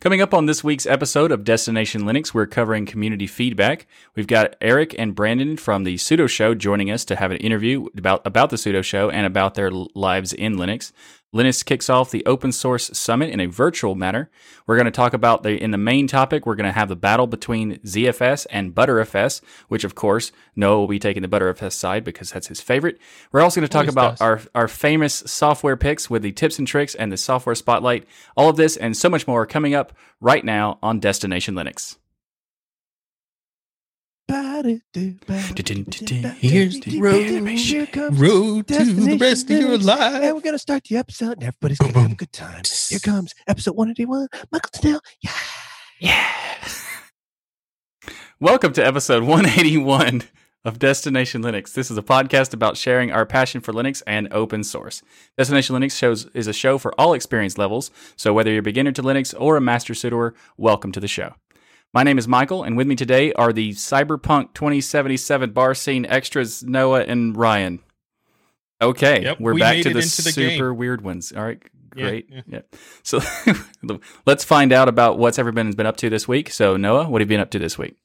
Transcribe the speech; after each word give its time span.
Coming 0.00 0.20
up 0.20 0.34
on 0.34 0.46
this 0.46 0.64
week's 0.64 0.86
episode 0.86 1.30
of 1.30 1.44
Destination 1.44 2.02
Linux, 2.02 2.34
we're 2.34 2.46
covering 2.46 2.86
community 2.86 3.26
feedback. 3.26 3.86
We've 4.16 4.26
got 4.26 4.56
Eric 4.60 4.94
and 4.98 5.14
Brandon 5.14 5.56
from 5.56 5.84
the 5.84 5.94
Sudo 5.94 6.28
Show 6.28 6.54
joining 6.54 6.90
us 6.90 7.04
to 7.04 7.16
have 7.16 7.30
an 7.30 7.36
interview 7.36 7.86
about, 7.96 8.26
about 8.26 8.50
the 8.50 8.56
Sudo 8.56 8.82
Show 8.82 9.10
and 9.10 9.26
about 9.26 9.54
their 9.54 9.70
lives 9.70 10.32
in 10.32 10.56
Linux. 10.56 10.92
Linus 11.34 11.62
kicks 11.62 11.88
off 11.88 12.10
the 12.10 12.24
Open 12.26 12.52
Source 12.52 12.90
Summit 12.92 13.30
in 13.30 13.40
a 13.40 13.46
virtual 13.46 13.94
manner. 13.94 14.30
We're 14.66 14.76
going 14.76 14.84
to 14.84 14.90
talk 14.90 15.14
about 15.14 15.42
the 15.42 15.56
in 15.62 15.70
the 15.70 15.78
main 15.78 16.06
topic. 16.06 16.44
We're 16.44 16.56
going 16.56 16.66
to 16.66 16.72
have 16.72 16.90
the 16.90 16.96
battle 16.96 17.26
between 17.26 17.78
ZFS 17.78 18.46
and 18.50 18.74
Btrfs, 18.74 19.40
which 19.68 19.84
of 19.84 19.94
course 19.94 20.30
Noah 20.54 20.80
will 20.80 20.88
be 20.88 20.98
taking 20.98 21.22
the 21.22 21.28
Btrfs 21.28 21.72
side 21.72 22.04
because 22.04 22.30
that's 22.30 22.48
his 22.48 22.60
favorite. 22.60 22.98
We're 23.32 23.40
also 23.40 23.60
going 23.60 23.68
to 23.68 23.72
talk 23.72 23.84
Always 23.84 23.94
about 23.94 24.10
does. 24.12 24.20
our 24.20 24.40
our 24.54 24.68
famous 24.68 25.14
software 25.26 25.76
picks 25.76 26.10
with 26.10 26.22
the 26.22 26.32
tips 26.32 26.58
and 26.58 26.68
tricks 26.68 26.94
and 26.94 27.10
the 27.10 27.16
software 27.16 27.54
spotlight. 27.54 28.06
All 28.36 28.50
of 28.50 28.56
this 28.56 28.76
and 28.76 28.94
so 28.94 29.08
much 29.08 29.26
more 29.26 29.46
coming 29.46 29.74
up 29.74 29.94
right 30.20 30.44
now 30.44 30.78
on 30.82 31.00
Destination 31.00 31.54
Linux. 31.54 31.96
Here's 34.62 34.84
the 36.78 37.00
road, 37.00 37.48
Here 37.58 37.86
comes 37.86 38.16
road 38.16 38.68
to 38.68 38.84
the 38.84 39.18
rest 39.20 39.50
of 39.50 39.58
your 39.58 39.76
life. 39.76 40.22
And 40.22 40.36
we're 40.36 40.40
gonna 40.40 40.56
start 40.56 40.84
the 40.84 40.98
episode, 40.98 41.32
and 41.32 41.42
everybody's 41.42 41.78
gonna 41.78 41.98
have 41.98 42.12
a 42.12 42.14
good 42.14 42.32
time. 42.32 42.62
Here 42.88 43.00
comes 43.00 43.34
episode 43.48 43.74
181. 43.74 44.28
Michael 44.52 44.70
Snell. 44.72 45.00
Yeah. 45.20 45.32
Yeah. 45.98 46.32
Welcome 48.40 48.72
to 48.74 48.86
episode 48.86 49.24
181 49.24 50.22
of 50.64 50.78
Destination 50.78 51.42
Linux. 51.42 51.72
This 51.74 51.90
is 51.90 51.98
a 51.98 52.02
podcast 52.02 52.54
about 52.54 52.76
sharing 52.76 53.10
our 53.10 53.26
passion 53.26 53.60
for 53.60 53.72
Linux 53.72 54.00
and 54.06 54.32
open 54.32 54.62
source. 54.62 55.02
Destination 55.36 55.74
Linux 55.74 55.98
shows 55.98 56.26
is 56.34 56.46
a 56.46 56.52
show 56.52 56.78
for 56.78 56.94
all 57.00 57.14
experience 57.14 57.58
levels, 57.58 57.90
so 58.14 58.32
whether 58.32 58.50
you're 58.52 58.60
a 58.60 58.62
beginner 58.62 58.92
to 58.92 59.02
Linux 59.02 59.34
or 59.36 59.56
a 59.56 59.60
master 59.60 59.92
sudoer, 59.92 60.34
welcome 60.56 60.92
to 60.92 61.00
the 61.00 61.08
show. 61.08 61.34
My 61.94 62.02
name 62.04 62.16
is 62.18 62.26
Michael, 62.26 62.62
and 62.62 62.74
with 62.76 62.86
me 62.86 62.96
today 62.96 63.34
are 63.34 63.52
the 63.52 63.72
Cyberpunk 63.72 64.54
2077 64.54 65.50
bar 65.50 65.74
scene 65.74 66.06
extras, 66.06 66.62
Noah 66.62 67.02
and 67.02 67.36
Ryan. 67.36 67.80
Okay, 68.80 69.22
Yep, 69.22 69.40
we're 69.40 69.52
we 69.54 69.60
back 69.60 69.82
to 69.82 69.90
the 69.90 69.94
the 69.96 70.02
super 70.02 70.72
weird 70.72 71.02
ones. 71.02 71.32
All 71.36 71.42
right, 71.44 71.62
Yeah, 71.94 72.08
great. 72.08 72.26
yeah. 72.30 72.40
Yeah. 72.46 72.60
So 73.02 73.20
let's 74.26 74.42
find 74.42 74.72
out 74.72 74.88
about 74.88 75.18
what's 75.18 75.38
everyone's 75.38 75.74
been 75.74 75.86
up 75.86 75.98
to 75.98 76.08
this 76.08 76.26
week. 76.26 76.50
So 76.50 76.76
Noah, 76.78 77.08
what 77.10 77.20
have 77.20 77.30
you 77.30 77.36
been 77.36 77.42
up 77.42 77.50
to 77.50 77.58
this 77.58 77.76
week? 77.76 77.96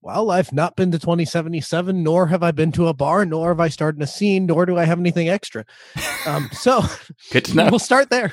Well, 0.00 0.30
I've 0.30 0.52
not 0.52 0.74
been 0.76 0.90
to 0.92 0.98
2077, 0.98 2.02
nor 2.02 2.28
have 2.28 2.42
I 2.42 2.50
been 2.52 2.72
to 2.72 2.88
a 2.88 2.94
bar, 2.94 3.24
nor 3.24 3.48
have 3.48 3.60
I 3.60 3.68
started 3.68 4.00
a 4.02 4.06
scene, 4.06 4.46
nor 4.46 4.66
do 4.66 4.76
I 4.78 4.84
have 4.84 4.98
anything 4.98 5.28
extra. 5.28 5.64
Um, 6.26 6.48
so 6.52 6.82
Good 7.32 7.44
to 7.46 7.56
know. 7.56 7.66
we'll 7.70 7.78
start 7.78 8.08
there. 8.10 8.32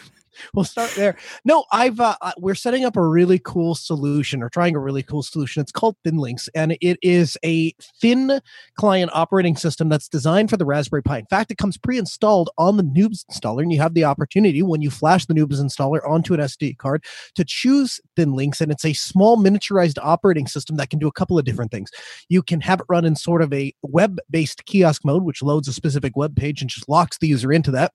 We'll 0.54 0.66
start 0.66 0.92
there. 0.95 1.18
No, 1.45 1.66
I've 1.72 2.00
uh, 2.00 2.16
we're 2.38 2.56
setting 2.56 2.86
up 2.86 2.95
a 2.95 3.06
really 3.06 3.40
cool 3.40 3.76
solution 3.76 4.42
or 4.44 4.50
trying 4.50 4.76
a 4.76 4.80
really 4.80 5.04
cool 5.04 5.23
solution. 5.23 5.62
It's 5.62 5.72
called 5.72 5.95
ThinLinX, 6.06 6.50
and 6.56 6.78
it 6.82 6.98
is 7.02 7.38
a 7.44 7.73
thin 8.02 8.42
client 8.76 9.12
operating 9.14 9.56
system 9.56 9.90
that's 9.90 10.08
designed 10.08 10.50
for 10.50 10.58
the 10.58 10.66
Raspberry 10.66 11.04
Pi. 11.04 11.20
In 11.20 11.26
fact, 11.28 11.52
it 11.52 11.58
comes 11.58 11.78
pre-installed 11.78 12.50
on 12.58 12.78
the 12.78 12.84
Noobs 12.84 13.26
installer, 13.32 13.62
and 13.62 13.72
you 13.72 13.80
have 13.80 13.94
the 13.94 14.04
opportunity 14.04 14.62
when 14.62 14.82
you 14.82 14.90
flash 14.90 15.26
the 15.26 15.34
Noobs 15.34 15.62
installer 15.62 16.08
onto 16.08 16.34
an 16.34 16.40
SD 16.40 16.78
card 16.78 17.04
to 17.36 17.44
choose 17.45 18.00
ThinLinX, 18.17 18.62
and 18.62 18.72
it's 18.72 18.86
a 18.86 18.94
small 18.94 19.38
miniaturized 19.38 19.98
operating 20.02 20.48
system 20.48 20.78
that 20.78 20.90
can 20.90 21.00
do 21.00 21.08
a 21.08 21.12
couple 21.12 21.38
of 21.38 21.45
different 21.45 21.72
things. 21.72 21.92
You 22.30 22.42
can 22.42 22.62
have 22.62 22.80
it 22.80 22.86
run 22.90 23.06
in 23.06 23.16
sort 23.16 23.42
of 23.42 23.54
a 23.54 23.73
web-based 23.82 24.66
kiosk 24.66 25.06
mode, 25.06 25.23
which 25.23 25.42
loads 25.42 25.67
a 25.67 25.73
specific 25.73 26.16
web 26.16 26.36
page 26.36 26.62
and 26.62 26.70
just 26.70 26.90
locks 26.90 27.17
the 27.17 27.28
user 27.28 27.52
into 27.52 27.72
that. 27.72 27.94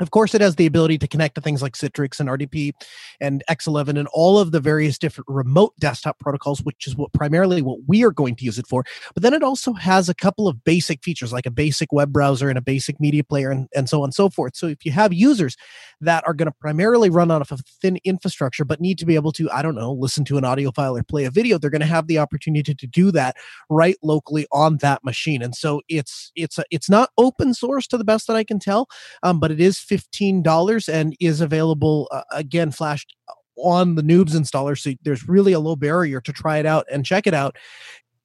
Of 0.00 0.10
course, 0.10 0.34
it 0.34 0.40
has 0.40 0.56
the 0.56 0.66
ability 0.66 0.96
to 0.98 1.06
connect 1.06 1.34
to 1.34 1.42
things 1.42 1.60
like 1.60 1.74
Citrix 1.74 2.18
and 2.18 2.28
RDP 2.28 2.72
and 3.20 3.44
X11 3.50 3.98
and 3.98 4.08
all 4.12 4.38
of 4.38 4.50
the 4.50 4.58
various 4.58 4.96
different 4.96 5.28
remote 5.28 5.74
desktop 5.78 6.18
protocols, 6.18 6.62
which 6.62 6.86
is 6.86 6.96
what 6.96 7.12
primarily 7.12 7.60
what 7.60 7.78
we 7.86 8.02
are 8.02 8.10
going 8.10 8.34
to 8.36 8.44
use 8.44 8.58
it 8.58 8.66
for. 8.66 8.84
But 9.12 9.22
then 9.22 9.34
it 9.34 9.42
also 9.42 9.74
has 9.74 10.08
a 10.08 10.14
couple 10.14 10.48
of 10.48 10.64
basic 10.64 11.02
features 11.04 11.30
like 11.30 11.44
a 11.44 11.50
basic 11.50 11.92
web 11.92 12.10
browser 12.10 12.48
and 12.48 12.56
a 12.56 12.62
basic 12.62 13.00
media 13.00 13.22
player 13.22 13.50
and, 13.50 13.68
and 13.74 13.86
so 13.86 13.98
on 13.98 14.04
and 14.04 14.14
so 14.14 14.30
forth. 14.30 14.56
So 14.56 14.66
if 14.66 14.84
you 14.86 14.92
have 14.92 15.12
users 15.12 15.56
that 16.00 16.24
are 16.26 16.34
going 16.34 16.46
to 16.46 16.56
primarily 16.58 17.10
run 17.10 17.30
off 17.30 17.52
of 17.52 17.60
thin 17.60 17.98
infrastructure, 18.02 18.64
but 18.64 18.80
need 18.80 18.98
to 18.98 19.06
be 19.06 19.14
able 19.14 19.32
to, 19.32 19.50
I 19.50 19.60
don't 19.60 19.74
know, 19.74 19.92
listen 19.92 20.24
to 20.24 20.38
an 20.38 20.44
audio 20.44 20.72
file 20.72 20.96
or 20.96 21.02
play 21.02 21.26
a 21.26 21.30
video, 21.30 21.58
they're 21.58 21.70
going 21.70 21.80
to 21.80 21.86
have 21.86 22.06
the 22.06 22.18
opportunity 22.18 22.74
to 22.74 22.86
do 22.86 23.10
that 23.12 23.36
right 23.68 23.96
locally 24.02 24.46
on 24.52 24.78
that 24.78 25.04
machine. 25.04 25.42
And 25.42 25.54
so 25.54 25.82
it's 25.88 26.32
it's 26.34 26.58
a, 26.58 26.64
it's 26.70 26.88
not 26.88 27.10
open 27.18 27.52
source 27.52 27.86
to 27.88 27.98
the 27.98 28.04
best 28.04 28.26
that 28.26 28.36
I 28.36 28.44
can 28.44 28.58
tell 28.58 28.88
um, 29.22 29.38
but 29.38 29.50
it 29.50 29.60
is 29.60 29.78
$15 29.82 30.92
and 30.92 31.16
is 31.20 31.40
available 31.40 32.08
uh, 32.10 32.22
again 32.32 32.70
flashed 32.70 33.14
on 33.56 33.94
the 33.94 34.02
noobs 34.02 34.32
installer 34.32 34.78
so 34.78 34.92
there's 35.02 35.28
really 35.28 35.52
a 35.52 35.60
low 35.60 35.76
barrier 35.76 36.20
to 36.20 36.32
try 36.32 36.58
it 36.58 36.66
out 36.66 36.86
and 36.90 37.04
check 37.04 37.26
it 37.26 37.34
out 37.34 37.56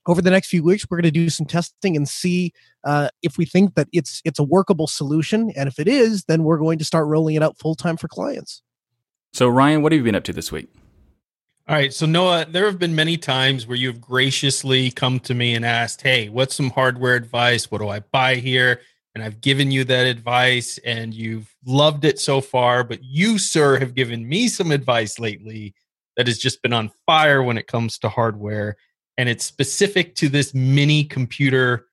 over 0.05 0.21
the 0.21 0.31
next 0.31 0.47
few 0.47 0.63
weeks 0.63 0.85
we're 0.89 0.97
going 0.97 1.03
to 1.03 1.11
do 1.11 1.29
some 1.29 1.45
testing 1.45 1.95
and 1.95 2.07
see 2.07 2.53
uh, 2.85 3.09
if 3.21 3.37
we 3.37 3.45
think 3.45 3.75
that 3.75 3.87
it's 3.91 4.21
it's 4.23 4.39
a 4.39 4.43
workable 4.43 4.87
solution 4.87 5.51
and 5.55 5.67
if 5.67 5.79
it 5.79 5.87
is 5.87 6.23
then 6.25 6.43
we're 6.43 6.57
going 6.57 6.79
to 6.79 6.85
start 6.85 7.07
rolling 7.07 7.35
it 7.35 7.43
out 7.43 7.57
full 7.57 7.75
time 7.75 7.97
for 7.97 8.07
clients 8.07 8.61
So 9.33 9.49
Ryan, 9.49 9.81
what 9.81 9.91
have 9.91 9.99
you 9.99 10.05
been 10.05 10.15
up 10.15 10.23
to 10.25 10.33
this 10.33 10.51
week? 10.51 10.69
All 11.69 11.75
right. 11.75 11.93
So, 11.93 12.05
Noah, 12.05 12.45
there 12.49 12.65
have 12.65 12.79
been 12.79 12.95
many 12.95 13.17
times 13.17 13.67
where 13.67 13.75
you've 13.75 13.99
graciously 13.99 14.89
come 14.89 15.19
to 15.21 15.33
me 15.33 15.53
and 15.53 15.65
asked, 15.65 16.01
Hey, 16.01 16.29
what's 16.29 16.55
some 16.55 16.69
hardware 16.69 17.15
advice? 17.15 17.69
What 17.69 17.79
do 17.79 17.89
I 17.89 17.99
buy 17.99 18.35
here? 18.35 18.79
And 19.17 19.23
I've 19.23 19.41
given 19.41 19.71
you 19.71 19.83
that 19.85 20.05
advice 20.05 20.77
and 20.85 21.11
you've 21.11 21.51
loved 21.65 22.05
it 22.05 22.19
so 22.19 22.39
far. 22.39 22.83
But 22.83 23.03
you, 23.03 23.39
sir, 23.39 23.79
have 23.79 23.95
given 23.95 24.29
me 24.29 24.47
some 24.47 24.69
advice 24.69 25.17
lately 25.17 25.73
that 26.17 26.27
has 26.27 26.37
just 26.37 26.61
been 26.61 26.71
on 26.71 26.91
fire 27.07 27.41
when 27.41 27.57
it 27.57 27.65
comes 27.65 27.97
to 27.97 28.09
hardware. 28.09 28.77
And 29.17 29.27
it's 29.27 29.43
specific 29.43 30.13
to 30.17 30.29
this 30.29 30.53
mini 30.53 31.03
computer 31.03 31.87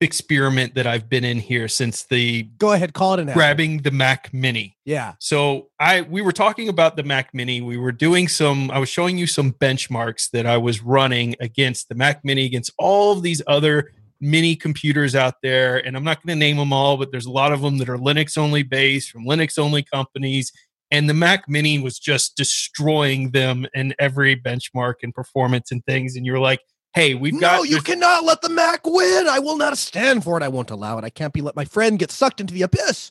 experiment 0.00 0.74
that 0.74 0.84
I've 0.84 1.08
been 1.08 1.22
in 1.22 1.38
here 1.38 1.68
since 1.68 2.02
the 2.06 2.42
go 2.58 2.72
ahead 2.72 2.92
call 2.92 3.14
it 3.14 3.20
an 3.20 3.32
grabbing 3.32 3.82
the 3.82 3.92
Mac 3.92 4.34
Mini. 4.34 4.76
yeah 4.84 5.12
So 5.20 5.68
I 5.78 6.00
we 6.00 6.22
were 6.22 6.32
talking 6.32 6.68
about 6.68 6.96
the 6.96 7.04
Mac 7.04 7.32
Mini. 7.32 7.60
We 7.60 7.76
were 7.76 7.92
doing 7.92 8.26
some 8.26 8.68
I 8.72 8.80
was 8.80 8.88
showing 8.88 9.16
you 9.16 9.28
some 9.28 9.52
benchmarks 9.52 10.28
that 10.32 10.44
I 10.44 10.56
was 10.56 10.82
running 10.82 11.36
against 11.38 11.88
the 11.88 11.94
Mac 11.94 12.24
Mini 12.24 12.46
against 12.46 12.72
all 12.78 13.12
of 13.12 13.22
these 13.22 13.42
other 13.46 13.92
mini 14.22 14.56
computers 14.56 15.14
out 15.14 15.34
there 15.42 15.84
and 15.84 15.96
I'm 15.96 16.04
not 16.04 16.24
going 16.24 16.34
to 16.34 16.38
name 16.38 16.56
them 16.56 16.72
all 16.72 16.96
but 16.96 17.10
there's 17.10 17.26
a 17.26 17.30
lot 17.30 17.52
of 17.52 17.60
them 17.60 17.76
that 17.78 17.88
are 17.88 17.98
Linux 17.98 18.38
only 18.38 18.62
based 18.62 19.10
from 19.10 19.26
Linux 19.26 19.58
only 19.58 19.82
companies 19.82 20.52
and 20.90 21.08
the 21.10 21.14
Mac 21.14 21.48
Mini 21.48 21.78
was 21.78 21.98
just 21.98 22.36
destroying 22.36 23.32
them 23.32 23.66
in 23.74 23.94
every 23.98 24.36
benchmark 24.36 24.94
and 25.02 25.12
performance 25.12 25.72
and 25.72 25.84
things 25.86 26.16
and 26.16 26.24
you're 26.24 26.38
like, 26.38 26.60
"Hey, 26.94 27.14
we've 27.14 27.38
got 27.40 27.56
no 27.56 27.62
you 27.64 27.70
there's- 27.72 27.84
cannot 27.84 28.24
let 28.24 28.40
the 28.42 28.48
mac 28.48 28.86
win 28.86 29.26
i 29.26 29.38
will 29.38 29.56
not 29.56 29.76
stand 29.76 30.22
for 30.22 30.36
it 30.36 30.42
i 30.42 30.48
won't 30.48 30.70
allow 30.70 30.98
it 30.98 31.04
i 31.04 31.10
can't 31.10 31.32
be 31.32 31.40
let 31.40 31.56
my 31.56 31.64
friend 31.64 31.98
get 31.98 32.10
sucked 32.10 32.40
into 32.40 32.54
the 32.54 32.62
abyss 32.62 33.10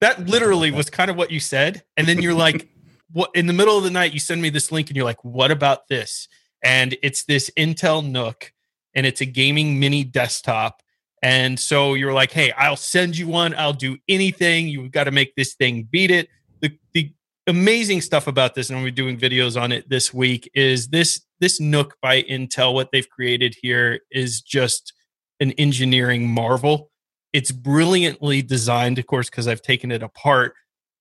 That 0.00 0.26
literally 0.28 0.70
was 0.70 0.90
kind 0.90 1.10
of 1.10 1.16
what 1.16 1.30
you 1.30 1.40
said. 1.40 1.82
And 1.96 2.06
then 2.06 2.20
you're 2.20 2.34
like, 2.34 2.68
what 3.12 3.30
in 3.34 3.46
the 3.46 3.52
middle 3.54 3.78
of 3.78 3.84
the 3.84 3.90
night, 3.90 4.12
you 4.12 4.20
send 4.20 4.42
me 4.42 4.50
this 4.50 4.70
link 4.70 4.88
and 4.90 4.96
you're 4.96 5.04
like, 5.04 5.24
what 5.24 5.50
about 5.50 5.88
this? 5.88 6.28
And 6.62 6.96
it's 7.02 7.24
this 7.24 7.50
Intel 7.56 8.02
NUC 8.04 8.50
and 8.94 9.06
it's 9.06 9.20
a 9.20 9.26
gaming 9.26 9.78
mini 9.78 10.04
desktop. 10.04 10.82
And 11.22 11.58
so 11.58 11.94
you're 11.94 12.12
like, 12.12 12.32
hey, 12.32 12.52
I'll 12.52 12.76
send 12.76 13.16
you 13.16 13.28
one. 13.28 13.54
I'll 13.56 13.72
do 13.72 13.96
anything. 14.08 14.68
You've 14.68 14.90
got 14.90 15.04
to 15.04 15.10
make 15.10 15.34
this 15.36 15.54
thing 15.54 15.88
beat 15.90 16.10
it. 16.10 16.28
The, 16.60 16.78
the 16.92 17.12
amazing 17.46 18.02
stuff 18.02 18.26
about 18.26 18.54
this, 18.54 18.70
and 18.70 18.82
we're 18.82 18.90
doing 18.90 19.18
videos 19.18 19.60
on 19.60 19.72
it 19.72 19.88
this 19.88 20.12
week, 20.12 20.50
is 20.54 20.88
this 20.88 21.22
this 21.40 21.60
NUC 21.60 21.92
by 22.00 22.22
Intel, 22.22 22.74
what 22.74 22.90
they've 22.92 23.08
created 23.08 23.56
here 23.60 24.00
is 24.10 24.40
just 24.40 24.92
an 25.40 25.52
engineering 25.52 26.28
marvel 26.28 26.90
it's 27.34 27.50
brilliantly 27.50 28.40
designed 28.40 28.98
of 28.98 29.06
course 29.06 29.28
because 29.28 29.46
i've 29.46 29.60
taken 29.60 29.92
it 29.92 30.02
apart 30.02 30.54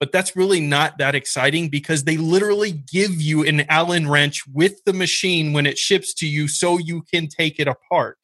but 0.03 0.11
that's 0.11 0.35
really 0.35 0.59
not 0.59 0.97
that 0.97 1.15
exciting 1.15 1.69
because 1.69 2.03
they 2.03 2.17
literally 2.17 2.73
give 2.73 3.21
you 3.21 3.41
an 3.45 3.61
allen 3.69 4.09
wrench 4.09 4.45
with 4.47 4.83
the 4.83 4.91
machine 4.91 5.53
when 5.53 5.65
it 5.65 5.77
ships 5.77 6.13
to 6.13 6.27
you 6.27 6.45
so 6.45 6.77
you 6.77 7.03
can 7.03 7.25
take 7.25 7.57
it 7.57 7.69
apart 7.69 8.17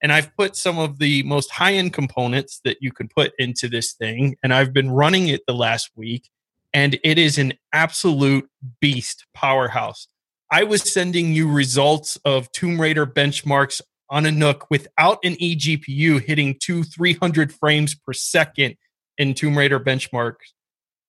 and 0.00 0.12
i've 0.12 0.32
put 0.36 0.54
some 0.54 0.78
of 0.78 1.00
the 1.00 1.24
most 1.24 1.50
high 1.50 1.72
end 1.72 1.92
components 1.92 2.60
that 2.64 2.76
you 2.80 2.92
can 2.92 3.08
put 3.08 3.32
into 3.40 3.68
this 3.68 3.92
thing 3.94 4.36
and 4.44 4.54
i've 4.54 4.72
been 4.72 4.88
running 4.88 5.26
it 5.26 5.40
the 5.48 5.52
last 5.52 5.90
week 5.96 6.30
and 6.72 6.96
it 7.02 7.18
is 7.18 7.38
an 7.38 7.52
absolute 7.72 8.48
beast 8.80 9.26
powerhouse 9.34 10.06
i 10.52 10.62
was 10.62 10.80
sending 10.80 11.32
you 11.32 11.50
results 11.50 12.16
of 12.24 12.52
tomb 12.52 12.80
raider 12.80 13.04
benchmarks 13.04 13.80
on 14.08 14.24
a 14.24 14.30
NUC 14.30 14.70
without 14.70 15.18
an 15.24 15.34
eGPU 15.34 16.22
hitting 16.22 16.56
two, 16.62 16.84
300 16.84 17.52
frames 17.52 17.96
per 17.96 18.12
second 18.12 18.76
in 19.18 19.34
Tomb 19.34 19.58
Raider 19.58 19.80
benchmarks. 19.80 20.52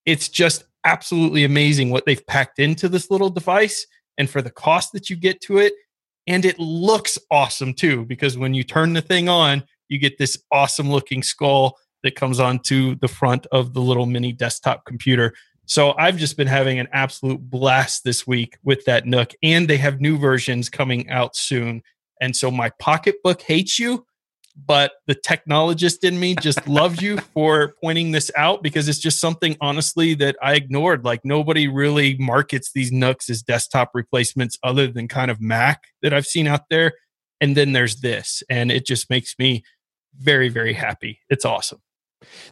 It's 0.07 0.30
just 0.30 0.63
absolutely 0.86 1.44
amazing 1.44 1.92
what 1.92 2.06
they've 2.06 2.25
packed 2.25 2.57
into 2.57 2.89
this 2.89 3.12
little 3.12 3.30
device 3.30 3.86
and 4.18 4.27
for 4.30 4.42
the 4.42 4.50
cost 4.50 4.94
that 4.94 5.09
you 5.09 5.18
get 5.18 5.42
to 5.42 5.59
it. 5.59 5.74
And 6.25 6.45
it 6.45 6.57
looks 6.57 7.19
awesome 7.30 7.74
too, 7.74 8.06
because 8.06 8.38
when 8.38 8.54
you 8.54 8.63
turn 8.63 8.94
the 8.94 9.01
thing 9.01 9.27
on, 9.30 9.63
you 9.89 10.00
get 10.00 10.18
this 10.18 10.38
awesome 10.51 10.89
looking 10.89 11.21
skull 11.21 11.77
that 12.04 12.15
comes 12.15 12.39
onto 12.39 12.95
the 12.95 13.07
front 13.09 13.48
of 13.51 13.74
the 13.74 13.81
little 13.81 14.06
mini 14.06 14.31
desktop 14.31 14.86
computer. 14.86 15.33
So 15.65 15.94
I've 15.98 16.15
just 16.15 16.38
been 16.38 16.48
having 16.48 16.80
an 16.80 16.88
absolute 16.94 17.42
blast 17.42 18.06
this 18.06 18.25
week 18.25 18.57
with 18.63 18.86
that 18.86 19.03
NUC, 19.03 19.33
and 19.44 19.68
they 19.68 19.75
have 19.75 20.00
new 20.00 20.18
versions 20.18 20.69
coming 20.69 21.10
out 21.10 21.36
soon. 21.36 21.83
And 22.21 22.33
so 22.33 22.50
my 22.50 22.69
pocketbook 22.80 23.42
hates 23.42 23.77
you, 23.77 24.06
but 24.65 24.94
the 25.06 25.15
technologist 25.15 26.04
in 26.04 26.19
me 26.19 26.36
just 26.36 26.68
loves 26.68 27.01
you 27.01 27.18
for 27.33 27.74
pointing 27.81 28.12
this 28.12 28.31
out 28.36 28.63
because 28.63 28.88
it's 28.88 29.00
just 29.00 29.19
something 29.19 29.56
honestly 29.62 30.13
that 30.15 30.36
I 30.42 30.56
ignored. 30.56 31.06
Like 31.06 31.21
nobody 31.24 31.68
really 31.68 32.18
markets 32.18 32.71
these 32.74 32.92
NUCs 32.92 33.30
as 33.30 33.44
desktop 33.44 33.92
replacements 33.94 34.57
other 34.63 34.88
than 34.88 35.07
kind 35.07 35.30
of 35.30 35.39
Mac 35.39 35.83
that 36.01 36.13
I've 36.13 36.25
seen 36.25 36.48
out 36.48 36.69
there. 36.69 36.94
And 37.39 37.56
then 37.56 37.74
there's 37.74 38.01
this, 38.01 38.42
and 38.50 38.71
it 38.71 38.86
just 38.86 39.12
makes 39.12 39.36
me 39.38 39.63
very, 40.18 40.50
very 40.50 40.74
happy. 40.74 41.19
It's 41.30 41.45
awesome. 41.45 41.80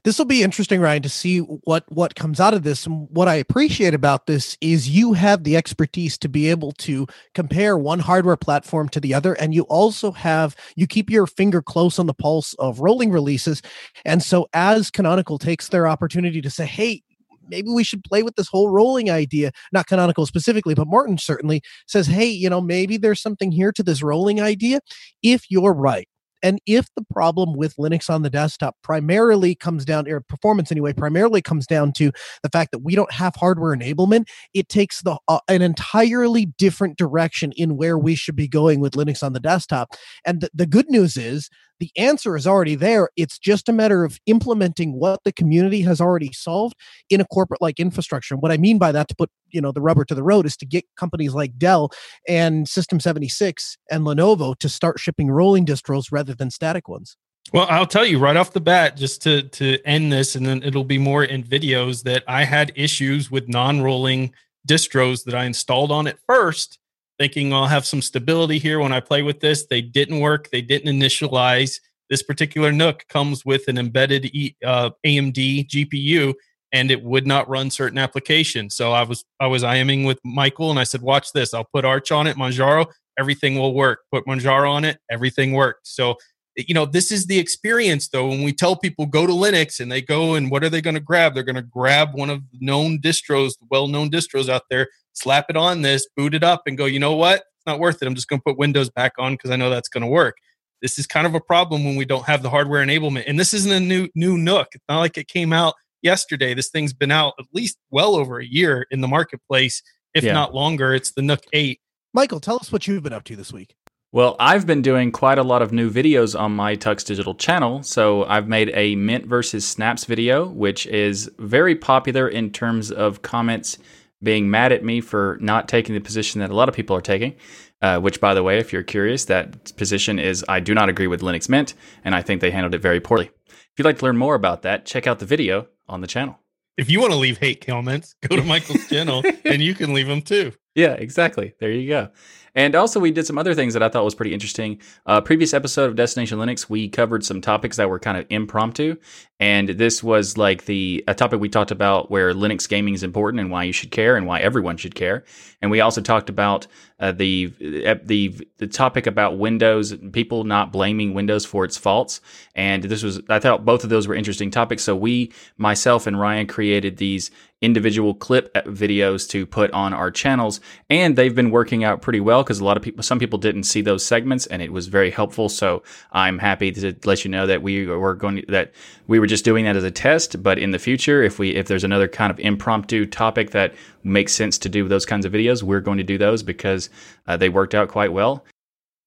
This 0.03 0.17
will 0.17 0.25
be 0.25 0.43
interesting, 0.43 0.79
Ryan, 0.79 1.01
to 1.03 1.09
see 1.09 1.39
what 1.39 1.83
what 1.89 2.15
comes 2.15 2.39
out 2.39 2.53
of 2.53 2.63
this. 2.63 2.85
And 2.85 3.07
what 3.09 3.27
I 3.27 3.35
appreciate 3.35 3.93
about 3.93 4.27
this 4.27 4.57
is 4.61 4.89
you 4.89 5.13
have 5.13 5.43
the 5.43 5.57
expertise 5.57 6.17
to 6.19 6.29
be 6.29 6.49
able 6.49 6.71
to 6.73 7.07
compare 7.33 7.77
one 7.77 7.99
hardware 7.99 8.37
platform 8.37 8.89
to 8.89 8.99
the 8.99 9.13
other, 9.13 9.33
and 9.33 9.53
you 9.53 9.63
also 9.63 10.11
have 10.11 10.55
you 10.75 10.85
keep 10.85 11.09
your 11.09 11.25
finger 11.25 11.61
close 11.61 11.97
on 11.97 12.05
the 12.05 12.13
pulse 12.13 12.53
of 12.55 12.79
rolling 12.79 13.11
releases. 13.11 13.61
And 14.05 14.21
so, 14.21 14.47
as 14.53 14.91
Canonical 14.91 15.39
takes 15.39 15.69
their 15.69 15.87
opportunity 15.87 16.41
to 16.41 16.49
say, 16.49 16.65
"Hey, 16.65 17.01
maybe 17.49 17.69
we 17.69 17.83
should 17.83 18.03
play 18.03 18.23
with 18.23 18.35
this 18.35 18.47
whole 18.47 18.69
rolling 18.69 19.09
idea. 19.09 19.51
Not 19.71 19.87
canonical 19.87 20.25
specifically, 20.25 20.73
but 20.75 20.87
martin 20.87 21.17
certainly 21.17 21.61
says, 21.87 22.07
hey, 22.07 22.25
you 22.25 22.49
know, 22.49 22.61
maybe 22.61 22.97
there's 22.97 23.21
something 23.21 23.51
here 23.51 23.71
to 23.73 23.83
this 23.83 24.01
rolling 24.01 24.41
idea. 24.41 24.79
If 25.21 25.45
you're 25.49 25.73
right, 25.73 26.07
and 26.43 26.59
if 26.65 26.87
the 26.95 27.05
problem 27.11 27.53
with 27.53 27.75
Linux 27.77 28.09
on 28.09 28.21
the 28.21 28.29
desktop 28.29 28.75
primarily 28.83 29.55
comes 29.55 29.85
down, 29.85 30.07
or 30.07 30.21
performance 30.21 30.71
anyway, 30.71 30.93
primarily 30.93 31.41
comes 31.41 31.65
down 31.67 31.91
to 31.93 32.11
the 32.43 32.49
fact 32.49 32.71
that 32.71 32.79
we 32.79 32.95
don't 32.95 33.11
have 33.11 33.35
hardware 33.35 33.75
enablement, 33.75 34.27
it 34.53 34.69
takes 34.69 35.01
the 35.01 35.17
uh, 35.27 35.39
an 35.47 35.61
entirely 35.61 36.45
different 36.45 36.97
direction 36.97 37.51
in 37.53 37.77
where 37.77 37.97
we 37.97 38.15
should 38.15 38.35
be 38.35 38.47
going 38.47 38.79
with 38.79 38.93
Linux 38.93 39.23
on 39.23 39.33
the 39.33 39.39
desktop. 39.39 39.93
And 40.25 40.41
the, 40.41 40.49
the 40.53 40.65
good 40.65 40.89
news 40.89 41.17
is 41.17 41.49
the 41.79 41.91
answer 41.97 42.35
is 42.35 42.47
already 42.47 42.75
there. 42.75 43.09
It's 43.15 43.37
just 43.37 43.69
a 43.69 43.73
matter 43.73 44.03
of 44.03 44.19
implementing 44.25 44.93
what 44.93 45.19
the 45.23 45.33
community 45.33 45.81
has 45.81 45.99
already 45.99 46.31
solved 46.33 46.75
in 47.09 47.21
a 47.21 47.25
corporate 47.25 47.61
like 47.61 47.79
infrastructure. 47.79 48.33
And 48.33 48.41
what 48.41 48.51
I 48.51 48.57
mean 48.57 48.77
by 48.77 48.91
that, 48.91 49.07
to 49.09 49.15
put 49.15 49.29
you 49.49 49.61
know 49.61 49.71
the 49.71 49.81
rubber 49.81 50.05
to 50.05 50.15
the 50.15 50.23
road, 50.23 50.45
is 50.45 50.57
to 50.57 50.65
get 50.65 50.85
companies 50.97 51.33
like 51.33 51.57
Dell 51.57 51.91
and 52.27 52.67
System 52.67 52.99
76 52.99 53.77
and 53.91 54.03
Lenovo 54.03 54.57
to 54.59 54.69
start 54.69 54.99
shipping 54.99 55.29
rolling 55.29 55.65
distros 55.65 56.05
rather 56.11 56.33
than 56.33 56.49
static 56.49 56.87
ones. 56.87 57.17
Well, 57.53 57.67
I'll 57.69 57.85
tell 57.85 58.05
you 58.05 58.17
right 58.17 58.35
off 58.35 58.53
the 58.53 58.61
bat, 58.61 58.97
just 58.97 59.21
to 59.23 59.43
to 59.43 59.79
end 59.85 60.11
this, 60.11 60.35
and 60.35 60.45
then 60.45 60.63
it'll 60.63 60.83
be 60.83 60.97
more 60.97 61.23
in 61.23 61.43
videos 61.43 62.03
that 62.03 62.23
I 62.27 62.43
had 62.43 62.71
issues 62.75 63.29
with 63.29 63.47
non-rolling 63.47 64.33
distros 64.67 65.23
that 65.25 65.35
I 65.35 65.45
installed 65.45 65.91
on 65.91 66.07
it 66.07 66.17
first 66.27 66.79
thinking 67.17 67.53
I'll 67.53 67.67
have 67.67 67.85
some 67.85 68.01
stability 68.01 68.59
here 68.59 68.79
when 68.79 68.93
I 68.93 68.99
play 68.99 69.21
with 69.21 69.39
this. 69.39 69.65
They 69.67 69.81
didn't 69.81 70.19
work. 70.19 70.49
They 70.51 70.61
didn't 70.61 70.93
initialize. 70.93 71.79
This 72.09 72.21
particular 72.21 72.71
NUC 72.71 73.07
comes 73.07 73.45
with 73.45 73.67
an 73.67 73.77
embedded 73.77 74.25
uh, 74.63 74.91
AMD 75.05 75.67
GPU, 75.67 76.33
and 76.71 76.91
it 76.91 77.01
would 77.01 77.25
not 77.25 77.49
run 77.49 77.71
certain 77.71 77.97
applications. 77.97 78.75
So 78.75 78.91
I 78.91 79.03
was 79.03 79.25
I 79.39 79.47
was 79.47 79.63
IMing 79.63 80.05
with 80.05 80.19
Michael, 80.23 80.69
and 80.69 80.79
I 80.79 80.83
said, 80.83 81.01
"Watch 81.01 81.31
this. 81.33 81.53
I'll 81.53 81.67
put 81.73 81.85
Arch 81.85 82.11
on 82.11 82.27
it, 82.27 82.37
Manjaro. 82.37 82.87
Everything 83.17 83.57
will 83.57 83.73
work. 83.73 84.01
Put 84.11 84.25
Manjaro 84.25 84.69
on 84.69 84.85
it. 84.85 84.99
Everything 85.09 85.53
worked." 85.53 85.87
So 85.87 86.17
you 86.55 86.73
know 86.73 86.85
this 86.85 87.11
is 87.11 87.25
the 87.25 87.37
experience 87.37 88.07
though 88.07 88.27
when 88.27 88.43
we 88.43 88.53
tell 88.53 88.75
people 88.75 89.05
go 89.05 89.27
to 89.27 89.33
linux 89.33 89.79
and 89.79 89.91
they 89.91 90.01
go 90.01 90.35
and 90.35 90.49
what 90.49 90.63
are 90.63 90.69
they 90.69 90.81
going 90.81 90.93
to 90.93 91.01
grab 91.01 91.33
they're 91.33 91.43
going 91.43 91.55
to 91.55 91.61
grab 91.61 92.13
one 92.13 92.29
of 92.29 92.41
the 92.51 92.57
known 92.61 92.97
distros 92.99 93.53
well-known 93.69 94.09
distros 94.09 94.47
out 94.47 94.63
there 94.69 94.87
slap 95.15 95.45
it 95.49 95.57
on 95.57 95.81
this, 95.81 96.07
boot 96.15 96.35
it 96.35 96.43
up, 96.43 96.63
and 96.67 96.77
go, 96.77 96.85
you 96.85 96.99
know 96.99 97.15
what? 97.15 97.37
It's 97.39 97.65
not 97.65 97.79
worth 97.79 98.01
it. 98.01 98.05
I'm 98.05 98.15
just 98.15 98.27
going 98.27 98.39
to 98.39 98.43
put 98.43 98.57
Windows 98.57 98.89
back 98.89 99.13
on 99.17 99.33
because 99.33 99.49
I 99.49 99.55
know 99.55 99.69
that's 99.69 99.89
going 99.89 100.03
to 100.03 100.07
work. 100.07 100.35
This 100.81 100.99
is 100.99 101.07
kind 101.07 101.25
of 101.25 101.33
a 101.33 101.39
problem 101.39 101.83
when 101.83 101.95
we 101.95 102.05
don't 102.05 102.25
have 102.25 102.43
the 102.43 102.49
hardware 102.49 102.85
enablement. 102.85 103.23
And 103.27 103.39
this 103.39 103.53
isn't 103.53 103.71
a 103.71 103.79
new 103.79 104.09
new 104.13 104.37
NUC. 104.37 104.67
It's 104.73 104.83
not 104.87 104.99
like 104.99 105.17
it 105.17 105.27
came 105.27 105.51
out 105.51 105.73
yesterday. 106.01 106.53
This 106.53 106.69
thing's 106.69 106.93
been 106.93 107.11
out 107.11 107.33
at 107.39 107.45
least 107.53 107.77
well 107.89 108.15
over 108.15 108.39
a 108.39 108.45
year 108.45 108.85
in 108.91 109.01
the 109.01 109.07
marketplace, 109.07 109.81
if 110.13 110.23
yeah. 110.23 110.33
not 110.33 110.53
longer. 110.53 110.93
It's 110.93 111.11
the 111.13 111.21
NUC 111.21 111.43
8. 111.53 111.79
Michael, 112.13 112.39
tell 112.39 112.57
us 112.57 112.71
what 112.71 112.87
you've 112.87 113.03
been 113.03 113.13
up 113.13 113.23
to 113.25 113.35
this 113.35 113.51
week. 113.51 113.75
Well, 114.15 114.37
I've 114.39 114.65
been 114.65 114.81
doing 114.81 115.11
quite 115.11 115.39
a 115.39 115.43
lot 115.43 115.61
of 115.61 115.73
new 115.73 115.91
videos 115.91 116.39
on 116.39 116.55
my 116.55 116.77
Tux 116.77 117.05
Digital 117.05 117.35
channel. 117.35 117.83
So 117.83 118.23
I've 118.23 118.47
made 118.47 118.71
a 118.73 118.95
Mint 118.95 119.25
versus 119.25 119.67
Snaps 119.67 120.05
video, 120.05 120.47
which 120.47 120.85
is 120.85 121.29
very 121.37 121.75
popular 121.75 122.25
in 122.25 122.51
terms 122.51 122.91
of 122.91 123.23
comments 123.23 123.77
being 124.23 124.49
mad 124.49 124.71
at 124.71 124.85
me 124.85 125.01
for 125.01 125.37
not 125.41 125.67
taking 125.67 125.95
the 125.95 125.99
position 125.99 126.39
that 126.39 126.49
a 126.49 126.55
lot 126.55 126.69
of 126.69 126.75
people 126.75 126.95
are 126.95 127.01
taking. 127.01 127.35
Uh, 127.81 127.99
which, 127.99 128.21
by 128.21 128.33
the 128.33 128.41
way, 128.41 128.57
if 128.57 128.71
you're 128.71 128.83
curious, 128.83 129.25
that 129.25 129.75
position 129.75 130.17
is 130.17 130.45
I 130.47 130.61
do 130.61 130.73
not 130.73 130.87
agree 130.87 131.07
with 131.07 131.19
Linux 131.19 131.49
Mint, 131.49 131.73
and 132.05 132.15
I 132.15 132.21
think 132.21 132.39
they 132.39 132.51
handled 132.51 132.73
it 132.73 132.81
very 132.81 133.01
poorly. 133.01 133.29
If 133.49 133.73
you'd 133.77 133.83
like 133.83 133.99
to 133.99 134.05
learn 134.05 134.15
more 134.15 134.35
about 134.35 134.61
that, 134.61 134.85
check 134.85 135.07
out 135.07 135.19
the 135.19 135.25
video 135.25 135.67
on 135.89 135.99
the 135.99 136.07
channel. 136.07 136.39
If 136.77 136.89
you 136.89 137.01
want 137.01 137.11
to 137.11 137.19
leave 137.19 137.39
hate 137.39 137.65
comments, 137.65 138.15
go 138.29 138.37
to 138.37 138.43
Michael's 138.43 138.87
channel 138.87 139.23
and 139.45 139.61
you 139.61 139.73
can 139.73 139.93
leave 139.93 140.07
them 140.07 140.21
too. 140.21 140.53
Yeah, 140.73 140.91
exactly. 140.91 141.53
There 141.59 141.71
you 141.71 141.87
go. 141.87 142.09
And 142.55 142.73
also, 142.73 142.99
we 142.99 143.11
did 143.11 143.27
some 143.27 143.37
other 143.37 143.53
things 143.53 143.73
that 143.73 143.83
I 143.83 143.89
thought 143.89 144.05
was 144.05 144.15
pretty 144.15 144.33
interesting. 144.33 144.79
Uh, 145.05 145.21
previous 145.21 145.53
episode 145.53 145.89
of 145.89 145.95
Destination 145.95 146.39
Linux, 146.39 146.69
we 146.69 146.87
covered 146.87 147.25
some 147.25 147.41
topics 147.41 147.77
that 147.77 147.89
were 147.89 147.99
kind 147.99 148.17
of 148.17 148.25
impromptu, 148.29 148.95
and 149.39 149.69
this 149.69 150.01
was 150.01 150.37
like 150.37 150.65
the 150.65 151.03
a 151.07 151.13
topic 151.13 151.39
we 151.39 151.49
talked 151.49 151.71
about 151.71 152.09
where 152.09 152.33
Linux 152.33 152.67
gaming 152.67 152.93
is 152.93 153.03
important 153.03 153.41
and 153.41 153.51
why 153.51 153.63
you 153.63 153.73
should 153.73 153.91
care 153.91 154.15
and 154.15 154.25
why 154.25 154.39
everyone 154.39 154.77
should 154.77 154.95
care. 154.95 155.25
And 155.61 155.69
we 155.69 155.81
also 155.81 156.01
talked 156.01 156.29
about 156.29 156.67
uh, 156.99 157.11
the 157.11 157.47
the 157.59 158.47
the 158.57 158.67
topic 158.67 159.05
about 159.05 159.37
Windows, 159.37 159.93
people 160.13 160.45
not 160.45 160.71
blaming 160.71 161.13
Windows 161.13 161.45
for 161.45 161.65
its 161.65 161.77
faults. 161.77 162.21
And 162.55 162.83
this 162.83 163.03
was 163.03 163.19
I 163.27 163.39
thought 163.39 163.65
both 163.65 163.83
of 163.83 163.89
those 163.89 164.07
were 164.07 164.15
interesting 164.15 164.49
topics. 164.49 164.83
So 164.83 164.95
we, 164.95 165.33
myself 165.57 166.07
and 166.07 166.19
Ryan, 166.19 166.47
created 166.47 166.97
these 166.97 167.31
individual 167.61 168.13
clip 168.13 168.53
videos 168.53 169.27
to 169.29 169.45
put 169.45 169.71
on 169.71 169.93
our 169.93 170.11
channels, 170.11 170.59
and 170.89 171.15
they've 171.15 171.35
been 171.35 171.51
working 171.51 171.83
out 171.83 172.01
pretty 172.01 172.19
well 172.19 172.43
because 172.43 172.59
a 172.59 172.65
lot 172.65 172.77
of 172.77 172.83
people, 172.83 173.01
some 173.01 173.17
people 173.17 173.39
didn't 173.39 173.63
see 173.63 173.81
those 173.81 174.05
segments, 174.05 174.45
and 174.45 174.61
it 174.61 174.71
was 174.71 174.87
very 174.87 175.09
helpful. 175.09 175.49
So 175.49 175.83
I'm 176.11 176.37
happy 176.37 176.71
to 176.73 176.95
let 177.05 177.25
you 177.25 177.31
know 177.31 177.47
that 177.47 177.61
we 177.61 177.87
were 177.87 178.13
going 178.13 178.45
that 178.47 178.73
we 179.07 179.19
were 179.19 179.27
just 179.27 179.43
doing 179.43 179.65
that 179.65 179.75
as 179.75 179.83
a 179.83 179.91
test. 179.91 180.41
But 180.41 180.59
in 180.59 180.71
the 180.71 180.79
future, 180.79 181.23
if 181.23 181.39
we 181.39 181.55
if 181.55 181.67
there's 181.67 181.83
another 181.83 182.07
kind 182.07 182.31
of 182.31 182.39
impromptu 182.39 183.05
topic 183.05 183.51
that 183.51 183.73
makes 184.03 184.33
sense 184.33 184.57
to 184.59 184.69
do 184.69 184.87
those 184.87 185.05
kinds 185.05 185.25
of 185.25 185.33
videos, 185.33 185.63
we're 185.63 185.81
going 185.81 185.97
to 185.97 186.03
do 186.03 186.17
those 186.17 186.43
because 186.43 186.84
uh, 187.27 187.37
they 187.37 187.49
worked 187.49 187.75
out 187.75 187.89
quite 187.89 188.13
well. 188.13 188.45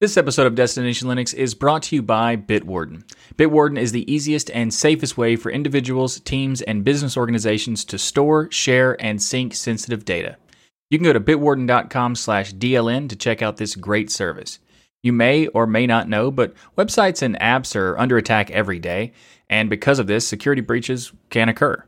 This 0.00 0.16
episode 0.16 0.46
of 0.46 0.54
Destination 0.54 1.08
Linux 1.08 1.34
is 1.34 1.54
brought 1.54 1.82
to 1.84 1.96
you 1.96 2.02
by 2.02 2.36
Bitwarden. 2.36 3.02
Bitwarden 3.34 3.76
is 3.76 3.90
the 3.90 4.08
easiest 4.12 4.48
and 4.52 4.72
safest 4.72 5.18
way 5.18 5.34
for 5.34 5.50
individuals, 5.50 6.20
teams, 6.20 6.62
and 6.62 6.84
business 6.84 7.16
organizations 7.16 7.84
to 7.86 7.98
store, 7.98 8.48
share, 8.52 8.96
and 9.04 9.20
sync 9.20 9.54
sensitive 9.54 10.04
data. 10.04 10.36
You 10.88 10.98
can 10.98 11.04
go 11.04 11.12
to 11.12 11.20
bitwarden.com/dln 11.20 13.08
to 13.08 13.16
check 13.16 13.42
out 13.42 13.56
this 13.56 13.74
great 13.74 14.10
service. 14.10 14.60
You 15.02 15.12
may 15.12 15.48
or 15.48 15.66
may 15.66 15.86
not 15.86 16.08
know, 16.08 16.30
but 16.30 16.54
websites 16.76 17.20
and 17.20 17.38
apps 17.40 17.74
are 17.74 17.98
under 17.98 18.16
attack 18.16 18.52
every 18.52 18.78
day, 18.78 19.12
and 19.50 19.68
because 19.68 19.98
of 19.98 20.06
this, 20.06 20.28
security 20.28 20.62
breaches 20.62 21.12
can 21.30 21.48
occur. 21.48 21.84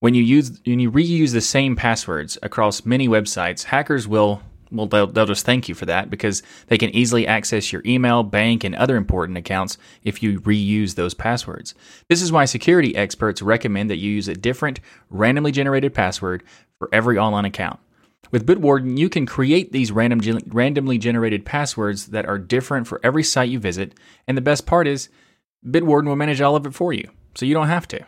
When 0.00 0.14
you 0.14 0.22
use 0.22 0.60
when 0.66 0.80
you 0.80 0.90
reuse 0.90 1.32
the 1.32 1.40
same 1.40 1.76
passwords 1.76 2.36
across 2.42 2.84
many 2.84 3.08
websites, 3.08 3.62
hackers 3.64 4.06
will 4.06 4.42
well, 4.74 4.86
they'll, 4.86 5.06
they'll 5.06 5.26
just 5.26 5.46
thank 5.46 5.68
you 5.68 5.74
for 5.74 5.86
that 5.86 6.10
because 6.10 6.42
they 6.66 6.76
can 6.76 6.90
easily 6.90 7.26
access 7.26 7.72
your 7.72 7.82
email, 7.86 8.22
bank, 8.22 8.64
and 8.64 8.74
other 8.74 8.96
important 8.96 9.38
accounts 9.38 9.78
if 10.02 10.22
you 10.22 10.40
reuse 10.40 10.94
those 10.94 11.14
passwords. 11.14 11.74
This 12.08 12.20
is 12.20 12.32
why 12.32 12.44
security 12.44 12.94
experts 12.96 13.40
recommend 13.40 13.90
that 13.90 13.98
you 13.98 14.10
use 14.10 14.28
a 14.28 14.34
different, 14.34 14.80
randomly 15.10 15.52
generated 15.52 15.94
password 15.94 16.42
for 16.78 16.88
every 16.92 17.16
online 17.16 17.44
account. 17.44 17.78
With 18.30 18.46
Bitwarden, 18.46 18.98
you 18.98 19.08
can 19.08 19.26
create 19.26 19.70
these 19.70 19.92
random, 19.92 20.20
randomly 20.46 20.98
generated 20.98 21.44
passwords 21.44 22.06
that 22.08 22.26
are 22.26 22.38
different 22.38 22.86
for 22.88 23.00
every 23.04 23.22
site 23.22 23.50
you 23.50 23.60
visit, 23.60 23.94
and 24.26 24.36
the 24.36 24.42
best 24.42 24.66
part 24.66 24.88
is, 24.88 25.08
Bitwarden 25.64 26.08
will 26.08 26.16
manage 26.16 26.40
all 26.40 26.56
of 26.56 26.66
it 26.66 26.74
for 26.74 26.92
you, 26.92 27.08
so 27.34 27.46
you 27.46 27.54
don't 27.54 27.68
have 27.68 27.86
to. 27.88 28.04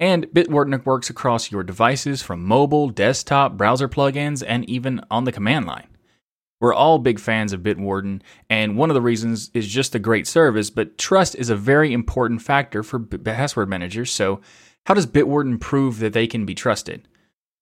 And 0.00 0.26
Bitwarden 0.28 0.84
works 0.86 1.10
across 1.10 1.52
your 1.52 1.62
devices 1.62 2.22
from 2.22 2.42
mobile, 2.42 2.88
desktop, 2.88 3.58
browser 3.58 3.86
plugins, 3.86 4.42
and 4.46 4.68
even 4.68 5.02
on 5.10 5.24
the 5.24 5.32
command 5.32 5.66
line. 5.66 5.88
We're 6.60 6.74
all 6.74 6.98
big 6.98 7.18
fans 7.18 7.52
of 7.52 7.62
Bitwarden, 7.62 8.20
and 8.48 8.76
one 8.76 8.90
of 8.90 8.94
the 8.94 9.00
reasons 9.00 9.50
is 9.54 9.66
just 9.66 9.92
the 9.92 9.98
great 9.98 10.26
service, 10.26 10.70
but 10.70 10.98
trust 10.98 11.34
is 11.34 11.50
a 11.50 11.56
very 11.56 11.92
important 11.92 12.42
factor 12.42 12.82
for 12.82 12.98
password 12.98 13.68
managers. 13.68 14.10
So, 14.12 14.40
how 14.86 14.94
does 14.94 15.06
Bitwarden 15.06 15.60
prove 15.60 15.98
that 16.00 16.12
they 16.12 16.26
can 16.26 16.44
be 16.46 16.54
trusted? 16.54 17.08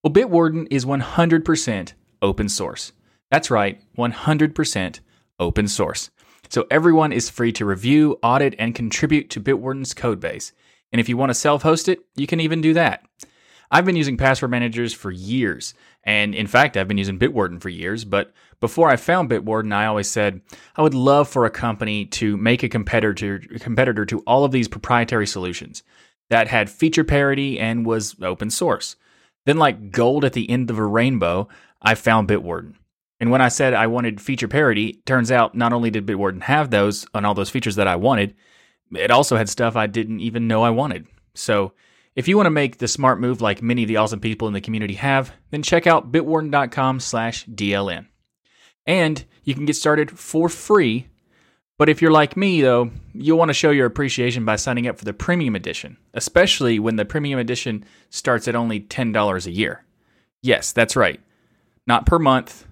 Well, 0.02 0.12
Bitwarden 0.12 0.67
is 0.71 0.85
100% 0.85 1.93
open 2.23 2.49
source. 2.49 2.93
That's 3.31 3.50
right, 3.50 3.81
100% 3.97 5.00
open 5.38 5.69
source. 5.69 6.11
So 6.49 6.67
everyone 6.71 7.12
is 7.12 7.28
free 7.28 7.52
to 7.52 7.64
review, 7.64 8.19
audit, 8.23 8.55
and 8.59 8.75
contribute 8.75 9.28
to 9.31 9.40
Bitwarden's 9.40 9.95
codebase. 9.95 10.52
And 10.93 11.00
if 11.00 11.09
you 11.09 11.17
want 11.17 11.31
to 11.31 11.35
self 11.35 11.62
host 11.62 11.88
it, 11.88 12.00
you 12.17 12.26
can 12.26 12.40
even 12.40 12.61
do 12.61 12.73
that. 12.75 13.05
I've 13.71 13.85
been 13.85 13.97
using 13.97 14.17
password 14.17 14.51
managers 14.51 14.95
for 14.95 15.11
years. 15.11 15.75
And 16.05 16.35
in 16.35 16.47
fact, 16.47 16.77
I've 16.77 16.89
been 16.89 16.99
using 16.99 17.19
Bitwarden 17.19 17.61
for 17.61 17.69
years. 17.69 18.05
But 18.05 18.33
before 18.61 18.89
I 18.89 18.97
found 18.97 19.31
Bitwarden, 19.31 19.73
I 19.75 19.87
always 19.87 20.11
said 20.11 20.41
I 20.77 20.83
would 20.83 20.95
love 20.95 21.29
for 21.29 21.45
a 21.45 21.51
company 21.51 22.07
to 22.07 22.37
make 22.37 22.63
a 22.63 22.69
competitor, 22.69 23.41
competitor 23.61 24.07
to 24.07 24.21
all 24.21 24.45
of 24.45 24.53
these 24.53 24.69
proprietary 24.69 25.27
solutions 25.27 25.83
that 26.31 26.49
had 26.49 26.71
feature 26.71 27.05
parity 27.05 27.59
and 27.59 27.87
was 27.87 28.17
open 28.23 28.51
source. 28.51 28.97
Then, 29.45 29.57
like 29.57 29.91
gold 29.91 30.25
at 30.25 30.35
the 30.35 30.49
end 30.51 30.71
of 30.71 30.79
a 30.79 30.85
rainbow, 30.85 31.49
I 31.81 31.95
found 31.95 32.29
Bitwarden. 32.29 32.75
And 33.21 33.31
when 33.31 33.41
I 33.41 33.49
said 33.49 33.75
I 33.75 33.87
wanted 33.87 34.21
feature 34.21 34.49
parity, 34.49 35.01
turns 35.07 35.31
out 35.33 35.55
not 35.55 35.73
only 35.73 35.91
did 35.91 36.07
Bitwarden 36.07 36.43
have 36.43 36.71
those 36.71 37.07
and 37.15 37.27
all 37.27 37.35
those 37.35 37.51
features 37.51 37.77
that 37.77 37.89
I 37.89 37.97
wanted, 37.97 38.35
it 38.95 39.11
also 39.11 39.37
had 39.37 39.49
stuff 39.49 39.77
I 39.77 39.87
didn't 39.87 40.21
even 40.21 40.49
know 40.49 40.63
I 40.63 40.71
wanted. 40.71 41.07
So 41.35 41.73
if 42.19 42.27
you 42.27 42.37
want 42.37 42.47
to 42.47 42.51
make 42.51 42.79
the 42.79 42.89
smart 42.89 43.21
move 43.21 43.41
like 43.41 43.63
many 43.63 43.85
of 43.85 43.89
the 43.89 43.99
awesome 43.99 44.19
people 44.19 44.49
in 44.49 44.53
the 44.53 44.61
community 44.61 44.95
have, 44.95 45.33
then 45.53 45.63
check 45.63 45.87
out 45.87 46.11
bitwarden.com 46.11 46.99
slash 46.99 47.47
DLN. 47.47 48.09
And 48.85 49.25
you 49.45 49.55
can 49.55 49.67
get 49.67 49.77
started 49.77 50.11
for 50.11 50.49
free. 50.49 51.07
But 51.79 51.89
if 51.89 52.03
you're 52.03 52.11
like 52.11 52.37
me, 52.37 52.61
though, 52.61 52.91
you'll 53.15 53.39
want 53.39 53.51
to 53.51 53.55
show 53.55 53.71
your 53.71 53.87
appreciation 53.87 54.45
by 54.45 54.57
signing 54.57 54.89
up 54.89 54.99
for 54.99 55.05
the 55.05 55.13
premium 55.13 55.55
edition, 55.55 55.97
especially 56.13 56.81
when 56.81 56.97
the 56.97 57.05
premium 57.05 57.39
edition 57.39 57.85
starts 58.11 58.49
at 58.49 58.57
only 58.57 58.81
$10 58.81 59.47
a 59.47 59.51
year. 59.53 59.85
Yes, 60.43 60.73
that's 60.73 60.97
right. 60.97 61.21
Not 61.87 62.05
per 62.05 62.19
month, 62.19 62.67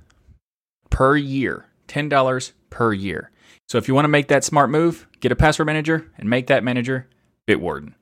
per 0.91 1.17
year. 1.17 1.67
$10 1.87 2.53
per 2.69 2.93
year. 2.93 3.31
So 3.69 3.79
if 3.79 3.87
you 3.87 3.95
want 3.95 4.07
to 4.07 4.09
make 4.09 4.27
that 4.27 4.43
smart 4.43 4.71
move, 4.71 5.07
get 5.21 5.31
a 5.31 5.37
password 5.37 5.67
manager 5.67 6.11
and 6.19 6.29
make 6.29 6.49
that 6.49 6.65
manager 6.65 7.09
Bitwarden. 7.47 7.93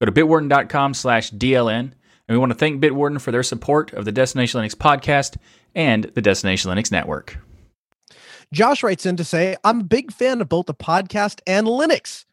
Go 0.00 0.06
to 0.06 0.12
bitwarden.com 0.12 0.94
slash 0.94 1.30
DLN. 1.30 1.92
And 2.30 2.36
we 2.36 2.38
want 2.38 2.52
to 2.52 2.58
thank 2.58 2.82
Bitwarden 2.82 3.20
for 3.20 3.32
their 3.32 3.42
support 3.42 3.92
of 3.92 4.04
the 4.04 4.12
Destination 4.12 4.60
Linux 4.60 4.74
podcast 4.74 5.36
and 5.74 6.04
the 6.14 6.22
Destination 6.22 6.70
Linux 6.70 6.90
network. 6.90 7.38
Josh 8.52 8.82
writes 8.82 9.04
in 9.04 9.16
to 9.16 9.24
say, 9.24 9.56
I'm 9.62 9.80
a 9.80 9.84
big 9.84 10.12
fan 10.12 10.40
of 10.40 10.48
both 10.48 10.66
the 10.66 10.74
podcast 10.74 11.40
and 11.46 11.66
Linux. 11.66 12.24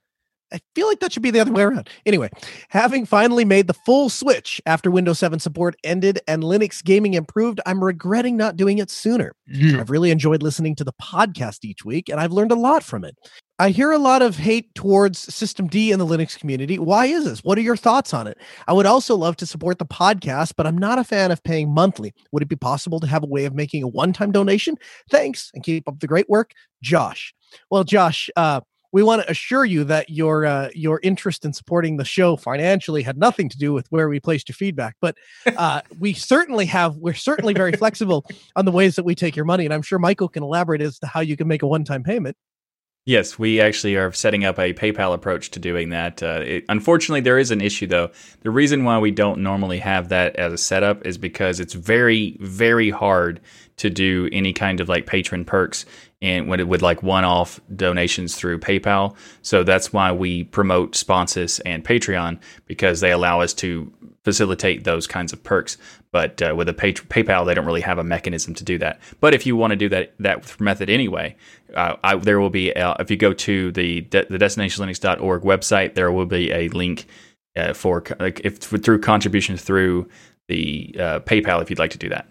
I 0.53 0.59
feel 0.75 0.87
like 0.87 0.99
that 1.01 1.11
should 1.11 1.23
be 1.23 1.31
the 1.31 1.39
other 1.39 1.51
way 1.51 1.63
around. 1.63 1.89
Anyway, 2.05 2.29
having 2.69 3.05
finally 3.05 3.43
made 3.43 3.67
the 3.67 3.73
full 3.73 4.09
switch 4.09 4.61
after 4.65 4.89
Windows 4.89 5.19
7 5.19 5.39
support 5.39 5.75
ended 5.83 6.19
and 6.27 6.43
Linux 6.43 6.83
gaming 6.83 7.15
improved, 7.15 7.59
I'm 7.65 7.83
regretting 7.83 8.37
not 8.37 8.55
doing 8.55 8.77
it 8.77 8.89
sooner. 8.89 9.33
I've 9.79 9.89
really 9.89 10.11
enjoyed 10.11 10.41
listening 10.41 10.75
to 10.75 10.83
the 10.83 10.93
podcast 11.01 11.59
each 11.63 11.83
week 11.83 12.09
and 12.09 12.19
I've 12.19 12.31
learned 12.31 12.51
a 12.51 12.55
lot 12.55 12.83
from 12.83 13.03
it. 13.03 13.17
I 13.59 13.69
hear 13.69 13.91
a 13.91 13.97
lot 13.97 14.21
of 14.21 14.37
hate 14.37 14.73
towards 14.75 15.17
System 15.33 15.67
D 15.67 15.91
in 15.91 15.97
the 15.97 16.05
Linux 16.05 16.37
community. 16.37 16.77
Why 16.77 17.07
is 17.07 17.25
this? 17.25 17.43
What 17.43 17.57
are 17.57 17.61
your 17.61 17.75
thoughts 17.75 18.13
on 18.13 18.27
it? 18.27 18.37
I 18.67 18.73
would 18.73 18.85
also 18.85 19.15
love 19.15 19.35
to 19.37 19.47
support 19.47 19.79
the 19.79 19.85
podcast, 19.85 20.53
but 20.55 20.67
I'm 20.67 20.77
not 20.77 20.99
a 20.99 21.03
fan 21.03 21.31
of 21.31 21.43
paying 21.43 21.73
monthly. 21.73 22.13
Would 22.31 22.43
it 22.43 22.49
be 22.49 22.55
possible 22.55 22.99
to 22.99 23.07
have 23.07 23.23
a 23.23 23.27
way 23.27 23.45
of 23.45 23.55
making 23.55 23.81
a 23.81 23.87
one 23.87 24.13
time 24.13 24.31
donation? 24.31 24.75
Thanks 25.09 25.49
and 25.55 25.63
keep 25.63 25.87
up 25.87 25.99
the 25.99 26.07
great 26.07 26.29
work, 26.29 26.51
Josh. 26.83 27.33
Well, 27.71 27.83
Josh, 27.83 28.29
uh, 28.35 28.61
we 28.97 29.03
want 29.03 29.21
to 29.21 29.29
assure 29.29 29.63
you 29.63 29.83
that 29.83 30.09
your 30.09 30.43
uh, 30.43 30.69
your 30.73 30.99
interest 31.03 31.45
in 31.45 31.53
supporting 31.53 31.97
the 31.97 32.03
show 32.03 32.35
financially 32.35 33.03
had 33.03 33.15
nothing 33.15 33.47
to 33.47 33.55
do 33.55 33.71
with 33.71 33.85
where 33.91 34.09
we 34.09 34.19
placed 34.19 34.49
your 34.49 34.55
feedback, 34.55 34.95
but 34.99 35.15
uh, 35.55 35.81
we 35.99 36.13
certainly 36.13 36.65
have 36.65 36.95
we're 36.95 37.13
certainly 37.13 37.53
very 37.53 37.73
flexible 37.73 38.25
on 38.55 38.65
the 38.65 38.71
ways 38.71 38.95
that 38.95 39.05
we 39.05 39.13
take 39.13 39.35
your 39.35 39.45
money, 39.45 39.65
and 39.65 39.73
I'm 39.73 39.83
sure 39.83 39.99
Michael 39.99 40.27
can 40.27 40.41
elaborate 40.41 40.81
as 40.81 40.97
to 40.97 41.05
how 41.05 41.19
you 41.19 41.37
can 41.37 41.47
make 41.47 41.61
a 41.61 41.67
one 41.67 41.83
time 41.83 42.01
payment. 42.01 42.35
Yes, 43.07 43.39
we 43.39 43.61
actually 43.61 43.95
are 43.95 44.11
setting 44.11 44.43
up 44.43 44.59
a 44.59 44.73
PayPal 44.73 45.13
approach 45.13 45.51
to 45.51 45.59
doing 45.59 45.91
that. 45.91 46.21
Uh, 46.21 46.41
it, 46.43 46.65
unfortunately, 46.67 47.21
there 47.21 47.39
is 47.39 47.51
an 47.51 47.61
issue 47.61 47.87
though. 47.87 48.11
The 48.41 48.51
reason 48.51 48.83
why 48.83 48.99
we 48.99 49.11
don't 49.11 49.41
normally 49.41 49.79
have 49.79 50.09
that 50.09 50.35
as 50.35 50.51
a 50.51 50.57
setup 50.57 51.05
is 51.05 51.17
because 51.17 51.61
it's 51.61 51.73
very, 51.73 52.35
very 52.41 52.89
hard 52.89 53.39
to 53.77 53.89
do 53.89 54.27
any 54.33 54.51
kind 54.51 54.81
of 54.81 54.89
like 54.89 55.05
patron 55.05 55.45
perks 55.45 55.85
and 56.21 56.49
when 56.49 56.59
it 56.59 56.67
would 56.67 56.81
like 56.81 57.01
one-off 57.01 57.61
donations 57.73 58.35
through 58.35 58.59
PayPal. 58.59 59.15
So 59.41 59.63
that's 59.63 59.93
why 59.93 60.11
we 60.11 60.43
promote 60.43 60.91
Sponsus 60.91 61.61
and 61.65 61.85
Patreon 61.85 62.41
because 62.65 62.99
they 62.99 63.13
allow 63.13 63.39
us 63.39 63.53
to 63.53 63.89
facilitate 64.27 64.83
those 64.83 65.07
kinds 65.07 65.31
of 65.31 65.41
perks. 65.41 65.77
But 66.11 66.41
uh, 66.41 66.53
with 66.53 66.67
a 66.67 66.73
pay- 66.73 66.91
PayPal, 66.91 67.45
they 67.45 67.53
don't 67.53 67.65
really 67.65 67.79
have 67.79 67.97
a 67.97 68.03
mechanism 68.03 68.53
to 68.55 68.63
do 68.65 68.77
that. 68.79 68.99
But 69.21 69.33
if 69.33 69.45
you 69.45 69.55
want 69.55 69.71
to 69.71 69.77
do 69.77 69.87
that 69.87 70.15
that 70.19 70.59
method 70.59 70.89
anyway, 70.89 71.37
uh, 71.73 71.95
I, 72.03 72.17
there 72.17 72.37
will 72.41 72.49
be 72.49 72.75
uh, 72.75 72.95
if 72.99 73.09
you 73.09 73.15
go 73.15 73.31
to 73.31 73.71
the 73.71 74.01
de- 74.01 74.25
the 74.25 74.37
destinationlinux.org 74.37 75.43
website, 75.43 75.93
there 75.93 76.11
will 76.11 76.25
be 76.25 76.51
a 76.51 76.67
link 76.69 77.05
uh, 77.55 77.71
for 77.71 78.03
like 78.19 78.41
if 78.43 78.57
through 78.57 78.99
contributions 78.99 79.61
through 79.61 80.09
the 80.49 80.93
uh, 80.99 81.19
PayPal 81.21 81.61
if 81.61 81.69
you'd 81.69 81.79
like 81.79 81.91
to 81.91 81.97
do 81.97 82.09
that 82.09 82.27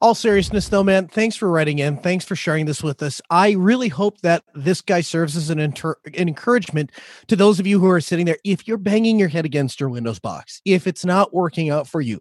all 0.00 0.14
seriousness 0.14 0.68
though 0.68 0.84
man 0.84 1.08
thanks 1.08 1.36
for 1.36 1.50
writing 1.50 1.78
in. 1.78 1.96
Thanks 1.98 2.24
for 2.24 2.36
sharing 2.36 2.66
this 2.66 2.82
with 2.82 3.02
us. 3.02 3.20
I 3.30 3.52
really 3.52 3.88
hope 3.88 4.20
that 4.20 4.44
this 4.54 4.80
guy 4.80 5.00
serves 5.00 5.36
as 5.36 5.50
an, 5.50 5.58
inter- 5.58 5.96
an 6.04 6.28
encouragement 6.28 6.92
to 7.28 7.36
those 7.36 7.60
of 7.60 7.66
you 7.66 7.80
who 7.80 7.88
are 7.88 8.00
sitting 8.00 8.26
there. 8.26 8.38
If 8.44 8.66
you're 8.68 8.76
banging 8.78 9.18
your 9.18 9.28
head 9.28 9.44
against 9.44 9.80
your 9.80 9.88
windows 9.88 10.18
box 10.18 10.60
if 10.64 10.86
it's 10.86 11.04
not 11.04 11.34
working 11.34 11.70
out 11.70 11.86
for 11.86 12.00
you 12.00 12.20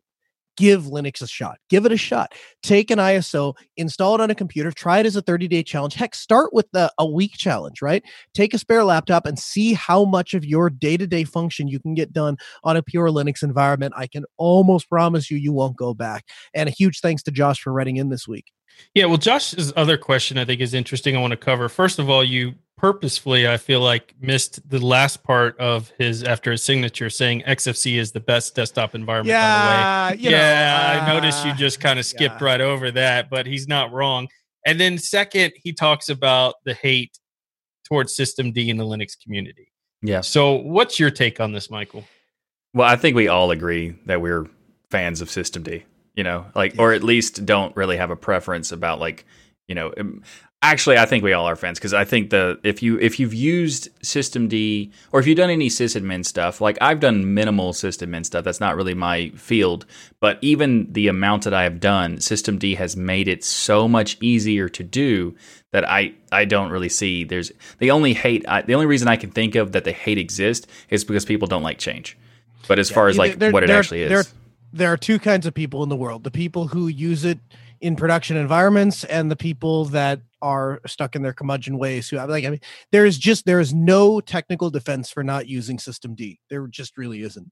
give 0.57 0.83
Linux 0.83 1.21
a 1.21 1.27
shot. 1.27 1.57
Give 1.69 1.85
it 1.85 1.91
a 1.91 1.97
shot. 1.97 2.33
Take 2.63 2.91
an 2.91 2.99
ISO, 2.99 3.55
install 3.77 4.15
it 4.15 4.21
on 4.21 4.29
a 4.29 4.35
computer, 4.35 4.71
try 4.71 4.99
it 4.99 5.05
as 5.05 5.15
a 5.15 5.21
30 5.21 5.47
day 5.47 5.63
challenge. 5.63 5.95
Heck, 5.95 6.15
start 6.15 6.53
with 6.53 6.69
the, 6.71 6.91
a 6.97 7.05
week 7.05 7.33
challenge, 7.33 7.81
right? 7.81 8.03
Take 8.33 8.53
a 8.53 8.57
spare 8.57 8.83
laptop 8.83 9.25
and 9.25 9.37
see 9.37 9.73
how 9.73 10.05
much 10.05 10.33
of 10.33 10.45
your 10.45 10.69
day 10.69 10.97
to 10.97 11.07
day 11.07 11.23
function 11.23 11.67
you 11.67 11.79
can 11.79 11.93
get 11.93 12.13
done 12.13 12.37
on 12.63 12.77
a 12.77 12.83
pure 12.83 13.09
Linux 13.09 13.43
environment. 13.43 13.93
I 13.97 14.07
can 14.07 14.25
almost 14.37 14.89
promise 14.89 15.29
you, 15.29 15.37
you 15.37 15.53
won't 15.53 15.77
go 15.77 15.93
back. 15.93 16.25
And 16.53 16.69
a 16.69 16.71
huge 16.71 16.99
thanks 16.99 17.23
to 17.23 17.31
Josh 17.31 17.59
for 17.59 17.73
writing 17.73 17.97
in 17.97 18.09
this 18.09 18.27
week. 18.27 18.51
Yeah, 18.93 19.05
well, 19.05 19.17
Josh's 19.17 19.71
other 19.75 19.97
question 19.97 20.37
I 20.37 20.45
think 20.45 20.61
is 20.61 20.73
interesting. 20.73 21.15
I 21.15 21.19
want 21.19 21.31
to 21.31 21.37
cover. 21.37 21.69
First 21.69 21.99
of 21.99 22.09
all, 22.09 22.23
you 22.23 22.55
purposefully, 22.85 23.47
I 23.47 23.57
feel 23.57 23.81
like, 23.81 24.13
missed 24.21 24.69
the 24.69 24.77
last 24.77 25.23
part 25.23 25.57
of 25.59 25.91
his 25.97 26.23
after 26.23 26.51
his 26.51 26.63
signature 26.63 27.09
saying 27.09 27.41
XFC 27.47 27.97
is 27.97 28.11
the 28.11 28.19
best 28.19 28.53
desktop 28.53 28.93
environment. 28.93 29.29
Yeah, 29.29 30.11
by 30.11 30.15
the 30.15 30.23
way. 30.23 30.29
yeah, 30.29 30.29
know, 30.29 31.01
uh, 31.01 31.03
I 31.03 31.13
noticed 31.15 31.43
you 31.47 31.53
just 31.55 31.79
kind 31.79 31.97
of 31.97 32.05
skipped 32.05 32.41
yeah. 32.41 32.45
right 32.45 32.61
over 32.61 32.91
that, 32.91 33.31
but 33.31 33.47
he's 33.47 33.67
not 33.67 33.91
wrong. 33.91 34.27
And 34.67 34.79
then 34.79 34.99
second, 34.99 35.53
he 35.55 35.73
talks 35.73 36.09
about 36.09 36.57
the 36.63 36.75
hate 36.75 37.17
towards 37.85 38.15
System 38.15 38.51
D 38.51 38.69
in 38.69 38.77
the 38.77 38.85
Linux 38.85 39.19
community. 39.19 39.71
Yeah. 40.03 40.21
So, 40.21 40.53
what's 40.53 40.99
your 40.99 41.09
take 41.09 41.39
on 41.39 41.53
this, 41.53 41.71
Michael? 41.71 42.03
Well, 42.75 42.87
I 42.87 42.97
think 42.97 43.15
we 43.15 43.27
all 43.27 43.49
agree 43.49 43.95
that 44.05 44.21
we're 44.21 44.45
fans 44.91 45.21
of 45.21 45.31
System 45.31 45.63
D. 45.63 45.85
You 46.13 46.23
know, 46.23 46.45
like, 46.53 46.75
or 46.77 46.93
at 46.93 47.01
least 47.01 47.47
don't 47.47 47.75
really 47.75 47.97
have 47.97 48.11
a 48.11 48.15
preference 48.15 48.71
about 48.71 48.99
like 48.99 49.25
you 49.67 49.73
know 49.73 49.91
actually 50.71 50.97
i 50.97 51.05
think 51.05 51.23
we 51.23 51.33
all 51.33 51.45
are 51.45 51.55
fans 51.55 51.77
because 51.79 51.93
i 51.93 52.03
think 52.03 52.29
the 52.29 52.59
if 52.63 52.81
you 52.81 52.99
if 52.99 53.19
you've 53.19 53.33
used 53.33 53.89
system 54.03 54.47
d 54.47 54.91
or 55.11 55.19
if 55.19 55.27
you've 55.27 55.37
done 55.37 55.49
any 55.49 55.69
sysadmin 55.69 56.25
stuff 56.25 56.59
like 56.59 56.77
i've 56.81 56.99
done 56.99 57.33
minimal 57.33 57.73
sysadmin 57.73 58.25
stuff 58.25 58.43
that's 58.43 58.59
not 58.59 58.75
really 58.75 58.93
my 58.93 59.29
field 59.29 59.85
but 60.19 60.37
even 60.41 60.91
the 60.91 61.07
amount 61.07 61.43
that 61.43 61.53
i 61.53 61.63
have 61.63 61.79
done 61.79 62.19
system 62.19 62.57
d 62.57 62.75
has 62.75 62.95
made 62.97 63.27
it 63.27 63.43
so 63.43 63.87
much 63.87 64.17
easier 64.21 64.67
to 64.67 64.83
do 64.83 65.35
that 65.71 65.87
i 65.89 66.13
i 66.31 66.45
don't 66.45 66.71
really 66.71 66.89
see 66.89 67.23
there's 67.23 67.51
the 67.79 67.91
only 67.91 68.13
hate 68.13 68.47
I, 68.47 68.61
the 68.61 68.73
only 68.73 68.87
reason 68.87 69.07
i 69.07 69.15
can 69.15 69.31
think 69.31 69.55
of 69.55 69.71
that 69.73 69.83
the 69.83 69.91
hate 69.91 70.17
exists 70.17 70.67
is 70.89 71.03
because 71.03 71.25
people 71.25 71.47
don't 71.47 71.63
like 71.63 71.77
change. 71.77 72.17
But 72.67 72.79
as 72.79 72.89
yeah, 72.89 72.95
far 72.95 73.07
as 73.07 73.17
like 73.17 73.39
what 73.39 73.63
it 73.63 73.69
actually 73.69 74.01
is 74.01 74.33
there, 74.75 74.91
are 74.91 74.97
two 74.97 75.19
kinds 75.19 75.45
of 75.45 75.53
people 75.53 75.83
in 75.83 75.89
the 75.89 75.95
world 75.95 76.23
the 76.23 76.31
people 76.31 76.67
who 76.67 76.87
use 76.87 77.25
it 77.25 77.39
in 77.81 77.95
production 77.95 78.37
environments 78.37 79.03
and 79.03 79.29
the 79.29 79.35
people 79.35 79.85
that 79.85 80.21
are 80.41 80.79
stuck 80.85 81.15
in 81.15 81.21
their 81.21 81.33
curmudgeon 81.33 81.77
ways 81.77 82.09
who 82.09 82.17
have 82.17 82.29
like 82.29 82.45
i 82.45 82.49
mean 82.49 82.59
there 82.91 83.05
is 83.05 83.17
just 83.17 83.45
there 83.45 83.59
is 83.59 83.73
no 83.73 84.19
technical 84.19 84.69
defense 84.69 85.09
for 85.09 85.23
not 85.23 85.47
using 85.47 85.79
system 85.79 86.15
d. 86.15 86.39
There 86.49 86.67
just 86.67 86.97
really 86.97 87.21
isn't. 87.21 87.51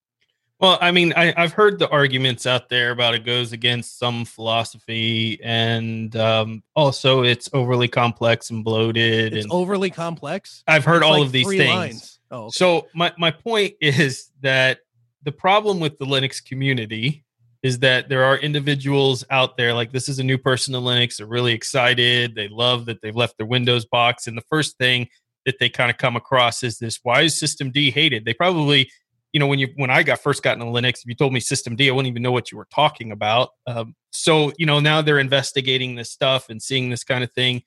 Well 0.60 0.78
i 0.80 0.92
mean 0.92 1.14
I, 1.14 1.34
have 1.40 1.54
heard 1.54 1.80
the 1.80 1.90
arguments 1.90 2.46
out 2.46 2.70
there 2.70 2.92
about 2.92 3.16
it 3.16 3.26
goes 3.26 3.52
against 3.52 4.00
some 4.00 4.26
philosophy 4.26 5.40
and 5.44 6.16
um, 6.16 6.64
also 6.76 7.24
it's 7.24 7.50
overly 7.54 7.88
complex 7.88 8.50
and 8.50 8.64
bloated 8.64 9.34
it's 9.34 9.46
and 9.46 9.52
overly 9.52 9.90
complex? 9.90 10.64
I've 10.68 10.86
heard 10.86 10.98
it's 10.98 11.06
all 11.06 11.20
like 11.20 11.26
of 11.26 11.32
these 11.32 11.48
things. 11.48 12.20
oh, 12.32 12.44
okay. 12.44 12.52
so 12.52 12.88
my, 12.94 13.12
my 13.18 13.32
point 13.32 13.74
is 13.82 14.30
that 14.42 14.80
the 15.24 15.32
problem 15.32 15.80
with 15.80 15.98
the 15.98 16.06
linux 16.06 16.44
community 16.44 17.24
is 17.64 17.80
that 17.80 18.10
there 18.10 18.26
are 18.26 18.38
individuals 18.38 19.24
out 19.30 19.56
there 19.56 19.74
like 19.74 19.94
this 19.94 20.10
is 20.10 20.20
a 20.20 20.24
new 20.24 20.38
person 20.38 20.74
to 20.74 20.80
Linux. 20.80 21.18
They're 21.18 21.26
really 21.26 21.54
excited. 21.54 22.36
They 22.36 22.50
love 22.50 22.86
that 22.86 23.02
they've 23.02 23.16
left 23.16 23.38
their 23.38 23.48
Windows 23.48 23.86
box. 23.86 24.28
And 24.28 24.38
the 24.38 24.44
first 24.50 24.78
thing 24.78 25.08
that 25.46 25.56
they 25.60 25.70
kind 25.70 25.90
of 25.90 25.98
come 25.98 26.18
across 26.18 26.62
is 26.62 26.78
this 26.78 27.00
why 27.04 27.22
is 27.22 27.40
System 27.40 27.72
D 27.72 27.90
hated? 27.90 28.26
They 28.26 28.34
probably, 28.34 28.92
you 29.32 29.40
know, 29.40 29.48
when 29.48 29.60
you 29.60 29.70
when 29.78 29.90
I 29.90 30.04
got 30.04 30.20
first 30.20 30.44
got 30.44 30.58
into 30.58 30.66
Linux, 30.66 31.00
if 31.00 31.06
you 31.06 31.16
told 31.16 31.32
me 31.32 31.40
System 31.40 31.78
D, 31.78 31.90
I 31.90 31.94
wouldn't 31.94 32.12
even 32.12 32.22
know 32.22 32.34
what 32.34 32.52
you 32.52 32.58
were 32.58 32.68
talking 32.70 33.14
about. 33.14 33.52
Um, 33.66 33.96
so, 34.12 34.52
you 34.58 34.66
know, 34.66 34.82
now 34.82 35.02
they're 35.02 35.20
investigating 35.20 35.96
this 35.96 36.12
stuff 36.12 36.50
and 36.50 36.62
seeing 36.62 36.90
this 36.90 37.06
kind 37.06 37.24
of 37.24 37.32
thing. 37.32 37.64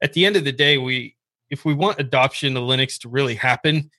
At 0.00 0.12
the 0.12 0.24
end 0.26 0.36
of 0.36 0.44
the 0.44 0.52
day, 0.52 0.78
we 0.78 1.16
if 1.50 1.64
we 1.64 1.74
want 1.74 1.98
adoption 1.98 2.56
of 2.56 2.62
Linux 2.62 3.00
to 3.00 3.08
really 3.08 3.34
happen, 3.34 3.90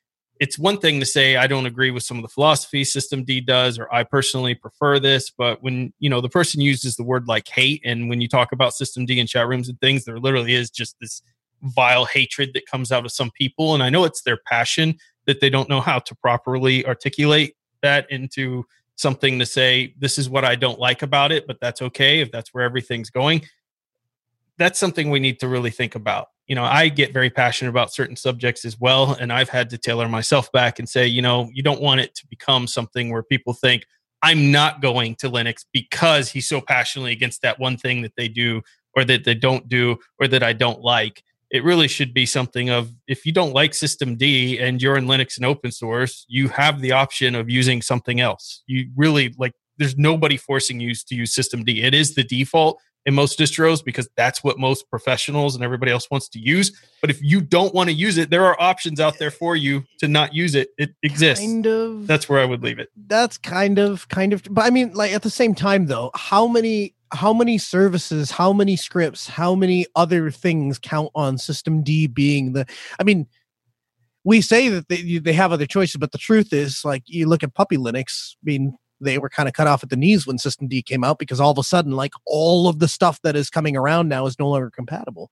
it's 0.42 0.58
one 0.58 0.80
thing 0.80 1.00
to 1.00 1.06
say 1.06 1.38
I 1.38 1.46
don't 1.46 1.68
agree 1.68 1.92
with 1.92 2.02
some 2.02 2.18
of 2.18 2.24
the 2.24 2.28
philosophy 2.28 2.84
system 2.84 3.24
D 3.24 3.42
does, 3.42 3.78
or 3.78 3.94
I 3.94 4.02
personally 4.02 4.56
prefer 4.56 4.98
this. 4.98 5.30
But 5.30 5.62
when 5.62 5.94
you 6.00 6.10
know 6.10 6.20
the 6.20 6.30
person 6.30 6.60
uses 6.60 6.96
the 6.96 7.04
word 7.04 7.28
like 7.28 7.48
hate, 7.48 7.80
and 7.86 8.10
when 8.10 8.22
you 8.22 8.28
talk 8.28 8.52
about 8.52 8.74
system 8.74 9.06
D 9.06 9.20
in 9.20 9.28
chat 9.28 9.48
rooms 9.48 9.70
and 9.70 9.80
things, 9.80 10.04
there 10.04 10.18
literally 10.18 10.56
is 10.56 10.72
just 10.72 11.00
this 11.00 11.22
vile 11.62 12.06
hatred 12.06 12.56
that 12.56 12.66
comes 12.66 12.92
out 12.92 13.06
of 13.06 13.12
some 13.12 13.30
people. 13.30 13.76
And 13.76 13.84
I 13.84 13.92
know 13.92 14.04
it's 14.04 14.24
their 14.24 14.40
passion 14.48 14.98
that 15.28 15.42
they 15.42 15.50
don't 15.52 15.70
know 15.70 15.80
how 15.80 16.00
to 16.00 16.16
properly 16.16 16.84
articulate 16.88 17.56
that 17.84 18.10
into 18.10 18.66
something 18.96 19.38
to 19.38 19.46
say, 19.46 19.94
this 20.00 20.18
is 20.18 20.28
what 20.28 20.44
I 20.44 20.56
don't 20.56 20.80
like 20.80 21.04
about 21.04 21.32
it, 21.32 21.46
but 21.46 21.60
that's 21.62 21.84
okay 21.84 22.20
if 22.20 22.32
that's 22.32 22.52
where 22.52 22.64
everything's 22.64 23.12
going. 23.12 23.44
That's 24.58 24.80
something 24.80 25.10
we 25.10 25.20
need 25.20 25.40
to 25.40 25.48
really 25.48 25.72
think 25.72 25.96
about 25.96 26.28
you 26.52 26.56
know, 26.56 26.66
I 26.66 26.90
get 26.90 27.14
very 27.14 27.30
passionate 27.30 27.70
about 27.70 27.94
certain 27.94 28.18
subjects 28.18 28.66
as 28.66 28.78
well. 28.78 29.16
And 29.18 29.32
I've 29.32 29.48
had 29.48 29.70
to 29.70 29.78
tailor 29.78 30.10
myself 30.10 30.52
back 30.52 30.80
and 30.80 30.90
say, 30.90 31.08
you 31.08 31.22
know, 31.22 31.50
you 31.54 31.64
don't 31.64 31.80
want 31.80 32.02
it 32.02 32.14
to 32.16 32.28
become 32.28 32.68
something 32.68 33.10
where 33.10 33.24
people 33.24 33.54
think, 33.54 33.86
I'm 34.22 34.52
not 34.52 34.82
going 34.82 35.16
to 35.20 35.30
Linux 35.30 35.64
because 35.72 36.30
he's 36.30 36.50
so 36.50 36.60
passionately 36.60 37.14
against 37.14 37.42
that 37.44 37.58
one 37.58 37.78
thing 37.78 38.02
that 38.02 38.18
they 38.18 38.28
do 38.28 38.64
or 38.98 39.06
that 39.06 39.24
they 39.24 39.34
don't 39.34 39.70
do 39.70 39.96
or 40.20 40.28
that 40.28 40.44
I 40.44 40.52
don't 40.52 40.82
like. 40.82 41.24
It 41.52 41.64
really 41.64 41.88
should 41.88 42.14
be 42.14 42.26
something 42.26 42.70
of 42.70 42.92
if 43.08 43.26
you 43.26 43.32
don't 43.32 43.54
like 43.54 43.74
System 43.74 44.18
D 44.18 44.60
and 44.60 44.82
you're 44.82 44.98
in 44.98 45.06
Linux 45.06 45.38
and 45.38 45.46
open 45.46 45.72
source, 45.72 46.26
you 46.28 46.50
have 46.50 46.82
the 46.82 46.92
option 46.92 47.34
of 47.34 47.50
using 47.50 47.82
something 47.82 48.20
else. 48.20 48.62
You 48.68 48.90
really 48.98 49.34
like, 49.38 49.54
there's 49.78 49.98
nobody 49.98 50.36
forcing 50.36 50.82
you 50.82 50.94
to 50.96 51.16
use 51.16 51.34
System 51.34 51.64
D. 51.64 51.82
It 51.82 51.94
is 51.94 52.14
the 52.14 52.26
default 52.26 52.82
in 53.06 53.14
most 53.14 53.40
distros 53.40 53.84
because 53.84 54.08
that's 54.16 54.44
what 54.44 54.60
most 54.60 54.90
professionals 54.90 55.56
and 55.56 55.64
everybody 55.64 55.92
else 55.92 56.10
wants 56.12 56.30
to 56.30 56.40
use. 56.40 56.72
But 57.02 57.10
if 57.10 57.22
you 57.22 57.42
don't 57.42 57.74
want 57.74 57.90
to 57.90 57.94
use 57.94 58.18
it, 58.18 58.30
there 58.30 58.46
are 58.46 58.60
options 58.62 59.00
out 59.00 59.18
there 59.18 59.32
for 59.32 59.56
you 59.56 59.84
to 60.00 60.08
not 60.08 60.34
use 60.34 60.56
it. 60.56 60.70
It 60.78 60.92
exists. 61.04 61.44
Kind 61.44 61.66
of. 61.66 62.08
That's 62.08 62.30
where 62.30 62.40
I 62.40 62.46
would 62.46 62.64
leave 62.64 62.80
it. 62.80 62.90
That's 63.08 63.38
kind 63.38 63.80
of 63.80 64.08
kind 64.10 64.34
of 64.34 64.44
but 64.50 64.66
I 64.66 64.70
mean 64.70 64.94
like 64.94 65.14
at 65.14 65.24
the 65.24 65.30
same 65.30 65.56
time 65.56 65.88
though, 65.88 66.12
how 66.14 66.48
many 66.48 66.96
how 67.14 67.34
many 67.34 67.58
services, 67.58 68.32
how 68.32 68.54
many 68.54 68.76
scripts, 68.76 69.28
how 69.28 69.54
many 69.56 69.86
other 69.96 70.32
things 70.32 70.80
count 70.80 71.10
on 71.16 71.38
system 71.38 71.84
D 71.84 72.08
being 72.08 72.54
the 72.54 72.66
I 73.00 73.04
mean 73.04 73.28
we 74.24 74.42
say 74.42 74.70
that 74.70 74.88
they, 74.88 75.18
they 75.18 75.34
have 75.34 75.52
other 75.52 75.66
choices, 75.66 75.98
but 75.98 76.12
the 76.12 76.18
truth 76.18 76.54
is, 76.54 76.86
like 76.86 77.04
you 77.08 77.28
look 77.28 77.44
at 77.44 77.56
Puppy 77.56 77.78
Linux. 77.78 78.36
I 78.36 78.44
mean, 78.44 78.78
they 79.02 79.18
were 79.18 79.30
kind 79.30 79.50
of 79.50 79.54
cut 79.54 79.68
off 79.68 79.84
at 79.84 79.90
the 79.90 79.98
knees 79.98 80.26
when 80.26 80.38
System 80.38 80.68
D 80.68 80.82
came 80.82 81.04
out 81.04 81.20
because 81.20 81.40
all 81.40 81.52
of 81.52 81.58
a 81.58 81.64
sudden, 81.64 81.94
like 81.94 82.14
all 82.26 82.68
of 82.68 82.80
the 82.80 82.88
stuff 82.88 83.20
that 83.24 83.36
is 83.36 83.50
coming 83.50 83.76
around 83.76 84.08
now 84.08 84.26
is 84.26 84.40
no 84.40 84.50
longer 84.50 84.70
compatible. 84.70 85.32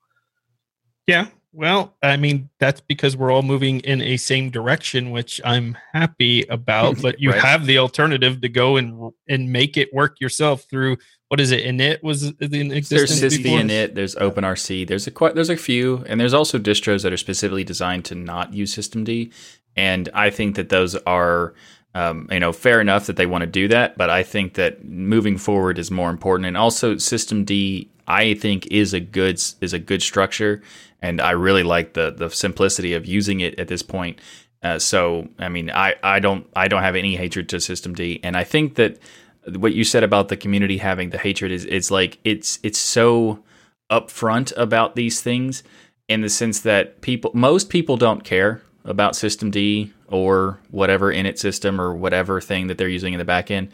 Yeah. 1.07 1.27
Well, 1.51 1.95
I 2.03 2.17
mean, 2.17 2.49
that's 2.59 2.79
because 2.79 3.17
we're 3.17 3.31
all 3.31 3.41
moving 3.41 3.79
in 3.79 4.01
a 4.01 4.17
same 4.17 4.51
direction, 4.51 5.09
which 5.09 5.41
I'm 5.43 5.75
happy 5.93 6.43
about. 6.43 6.97
But 7.01 7.19
you 7.19 7.31
right. 7.31 7.41
have 7.41 7.65
the 7.65 7.79
alternative 7.79 8.41
to 8.41 8.49
go 8.49 8.77
and 8.77 9.11
and 9.27 9.51
make 9.51 9.77
it 9.77 9.91
work 9.93 10.19
yourself 10.19 10.65
through 10.69 10.97
what 11.29 11.39
is 11.39 11.51
it? 11.51 11.63
Init 11.63 12.03
was 12.03 12.23
in 12.39 12.71
existence. 12.71 13.19
There's 13.19 13.37
SysV 13.37 13.45
Init. 13.45 13.93
There's 13.93 14.15
OpenRC. 14.15 14.87
There's 14.87 15.07
a 15.07 15.11
quite 15.11 15.35
there's 15.35 15.49
a 15.49 15.57
few, 15.57 16.03
and 16.07 16.19
there's 16.19 16.33
also 16.33 16.57
distros 16.59 17.03
that 17.03 17.13
are 17.13 17.17
specifically 17.17 17.63
designed 17.63 18.05
to 18.05 18.15
not 18.15 18.53
use 18.53 18.73
System 18.73 19.03
D. 19.03 19.31
And 19.75 20.09
I 20.13 20.31
think 20.31 20.55
that 20.55 20.69
those 20.69 20.95
are 20.95 21.53
um, 21.95 22.27
you 22.31 22.39
know, 22.39 22.53
fair 22.53 22.79
enough 22.79 23.07
that 23.07 23.15
they 23.15 23.25
want 23.25 23.41
to 23.41 23.47
do 23.47 23.67
that, 23.69 23.97
but 23.97 24.09
I 24.09 24.23
think 24.23 24.53
that 24.53 24.85
moving 24.85 25.37
forward 25.37 25.79
is 25.79 25.89
more 25.89 26.09
important. 26.09 26.45
And 26.45 26.55
also, 26.55 26.97
System 26.97 27.43
D, 27.43 27.89
I 28.07 28.35
think, 28.35 28.67
is 28.67 28.93
a 28.93 28.99
good 28.99 29.41
is 29.61 29.73
a 29.73 29.79
good 29.79 30.01
structure, 30.01 30.61
and 31.01 31.19
I 31.19 31.31
really 31.31 31.63
like 31.63 31.93
the 31.93 32.11
the 32.11 32.29
simplicity 32.29 32.93
of 32.93 33.05
using 33.05 33.39
it 33.39 33.59
at 33.59 33.67
this 33.67 33.81
point. 33.81 34.19
Uh, 34.61 34.77
so, 34.77 35.27
I 35.39 35.47
mean, 35.49 35.71
I, 35.71 35.95
I 36.03 36.19
don't 36.19 36.45
I 36.55 36.67
don't 36.67 36.83
have 36.83 36.95
any 36.95 37.15
hatred 37.15 37.49
to 37.49 37.59
System 37.59 37.95
D, 37.95 38.19
and 38.23 38.37
I 38.37 38.43
think 38.43 38.75
that 38.75 38.99
what 39.47 39.73
you 39.73 39.83
said 39.83 40.03
about 40.03 40.27
the 40.27 40.37
community 40.37 40.77
having 40.77 41.09
the 41.09 41.17
hatred 41.17 41.51
is 41.51 41.65
it's 41.65 41.89
like 41.89 42.19
it's 42.23 42.59
it's 42.61 42.79
so 42.79 43.43
upfront 43.89 44.55
about 44.55 44.95
these 44.95 45.21
things 45.21 45.63
in 46.07 46.21
the 46.21 46.29
sense 46.29 46.59
that 46.59 47.01
people 47.01 47.31
most 47.33 47.69
people 47.69 47.97
don't 47.97 48.23
care 48.23 48.61
about 48.85 49.15
System 49.15 49.49
D 49.49 49.91
or 50.11 50.59
whatever 50.71 51.13
init 51.13 51.37
system 51.37 51.79
or 51.79 51.93
whatever 51.93 52.41
thing 52.41 52.67
that 52.67 52.77
they're 52.77 52.87
using 52.87 53.13
in 53.13 53.19
the 53.19 53.25
backend, 53.25 53.69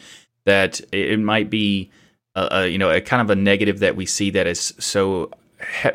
that 0.45 0.81
it 0.91 1.19
might 1.19 1.49
be 1.49 1.89
a, 2.35 2.47
a, 2.51 2.67
you 2.67 2.77
know 2.77 2.91
a 2.91 3.01
kind 3.01 3.21
of 3.21 3.29
a 3.29 3.35
negative 3.35 3.79
that 3.79 3.95
we 3.95 4.05
see 4.05 4.29
that 4.31 4.47
is 4.47 4.73
so 4.79 5.31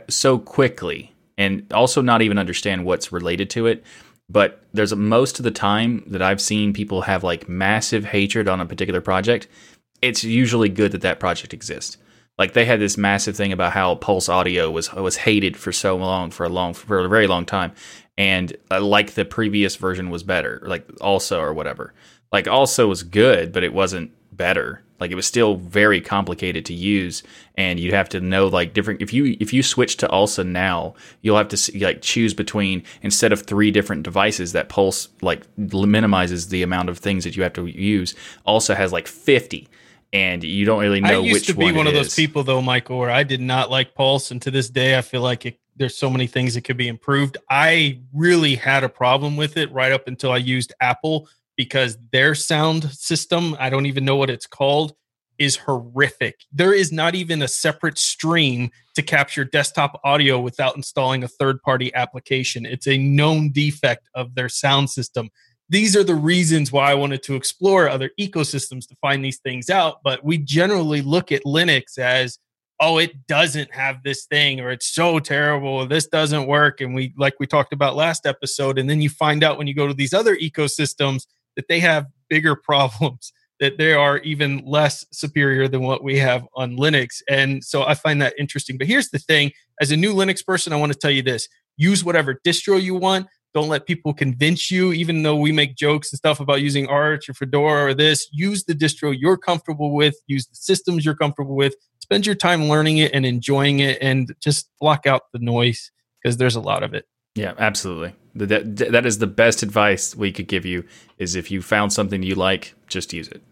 so 0.09 0.39
quickly 0.39 1.13
and 1.39 1.73
also 1.73 2.03
not 2.03 2.23
even 2.23 2.39
understand 2.39 2.85
what's 2.85 3.13
related 3.13 3.49
to 3.51 3.67
it. 3.67 3.83
But 4.29 4.63
there's 4.73 4.93
a, 4.93 4.97
most 4.97 5.41
of 5.41 5.45
the 5.45 5.51
time 5.51 6.05
that 6.07 6.23
I've 6.23 6.41
seen 6.41 6.73
people 6.73 7.03
have 7.03 7.25
like 7.25 7.49
massive 7.49 8.05
hatred 8.05 8.47
on 8.47 8.61
a 8.61 8.67
particular 8.67 9.01
project. 9.01 9.49
It's 10.03 10.23
usually 10.23 10.69
good 10.69 10.93
that 10.93 11.01
that 11.01 11.19
project 11.19 11.53
exists. 11.53 11.97
Like 12.39 12.53
they 12.53 12.65
had 12.65 12.81
this 12.81 12.97
massive 12.97 13.37
thing 13.37 13.53
about 13.53 13.73
how 13.73 13.97
Pulse 13.97 14.29
Audio 14.29 14.71
was 14.71 14.93
was 14.95 15.17
hated 15.17 15.57
for 15.57 15.73
so 15.73 15.97
long 15.97 16.31
for 16.31 16.45
a 16.45 16.49
long 16.49 16.75
for 16.75 17.01
a 17.01 17.09
very 17.09 17.27
long 17.27 17.45
time, 17.45 17.73
and 18.21 18.55
uh, 18.71 18.83
like 18.83 19.15
the 19.15 19.25
previous 19.25 19.77
version 19.77 20.11
was 20.11 20.23
better, 20.23 20.61
like 20.67 20.87
ALSA 20.99 21.39
or 21.39 21.55
whatever. 21.55 21.95
Like 22.31 22.45
ALSA 22.45 22.87
was 22.87 23.03
good, 23.03 23.51
but 23.51 23.65
it 23.65 23.73
wasn't 23.73 24.13
better. 24.31 24.83
Like 25.01 25.11
it 25.11 25.15
was 25.15 25.27
still 25.27 25.57
very 25.57 26.03
complicated 26.03 26.67
to 26.67 26.75
use, 26.75 27.23
and 27.55 27.81
you'd 27.81 27.95
have 27.95 28.11
to 28.11 28.21
know 28.21 28.49
like 28.49 28.75
different. 28.75 29.01
If 29.01 29.15
you 29.15 29.39
if 29.41 29.55
you 29.55 29.63
switch 29.63 29.97
to 29.97 30.09
ALSA 30.09 30.47
now, 30.47 30.97
you'll 31.23 31.39
have 31.39 31.49
to 31.49 31.57
see, 31.57 31.83
like 31.83 32.03
choose 32.03 32.35
between 32.35 32.83
instead 33.01 33.33
of 33.33 33.45
three 33.45 33.71
different 33.71 34.03
devices 34.03 34.53
that 34.53 34.69
Pulse 34.69 35.09
like 35.23 35.45
minimizes 35.57 36.49
the 36.49 36.63
amount 36.63 36.91
of 36.91 36.99
things 36.99 37.25
that 37.25 37.39
you 37.39 37.43
have 37.43 37.55
to 37.55 37.65
use. 37.69 38.15
ALSA 38.47 38.77
has 38.77 38.93
like 38.93 39.07
fifty 39.09 39.67
and 40.13 40.45
you 40.45 40.67
don't 40.67 40.81
really 40.81 41.01
know. 41.01 41.23
Which 41.23 41.31
I 41.31 41.35
used 41.35 41.47
to 41.47 41.55
be 41.55 41.65
one, 41.65 41.77
one 41.77 41.87
of 41.87 41.95
those 41.95 42.15
people, 42.15 42.43
though, 42.43 42.61
Michael, 42.61 42.99
where 42.99 43.11
I 43.11 43.23
did 43.23 43.41
not 43.41 43.71
like 43.71 43.95
Pulse, 43.95 44.31
and 44.31 44.43
to 44.43 44.51
this 44.51 44.69
day, 44.69 44.99
I 44.99 45.01
feel 45.01 45.23
like 45.23 45.47
it 45.47 45.59
there's 45.81 45.97
so 45.97 46.11
many 46.11 46.27
things 46.27 46.55
that 46.55 46.63
could 46.63 46.77
be 46.77 46.89
improved. 46.89 47.39
I 47.49 48.01
really 48.13 48.55
had 48.55 48.85
a 48.85 48.89
problem 48.89 49.37
with 49.37 49.57
it 49.57 49.73
right 49.73 49.91
up 49.91 50.07
until 50.07 50.31
I 50.31 50.37
used 50.37 50.75
Apple 50.81 51.27
because 51.57 51.97
their 52.13 52.35
sound 52.35 52.85
system, 52.93 53.57
I 53.59 53.71
don't 53.71 53.87
even 53.87 54.05
know 54.05 54.17
what 54.17 54.29
it's 54.31 54.47
called, 54.47 54.95
is 55.39 55.57
horrific. 55.57 56.45
There 56.53 56.75
is 56.75 56.93
not 56.93 57.15
even 57.15 57.41
a 57.41 57.49
separate 57.49 57.97
stream 57.97 58.71
to 58.95 59.03
capture 59.03 59.43
desktop 59.43 59.99
audio 60.05 60.39
without 60.39 60.77
installing 60.77 61.25
a 61.25 61.29
third 61.29 61.63
party 61.63 61.93
application. 61.95 62.67
It's 62.67 62.87
a 62.87 62.99
known 62.99 63.51
defect 63.51 64.07
of 64.15 64.35
their 64.35 64.51
sound 64.51 64.91
system. 64.91 65.31
These 65.71 65.97
are 65.97 66.05
the 66.05 66.15
reasons 66.15 66.71
why 66.71 66.91
I 66.91 66.95
wanted 66.95 67.23
to 67.23 67.37
explore 67.37 67.89
other 67.89 68.11
ecosystems 68.21 68.87
to 68.89 68.97
find 68.97 69.25
these 69.25 69.39
things 69.39 69.71
out. 69.71 70.03
But 70.05 70.23
we 70.23 70.37
generally 70.37 71.01
look 71.01 71.33
at 71.33 71.45
Linux 71.45 71.97
as 71.97 72.39
oh 72.81 72.99
it 72.99 73.27
doesn't 73.27 73.73
have 73.73 74.03
this 74.03 74.25
thing 74.25 74.61
or 74.61 74.71
it's 74.71 74.87
so 74.87 75.19
terrible 75.19 75.87
this 75.87 76.07
doesn't 76.07 76.47
work 76.47 76.81
and 76.81 76.95
we 76.95 77.15
like 77.17 77.35
we 77.39 77.47
talked 77.47 77.73
about 77.73 77.95
last 77.95 78.27
episode 78.27 78.79
and 78.79 78.89
then 78.89 79.01
you 79.01 79.09
find 79.09 79.45
out 79.45 79.59
when 79.59 79.67
you 79.67 79.75
go 79.75 79.87
to 79.87 79.95
these 79.95 80.15
other 80.15 80.37
ecosystems 80.37 81.27
that 81.57 81.69
they 81.69 81.81
have 81.81 82.07
bigger 82.29 82.57
problems 82.65 83.33
that 83.61 83.77
they 83.77 83.93
are 83.93 84.19
even 84.21 84.63
less 84.65 85.05
superior 85.13 85.69
than 85.69 85.83
what 85.83 86.03
we 86.03 86.19
have 86.19 86.47
on 86.57 86.77
linux. 86.77 87.21
And 87.29 87.63
so 87.63 87.85
i 87.85 87.95
find 87.95 88.21
that 88.23 88.35
interesting. 88.39 88.79
But 88.79 88.87
here's 88.87 89.11
the 89.11 89.19
thing. 89.19 89.53
As 89.81 89.91
a 89.91 89.97
new 89.97 90.15
linux 90.15 90.45
person 90.45 90.73
i 90.73 90.77
want 90.77 90.93
to 90.93 90.99
tell 90.99 91.11
you 91.11 91.23
this. 91.23 91.47
Use 91.77 92.05
whatever 92.05 92.41
distro 92.47 92.81
you 92.81 92.95
want 92.95 93.27
don't 93.53 93.69
let 93.69 93.87
people 93.87 94.15
convince 94.15 94.71
you, 94.71 94.93
even 94.93 95.23
though 95.23 95.37
we 95.37 95.53
make 95.53 95.77
jokes 95.77 96.13
and 96.13 96.19
stuff 96.19 96.41
about 96.41 96.61
using 96.61 96.87
Arch 96.87 97.29
or 97.29 97.35
Fedora 97.35 97.87
or 97.87 97.95
this. 97.95 98.29
Use 98.33 98.65
the 98.65 98.75
distro 98.75 99.15
you're 99.17 99.37
comfortable 99.37 99.95
with, 99.95 100.15
use 100.27 100.47
the 100.47 100.55
systems 100.55 101.05
you're 101.05 101.17
comfortable 101.17 101.57
with, 101.57 101.75
spend 101.99 102.27
your 102.27 102.35
time 102.35 102.69
learning 102.69 102.99
it 102.99 103.13
and 103.13 103.27
enjoying 103.27 103.81
it 103.81 103.99
and 104.01 104.35
just 104.41 104.71
block 104.81 105.07
out 105.07 105.23
the 105.33 105.39
noise 105.39 105.91
because 106.23 106.37
there's 106.37 106.57
a 106.57 106.61
lot 106.61 106.83
of 106.83 106.95
it. 106.95 107.07
Yeah, 107.35 107.55
absolutely. 107.59 108.15
That, 108.35 108.77
that 108.77 109.07
is 109.07 109.19
the 109.19 109.27
best 109.27 109.63
advice 109.63 110.15
we 110.15 110.31
could 110.33 110.47
give 110.47 110.65
you 110.65 110.85
is 111.19 111.35
if 111.35 111.51
you 111.51 111.63
found 111.63 111.93
something 111.93 112.23
you 112.23 112.35
like, 112.35 112.75
just 112.89 113.13
use 113.13 113.29
it. 113.29 113.43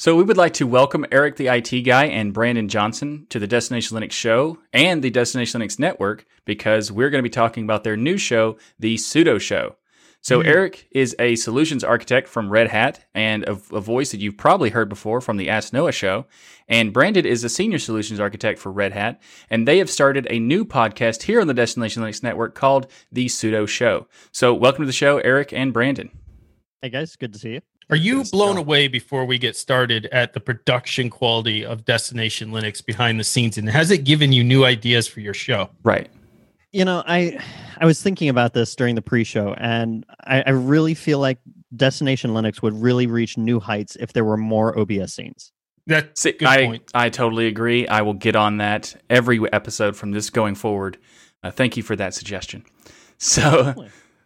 So 0.00 0.14
we 0.14 0.22
would 0.22 0.36
like 0.36 0.52
to 0.54 0.66
welcome 0.68 1.04
Eric 1.10 1.34
the 1.34 1.48
IT 1.48 1.82
guy 1.82 2.04
and 2.04 2.32
Brandon 2.32 2.68
Johnson 2.68 3.26
to 3.30 3.40
the 3.40 3.48
Destination 3.48 3.96
Linux 3.96 4.12
show 4.12 4.58
and 4.72 5.02
the 5.02 5.10
Destination 5.10 5.60
Linux 5.60 5.76
network 5.76 6.24
because 6.44 6.92
we're 6.92 7.10
going 7.10 7.18
to 7.18 7.28
be 7.28 7.28
talking 7.28 7.64
about 7.64 7.82
their 7.82 7.96
new 7.96 8.16
show, 8.16 8.58
The 8.78 8.94
Sudo 8.94 9.40
Show. 9.40 9.74
So 10.20 10.38
mm-hmm. 10.38 10.50
Eric 10.50 10.86
is 10.92 11.16
a 11.18 11.34
solutions 11.34 11.82
architect 11.82 12.28
from 12.28 12.48
Red 12.48 12.68
Hat 12.68 13.06
and 13.12 13.42
a, 13.42 13.58
a, 13.72 13.80
voice 13.80 14.12
that 14.12 14.20
you've 14.20 14.36
probably 14.36 14.70
heard 14.70 14.88
before 14.88 15.20
from 15.20 15.36
the 15.36 15.50
Ask 15.50 15.72
Noah 15.72 15.90
show. 15.90 16.26
And 16.68 16.92
Brandon 16.92 17.26
is 17.26 17.42
a 17.42 17.48
senior 17.48 17.80
solutions 17.80 18.20
architect 18.20 18.60
for 18.60 18.70
Red 18.70 18.92
Hat, 18.92 19.20
and 19.50 19.66
they 19.66 19.78
have 19.78 19.90
started 19.90 20.28
a 20.30 20.38
new 20.38 20.64
podcast 20.64 21.22
here 21.22 21.40
on 21.40 21.48
the 21.48 21.54
Destination 21.54 22.04
Linux 22.04 22.22
Network 22.22 22.54
called 22.54 22.86
The 23.10 23.26
Sudo 23.26 23.66
Show. 23.66 24.06
So 24.30 24.54
welcome 24.54 24.82
to 24.82 24.86
the 24.86 24.92
show, 24.92 25.18
Eric 25.18 25.52
and 25.52 25.72
Brandon. 25.72 26.16
Hey 26.82 26.90
guys, 26.90 27.16
good 27.16 27.32
to 27.32 27.38
see 27.40 27.54
you. 27.54 27.60
Are 27.90 27.96
you 27.96 28.22
blown 28.24 28.58
away 28.58 28.86
before 28.86 29.24
we 29.24 29.38
get 29.38 29.56
started 29.56 30.06
at 30.06 30.34
the 30.34 30.40
production 30.40 31.08
quality 31.08 31.64
of 31.64 31.86
Destination 31.86 32.50
Linux 32.50 32.84
behind 32.84 33.18
the 33.18 33.24
scenes? 33.24 33.56
And 33.56 33.68
has 33.68 33.90
it 33.90 34.04
given 34.04 34.30
you 34.30 34.44
new 34.44 34.66
ideas 34.66 35.08
for 35.08 35.20
your 35.20 35.32
show? 35.32 35.70
Right. 35.82 36.10
You 36.70 36.84
know, 36.84 37.02
I 37.06 37.42
I 37.78 37.86
was 37.86 38.02
thinking 38.02 38.28
about 38.28 38.52
this 38.52 38.76
during 38.76 38.94
the 38.94 39.00
pre-show, 39.00 39.54
and 39.54 40.04
I, 40.24 40.42
I 40.42 40.50
really 40.50 40.92
feel 40.92 41.18
like 41.18 41.38
Destination 41.74 42.32
Linux 42.32 42.60
would 42.60 42.74
really 42.74 43.06
reach 43.06 43.38
new 43.38 43.58
heights 43.58 43.96
if 43.96 44.12
there 44.12 44.24
were 44.24 44.36
more 44.36 44.78
OBS 44.78 45.14
scenes. 45.14 45.50
That's 45.86 46.20
See, 46.20 46.30
a 46.30 46.32
good 46.32 46.48
I, 46.48 46.66
point. 46.66 46.90
I 46.92 47.08
totally 47.08 47.46
agree. 47.46 47.88
I 47.88 48.02
will 48.02 48.12
get 48.12 48.36
on 48.36 48.58
that 48.58 49.00
every 49.08 49.40
episode 49.50 49.96
from 49.96 50.10
this 50.10 50.28
going 50.28 50.56
forward. 50.56 50.98
Uh, 51.42 51.50
thank 51.50 51.78
you 51.78 51.82
for 51.82 51.96
that 51.96 52.12
suggestion. 52.12 52.64
So, 53.16 53.74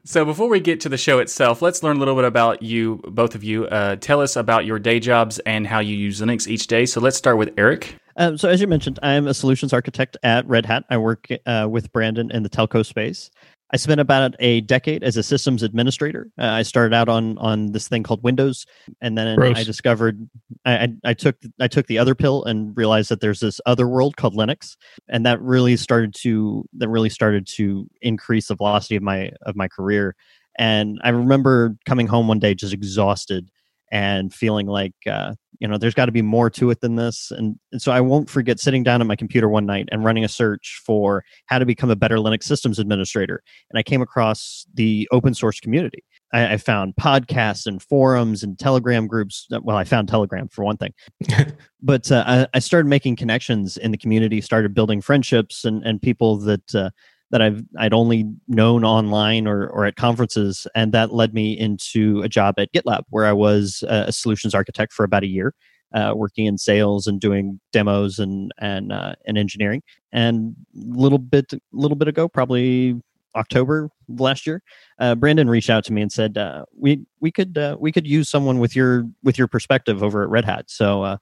so 0.05 0.25
before 0.25 0.49
we 0.49 0.61
get 0.61 0.81
to 0.81 0.89
the 0.89 0.99
show 0.99 1.19
itself, 1.21 1.63
let's 1.63 1.83
learn 1.83 1.97
a 1.97 1.99
little 1.99 2.17
bit 2.17 2.25
about 2.25 2.63
you, 2.63 3.01
both 3.07 3.35
of 3.35 3.45
you. 3.45 3.67
Uh, 3.67 3.97
tell 3.97 4.21
us 4.21 4.37
about 4.37 4.65
your 4.65 4.79
day 4.79 4.99
jobs 4.99 5.39
and 5.41 5.67
how 5.67 5.79
you 5.79 5.97
use 5.97 6.21
Linux 6.21 6.49
each 6.49 6.67
day. 6.67 6.87
So 6.87 7.01
let's 7.01 7.17
start 7.17 7.39
with 7.39 7.53
Eric. 7.57 7.97
Um, 8.17 8.37
so, 8.37 8.49
as 8.49 8.61
you 8.61 8.67
mentioned, 8.67 8.99
I'm 9.03 9.27
a 9.27 9.35
solutions 9.35 9.73
architect 9.73 10.17
at 10.23 10.47
Red 10.47 10.67
Hat. 10.67 10.85
I 10.91 10.99
work 10.99 11.29
uh, 11.47 11.67
with 11.71 11.93
Brandon 11.93 12.31
in 12.31 12.43
the 12.43 12.51
telco 12.51 12.85
space. 12.85 13.31
I 13.73 13.79
spent 13.79 14.01
about 14.01 14.35
a 14.39 14.61
decade 14.61 15.03
as 15.03 15.17
a 15.17 15.23
systems 15.23 15.63
administrator. 15.63 16.29
Uh, 16.39 16.47
I 16.47 16.63
started 16.63 16.95
out 16.95 17.09
on 17.09 17.39
on 17.39 17.73
this 17.73 17.89
thing 17.89 18.03
called 18.03 18.23
Windows, 18.23 18.67
and 19.01 19.17
then 19.17 19.37
Gross. 19.37 19.57
I 19.57 19.65
discovered 19.65 20.29
I, 20.65 20.73
I, 20.75 20.89
I 21.05 21.15
took 21.15 21.37
I 21.59 21.69
took 21.69 21.87
the 21.87 21.99
other 21.99 22.15
pill 22.15 22.45
and 22.45 22.77
realized 22.77 23.09
that 23.11 23.21
there's 23.21 23.41
this 23.41 23.61
other 23.65 23.89
world 23.89 24.17
called 24.17 24.35
Linux, 24.35 24.77
and 25.09 25.25
that 25.25 25.41
really 25.41 25.77
started 25.77 26.15
to 26.23 26.69
that 26.75 26.89
really 26.89 27.09
started 27.09 27.47
to 27.57 27.89
increase 28.03 28.49
the 28.49 28.57
velocity 28.57 28.97
of 28.97 29.03
my 29.03 29.31
of 29.43 29.57
my 29.57 29.69
career. 29.69 30.15
And 30.59 31.01
I 31.03 31.09
remember 31.09 31.77
coming 31.87 32.07
home 32.07 32.29
one 32.29 32.39
day 32.39 32.55
just 32.55 32.75
exhausted 32.75 33.51
and 33.93 34.33
feeling 34.33 34.67
like 34.67 34.95
uh, 35.09 35.35
you 35.61 35.69
know 35.69 35.79
there's 35.79 35.95
got 35.95 36.07
to 36.07 36.13
be 36.13 36.23
more 36.23 36.51
to 36.51 36.71
it 36.71 36.81
than 36.81 36.97
this. 36.97 37.31
And, 37.31 37.57
and 37.71 37.81
so 37.81 37.93
i 37.93 38.01
won't 38.01 38.29
forget 38.29 38.59
sitting 38.59 38.83
down 38.83 39.01
at 39.01 39.07
my 39.07 39.15
computer 39.15 39.49
one 39.49 39.67
night 39.67 39.89
and 39.93 40.05
running 40.05 40.25
a 40.25 40.29
search 40.29 40.83
for 40.85 41.25
how 41.47 41.61
to 41.61 41.67
become 41.67 41.91
a 41.91 41.95
better 41.95 42.17
linux 42.17 42.45
systems 42.45 42.81
administrator. 42.81 43.43
And 43.71 43.79
i 43.79 43.83
came 43.85 44.03
across 44.03 44.67
the 44.75 45.09
open 45.13 45.35
source 45.35 45.61
community. 45.61 46.03
I, 46.33 46.55
I 46.55 46.57
found 46.57 46.95
podcasts 46.97 47.67
and 47.67 47.81
forums 47.81 48.43
and 48.43 48.59
telegram 48.59 49.07
groups. 49.07 49.47
Well 49.63 49.77
i 49.77 49.85
found 49.85 50.09
telegram 50.09 50.49
for 50.49 50.65
one 50.65 50.79
thing. 50.79 50.93
But 51.85 52.13
uh, 52.13 52.23
I, 52.25 52.47
I 52.55 52.61
started 52.61 52.89
making 52.89 53.17
connections 53.17 53.77
in 53.77 53.91
the 53.91 53.99
community 53.99 54.41
started 54.41 54.73
building 54.73 55.01
friendships 55.01 55.65
and, 55.65 55.85
and 55.85 56.01
people 56.01 56.39
that 56.39 56.75
uh, 56.77 56.91
that 57.33 57.43
I've 57.43 57.63
I'd 57.79 57.93
only 57.95 58.27
known 58.47 58.85
online 58.85 59.49
or 59.49 59.67
or 59.69 59.85
at 59.87 59.97
conferences, 59.97 60.67
and 60.77 60.93
that 60.93 61.13
led 61.13 61.35
me 61.35 61.59
into 61.59 62.23
a 62.23 62.29
job 62.29 62.55
at 62.59 62.73
GitLab 62.73 63.03
where 63.09 63.27
I 63.27 63.33
was 63.33 63.83
a 63.89 64.13
solutions 64.13 64.55
architect 64.55 64.93
for 64.93 65.03
about 65.03 65.25
a 65.25 65.27
year, 65.27 65.55
uh, 65.95 66.13
working 66.15 66.47
in 66.47 66.59
sales 66.59 67.07
and 67.07 67.21
doing 67.21 67.59
demos 67.73 68.19
and 68.19 68.53
and 68.59 68.93
uh, 68.93 69.15
and 69.27 69.37
engineering. 69.37 69.83
And 70.13 70.55
little 70.75 71.19
bit 71.19 71.53
little 71.73 71.97
bit 71.97 72.07
ago, 72.07 72.29
probably 72.29 73.01
October 73.35 73.89
last 74.09 74.47
year, 74.47 74.63
uh, 74.99 75.15
Brandon 75.15 75.49
reached 75.49 75.71
out 75.71 75.85
to 75.85 75.93
me 75.93 76.03
and 76.03 76.13
said 76.13 76.37
uh, 76.37 76.67
we 76.79 77.01
we 77.21 77.33
could 77.33 77.57
uh, 77.57 77.77
we 77.81 77.91
could 77.91 78.07
use 78.07 78.29
someone 78.29 78.59
with 78.59 78.77
your 78.77 79.05
with 79.23 79.39
your 79.39 79.49
perspective 79.49 80.03
over 80.03 80.23
at 80.23 80.29
Red 80.29 80.45
Hat. 80.45 80.67
So 80.69 81.03
uh, 81.03 81.17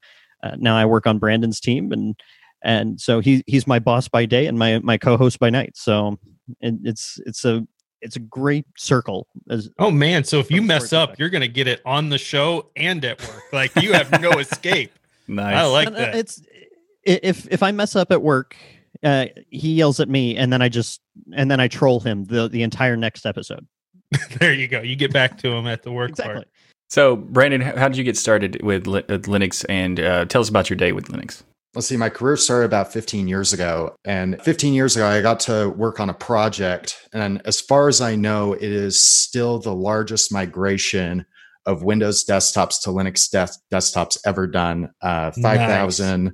now 0.57 0.77
I 0.77 0.85
work 0.87 1.07
on 1.07 1.19
Brandon's 1.19 1.61
team 1.61 1.93
and 1.93 2.17
and 2.63 3.01
so 3.01 3.21
he 3.21 3.43
he's 3.47 3.67
my 3.67 3.79
boss 3.79 4.09
by 4.09 4.27
day 4.27 4.47
and 4.47 4.59
my 4.59 4.79
my 4.81 4.99
co-host 4.99 5.39
by 5.39 5.51
night. 5.51 5.77
So 5.77 6.19
it, 6.61 6.75
it's 6.85 7.21
it's 7.27 7.45
a 7.45 7.67
it's 8.03 8.17
a 8.17 8.21
great 8.21 8.67
circle. 8.77 9.27
As 9.51 9.69
Oh 9.79 9.91
man, 9.91 10.25
so 10.25 10.39
if 10.39 10.51
you 10.51 10.63
mess 10.63 10.93
up, 10.93 11.11
perspective. 11.11 11.21
you're 11.21 11.31
gonna 11.31 11.49
get 11.49 11.69
it 11.69 11.81
on 11.85 12.09
the 12.09 12.19
show 12.19 12.71
and 12.77 13.05
at 13.05 13.21
work. 13.21 13.43
Like 13.53 13.75
you 13.77 13.93
have 13.93 14.21
no 14.21 14.31
escape. 14.39 14.93
Nice. 15.29 15.57
I 15.57 15.65
like 15.67 15.87
and, 15.89 15.97
uh, 15.97 16.01
that. 16.01 16.15
It's 16.17 16.43
if 17.05 17.47
if 17.51 17.63
I 17.63 17.73
mess 17.73 17.97
up 17.97 18.11
at 18.13 18.23
work, 18.23 18.57
uh, 19.03 19.27
he 19.51 19.75
yells 19.75 20.01
at 20.01 20.09
me, 20.09 20.37
and 20.37 20.53
then 20.53 20.61
I 20.63 20.69
just 20.69 21.01
and 21.35 21.51
then 21.51 21.61
I 21.61 21.69
troll 21.69 22.01
him 22.01 22.25
the 22.25 22.49
the 22.49 22.63
entire 22.63 22.97
next 22.97 23.27
episode. 23.27 23.67
there 24.39 24.53
you 24.53 24.67
go. 24.69 24.81
You 24.81 24.97
get 24.97 25.13
back 25.13 25.39
to 25.39 25.53
him 25.53 25.67
at 25.67 25.83
the 25.83 25.93
work 25.93 26.11
Exactly. 26.11 26.35
part. 26.35 26.49
so, 26.89 27.17
Brandon, 27.17 27.61
how 27.61 27.77
how 27.77 27.89
did 27.89 27.97
you 27.97 28.05
get 28.05 28.17
started 28.17 28.61
with, 28.63 28.87
with 28.87 29.27
Linux? 29.27 29.65
And 29.69 30.01
uh, 30.01 30.25
tell 30.25 30.41
us 30.41 30.49
about 30.49 30.69
your 30.69 30.77
day 30.77 30.93
with 30.93 31.09
Linux. 31.09 31.43
Let's 31.75 31.87
see, 31.87 31.97
my 31.97 32.09
career 32.09 32.37
started 32.37 32.67
about 32.67 32.93
15 32.93 33.29
years 33.29 33.53
ago. 33.53 33.95
And 34.05 34.43
15 34.43 34.75
years 34.75 34.97
ago, 34.97 35.07
I 35.07 35.23
got 35.23 35.39
to 35.41 35.69
work 35.71 36.01
on 36.01 36.11
a 36.11 36.15
project. 36.15 36.97
And 37.13 37.41
as 37.45 37.61
far 37.61 37.89
as 37.89 38.01
I 38.01 38.17
know, 38.17 38.55
it 38.55 38.63
is 38.63 38.99
still 38.99 39.61
the 39.61 39.75
largest 39.75 40.33
migration 40.33 41.27
of 41.67 41.85
Windows 41.85 42.25
desktops 42.25 42.83
to 42.83 42.91
Linux 42.91 43.31
des- 43.31 43.59
desktops 43.73 44.19
ever 44.25 44.47
done. 44.47 44.91
Uh, 45.01 45.31
5,000 45.31 46.33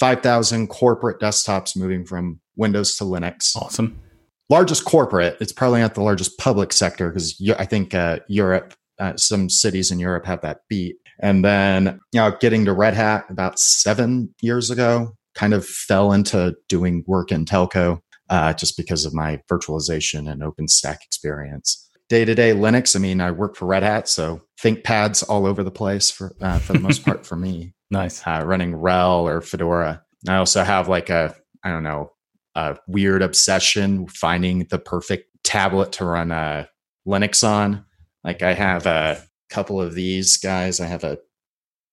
5,000 0.00 0.68
corporate 0.68 1.20
desktops 1.20 1.76
moving 1.76 2.06
from 2.06 2.40
Windows 2.56 2.96
to 2.96 3.04
Linux. 3.04 3.54
Awesome. 3.54 4.00
Largest 4.48 4.86
corporate. 4.86 5.36
It's 5.40 5.52
probably 5.52 5.80
not 5.80 5.94
the 5.94 6.02
largest 6.02 6.38
public 6.38 6.72
sector 6.72 7.10
because 7.10 7.38
I 7.58 7.66
think 7.66 7.94
uh, 7.94 8.20
Europe, 8.26 8.72
uh, 8.98 9.16
some 9.18 9.50
cities 9.50 9.90
in 9.90 9.98
Europe 9.98 10.24
have 10.24 10.40
that 10.40 10.62
beat. 10.70 10.96
And 11.22 11.44
then, 11.44 12.00
you 12.12 12.20
know, 12.20 12.36
getting 12.40 12.64
to 12.64 12.72
Red 12.72 12.94
Hat 12.94 13.26
about 13.28 13.58
seven 13.58 14.34
years 14.40 14.70
ago, 14.70 15.12
kind 15.34 15.54
of 15.54 15.66
fell 15.66 16.12
into 16.12 16.56
doing 16.68 17.04
work 17.06 17.30
in 17.30 17.44
telco 17.44 18.00
uh, 18.30 18.52
just 18.54 18.76
because 18.76 19.04
of 19.04 19.14
my 19.14 19.40
virtualization 19.50 20.30
and 20.30 20.42
OpenStack 20.42 20.98
experience. 21.04 21.88
Day 22.08 22.24
to 22.24 22.34
day 22.34 22.52
Linux, 22.52 22.96
I 22.96 22.98
mean, 22.98 23.20
I 23.20 23.30
work 23.30 23.54
for 23.54 23.66
Red 23.66 23.82
Hat, 23.84 24.08
so 24.08 24.40
ThinkPads 24.60 25.24
all 25.28 25.46
over 25.46 25.62
the 25.62 25.70
place 25.70 26.10
for 26.10 26.32
uh, 26.40 26.58
for 26.58 26.72
the 26.72 26.80
most 26.80 27.04
part 27.04 27.24
for 27.24 27.36
me, 27.36 27.74
Nice. 27.90 28.26
uh, 28.26 28.42
running 28.44 28.72
RHEL 28.72 29.22
or 29.22 29.40
Fedora. 29.40 30.02
I 30.28 30.36
also 30.36 30.64
have 30.64 30.88
like 30.88 31.08
a, 31.08 31.34
I 31.62 31.70
don't 31.70 31.84
know, 31.84 32.10
a 32.56 32.76
weird 32.88 33.22
obsession 33.22 34.08
finding 34.08 34.66
the 34.70 34.78
perfect 34.80 35.28
tablet 35.44 35.92
to 35.92 36.04
run 36.04 36.32
uh, 36.32 36.66
Linux 37.06 37.46
on. 37.48 37.84
Like 38.24 38.42
I 38.42 38.54
have 38.54 38.86
a 38.86 39.22
couple 39.50 39.80
of 39.80 39.94
these 39.94 40.36
guys. 40.36 40.80
I 40.80 40.86
have 40.86 41.04
a 41.04 41.18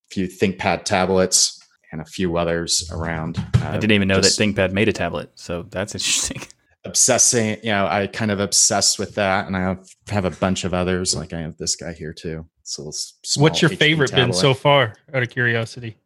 few 0.10 0.28
ThinkPad 0.28 0.86
tablets 0.86 1.62
and 1.92 2.02
a 2.02 2.06
few 2.06 2.38
others 2.38 2.90
around. 2.92 3.38
Uh, 3.38 3.70
I 3.70 3.78
didn't 3.78 3.92
even 3.92 4.08
know 4.08 4.22
that 4.22 4.28
ThinkPad 4.28 4.72
made 4.72 4.88
a 4.88 4.94
tablet. 4.94 5.32
So 5.36 5.64
that's 5.70 5.96
interesting. 5.96 6.42
Obsessing, 6.86 7.58
you 7.64 7.72
know, 7.72 7.86
I 7.86 8.08
kind 8.08 8.32
of 8.32 8.40
obsessed 8.40 8.98
with 8.98 9.16
that, 9.16 9.46
and 9.48 9.58
I 9.58 9.62
have, 9.62 9.90
have 10.08 10.24
a 10.24 10.32
bunch 10.32 10.64
of 10.64 10.74
others. 10.74 11.16
Like 11.16 11.34
I 11.34 11.42
have 11.42 11.58
this 11.58 11.76
guy 11.76 11.92
here 11.92 12.14
too. 12.14 12.46
It's 12.62 12.78
a 12.78 12.82
little 12.82 12.94
small 12.94 13.44
What's 13.44 13.62
your 13.62 13.72
HP 13.72 13.78
favorite 13.78 14.12
been 14.12 14.32
so 14.32 14.54
far? 14.54 14.94
Out 15.14 15.24
of 15.24 15.30
curiosity. 15.30 15.98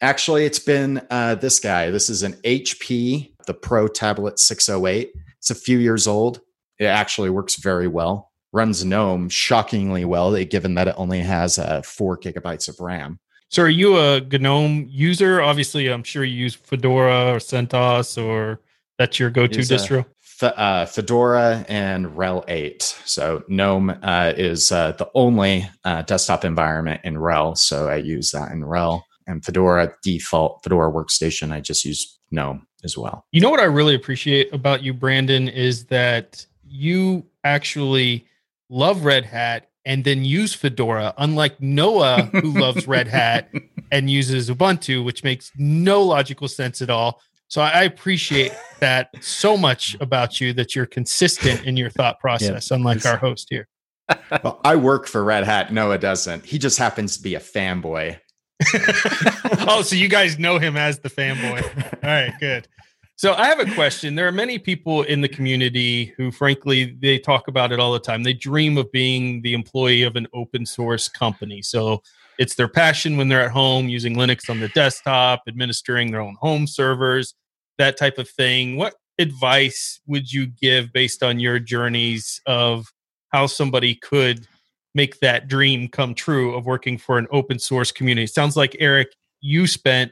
Actually, 0.00 0.44
it's 0.44 0.58
been 0.58 1.04
uh, 1.10 1.34
this 1.36 1.58
guy. 1.58 1.90
This 1.90 2.10
is 2.10 2.22
an 2.22 2.34
HP, 2.44 3.32
the 3.46 3.54
Pro 3.54 3.88
Tablet 3.88 4.38
608. 4.38 5.12
It's 5.38 5.50
a 5.50 5.54
few 5.54 5.78
years 5.78 6.06
old. 6.06 6.40
It 6.78 6.84
actually 6.86 7.30
works 7.30 7.56
very 7.56 7.88
well. 7.88 8.30
Runs 8.54 8.84
GNOME 8.84 9.28
shockingly 9.30 10.04
well, 10.04 10.32
given 10.44 10.74
that 10.74 10.86
it 10.86 10.94
only 10.96 11.18
has 11.18 11.58
uh, 11.58 11.82
four 11.82 12.16
gigabytes 12.16 12.68
of 12.68 12.78
RAM. 12.78 13.18
So 13.48 13.64
are 13.64 13.68
you 13.68 13.98
a 13.98 14.20
GNOME 14.20 14.86
user? 14.88 15.42
Obviously, 15.42 15.88
I'm 15.88 16.04
sure 16.04 16.22
you 16.22 16.36
use 16.36 16.54
Fedora 16.54 17.32
or 17.32 17.38
CentOS 17.38 18.22
or 18.22 18.60
that's 18.96 19.18
your 19.18 19.30
go-to 19.30 19.56
Use, 19.56 19.72
uh, 19.72 19.74
distro. 19.74 20.06
F- 20.40 20.54
uh, 20.56 20.86
Fedora 20.86 21.64
and 21.68 22.06
RHEL 22.06 22.44
8. 22.46 22.82
So 23.04 23.42
GNOME 23.48 23.98
uh, 24.02 24.34
is 24.36 24.70
uh, 24.70 24.92
the 24.92 25.10
only 25.16 25.68
uh, 25.82 26.02
desktop 26.02 26.44
environment 26.44 27.00
in 27.02 27.16
RHEL. 27.16 27.58
So 27.58 27.88
I 27.88 27.96
use 27.96 28.30
that 28.30 28.52
in 28.52 28.60
RHEL. 28.60 29.02
And 29.26 29.44
Fedora 29.44 29.92
default, 30.04 30.62
Fedora 30.62 30.92
workstation, 30.92 31.50
I 31.50 31.60
just 31.60 31.84
use 31.84 32.20
GNOME 32.30 32.68
as 32.84 32.96
well. 32.96 33.26
You 33.32 33.40
know 33.40 33.50
what 33.50 33.58
I 33.58 33.64
really 33.64 33.96
appreciate 33.96 34.54
about 34.54 34.84
you, 34.84 34.94
Brandon, 34.94 35.48
is 35.48 35.86
that 35.86 36.46
you 36.64 37.26
actually 37.42 38.26
love 38.74 39.04
Red 39.04 39.24
Hat 39.24 39.68
and 39.86 40.04
then 40.04 40.24
use 40.24 40.52
Fedora, 40.52 41.14
unlike 41.18 41.60
Noah, 41.60 42.22
who 42.32 42.50
loves 42.60 42.88
Red 42.88 43.06
Hat 43.06 43.50
and 43.92 44.10
uses 44.10 44.50
Ubuntu, 44.50 45.04
which 45.04 45.22
makes 45.22 45.52
no 45.56 46.02
logical 46.02 46.48
sense 46.48 46.82
at 46.82 46.90
all. 46.90 47.20
So 47.48 47.62
I 47.62 47.70
I 47.70 47.82
appreciate 47.84 48.52
that 48.80 49.10
so 49.20 49.56
much 49.56 49.96
about 50.00 50.40
you 50.40 50.52
that 50.54 50.74
you're 50.74 50.86
consistent 50.86 51.64
in 51.64 51.76
your 51.76 51.90
thought 51.90 52.18
process, 52.18 52.70
unlike 52.70 53.04
our 53.06 53.16
host 53.16 53.48
here. 53.50 53.68
Well, 54.42 54.60
I 54.62 54.76
work 54.76 55.06
for 55.06 55.24
Red 55.24 55.44
Hat. 55.44 55.72
Noah 55.72 55.96
doesn't. 55.96 56.44
He 56.44 56.58
just 56.58 56.76
happens 56.76 57.16
to 57.16 57.22
be 57.22 57.36
a 57.36 57.40
fanboy. 57.40 58.18
oh, 59.66 59.80
so 59.80 59.96
you 59.96 60.10
guys 60.10 60.38
know 60.38 60.58
him 60.58 60.76
as 60.76 60.98
the 60.98 61.08
fanboy. 61.08 61.62
All 62.02 62.10
right, 62.10 62.34
good. 62.38 62.68
So 63.16 63.34
I 63.34 63.46
have 63.46 63.60
a 63.60 63.74
question. 63.74 64.16
There 64.16 64.26
are 64.26 64.32
many 64.32 64.58
people 64.58 65.02
in 65.04 65.20
the 65.20 65.28
community 65.28 66.12
who, 66.16 66.32
frankly, 66.32 66.96
they 67.00 67.18
talk 67.18 67.46
about 67.46 67.70
it 67.70 67.78
all 67.78 67.92
the 67.92 68.00
time. 68.00 68.24
They 68.24 68.32
dream 68.32 68.76
of 68.76 68.90
being 68.90 69.40
the 69.42 69.54
employee 69.54 70.02
of 70.02 70.16
an 70.16 70.26
open 70.34 70.66
source 70.66 71.08
company. 71.08 71.62
So 71.62 72.02
it's 72.38 72.56
their 72.56 72.66
passion 72.66 73.16
when 73.16 73.28
they're 73.28 73.44
at 73.44 73.52
home 73.52 73.88
using 73.88 74.16
Linux 74.16 74.50
on 74.50 74.58
the 74.58 74.68
desktop, 74.68 75.44
administering 75.46 76.10
their 76.10 76.20
own 76.20 76.36
home 76.40 76.66
servers, 76.66 77.34
that 77.78 77.96
type 77.96 78.18
of 78.18 78.28
thing. 78.28 78.76
What 78.76 78.94
advice 79.20 80.00
would 80.08 80.32
you 80.32 80.46
give 80.46 80.92
based 80.92 81.22
on 81.22 81.38
your 81.38 81.60
journeys 81.60 82.40
of 82.46 82.92
how 83.28 83.46
somebody 83.46 83.94
could 83.94 84.48
make 84.96 85.20
that 85.20 85.46
dream 85.46 85.86
come 85.86 86.14
true 86.14 86.54
of 86.56 86.66
working 86.66 86.98
for 86.98 87.18
an 87.18 87.28
open 87.30 87.60
source 87.60 87.92
community? 87.92 88.26
Sounds 88.26 88.56
like 88.56 88.76
Eric, 88.80 89.14
you 89.40 89.68
spent 89.68 90.10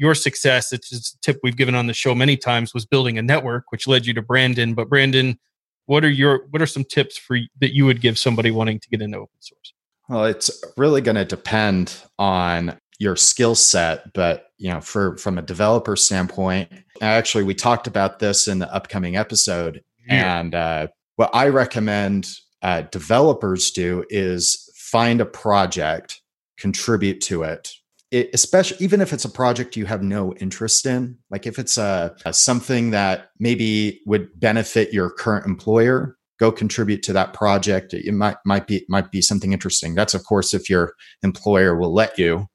your 0.00 0.14
success, 0.14 0.72
it's 0.72 1.14
a 1.14 1.18
tip 1.20 1.38
we've 1.42 1.58
given 1.58 1.74
on 1.74 1.86
the 1.86 1.92
show 1.92 2.14
many 2.14 2.34
times, 2.34 2.72
was 2.72 2.86
building 2.86 3.18
a 3.18 3.22
network, 3.22 3.64
which 3.68 3.86
led 3.86 4.06
you 4.06 4.14
to 4.14 4.22
Brandon. 4.22 4.72
But 4.72 4.88
Brandon, 4.88 5.38
what 5.84 6.06
are 6.06 6.10
your 6.10 6.46
what 6.48 6.62
are 6.62 6.66
some 6.66 6.84
tips 6.84 7.18
for 7.18 7.38
that 7.60 7.74
you 7.74 7.84
would 7.84 8.00
give 8.00 8.18
somebody 8.18 8.50
wanting 8.50 8.80
to 8.80 8.88
get 8.88 9.02
into 9.02 9.18
open 9.18 9.36
source? 9.40 9.74
Well, 10.08 10.24
it's 10.24 10.64
really 10.78 11.02
going 11.02 11.16
to 11.16 11.26
depend 11.26 11.94
on 12.18 12.78
your 12.98 13.14
skill 13.14 13.54
set, 13.54 14.10
but 14.14 14.46
you 14.56 14.70
know, 14.70 14.80
for 14.80 15.18
from 15.18 15.36
a 15.36 15.42
developer 15.42 15.96
standpoint, 15.96 16.72
actually, 17.02 17.44
we 17.44 17.54
talked 17.54 17.86
about 17.86 18.20
this 18.20 18.48
in 18.48 18.58
the 18.58 18.72
upcoming 18.72 19.16
episode, 19.16 19.82
yeah. 20.08 20.40
and 20.40 20.54
uh, 20.54 20.86
what 21.16 21.28
I 21.34 21.48
recommend 21.48 22.30
uh, 22.62 22.82
developers 22.90 23.70
do 23.70 24.06
is 24.08 24.70
find 24.74 25.20
a 25.20 25.26
project, 25.26 26.22
contribute 26.56 27.20
to 27.22 27.42
it, 27.42 27.70
it, 28.10 28.30
especially 28.32 28.76
even 28.80 29.00
if 29.00 29.12
it's 29.12 29.24
a 29.24 29.30
project 29.30 29.76
you 29.76 29.86
have 29.86 30.02
no 30.02 30.34
interest 30.34 30.86
in 30.86 31.16
like 31.30 31.46
if 31.46 31.58
it's 31.58 31.78
a, 31.78 32.14
a, 32.24 32.32
something 32.32 32.90
that 32.90 33.30
maybe 33.38 34.00
would 34.06 34.28
benefit 34.38 34.92
your 34.92 35.10
current 35.10 35.46
employer 35.46 36.16
go 36.40 36.50
contribute 36.50 37.02
to 37.02 37.12
that 37.12 37.34
project. 37.34 37.92
It 37.92 38.12
might 38.14 38.38
might 38.44 38.66
be 38.66 38.84
might 38.88 39.12
be 39.12 39.20
something 39.20 39.52
interesting. 39.52 39.94
That's 39.94 40.14
of 40.14 40.24
course 40.24 40.54
if 40.54 40.70
your 40.70 40.94
employer 41.22 41.76
will 41.76 41.92
let 41.92 42.18
you 42.18 42.46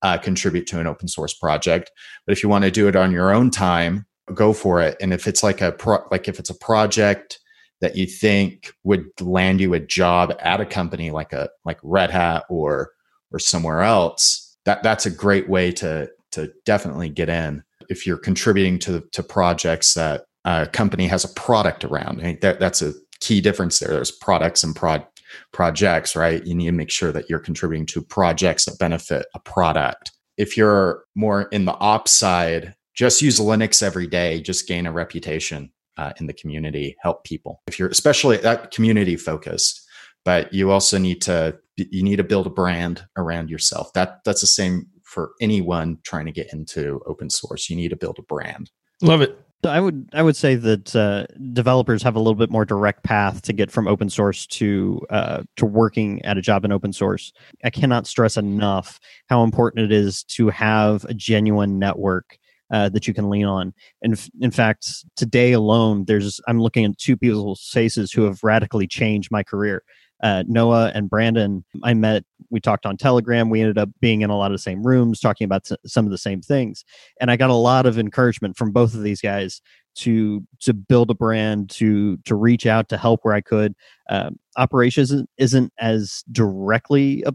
uh, 0.00 0.16
contribute 0.18 0.66
to 0.68 0.80
an 0.80 0.86
open 0.86 1.08
source 1.08 1.34
project. 1.34 1.90
But 2.24 2.32
if 2.32 2.42
you 2.42 2.48
want 2.48 2.64
to 2.64 2.70
do 2.70 2.88
it 2.88 2.96
on 2.96 3.12
your 3.12 3.34
own 3.34 3.50
time 3.50 4.06
go 4.34 4.52
for 4.52 4.80
it. 4.80 4.96
And 5.00 5.12
if 5.12 5.26
it's 5.26 5.42
like 5.42 5.60
a 5.60 5.72
pro 5.72 5.98
like 6.10 6.28
if 6.28 6.38
it's 6.38 6.50
a 6.50 6.58
project 6.58 7.40
that 7.80 7.96
you 7.96 8.06
think 8.06 8.72
would 8.84 9.06
land 9.20 9.60
you 9.60 9.74
a 9.74 9.80
job 9.80 10.34
at 10.38 10.60
a 10.60 10.66
company 10.66 11.10
like 11.10 11.32
a 11.32 11.50
like 11.64 11.78
red 11.82 12.10
hat 12.10 12.44
or 12.48 12.92
or 13.32 13.38
somewhere 13.38 13.82
else 13.82 14.51
that 14.64 14.82
that's 14.82 15.06
a 15.06 15.10
great 15.10 15.48
way 15.48 15.72
to 15.72 16.10
to 16.32 16.52
definitely 16.64 17.08
get 17.08 17.28
in 17.28 17.62
if 17.88 18.06
you're 18.06 18.18
contributing 18.18 18.78
to 18.80 19.02
to 19.12 19.22
projects 19.22 19.94
that 19.94 20.24
a 20.44 20.66
company 20.66 21.06
has 21.06 21.24
a 21.24 21.34
product 21.34 21.84
around. 21.84 22.20
I 22.24 22.38
that 22.42 22.60
that's 22.60 22.82
a 22.82 22.94
key 23.20 23.40
difference 23.40 23.78
there. 23.78 23.90
There's 23.90 24.10
products 24.10 24.64
and 24.64 24.74
prod 24.74 25.06
projects, 25.52 26.14
right? 26.16 26.44
You 26.44 26.54
need 26.54 26.66
to 26.66 26.72
make 26.72 26.90
sure 26.90 27.12
that 27.12 27.30
you're 27.30 27.38
contributing 27.38 27.86
to 27.86 28.02
projects 28.02 28.66
that 28.66 28.78
benefit 28.78 29.26
a 29.34 29.38
product. 29.40 30.12
If 30.36 30.56
you're 30.56 31.04
more 31.14 31.42
in 31.44 31.64
the 31.64 31.74
ops 31.74 32.10
side, 32.10 32.74
just 32.94 33.22
use 33.22 33.38
Linux 33.38 33.82
every 33.82 34.06
day, 34.06 34.40
just 34.40 34.68
gain 34.68 34.86
a 34.86 34.92
reputation 34.92 35.72
uh, 35.96 36.12
in 36.18 36.26
the 36.26 36.32
community, 36.32 36.96
help 37.00 37.24
people. 37.24 37.62
If 37.66 37.78
you're 37.78 37.88
especially 37.88 38.38
that 38.38 38.70
community 38.70 39.16
focused, 39.16 39.86
but 40.24 40.52
you 40.52 40.70
also 40.70 40.98
need 40.98 41.22
to 41.22 41.58
you 41.90 42.02
need 42.02 42.16
to 42.16 42.24
build 42.24 42.46
a 42.46 42.50
brand 42.50 43.04
around 43.16 43.50
yourself. 43.50 43.92
That 43.92 44.20
that's 44.24 44.40
the 44.40 44.46
same 44.46 44.86
for 45.04 45.32
anyone 45.40 45.98
trying 46.04 46.26
to 46.26 46.32
get 46.32 46.52
into 46.52 47.00
open 47.06 47.30
source. 47.30 47.68
You 47.68 47.76
need 47.76 47.90
to 47.90 47.96
build 47.96 48.18
a 48.18 48.22
brand. 48.22 48.70
Love 49.02 49.20
it. 49.20 49.38
I 49.64 49.80
would 49.80 50.08
I 50.12 50.22
would 50.22 50.34
say 50.34 50.56
that 50.56 50.96
uh, 50.96 51.26
developers 51.52 52.02
have 52.02 52.16
a 52.16 52.18
little 52.18 52.34
bit 52.34 52.50
more 52.50 52.64
direct 52.64 53.04
path 53.04 53.42
to 53.42 53.52
get 53.52 53.70
from 53.70 53.86
open 53.86 54.10
source 54.10 54.46
to 54.48 55.00
uh, 55.08 55.42
to 55.56 55.66
working 55.66 56.20
at 56.24 56.36
a 56.36 56.42
job 56.42 56.64
in 56.64 56.72
open 56.72 56.92
source. 56.92 57.32
I 57.62 57.70
cannot 57.70 58.06
stress 58.06 58.36
enough 58.36 58.98
how 59.28 59.44
important 59.44 59.84
it 59.84 59.92
is 59.92 60.24
to 60.24 60.48
have 60.48 61.04
a 61.04 61.14
genuine 61.14 61.78
network 61.78 62.38
uh, 62.72 62.88
that 62.88 63.06
you 63.06 63.14
can 63.14 63.30
lean 63.30 63.44
on. 63.44 63.72
And 64.02 64.14
f- 64.14 64.30
in 64.40 64.50
fact, 64.50 64.88
today 65.14 65.52
alone, 65.52 66.06
there's 66.06 66.40
I'm 66.48 66.60
looking 66.60 66.84
at 66.84 66.98
two 66.98 67.16
people's 67.16 67.68
faces 67.72 68.10
who 68.10 68.22
have 68.24 68.42
radically 68.42 68.88
changed 68.88 69.30
my 69.30 69.44
career 69.44 69.84
uh, 70.22 70.44
Noah 70.46 70.92
and 70.94 71.10
Brandon, 71.10 71.64
I 71.82 71.94
met, 71.94 72.24
we 72.50 72.60
talked 72.60 72.86
on 72.86 72.96
Telegram. 72.96 73.50
We 73.50 73.60
ended 73.60 73.78
up 73.78 73.88
being 74.00 74.22
in 74.22 74.30
a 74.30 74.36
lot 74.36 74.52
of 74.52 74.54
the 74.54 74.62
same 74.62 74.86
rooms, 74.86 75.18
talking 75.18 75.44
about 75.44 75.68
some 75.84 76.04
of 76.04 76.12
the 76.12 76.18
same 76.18 76.40
things. 76.40 76.84
And 77.20 77.30
I 77.30 77.36
got 77.36 77.50
a 77.50 77.54
lot 77.54 77.86
of 77.86 77.98
encouragement 77.98 78.56
from 78.56 78.70
both 78.70 78.94
of 78.94 79.02
these 79.02 79.20
guys 79.20 79.60
to 79.94 80.46
to 80.60 80.72
build 80.72 81.10
a 81.10 81.14
brand, 81.14 81.70
to 81.70 82.16
to 82.18 82.34
reach 82.34 82.66
out, 82.66 82.88
to 82.90 82.96
help 82.96 83.20
where 83.22 83.34
I 83.34 83.40
could. 83.40 83.74
Um, 84.08 84.38
operations 84.56 85.10
isn't, 85.10 85.30
isn't 85.38 85.72
as 85.78 86.22
directly, 86.30 87.24
a, 87.26 87.34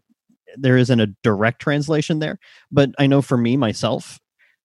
there 0.56 0.78
isn't 0.78 1.00
a 1.00 1.08
direct 1.24 1.62
translation 1.62 2.20
there. 2.20 2.40
But 2.72 2.92
I 2.98 3.06
know 3.06 3.22
for 3.22 3.38
me, 3.38 3.58
myself, 3.58 4.20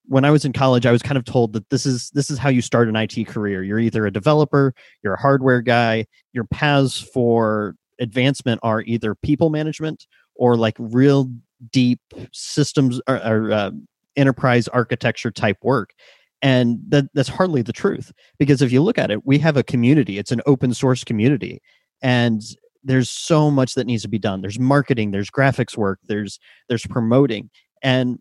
when 0.06 0.24
I 0.24 0.30
was 0.30 0.44
in 0.44 0.52
college, 0.52 0.86
I 0.86 0.92
was 0.92 1.02
kind 1.02 1.18
of 1.18 1.24
told 1.24 1.52
that 1.54 1.68
this 1.70 1.86
is 1.86 2.10
this 2.10 2.30
is 2.30 2.38
how 2.38 2.50
you 2.50 2.62
start 2.62 2.88
an 2.88 2.96
IT 2.96 3.26
career. 3.26 3.62
You're 3.62 3.80
either 3.80 4.06
a 4.06 4.12
developer, 4.12 4.74
you're 5.02 5.14
a 5.14 5.20
hardware 5.20 5.60
guy. 5.60 6.06
Your 6.32 6.44
paths 6.44 6.98
for 6.98 7.76
advancement 8.02 8.60
are 8.62 8.82
either 8.82 9.14
people 9.14 9.48
management 9.48 10.06
or 10.34 10.56
like 10.56 10.76
real 10.78 11.30
deep 11.70 12.00
systems 12.32 13.00
or, 13.08 13.16
or 13.24 13.52
uh, 13.52 13.70
enterprise 14.16 14.68
architecture 14.68 15.30
type 15.30 15.58
work. 15.62 15.94
And 16.42 16.80
that, 16.88 17.04
that's 17.14 17.28
hardly 17.28 17.62
the 17.62 17.72
truth 17.72 18.12
because 18.38 18.60
if 18.60 18.72
you 18.72 18.82
look 18.82 18.98
at 18.98 19.10
it 19.10 19.24
we 19.24 19.38
have 19.38 19.56
a 19.56 19.62
community. 19.62 20.18
It's 20.18 20.32
an 20.32 20.42
open 20.44 20.74
source 20.74 21.04
community. 21.04 21.62
And 22.02 22.42
there's 22.82 23.08
so 23.08 23.48
much 23.48 23.74
that 23.74 23.86
needs 23.86 24.02
to 24.02 24.08
be 24.08 24.18
done. 24.18 24.40
There's 24.40 24.58
marketing 24.58 25.12
there's 25.12 25.30
graphics 25.30 25.76
work 25.76 26.00
there's 26.06 26.38
there's 26.68 26.86
promoting. 26.86 27.48
And 27.82 28.18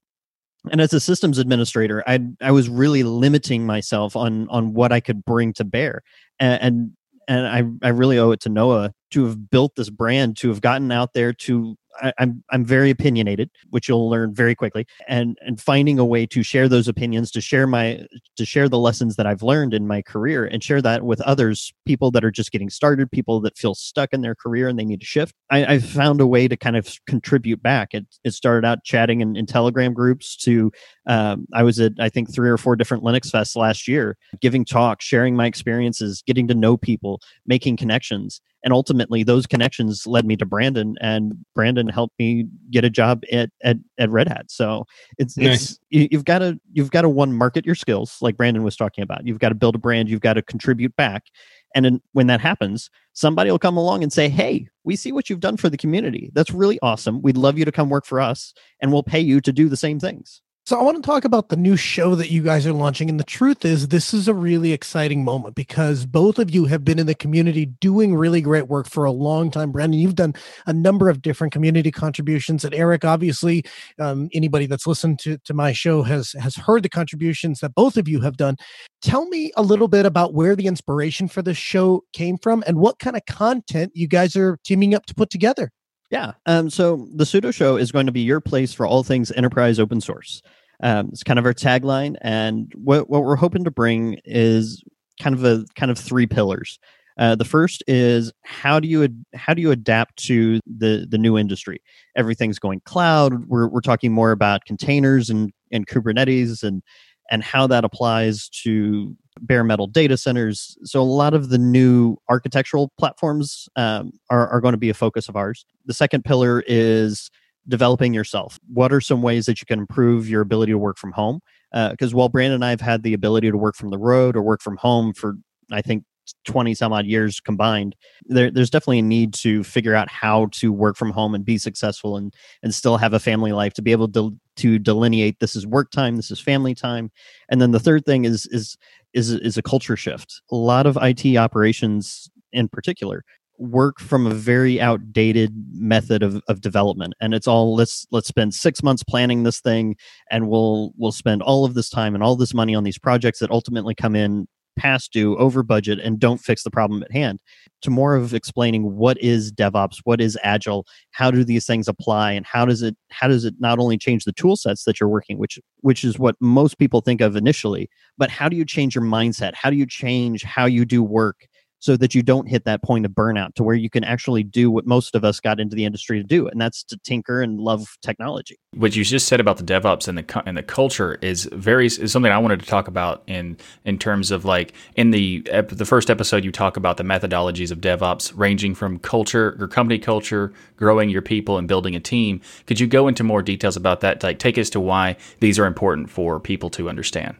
and 0.71 0.79
as 0.79 0.93
a 0.93 0.99
systems 0.99 1.39
administrator 1.39 2.03
i 2.05 2.19
i 2.39 2.51
was 2.51 2.69
really 2.69 3.01
limiting 3.01 3.65
myself 3.65 4.15
on 4.15 4.47
on 4.49 4.75
what 4.75 4.91
i 4.91 4.99
could 4.99 5.25
bring 5.25 5.53
to 5.53 5.63
bear. 5.63 6.03
And, 6.39 6.61
and 6.61 6.91
and 7.27 7.47
I, 7.47 7.87
I 7.87 7.89
really 7.89 8.19
owe 8.19 8.31
it 8.31 8.41
to 8.41 8.49
Noah 8.49 8.93
to 9.11 9.25
have 9.25 9.49
built 9.49 9.75
this 9.75 9.89
brand, 9.89 10.37
to 10.37 10.49
have 10.49 10.61
gotten 10.61 10.91
out 10.91 11.13
there 11.13 11.33
to 11.33 11.77
I, 12.01 12.13
I'm 12.19 12.43
I'm 12.51 12.65
very 12.65 12.89
opinionated, 12.89 13.49
which 13.69 13.87
you'll 13.87 14.09
learn 14.09 14.33
very 14.33 14.55
quickly, 14.55 14.85
and 15.07 15.37
and 15.41 15.59
finding 15.59 15.99
a 15.99 16.05
way 16.05 16.25
to 16.27 16.43
share 16.43 16.67
those 16.67 16.87
opinions, 16.87 17.31
to 17.31 17.41
share 17.41 17.67
my 17.67 18.05
to 18.37 18.45
share 18.45 18.69
the 18.69 18.77
lessons 18.77 19.15
that 19.15 19.25
I've 19.25 19.43
learned 19.43 19.73
in 19.73 19.87
my 19.87 20.01
career, 20.01 20.45
and 20.45 20.63
share 20.63 20.81
that 20.81 21.03
with 21.03 21.21
others, 21.21 21.73
people 21.85 22.11
that 22.11 22.23
are 22.23 22.31
just 22.31 22.51
getting 22.51 22.69
started, 22.69 23.11
people 23.11 23.41
that 23.41 23.57
feel 23.57 23.75
stuck 23.75 24.13
in 24.13 24.21
their 24.21 24.35
career 24.35 24.67
and 24.67 24.77
they 24.77 24.85
need 24.85 25.01
to 25.01 25.05
shift. 25.05 25.35
I, 25.49 25.79
found 25.79 26.21
a 26.21 26.27
way 26.27 26.47
to 26.47 26.55
kind 26.55 26.77
of 26.77 26.95
contribute 27.07 27.61
back. 27.61 27.93
It 27.93 28.05
it 28.23 28.31
started 28.31 28.65
out 28.65 28.83
chatting 28.83 29.21
in, 29.21 29.35
in 29.35 29.45
Telegram 29.45 29.93
groups. 29.93 30.35
To 30.37 30.71
um, 31.07 31.47
I 31.53 31.63
was 31.63 31.79
at 31.79 31.93
I 31.99 32.09
think 32.09 32.33
three 32.33 32.49
or 32.49 32.57
four 32.57 32.75
different 32.75 33.03
Linux 33.03 33.31
fests 33.31 33.55
last 33.55 33.87
year, 33.87 34.17
giving 34.39 34.63
talks, 34.63 35.05
sharing 35.05 35.35
my 35.35 35.47
experiences, 35.47 36.23
getting 36.25 36.47
to 36.47 36.55
know 36.55 36.77
people, 36.77 37.19
making 37.45 37.77
connections 37.77 38.41
and 38.63 38.73
ultimately 38.73 39.23
those 39.23 39.47
connections 39.47 40.05
led 40.05 40.25
me 40.25 40.35
to 40.35 40.45
brandon 40.45 40.95
and 41.01 41.33
brandon 41.55 41.87
helped 41.87 42.17
me 42.19 42.45
get 42.69 42.83
a 42.83 42.89
job 42.89 43.23
at 43.31 43.49
at, 43.63 43.77
at 43.97 44.09
red 44.09 44.27
hat. 44.27 44.45
So 44.49 44.85
it's 45.17 45.37
nice. 45.37 45.79
it's 45.91 46.11
you've 46.11 46.25
got 46.25 46.39
to 46.39 46.59
you've 46.71 46.91
got 46.91 47.01
to 47.01 47.09
one 47.09 47.33
market 47.33 47.65
your 47.65 47.75
skills 47.75 48.17
like 48.21 48.37
brandon 48.37 48.63
was 48.63 48.75
talking 48.75 49.03
about. 49.03 49.25
You've 49.25 49.39
got 49.39 49.49
to 49.49 49.55
build 49.55 49.75
a 49.75 49.79
brand 49.79 50.09
you've 50.09 50.21
got 50.21 50.33
to 50.33 50.41
contribute 50.41 50.95
back 50.95 51.25
and 51.73 51.85
then 51.85 52.01
when 52.13 52.27
that 52.27 52.41
happens 52.41 52.89
somebody 53.13 53.51
will 53.51 53.59
come 53.59 53.77
along 53.77 54.03
and 54.03 54.11
say 54.11 54.29
hey 54.29 54.67
we 54.83 54.95
see 54.95 55.11
what 55.11 55.29
you've 55.29 55.39
done 55.39 55.57
for 55.57 55.69
the 55.69 55.77
community. 55.77 56.31
That's 56.33 56.51
really 56.51 56.79
awesome. 56.81 57.21
We'd 57.21 57.37
love 57.37 57.57
you 57.57 57.65
to 57.65 57.71
come 57.71 57.89
work 57.89 58.05
for 58.05 58.19
us 58.19 58.53
and 58.81 58.91
we'll 58.91 59.03
pay 59.03 59.19
you 59.19 59.41
to 59.41 59.51
do 59.51 59.69
the 59.69 59.77
same 59.77 59.99
things 59.99 60.41
so 60.71 60.79
I 60.79 60.83
want 60.83 61.03
to 61.03 61.05
talk 61.05 61.25
about 61.25 61.49
the 61.49 61.57
new 61.57 61.75
show 61.75 62.15
that 62.15 62.31
you 62.31 62.41
guys 62.41 62.65
are 62.65 62.71
launching. 62.71 63.09
And 63.09 63.19
the 63.19 63.25
truth 63.25 63.65
is, 63.65 63.89
this 63.89 64.13
is 64.13 64.29
a 64.29 64.33
really 64.33 64.71
exciting 64.71 65.25
moment 65.25 65.53
because 65.53 66.05
both 66.05 66.39
of 66.39 66.49
you 66.49 66.63
have 66.63 66.85
been 66.85 66.97
in 66.97 67.07
the 67.07 67.13
community 67.13 67.65
doing 67.65 68.15
really 68.15 68.39
great 68.39 68.69
work 68.69 68.87
for 68.87 69.03
a 69.03 69.11
long 69.11 69.51
time. 69.51 69.73
Brandon, 69.73 69.99
you've 69.99 70.15
done 70.15 70.33
a 70.65 70.71
number 70.71 71.09
of 71.09 71.21
different 71.21 71.51
community 71.51 71.91
contributions. 71.91 72.63
And 72.63 72.73
Eric, 72.73 73.03
obviously, 73.03 73.65
um, 73.99 74.29
anybody 74.33 74.65
that's 74.65 74.87
listened 74.87 75.19
to, 75.19 75.37
to 75.39 75.53
my 75.53 75.73
show 75.73 76.03
has 76.03 76.31
has 76.39 76.55
heard 76.55 76.83
the 76.83 76.89
contributions 76.89 77.59
that 77.59 77.75
both 77.75 77.97
of 77.97 78.07
you 78.07 78.21
have 78.21 78.37
done. 78.37 78.55
Tell 79.01 79.27
me 79.27 79.51
a 79.57 79.63
little 79.63 79.89
bit 79.89 80.05
about 80.05 80.33
where 80.33 80.55
the 80.55 80.67
inspiration 80.67 81.27
for 81.27 81.41
this 81.41 81.57
show 81.57 82.05
came 82.13 82.37
from 82.37 82.63
and 82.65 82.77
what 82.77 82.97
kind 82.97 83.17
of 83.17 83.25
content 83.25 83.91
you 83.93 84.07
guys 84.07 84.37
are 84.37 84.57
teaming 84.63 84.95
up 84.95 85.05
to 85.07 85.15
put 85.15 85.31
together. 85.31 85.69
Yeah. 86.11 86.31
Um, 86.45 86.69
so 86.69 87.07
the 87.13 87.25
Sudo 87.25 87.53
Show 87.53 87.75
is 87.75 87.91
going 87.91 88.05
to 88.05 88.11
be 88.13 88.21
your 88.21 88.39
place 88.39 88.73
for 88.73 88.85
all 88.85 89.03
things 89.03 89.31
enterprise 89.31 89.79
open 89.79 89.99
source. 89.99 90.41
Um, 90.81 91.09
it's 91.11 91.23
kind 91.23 91.39
of 91.39 91.45
our 91.45 91.53
tagline, 91.53 92.15
and 92.21 92.71
what 92.75 93.09
what 93.09 93.23
we're 93.23 93.35
hoping 93.35 93.63
to 93.63 93.71
bring 93.71 94.19
is 94.25 94.83
kind 95.21 95.35
of 95.35 95.43
a 95.43 95.65
kind 95.75 95.91
of 95.91 95.97
three 95.97 96.27
pillars. 96.27 96.79
Uh, 97.17 97.35
the 97.35 97.45
first 97.45 97.83
is 97.87 98.31
how 98.43 98.79
do 98.79 98.87
you 98.87 99.03
ad- 99.03 99.25
how 99.35 99.53
do 99.53 99.61
you 99.61 99.71
adapt 99.71 100.17
to 100.25 100.59
the 100.65 101.05
the 101.09 101.17
new 101.17 101.37
industry? 101.37 101.81
Everything's 102.15 102.59
going 102.59 102.81
cloud. 102.85 103.47
We're 103.47 103.67
we're 103.67 103.81
talking 103.81 104.11
more 104.11 104.31
about 104.31 104.65
containers 104.65 105.29
and 105.29 105.51
and 105.71 105.87
Kubernetes 105.87 106.63
and 106.63 106.81
and 107.29 107.43
how 107.43 107.67
that 107.67 107.85
applies 107.85 108.49
to 108.49 109.15
bare 109.39 109.63
metal 109.63 109.87
data 109.87 110.17
centers. 110.17 110.77
So 110.83 111.01
a 111.01 111.03
lot 111.03 111.33
of 111.33 111.49
the 111.49 111.57
new 111.57 112.17
architectural 112.29 112.91
platforms 112.97 113.69
um, 113.75 114.11
are, 114.29 114.47
are 114.49 114.59
going 114.59 114.73
to 114.73 114.77
be 114.77 114.89
a 114.89 114.93
focus 114.93 115.29
of 115.29 115.35
ours. 115.35 115.65
The 115.85 115.93
second 115.93 116.25
pillar 116.25 116.63
is 116.67 117.31
developing 117.67 118.13
yourself. 118.13 118.59
What 118.67 118.91
are 118.91 119.01
some 119.01 119.21
ways 119.21 119.45
that 119.45 119.61
you 119.61 119.65
can 119.65 119.79
improve 119.79 120.29
your 120.29 120.41
ability 120.41 120.71
to 120.71 120.77
work 120.77 120.97
from 120.97 121.11
home? 121.11 121.39
Because 121.71 122.13
uh, 122.13 122.17
while 122.17 122.29
Brandon 122.29 122.55
and 122.55 122.65
I 122.65 122.69
have 122.69 122.81
had 122.81 123.03
the 123.03 123.13
ability 123.13 123.49
to 123.49 123.57
work 123.57 123.75
from 123.75 123.89
the 123.89 123.97
road 123.97 124.35
or 124.35 124.41
work 124.41 124.61
from 124.61 124.77
home 124.77 125.13
for, 125.13 125.35
I 125.71 125.81
think, 125.81 126.03
20 126.45 126.73
some 126.75 126.93
odd 126.93 127.05
years 127.05 127.39
combined 127.39 127.95
there, 128.25 128.51
there's 128.51 128.69
definitely 128.69 128.99
a 128.99 129.03
need 129.03 129.33
to 129.33 129.63
figure 129.63 129.95
out 129.95 130.09
how 130.09 130.47
to 130.51 130.71
work 130.71 130.95
from 130.95 131.11
home 131.11 131.35
and 131.35 131.43
be 131.43 131.57
successful 131.57 132.15
and 132.15 132.33
and 132.63 132.73
still 132.73 132.97
have 132.97 133.13
a 133.13 133.19
family 133.19 133.51
life 133.51 133.73
to 133.73 133.81
be 133.81 133.91
able 133.91 134.07
to 134.07 134.35
to 134.57 134.79
delineate 134.79 135.39
this 135.39 135.55
is 135.55 135.65
work 135.65 135.91
time, 135.91 136.15
this 136.15 136.31
is 136.31 136.39
family 136.39 136.75
time, 136.75 137.11
and 137.49 137.61
then 137.61 137.71
the 137.71 137.79
third 137.79 138.05
thing 138.05 138.25
is 138.25 138.45
is 138.47 138.77
is 139.13 139.31
is 139.31 139.57
a 139.57 139.61
culture 139.61 139.97
shift. 139.97 140.41
A 140.51 140.55
lot 140.55 140.85
of 140.85 140.97
IT 141.01 141.37
operations, 141.37 142.29
in 142.53 142.67
particular, 142.67 143.23
work 143.61 143.99
from 143.99 144.25
a 144.25 144.33
very 144.33 144.81
outdated 144.81 145.53
method 145.71 146.23
of, 146.23 146.41
of 146.47 146.61
development. 146.61 147.13
And 147.21 147.33
it's 147.33 147.47
all 147.47 147.75
let's 147.75 148.07
let's 148.11 148.27
spend 148.27 148.53
six 148.53 148.81
months 148.81 149.03
planning 149.03 149.43
this 149.43 149.61
thing 149.61 149.95
and 150.31 150.49
we'll 150.49 150.91
we'll 150.97 151.11
spend 151.11 151.41
all 151.43 151.63
of 151.63 151.75
this 151.75 151.89
time 151.89 152.15
and 152.15 152.23
all 152.23 152.35
this 152.35 152.53
money 152.53 152.73
on 152.73 152.83
these 152.83 152.97
projects 152.97 153.39
that 153.39 153.51
ultimately 153.51 153.93
come 153.93 154.15
in 154.15 154.47
past 154.77 155.11
due 155.11 155.37
over 155.37 155.63
budget 155.63 155.99
and 155.99 156.17
don't 156.17 156.39
fix 156.39 156.63
the 156.63 156.71
problem 156.71 157.03
at 157.03 157.11
hand. 157.11 157.39
To 157.83 157.89
more 157.89 158.15
of 158.15 158.33
explaining 158.33 158.95
what 158.95 159.21
is 159.21 159.51
devops 159.51 159.99
what 160.05 160.21
is 160.21 160.37
agile 160.43 160.85
how 161.11 161.29
do 161.29 161.43
these 161.43 161.65
things 161.65 161.87
apply 161.87 162.31
and 162.31 162.45
how 162.45 162.65
does 162.65 162.81
it 162.81 162.95
how 163.09 163.27
does 163.27 163.45
it 163.45 163.55
not 163.59 163.79
only 163.79 163.97
change 163.97 164.23
the 164.23 164.33
tool 164.33 164.55
sets 164.55 164.85
that 164.85 164.99
you're 164.99 165.09
working 165.09 165.37
which 165.37 165.59
which 165.81 166.03
is 166.03 166.17
what 166.17 166.35
most 166.39 166.77
people 166.77 167.01
think 167.01 167.21
of 167.21 167.35
initially 167.35 167.89
but 168.17 168.29
how 168.29 168.49
do 168.49 168.55
you 168.55 168.65
change 168.65 168.95
your 168.95 169.03
mindset? 169.03 169.53
How 169.55 169.69
do 169.69 169.75
you 169.75 169.85
change 169.85 170.43
how 170.43 170.65
you 170.65 170.85
do 170.85 171.03
work 171.03 171.47
so 171.81 171.97
that 171.97 172.15
you 172.15 172.21
don't 172.21 172.47
hit 172.47 172.63
that 172.63 172.81
point 172.81 173.05
of 173.05 173.11
burnout 173.11 173.55
to 173.55 173.63
where 173.63 173.75
you 173.75 173.89
can 173.89 174.03
actually 174.03 174.43
do 174.43 174.71
what 174.71 174.85
most 174.85 175.15
of 175.15 175.25
us 175.25 175.39
got 175.39 175.59
into 175.59 175.75
the 175.75 175.83
industry 175.83 176.19
to 176.19 176.23
do 176.23 176.47
and 176.47 176.61
that's 176.61 176.83
to 176.83 176.97
tinker 177.03 177.41
and 177.41 177.59
love 177.59 177.97
technology. 178.01 178.57
What 178.75 178.95
you 178.95 179.03
just 179.03 179.27
said 179.27 179.39
about 179.39 179.57
the 179.57 179.63
devops 179.63 180.07
and 180.07 180.17
the 180.17 180.43
and 180.45 180.55
the 180.55 180.63
culture 180.63 181.17
is 181.21 181.49
very 181.51 181.87
is 181.87 182.11
something 182.11 182.31
i 182.31 182.37
wanted 182.37 182.59
to 182.59 182.65
talk 182.65 182.87
about 182.87 183.23
in 183.27 183.57
in 183.83 183.97
terms 183.97 184.31
of 184.31 184.45
like 184.45 184.73
in 184.95 185.11
the 185.11 185.39
the 185.67 185.85
first 185.85 186.09
episode 186.09 186.45
you 186.45 186.51
talk 186.51 186.77
about 186.77 186.97
the 186.97 187.03
methodologies 187.03 187.71
of 187.71 187.81
devops 187.81 188.31
ranging 188.35 188.75
from 188.75 188.99
culture 188.99 189.57
or 189.59 189.67
company 189.67 189.99
culture 189.99 190.53
growing 190.77 191.09
your 191.09 191.21
people 191.21 191.57
and 191.57 191.67
building 191.67 191.95
a 191.95 191.99
team. 191.99 192.41
Could 192.67 192.79
you 192.79 192.87
go 192.87 193.07
into 193.07 193.23
more 193.23 193.41
details 193.41 193.75
about 193.75 194.01
that? 194.01 194.23
Like 194.23 194.39
take 194.39 194.57
us 194.57 194.69
to 194.71 194.79
why 194.79 195.17
these 195.39 195.57
are 195.57 195.65
important 195.65 196.09
for 196.09 196.39
people 196.39 196.69
to 196.71 196.89
understand. 196.89 197.35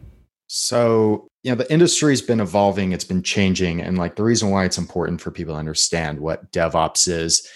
So, 0.54 1.28
you 1.42 1.50
know, 1.50 1.56
the 1.56 1.72
industry's 1.72 2.22
been 2.22 2.40
evolving, 2.40 2.92
it's 2.92 3.04
been 3.04 3.22
changing. 3.22 3.80
And 3.80 3.98
like 3.98 4.16
the 4.16 4.22
reason 4.22 4.50
why 4.50 4.64
it's 4.64 4.78
important 4.78 5.20
for 5.20 5.30
people 5.30 5.54
to 5.54 5.58
understand 5.58 6.20
what 6.20 6.50
DevOps 6.52 7.08
is, 7.08 7.46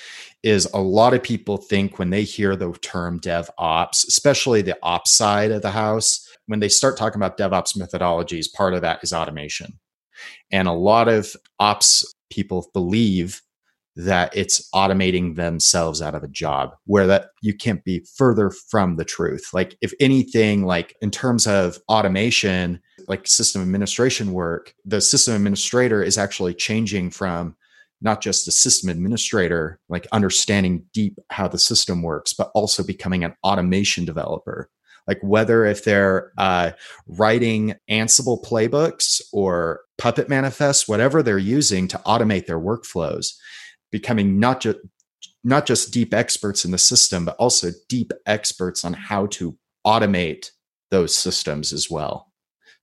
is 0.43 0.69
a 0.75 0.81
lot 0.81 1.15
of 1.15 1.23
people 1.23 1.57
think 1.57 1.99
when 1.99 2.11
they 2.11 2.23
hear 2.23 2.57
the 2.57 2.73
term 2.83 3.21
DevOps, 3.21 4.07
especially 4.07 4.63
the 4.63 4.77
ops 4.83 5.13
side 5.13 5.51
of 5.51 5.63
the 5.63 5.71
house, 5.71 6.29
when 6.47 6.61
they 6.61 6.69
start 6.69 6.97
talking 6.97 7.21
about 7.21 7.39
DevOps 7.39 7.77
methodologies, 7.77 8.53
part 8.53 8.75
of 8.75 8.83
that 8.83 9.03
is 9.03 9.13
automation. 9.13 9.79
And 10.51 10.69
a 10.69 10.73
lot 10.73 11.09
of 11.09 11.35
ops 11.59 12.05
people 12.31 12.71
believe 12.73 13.43
that 13.97 14.37
it's 14.37 14.69
automating 14.75 15.37
themselves 15.37 16.03
out 16.03 16.15
of 16.15 16.23
a 16.23 16.29
job 16.29 16.75
where 16.85 17.07
that 17.07 17.29
you 17.41 17.55
can't 17.55 17.83
be 17.85 18.07
further 18.15 18.51
from 18.51 18.97
the 18.97 19.07
truth 19.07 19.49
like 19.55 19.75
if 19.81 19.95
anything 20.01 20.67
like 20.67 20.95
in 21.01 21.11
terms 21.11 21.47
of 21.47 21.79
automation 21.89 22.79
like 23.09 23.27
system 23.27 23.63
administration 23.63 24.33
work 24.33 24.75
the 24.85 25.01
system 25.01 25.35
administrator 25.35 26.03
is 26.03 26.19
actually 26.19 26.55
changing 26.55 27.11
from 27.11 27.57
not 28.01 28.21
just 28.21 28.47
a 28.47 28.53
system 28.53 28.91
administrator 28.91 29.79
like 29.89 30.07
understanding 30.13 30.85
deep 30.93 31.19
how 31.31 31.49
the 31.49 31.59
system 31.59 32.03
works 32.03 32.33
but 32.33 32.51
also 32.55 32.83
becoming 32.83 33.25
an 33.25 33.35
automation 33.45 34.05
developer 34.05 34.69
like 35.07 35.19
whether 35.23 35.65
if 35.65 35.85
they're 35.85 36.33
uh, 36.37 36.73
writing 37.07 37.75
ansible 37.89 38.43
playbooks 38.45 39.21
or 39.33 39.81
puppet 39.99 40.29
manifests 40.29 40.89
whatever 40.89 41.23
they're 41.23 41.39
using 41.39 41.89
to 41.89 41.99
automate 41.99 42.47
their 42.47 42.61
workflows 42.61 43.35
becoming 43.91 44.39
not 44.39 44.61
just 44.61 44.79
not 45.47 45.65
just 45.65 45.93
deep 45.93 46.13
experts 46.13 46.65
in 46.65 46.73
the 46.73 46.79
system, 46.79 47.25
but 47.25 47.37
also 47.37 47.71
deep 47.89 48.13
experts 48.27 48.85
on 48.85 48.93
how 48.93 49.27
to 49.27 49.57
automate 49.87 50.51
those 50.91 51.15
systems 51.15 51.73
as 51.73 51.89
well. 51.89 52.33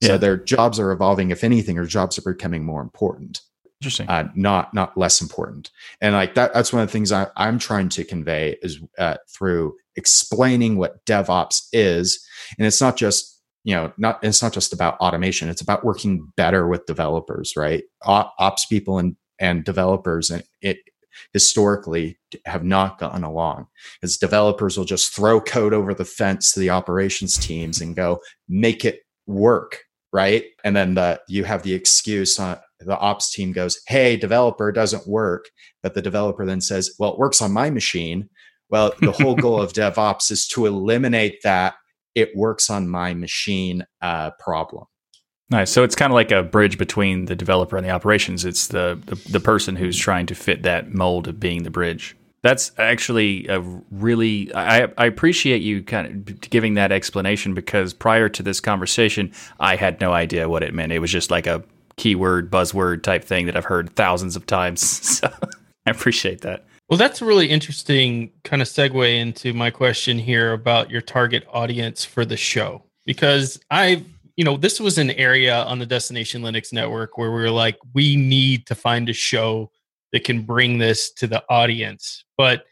Yeah. 0.03 0.09
So 0.09 0.17
their 0.17 0.37
jobs 0.37 0.79
are 0.79 0.91
evolving. 0.91 1.31
If 1.31 1.43
anything, 1.43 1.75
their 1.75 1.85
jobs 1.85 2.17
are 2.17 2.33
becoming 2.33 2.63
more 2.63 2.81
important. 2.81 3.41
Interesting. 3.81 4.07
Uh, 4.07 4.29
not 4.35 4.73
not 4.73 4.97
less 4.97 5.21
important. 5.21 5.71
And 5.99 6.13
like 6.13 6.35
that, 6.35 6.53
that's 6.53 6.71
one 6.71 6.81
of 6.81 6.87
the 6.87 6.91
things 6.91 7.11
I, 7.11 7.27
am 7.35 7.59
trying 7.59 7.89
to 7.89 8.03
convey 8.03 8.57
is 8.61 8.79
uh, 8.97 9.17
through 9.29 9.75
explaining 9.95 10.77
what 10.77 11.05
DevOps 11.05 11.67
is. 11.73 12.25
And 12.57 12.65
it's 12.65 12.79
not 12.79 12.95
just 12.95 13.41
you 13.63 13.75
know 13.75 13.91
not 13.97 14.23
it's 14.23 14.41
not 14.41 14.53
just 14.53 14.73
about 14.73 14.97
automation. 14.99 15.49
It's 15.49 15.61
about 15.61 15.83
working 15.83 16.31
better 16.37 16.67
with 16.67 16.85
developers, 16.85 17.53
right? 17.57 17.83
Ops 18.05 18.65
people 18.65 18.99
and 18.99 19.15
and 19.39 19.63
developers 19.65 20.29
and 20.29 20.43
it 20.61 20.77
historically 21.33 22.17
have 22.45 22.63
not 22.63 22.97
gotten 22.97 23.23
along 23.23 23.67
as 24.01 24.17
developers 24.17 24.77
will 24.77 24.85
just 24.85 25.13
throw 25.13 25.39
code 25.39 25.73
over 25.73 25.93
the 25.93 26.05
fence 26.05 26.53
to 26.53 26.59
the 26.59 26.69
operations 26.69 27.37
teams 27.37 27.81
and 27.81 27.95
go 27.95 28.19
make 28.47 28.85
it 28.85 29.01
work 29.27 29.79
right 30.13 30.45
and 30.63 30.75
then 30.75 30.93
the 30.93 31.19
you 31.27 31.43
have 31.43 31.63
the 31.63 31.73
excuse 31.73 32.39
on 32.39 32.55
uh, 32.55 32.59
the 32.79 32.97
ops 32.99 33.33
team 33.33 33.51
goes 33.51 33.79
hey 33.87 34.15
developer 34.15 34.71
doesn't 34.71 35.07
work 35.07 35.45
but 35.81 35.93
the 35.93 36.01
developer 36.01 36.45
then 36.45 36.61
says 36.61 36.95
well 36.99 37.13
it 37.13 37.19
works 37.19 37.41
on 37.41 37.51
my 37.51 37.69
machine 37.69 38.29
well 38.69 38.93
the 39.01 39.11
whole 39.11 39.35
goal 39.35 39.61
of 39.61 39.73
devops 39.73 40.31
is 40.31 40.47
to 40.47 40.65
eliminate 40.65 41.41
that 41.43 41.73
it 42.15 42.29
works 42.35 42.69
on 42.69 42.87
my 42.87 43.13
machine 43.13 43.85
uh, 44.01 44.31
problem 44.39 44.85
Nice. 45.49 45.69
So 45.69 45.83
it's 45.83 45.93
kind 45.93 46.11
of 46.11 46.15
like 46.15 46.31
a 46.31 46.41
bridge 46.41 46.79
between 46.79 47.25
the 47.25 47.35
developer 47.35 47.77
and 47.77 47.85
the 47.85 47.91
operations. 47.91 48.43
It's 48.43 48.67
the, 48.67 48.99
the, 49.05 49.15
the 49.29 49.39
person 49.39 49.75
who's 49.75 49.95
trying 49.95 50.25
to 50.27 50.35
fit 50.35 50.63
that 50.63 50.95
mold 50.95 51.27
of 51.27 51.39
being 51.39 51.61
the 51.61 51.69
bridge. 51.69 52.15
That's 52.43 52.71
actually 52.77 53.47
a 53.47 53.61
really 53.89 54.53
I, 54.53 54.89
I 54.97 55.05
appreciate 55.05 55.61
you 55.61 55.81
kind 55.81 56.07
of 56.29 56.41
giving 56.41 56.75
that 56.75 56.91
explanation 56.91 57.53
because 57.53 57.93
prior 57.93 58.29
to 58.29 58.43
this 58.43 58.59
conversation, 58.59 59.31
I 59.59 59.75
had 59.75 59.99
no 60.01 60.13
idea 60.13 60.49
what 60.49 60.61
it 60.61 60.73
meant. 60.73 60.91
It 60.91 60.99
was 60.99 61.11
just 61.11 61.31
like 61.31 61.47
a 61.47 61.63
keyword 61.95 62.51
buzzword 62.51 63.01
type 63.01 63.23
thing 63.23 63.45
that 63.45 63.55
I've 63.55 63.65
heard 63.65 63.95
thousands 63.95 64.35
of 64.35 64.45
times. 64.45 64.83
So 65.23 65.29
I 65.85 65.91
appreciate 65.91 66.41
that. 66.41 66.63
Well, 66.89 66.97
that's 66.97 67.21
a 67.21 67.25
really 67.25 67.49
interesting 67.49 68.31
kind 68.43 68.61
of 68.61 68.67
segue 68.69 69.19
into 69.19 69.53
my 69.53 69.69
question 69.69 70.17
here 70.17 70.53
about 70.53 70.89
your 70.89 71.01
target 71.01 71.45
audience 71.51 72.05
for 72.05 72.23
the 72.23 72.37
show 72.37 72.83
because 73.05 73.59
I've 73.69 74.05
you 74.35 74.43
know, 74.43 74.57
this 74.57 74.79
was 74.79 74.97
an 74.97 75.11
area 75.11 75.63
on 75.63 75.79
the 75.79 75.85
Destination 75.85 76.41
Linux 76.41 76.73
network 76.73 77.17
where 77.17 77.31
we 77.31 77.41
were 77.41 77.51
like, 77.51 77.77
we 77.93 78.15
need 78.15 78.65
to 78.67 78.75
find 78.75 79.07
a 79.09 79.13
show 79.13 79.69
that 80.13 80.23
can 80.23 80.43
bring 80.43 80.77
this 80.77 81.11
to 81.11 81.27
the 81.27 81.43
audience. 81.49 82.23
But 82.37 82.63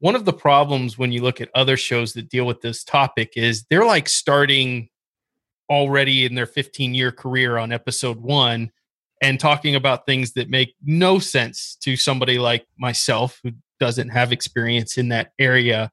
one 0.00 0.16
of 0.16 0.24
the 0.24 0.32
problems 0.32 0.98
when 0.98 1.12
you 1.12 1.22
look 1.22 1.40
at 1.40 1.48
other 1.54 1.76
shows 1.76 2.12
that 2.12 2.28
deal 2.28 2.44
with 2.44 2.60
this 2.60 2.82
topic 2.82 3.34
is 3.36 3.64
they're 3.70 3.86
like 3.86 4.08
starting 4.08 4.88
already 5.70 6.26
in 6.26 6.34
their 6.34 6.44
15 6.44 6.92
year 6.92 7.12
career 7.12 7.56
on 7.56 7.72
episode 7.72 8.20
one 8.20 8.70
and 9.22 9.38
talking 9.38 9.76
about 9.76 10.04
things 10.04 10.32
that 10.32 10.50
make 10.50 10.74
no 10.82 11.20
sense 11.20 11.76
to 11.76 11.96
somebody 11.96 12.36
like 12.38 12.66
myself 12.76 13.38
who 13.44 13.52
doesn't 13.78 14.08
have 14.08 14.32
experience 14.32 14.98
in 14.98 15.08
that 15.08 15.32
area 15.38 15.90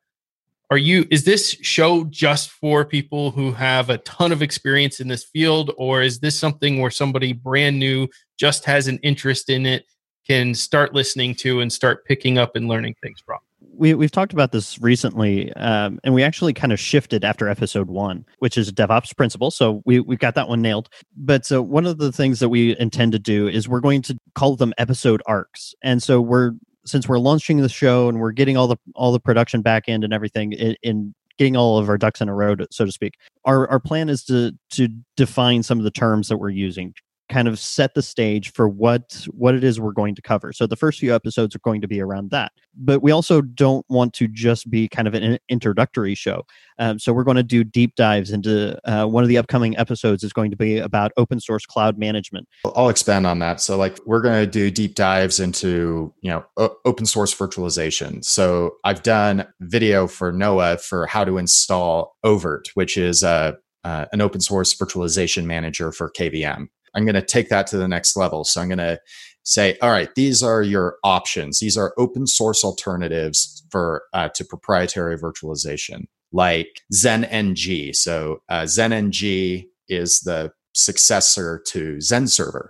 are 0.71 0.77
you 0.77 1.05
is 1.11 1.23
this 1.23 1.51
show 1.61 2.03
just 2.05 2.49
for 2.49 2.83
people 2.83 3.31
who 3.31 3.51
have 3.51 3.89
a 3.89 3.99
ton 3.99 4.31
of 4.31 4.41
experience 4.41 4.99
in 4.99 5.07
this 5.07 5.23
field 5.23 5.71
or 5.77 6.01
is 6.01 6.19
this 6.19 6.37
something 6.37 6.81
where 6.81 6.91
somebody 6.91 7.31
brand 7.31 7.79
new 7.79 8.07
just 8.39 8.65
has 8.65 8.87
an 8.87 8.97
interest 9.03 9.49
in 9.49 9.65
it 9.67 9.85
can 10.29 10.53
start 10.53 10.93
listening 10.93 11.33
to 11.33 11.59
and 11.59 11.73
start 11.73 12.05
picking 12.05 12.37
up 12.37 12.55
and 12.55 12.67
learning 12.67 12.95
things 13.01 13.19
from. 13.25 13.39
We, 13.61 13.93
we've 13.93 14.11
talked 14.11 14.33
about 14.33 14.51
this 14.51 14.79
recently 14.79 15.51
um, 15.53 15.99
and 16.03 16.13
we 16.13 16.21
actually 16.21 16.53
kind 16.53 16.71
of 16.71 16.79
shifted 16.79 17.23
after 17.23 17.47
episode 17.47 17.89
one 17.89 18.25
which 18.39 18.57
is 18.57 18.71
devops 18.71 19.15
principle 19.15 19.51
so 19.51 19.81
we, 19.85 20.01
we've 20.01 20.19
got 20.19 20.35
that 20.35 20.47
one 20.47 20.61
nailed. 20.61 20.89
But 21.17 21.45
so 21.45 21.61
one 21.61 21.85
of 21.85 21.97
the 21.97 22.11
things 22.11 22.39
that 22.39 22.49
we 22.49 22.77
intend 22.77 23.13
to 23.13 23.19
do 23.19 23.47
is 23.47 23.67
we're 23.67 23.79
going 23.79 24.01
to 24.03 24.17
call 24.35 24.55
them 24.55 24.73
episode 24.77 25.21
arcs. 25.25 25.73
And 25.81 26.03
so 26.03 26.21
we're 26.21 26.51
since 26.85 27.07
we're 27.07 27.19
launching 27.19 27.61
the 27.61 27.69
show 27.69 28.09
and 28.09 28.19
we're 28.19 28.31
getting 28.31 28.57
all 28.57 28.67
the 28.67 28.77
all 28.95 29.11
the 29.11 29.19
production 29.19 29.61
back 29.61 29.85
end 29.87 30.03
and 30.03 30.13
everything 30.13 30.53
in, 30.53 30.75
in 30.83 31.13
getting 31.37 31.55
all 31.55 31.77
of 31.77 31.89
our 31.89 31.97
ducks 31.97 32.21
in 32.21 32.29
a 32.29 32.35
row, 32.35 32.55
so 32.71 32.85
to 32.85 32.91
speak. 32.91 33.13
Our 33.45 33.67
our 33.69 33.79
plan 33.79 34.09
is 34.09 34.23
to 34.25 34.51
to 34.71 34.89
define 35.15 35.63
some 35.63 35.77
of 35.77 35.83
the 35.83 35.91
terms 35.91 36.27
that 36.27 36.37
we're 36.37 36.49
using, 36.49 36.93
kind 37.29 37.47
of 37.47 37.59
set 37.59 37.93
the 37.93 38.01
stage 38.01 38.51
for 38.51 38.67
what 38.67 39.25
what 39.31 39.55
it 39.55 39.63
is 39.63 39.79
we're 39.79 39.91
going 39.91 40.15
to 40.15 40.21
cover. 40.21 40.51
So 40.51 40.67
the 40.67 40.75
first 40.75 40.99
few 40.99 41.13
episodes 41.13 41.55
are 41.55 41.59
going 41.59 41.81
to 41.81 41.87
be 41.87 42.01
around 42.01 42.31
that, 42.31 42.51
but 42.75 43.01
we 43.01 43.11
also 43.11 43.41
don't 43.41 43.85
want 43.89 44.13
to 44.15 44.27
just 44.27 44.69
be 44.69 44.87
kind 44.87 45.07
of 45.07 45.13
an 45.13 45.37
introductory 45.47 46.15
show. 46.15 46.43
Um, 46.79 46.99
so 46.99 47.13
we're 47.13 47.23
going 47.23 47.37
to 47.37 47.43
do 47.43 47.63
deep 47.63 47.95
dives 47.95 48.31
into 48.31 48.79
uh, 48.89 49.05
one 49.05 49.23
of 49.23 49.29
the 49.29 49.37
upcoming 49.37 49.77
episodes 49.77 50.23
is 50.23 50.33
going 50.33 50.51
to 50.51 50.57
be 50.57 50.79
about 50.79 51.11
open 51.17 51.39
source 51.39 51.65
cloud 51.65 51.97
management. 51.97 52.47
I'll 52.75 52.89
expand 52.89 53.27
on 53.27 53.39
that. 53.39 53.61
So 53.61 53.77
like 53.77 53.97
we're 54.05 54.21
going 54.21 54.43
to 54.43 54.49
do 54.49 54.71
deep 54.71 54.95
dives 54.95 55.39
into 55.39 56.13
you 56.21 56.31
know 56.31 56.45
o- 56.57 56.75
open 56.85 57.05
source 57.05 57.33
virtualization. 57.33 58.23
So 58.25 58.77
I've 58.83 59.03
done 59.03 59.47
video 59.61 60.07
for 60.07 60.31
Noah 60.31 60.77
for 60.77 61.05
how 61.05 61.23
to 61.23 61.37
install 61.37 62.17
oVirt, 62.25 62.69
which 62.73 62.97
is 62.97 63.23
a 63.23 63.57
uh, 63.83 64.05
an 64.11 64.21
open 64.21 64.41
source 64.41 64.75
virtualization 64.75 65.45
manager 65.45 65.91
for 65.91 66.11
KVM. 66.11 66.67
I'm 66.95 67.05
going 67.05 67.15
to 67.15 67.21
take 67.21 67.49
that 67.49 67.67
to 67.67 67.77
the 67.77 67.87
next 67.87 68.15
level. 68.15 68.43
So 68.43 68.61
I'm 68.61 68.67
going 68.67 68.77
to 68.79 68.99
say, 69.43 69.77
all 69.81 69.91
right, 69.91 70.13
these 70.15 70.43
are 70.43 70.61
your 70.61 70.97
options. 71.03 71.59
These 71.59 71.77
are 71.77 71.93
open 71.97 72.27
source 72.27 72.63
alternatives 72.63 73.65
for 73.71 74.03
uh, 74.13 74.29
to 74.35 74.45
proprietary 74.45 75.17
virtualization. 75.17 76.05
like 76.31 76.81
ZenNG. 76.93 77.95
So 77.95 78.41
uh, 78.49 78.63
ZenNG 78.63 79.65
is 79.87 80.21
the 80.21 80.51
successor 80.73 81.61
to 81.67 81.97
XenServer. 81.97 82.69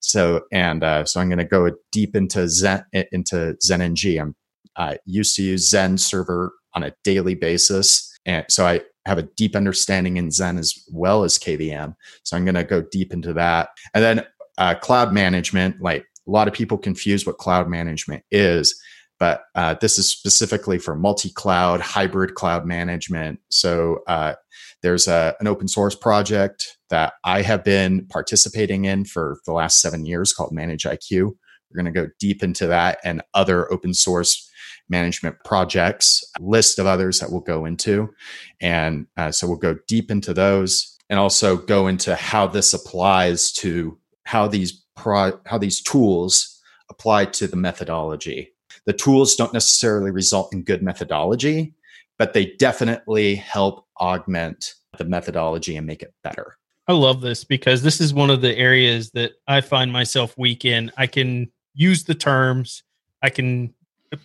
So 0.00 0.42
and 0.52 0.84
uh, 0.84 1.04
so 1.04 1.20
I'm 1.20 1.28
going 1.28 1.38
to 1.38 1.44
go 1.44 1.70
deep 1.92 2.14
into 2.14 2.40
Xen 2.40 2.84
into 3.12 3.56
ZenNG. 3.66 4.20
I'm 4.20 4.34
uh, 4.76 4.94
used 5.06 5.34
to 5.36 5.42
use 5.42 5.72
XenServer 5.72 6.50
on 6.74 6.82
a 6.84 6.92
daily 7.02 7.34
basis, 7.34 8.16
and 8.26 8.44
so 8.48 8.66
I 8.66 8.82
have 9.08 9.18
a 9.18 9.28
deep 9.36 9.56
understanding 9.56 10.16
in 10.16 10.28
Xen 10.28 10.58
as 10.58 10.74
well 10.92 11.24
as 11.24 11.38
KVM. 11.38 11.94
So 12.22 12.36
I'm 12.36 12.44
going 12.44 12.54
to 12.54 12.64
go 12.64 12.82
deep 12.82 13.12
into 13.12 13.32
that, 13.34 13.70
and 13.94 14.04
then 14.04 14.26
uh, 14.58 14.74
cloud 14.74 15.12
management. 15.12 15.80
Like 15.80 16.04
a 16.26 16.30
lot 16.30 16.48
of 16.48 16.54
people 16.54 16.78
confuse 16.78 17.26
what 17.26 17.38
cloud 17.38 17.68
management 17.68 18.24
is, 18.30 18.78
but 19.18 19.44
uh, 19.54 19.74
this 19.80 19.98
is 19.98 20.10
specifically 20.10 20.78
for 20.78 20.94
multi-cloud, 20.94 21.80
hybrid 21.80 22.34
cloud 22.34 22.66
management. 22.66 23.40
So 23.50 24.00
uh, 24.06 24.34
there's 24.82 25.08
a, 25.08 25.34
an 25.40 25.46
open 25.46 25.68
source 25.68 25.94
project 25.94 26.78
that 26.90 27.14
I 27.24 27.42
have 27.42 27.64
been 27.64 28.06
participating 28.06 28.84
in 28.84 29.04
for 29.04 29.38
the 29.44 29.52
last 29.52 29.80
seven 29.80 30.06
years 30.06 30.32
called 30.32 30.52
ManageIQ. 30.52 31.10
We're 31.12 31.82
going 31.82 31.92
to 31.92 32.00
go 32.00 32.08
deep 32.18 32.42
into 32.42 32.66
that 32.68 32.98
and 33.04 33.22
other 33.34 33.70
open 33.72 33.92
source 33.92 34.47
management 34.88 35.36
projects, 35.44 36.24
list 36.40 36.78
of 36.78 36.86
others 36.86 37.20
that 37.20 37.30
we'll 37.30 37.40
go 37.40 37.64
into. 37.64 38.12
And 38.60 39.06
uh, 39.16 39.30
so 39.30 39.46
we'll 39.46 39.56
go 39.56 39.76
deep 39.86 40.10
into 40.10 40.34
those 40.34 40.96
and 41.10 41.18
also 41.18 41.56
go 41.56 41.86
into 41.86 42.14
how 42.14 42.46
this 42.46 42.72
applies 42.72 43.52
to 43.52 43.98
how 44.24 44.46
these 44.48 44.84
pro- 44.96 45.40
how 45.46 45.58
these 45.58 45.80
tools 45.80 46.60
apply 46.90 47.26
to 47.26 47.46
the 47.46 47.56
methodology. 47.56 48.52
The 48.86 48.92
tools 48.92 49.36
don't 49.36 49.52
necessarily 49.52 50.10
result 50.10 50.52
in 50.52 50.62
good 50.62 50.82
methodology, 50.82 51.74
but 52.18 52.32
they 52.32 52.54
definitely 52.58 53.34
help 53.36 53.86
augment 54.00 54.74
the 54.96 55.04
methodology 55.04 55.76
and 55.76 55.86
make 55.86 56.02
it 56.02 56.14
better. 56.22 56.56
I 56.86 56.94
love 56.94 57.20
this 57.20 57.44
because 57.44 57.82
this 57.82 58.00
is 58.00 58.14
one 58.14 58.30
of 58.30 58.40
the 58.40 58.56
areas 58.56 59.10
that 59.10 59.32
I 59.46 59.60
find 59.60 59.92
myself 59.92 60.36
weak 60.38 60.64
in. 60.64 60.90
I 60.96 61.06
can 61.06 61.50
use 61.74 62.04
the 62.04 62.14
terms, 62.14 62.82
I 63.22 63.30
can 63.30 63.74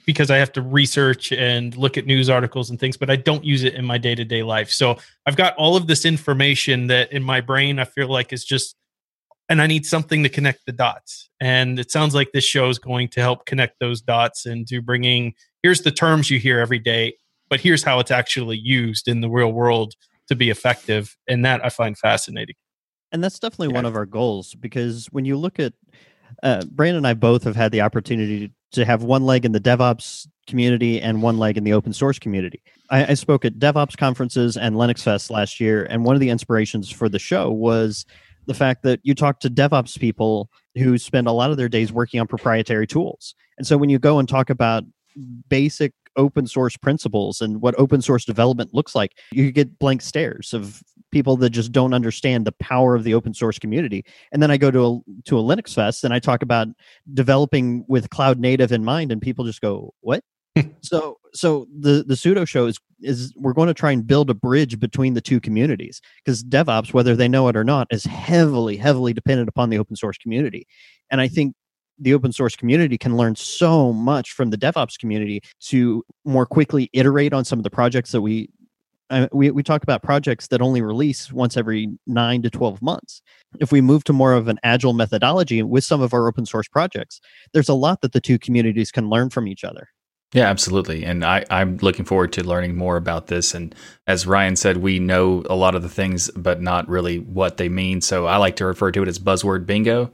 because 0.06 0.32
I 0.32 0.38
have 0.38 0.52
to 0.54 0.62
research 0.62 1.32
and 1.32 1.76
look 1.76 1.98
at 1.98 2.06
news 2.06 2.30
articles 2.30 2.70
and 2.70 2.80
things, 2.80 2.98
but 2.98 3.10
I 3.10 3.16
don't 3.16 3.44
use 3.44 3.64
it 3.64 3.74
in 3.74 3.86
my 3.86 3.98
day 3.98 4.16
to 4.16 4.24
day 4.24 4.44
life. 4.44 4.70
So 4.70 4.98
I've 5.26 5.36
got 5.36 5.56
all 5.56 5.76
of 5.76 5.88
this 5.88 6.06
information 6.06 6.88
that 6.88 7.12
in 7.12 7.24
my 7.24 7.42
brain 7.42 7.80
I 7.80 7.86
feel 7.86 8.08
like 8.08 8.32
is 8.32 8.46
just, 8.46 8.76
and 9.50 9.62
I 9.62 9.68
need 9.68 9.86
something 9.86 10.24
to 10.24 10.30
connect 10.30 10.66
the 10.66 10.72
dots. 10.72 11.30
And 11.42 11.78
it 11.80 11.92
sounds 11.92 12.16
like 12.16 12.32
this 12.32 12.46
show 12.46 12.70
is 12.70 12.80
going 12.80 13.10
to 13.10 13.20
help 13.20 13.46
connect 13.46 13.80
those 13.80 14.02
dots 14.02 14.46
and 14.46 14.62
into 14.62 14.82
bringing 14.82 15.34
here's 15.64 15.82
the 15.82 15.92
terms 15.92 16.30
you 16.30 16.40
hear 16.40 16.60
every 16.60 16.80
day, 16.80 17.16
but 17.50 17.60
here's 17.60 17.84
how 17.84 18.00
it's 18.00 18.12
actually 18.12 18.58
used 18.58 19.08
in 19.08 19.22
the 19.22 19.30
real 19.30 19.52
world 19.52 19.96
to 20.28 20.36
be 20.36 20.50
effective. 20.50 21.18
And 21.28 21.44
that 21.46 21.66
I 21.66 21.70
find 21.70 21.98
fascinating. 21.98 22.56
And 23.12 23.24
that's 23.24 23.40
definitely 23.40 23.70
yeah. 23.70 23.76
one 23.76 23.86
of 23.86 23.96
our 23.96 24.06
goals 24.06 24.56
because 24.56 25.08
when 25.12 25.26
you 25.26 25.38
look 25.38 25.60
at 25.60 25.74
uh, 26.42 26.64
Brandon 26.72 26.98
and 26.98 27.08
I 27.08 27.14
both 27.14 27.44
have 27.44 27.56
had 27.56 27.72
the 27.72 27.82
opportunity 27.82 28.52
to 28.74 28.86
have 28.86 29.04
one 29.04 29.26
leg 29.26 29.46
in 29.46 29.52
the 29.52 29.60
DevOps 29.60 30.28
community 30.48 31.02
and 31.02 31.22
one 31.22 31.38
leg 31.38 31.58
in 31.58 31.64
the 31.64 31.74
open 31.74 31.94
source 31.94 32.20
community. 32.20 32.62
I, 32.90 33.12
I, 33.12 33.14
spoke 33.14 33.46
at 33.46 33.60
DevOps 33.60 33.96
conferences 33.96 34.58
and 34.58 34.76
Linux 34.76 35.02
Fest 35.02 35.32
last 35.32 35.60
year, 35.60 35.86
and 35.90 36.04
one 36.04 36.16
of 36.16 36.20
the 36.20 36.30
inspirations 36.30 36.92
for 36.92 37.08
the 37.08 37.20
show 37.20 37.50
was 37.50 38.06
the 38.46 38.54
fact 38.54 38.84
that 38.84 39.00
you 39.04 39.16
talk 39.16 39.40
to 39.40 39.50
DevOps 39.50 39.98
people 39.98 40.50
who 40.76 40.98
spend 40.98 41.28
a 41.28 41.32
lot 41.32 41.52
of 41.52 41.58
their 41.58 41.70
days 41.70 41.94
working 41.94 42.20
on 42.20 42.28
proprietary 42.28 42.86
tools. 42.86 43.36
And 43.58 43.66
so 43.66 43.78
when 43.78 43.90
you 43.90 44.00
go 44.00 44.20
and 44.20 44.28
talk 44.28 44.50
about 44.50 44.84
basic 45.48 45.94
open 46.16 46.48
source 46.48 46.78
principles 46.78 47.42
and 47.42 47.62
what 47.62 47.76
open 47.78 48.02
source 48.02 48.26
development 48.26 48.74
looks 48.74 48.96
like, 48.96 49.18
you 49.32 49.52
get 49.52 49.80
blank 49.80 50.02
stares 50.02 50.54
of 50.54 50.82
people 51.12 51.38
that 51.38 51.52
just 51.52 51.72
don't 51.72 51.94
understand 51.94 52.46
the 52.46 52.52
power 52.54 52.96
of 52.96 53.04
the 53.04 53.14
open 53.14 53.34
source 53.34 53.60
community. 53.60 54.04
And 54.32 54.42
then 54.42 54.52
I 54.52 54.58
go 54.58 54.72
to 54.72 54.86
a 54.86 55.00
to 55.26 55.40
a 55.40 55.44
Linux 55.44 55.74
fest 55.74 56.04
and 56.04 56.14
I 56.14 56.20
talk 56.20 56.42
about 56.42 56.68
developing 57.14 57.86
with 57.88 58.10
cloud 58.10 58.40
native 58.40 58.72
in 58.72 58.84
mind, 58.84 59.12
and 59.12 59.22
people 59.22 59.46
just 59.46 59.62
go, 59.62 59.94
"What?" 60.02 60.24
so 60.82 61.18
so 61.34 61.68
the 61.80 62.04
the 62.06 62.16
Sudo 62.16 62.48
Show 62.48 62.66
is 62.66 62.80
is 63.02 63.34
we're 63.36 63.54
going 63.54 63.68
to 63.68 63.74
try 63.74 63.92
and 63.92 64.06
build 64.06 64.30
a 64.30 64.34
bridge 64.34 64.80
between 64.80 65.14
the 65.14 65.22
two 65.22 65.40
communities 65.40 66.02
because 66.24 66.44
DevOps, 66.44 66.94
whether 66.94 67.16
they 67.16 67.28
know 67.28 67.48
it 67.48 67.56
or 67.56 67.64
not, 67.64 67.88
is 67.92 68.06
heavily 68.06 68.78
heavily 68.78 69.14
dependent 69.14 69.50
upon 69.50 69.70
the 69.70 69.78
open 69.78 69.96
source 69.96 70.18
community. 70.18 70.68
And 71.12 71.22
I 71.22 71.28
think 71.28 71.56
the 72.00 72.14
open 72.14 72.32
source 72.32 72.56
community 72.56 72.98
can 72.98 73.18
learn 73.18 73.36
so 73.36 73.94
much 73.94 74.32
from 74.32 74.50
the 74.50 74.58
DevOps 74.58 74.98
community 74.98 75.42
to 75.62 76.04
more 76.26 76.46
quickly 76.46 76.90
iterate 76.94 77.34
on 77.34 77.46
some 77.46 77.60
of 77.60 77.64
the 77.64 77.70
projects 77.70 78.12
that 78.12 78.22
we 78.22 78.50
uh, 79.10 79.28
we, 79.32 79.52
we 79.52 79.62
talk 79.62 79.84
about 79.84 80.02
projects 80.02 80.48
that 80.48 80.62
only 80.62 80.82
release 80.82 81.32
once 81.32 81.56
every 81.56 81.90
nine 82.08 82.42
to 82.42 82.50
12 82.50 82.82
months. 82.82 83.22
If 83.60 83.72
we 83.72 83.82
move 83.82 84.04
to 84.06 84.14
more 84.14 84.34
of 84.34 84.48
an 84.48 84.58
agile 84.64 84.94
methodology 84.94 85.62
with 85.62 85.84
some 85.84 86.02
of 86.02 86.14
our 86.14 86.28
open 86.28 86.46
source 86.46 86.68
projects, 86.68 87.20
there's 87.54 87.70
a 87.70 87.76
lot 87.76 88.02
that 88.02 88.14
the 88.14 88.22
two 88.22 88.40
communities 88.40 88.92
can 88.92 89.10
learn 89.10 89.30
from 89.30 89.48
each 89.48 89.64
other. 89.64 89.90
Yeah, 90.34 90.50
absolutely. 90.50 91.06
And 91.06 91.24
I, 91.24 91.46
I'm 91.52 91.78
looking 91.78 92.06
forward 92.06 92.34
to 92.34 92.44
learning 92.44 92.76
more 92.76 92.98
about 92.98 93.28
this. 93.28 93.54
And 93.54 93.76
as 94.08 94.26
Ryan 94.26 94.56
said, 94.56 94.78
we 94.78 94.98
know 94.98 95.44
a 95.48 95.56
lot 95.56 95.76
of 95.76 95.84
the 95.84 95.90
things, 95.90 96.32
but 96.36 96.60
not 96.60 96.90
really 96.90 97.20
what 97.20 97.58
they 97.58 97.70
mean. 97.70 98.02
So 98.02 98.26
I 98.26 98.38
like 98.38 98.56
to 98.56 98.66
refer 98.66 98.92
to 98.94 99.04
it 99.04 99.08
as 99.08 99.20
buzzword 99.20 99.68
bingo 99.68 100.12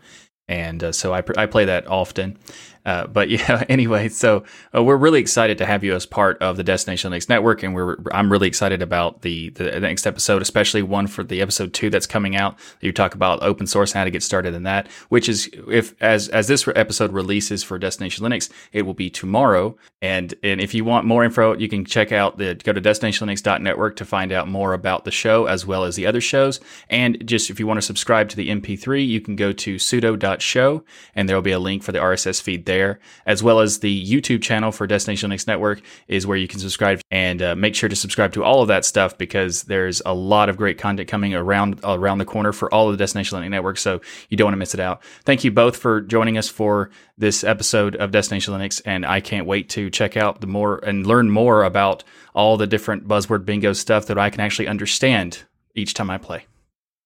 and 0.49 0.83
uh, 0.83 0.91
so 0.91 1.13
I, 1.13 1.23
I 1.37 1.45
play 1.45 1.63
that 1.65 1.87
often. 1.87 2.37
Uh, 2.85 3.07
but 3.07 3.29
yeah, 3.29 3.63
anyway, 3.69 4.09
so 4.09 4.43
uh, 4.75 4.83
we're 4.83 4.97
really 4.97 5.19
excited 5.19 5.57
to 5.57 5.65
have 5.65 5.83
you 5.83 5.93
as 5.93 6.05
part 6.05 6.37
of 6.39 6.57
the 6.57 6.63
Destination 6.63 7.11
Linux 7.11 7.29
Network, 7.29 7.63
and 7.63 7.73
we're 7.73 7.97
I'm 8.11 8.31
really 8.31 8.47
excited 8.47 8.81
about 8.81 9.21
the 9.21 9.49
the 9.49 9.79
next 9.79 10.07
episode, 10.07 10.41
especially 10.41 10.81
one 10.81 11.07
for 11.07 11.23
the 11.23 11.41
episode 11.41 11.73
two 11.73 11.89
that's 11.89 12.07
coming 12.07 12.35
out. 12.35 12.57
You 12.81 12.91
talk 12.91 13.15
about 13.15 13.43
open 13.43 13.67
source 13.67 13.91
and 13.91 13.99
how 13.99 14.03
to 14.05 14.11
get 14.11 14.23
started 14.23 14.53
in 14.53 14.63
that, 14.63 14.87
which 15.09 15.29
is 15.29 15.49
if 15.67 15.93
as 16.01 16.29
as 16.29 16.47
this 16.47 16.67
episode 16.75 17.11
releases 17.11 17.63
for 17.63 17.77
Destination 17.77 18.25
Linux, 18.25 18.49
it 18.71 18.83
will 18.83 18.93
be 18.93 19.09
tomorrow. 19.09 19.77
And 20.01 20.33
and 20.43 20.61
if 20.61 20.73
you 20.73 20.85
want 20.85 21.05
more 21.05 21.23
info, 21.23 21.55
you 21.55 21.67
can 21.67 21.85
check 21.85 22.11
out 22.11 22.37
the 22.37 22.55
go 22.55 22.73
to 22.73 22.81
destinationlinux.network 22.81 23.95
to 23.97 24.05
find 24.05 24.31
out 24.31 24.47
more 24.47 24.73
about 24.73 25.05
the 25.05 25.11
show 25.11 25.45
as 25.45 25.65
well 25.65 25.83
as 25.83 25.95
the 25.95 26.05
other 26.05 26.21
shows. 26.21 26.59
And 26.89 27.25
just 27.27 27.49
if 27.49 27.59
you 27.59 27.67
want 27.67 27.77
to 27.77 27.81
subscribe 27.81 28.29
to 28.29 28.35
the 28.35 28.49
MP3, 28.49 29.05
you 29.05 29.21
can 29.21 29.35
go 29.35 29.51
to 29.51 29.75
sudo.show, 29.75 30.83
and 31.15 31.27
there 31.27 31.35
will 31.35 31.41
be 31.41 31.51
a 31.51 31.59
link 31.59 31.83
for 31.83 31.91
the 31.91 31.99
RSS 31.99 32.41
feed 32.41 32.65
there, 32.69 32.99
as 33.25 33.41
well 33.41 33.59
as 33.59 33.79
the 33.79 34.05
YouTube 34.05 34.43
channel 34.43 34.71
for 34.71 34.85
Destination 34.85 35.31
Linux 35.31 35.47
Network 35.47 35.81
is 36.07 36.27
where 36.27 36.37
you 36.37 36.47
can 36.47 36.59
subscribe 36.59 37.01
and 37.09 37.41
uh, 37.41 37.55
make 37.55 37.73
sure 37.73 37.89
to 37.89 37.95
subscribe 37.95 38.31
to 38.33 38.43
all 38.43 38.61
of 38.61 38.67
that 38.67 38.85
stuff 38.85 39.17
because 39.17 39.63
there's 39.63 40.03
a 40.05 40.13
lot 40.13 40.49
of 40.49 40.55
great 40.55 40.77
content 40.77 41.09
coming 41.09 41.33
around 41.33 41.79
around 41.83 42.19
the 42.19 42.25
corner 42.25 42.53
for 42.53 42.71
all 42.71 42.87
of 42.87 42.93
the 42.93 43.01
Destination 43.01 43.39
Linux 43.39 43.49
Network. 43.49 43.79
So 43.79 44.01
you 44.29 44.37
don't 44.37 44.45
want 44.45 44.53
to 44.53 44.59
miss 44.59 44.75
it 44.75 44.79
out. 44.79 45.01
Thank 45.25 45.43
you 45.43 45.49
both 45.49 45.77
for 45.77 45.99
joining 45.99 46.37
us 46.37 46.47
for 46.47 46.91
this 47.17 47.43
episode 47.43 47.95
of 47.95 48.11
Destination 48.11 48.53
Linux, 48.53 48.83
and 48.85 49.03
I 49.03 49.19
can't 49.19 49.47
wait 49.47 49.67
to 49.69 49.89
check 49.89 50.15
out 50.15 50.39
the 50.39 50.47
more 50.47 50.77
and 50.85 51.07
learn 51.07 51.31
more 51.31 51.63
about 51.63 52.03
all 52.35 52.55
the 52.55 52.67
different 52.67 53.07
buzzword 53.07 53.45
bingo 53.45 53.73
stuff 53.73 54.05
that 54.05 54.19
I 54.19 54.29
can 54.29 54.41
actually 54.41 54.67
understand 54.67 55.43
each 55.73 55.95
time 55.95 56.11
I 56.11 56.19
play. 56.19 56.45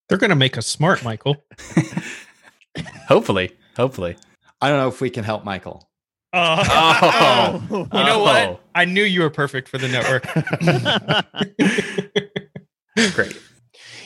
They're 0.10 0.18
going 0.18 0.30
to 0.30 0.36
make 0.36 0.58
us 0.58 0.68
smart, 0.68 1.06
Michael. 1.06 1.38
hopefully, 3.08 3.56
hopefully. 3.78 4.18
I 4.64 4.70
don't 4.70 4.78
know 4.78 4.88
if 4.88 5.02
we 5.02 5.10
can 5.10 5.26
help 5.26 5.44
Michael. 5.44 5.90
Oh, 6.36 7.62
oh. 7.70 7.88
you 7.94 8.06
know 8.06 8.22
oh. 8.22 8.24
what? 8.24 8.62
I 8.74 8.86
knew 8.86 9.04
you 9.04 9.22
were 9.22 9.30
perfect 9.30 9.70
for 9.70 9.78
the 9.78 9.88
network. 9.88 10.24
Great. 13.14 13.40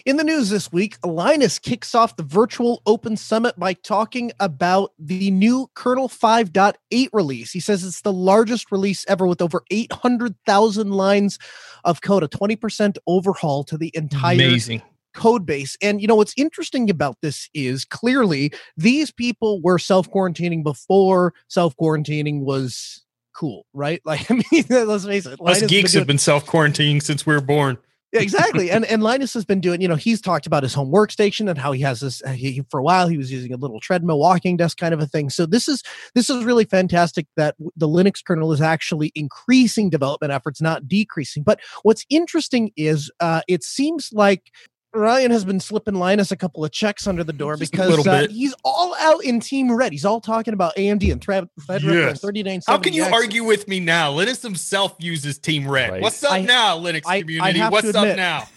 In 0.05 0.17
the 0.17 0.25
news 0.25 0.49
this 0.49 0.69
week, 0.69 0.97
Linus 1.05 1.57
kicks 1.57 1.95
off 1.95 2.17
the 2.17 2.23
virtual 2.23 2.81
open 2.85 3.15
summit 3.15 3.57
by 3.57 3.71
talking 3.73 4.33
about 4.41 4.91
the 4.99 5.31
new 5.31 5.69
kernel 5.73 6.09
5.8 6.09 7.09
release. 7.13 7.53
He 7.53 7.61
says 7.61 7.85
it's 7.85 8.01
the 8.01 8.11
largest 8.11 8.73
release 8.73 9.05
ever 9.07 9.25
with 9.25 9.41
over 9.41 9.63
800,000 9.71 10.91
lines 10.91 11.39
of 11.85 12.01
code, 12.01 12.23
a 12.23 12.27
20% 12.27 12.97
overhaul 13.07 13.63
to 13.63 13.77
the 13.77 13.91
entire 13.93 14.35
Amazing 14.35 14.81
code 15.17 15.45
base. 15.45 15.75
And 15.81 16.01
you 16.01 16.07
know 16.07 16.15
what's 16.15 16.33
interesting 16.37 16.89
about 16.89 17.17
this 17.21 17.49
is 17.53 17.83
clearly 17.83 18.53
these 18.77 19.11
people 19.11 19.61
were 19.61 19.79
self 19.79 20.09
quarantining 20.09 20.63
before 20.63 21.33
self 21.49 21.75
quarantining 21.75 22.41
was 22.41 23.03
cool, 23.35 23.65
right? 23.73 24.01
Like 24.05 24.31
I 24.31 24.35
mean, 24.35 24.63
let's 24.69 25.05
face 25.05 25.25
it. 25.25 25.39
Us 25.45 25.61
geeks 25.63 25.91
been 25.91 25.99
have 25.99 26.07
been 26.07 26.17
self 26.17 26.45
quarantining 26.45 27.01
since 27.01 27.25
we 27.25 27.33
were 27.33 27.41
born. 27.41 27.77
Yeah, 28.13 28.21
exactly. 28.21 28.71
and 28.71 28.85
and 28.85 29.03
Linus 29.03 29.33
has 29.33 29.43
been 29.43 29.59
doing, 29.59 29.81
you 29.81 29.87
know, 29.87 29.95
he's 29.95 30.21
talked 30.21 30.47
about 30.47 30.63
his 30.63 30.73
home 30.73 30.91
workstation 30.91 31.49
and 31.49 31.57
how 31.57 31.73
he 31.73 31.81
has 31.81 31.99
this 31.99 32.21
he, 32.33 32.63
for 32.69 32.79
a 32.79 32.83
while 32.83 33.09
he 33.09 33.17
was 33.17 33.31
using 33.31 33.51
a 33.51 33.57
little 33.57 33.81
treadmill 33.81 34.19
walking 34.19 34.55
desk 34.55 34.77
kind 34.77 34.93
of 34.93 35.01
a 35.01 35.05
thing. 35.05 35.29
So 35.29 35.45
this 35.45 35.67
is 35.67 35.83
this 36.15 36.29
is 36.29 36.45
really 36.45 36.63
fantastic 36.63 37.27
that 37.35 37.55
the 37.75 37.87
Linux 37.87 38.23
kernel 38.23 38.53
is 38.53 38.61
actually 38.61 39.11
increasing 39.13 39.89
development 39.89 40.31
efforts, 40.31 40.61
not 40.61 40.87
decreasing. 40.87 41.43
But 41.43 41.59
what's 41.83 42.05
interesting 42.09 42.71
is 42.77 43.11
uh 43.19 43.41
it 43.49 43.63
seems 43.63 44.09
like 44.13 44.51
Ryan 44.97 45.31
has 45.31 45.45
been 45.45 45.59
slipping 45.59 45.95
Linus 45.95 46.31
a 46.31 46.35
couple 46.35 46.65
of 46.65 46.71
checks 46.71 47.07
under 47.07 47.23
the 47.23 47.33
door 47.33 47.55
Just 47.55 47.71
because 47.71 48.05
uh, 48.07 48.27
he's 48.29 48.55
all 48.63 48.95
out 48.99 49.23
in 49.23 49.39
Team 49.39 49.71
Red. 49.71 49.91
He's 49.91 50.05
all 50.05 50.19
talking 50.19 50.53
about 50.53 50.75
AMD 50.75 51.11
and 51.11 51.21
Thread, 51.21 51.47
Threadripper 51.61 51.83
and 51.83 52.09
Yes. 52.09 52.21
3970. 52.21 52.61
How 52.67 52.77
can 52.77 52.93
you 52.93 53.03
X. 53.03 53.13
argue 53.13 53.43
with 53.43 53.67
me 53.67 53.79
now? 53.79 54.11
Linus 54.11 54.41
himself 54.41 54.95
uses 54.99 55.37
Team 55.39 55.67
Red. 55.69 55.91
Right. 55.91 56.01
What's 56.01 56.23
up 56.23 56.31
I- 56.33 56.41
now, 56.41 56.77
Linux 56.77 57.03
I- 57.05 57.15
I 57.17 57.21
community? 57.21 57.59
have 57.59 57.69
to 57.69 57.73
What's 57.73 57.89
up 57.95 58.03
admit, 58.03 58.17
now? 58.17 58.47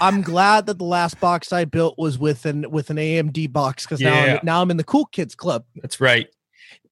I'm 0.00 0.22
glad 0.22 0.66
that 0.66 0.78
the 0.78 0.84
last 0.84 1.20
box 1.20 1.52
I 1.52 1.66
built 1.66 1.98
was 1.98 2.18
with 2.18 2.46
an 2.46 2.70
with 2.70 2.88
an 2.90 2.96
AMD 2.98 3.52
box 3.52 3.84
because 3.84 4.00
now 4.00 4.14
Yeah. 4.24 4.32
I'm, 4.34 4.40
now 4.42 4.62
I'm 4.62 4.70
in 4.70 4.78
the 4.78 4.84
cool 4.84 5.04
kids 5.06 5.34
club. 5.34 5.64
That's 5.76 6.00
right. 6.00 6.28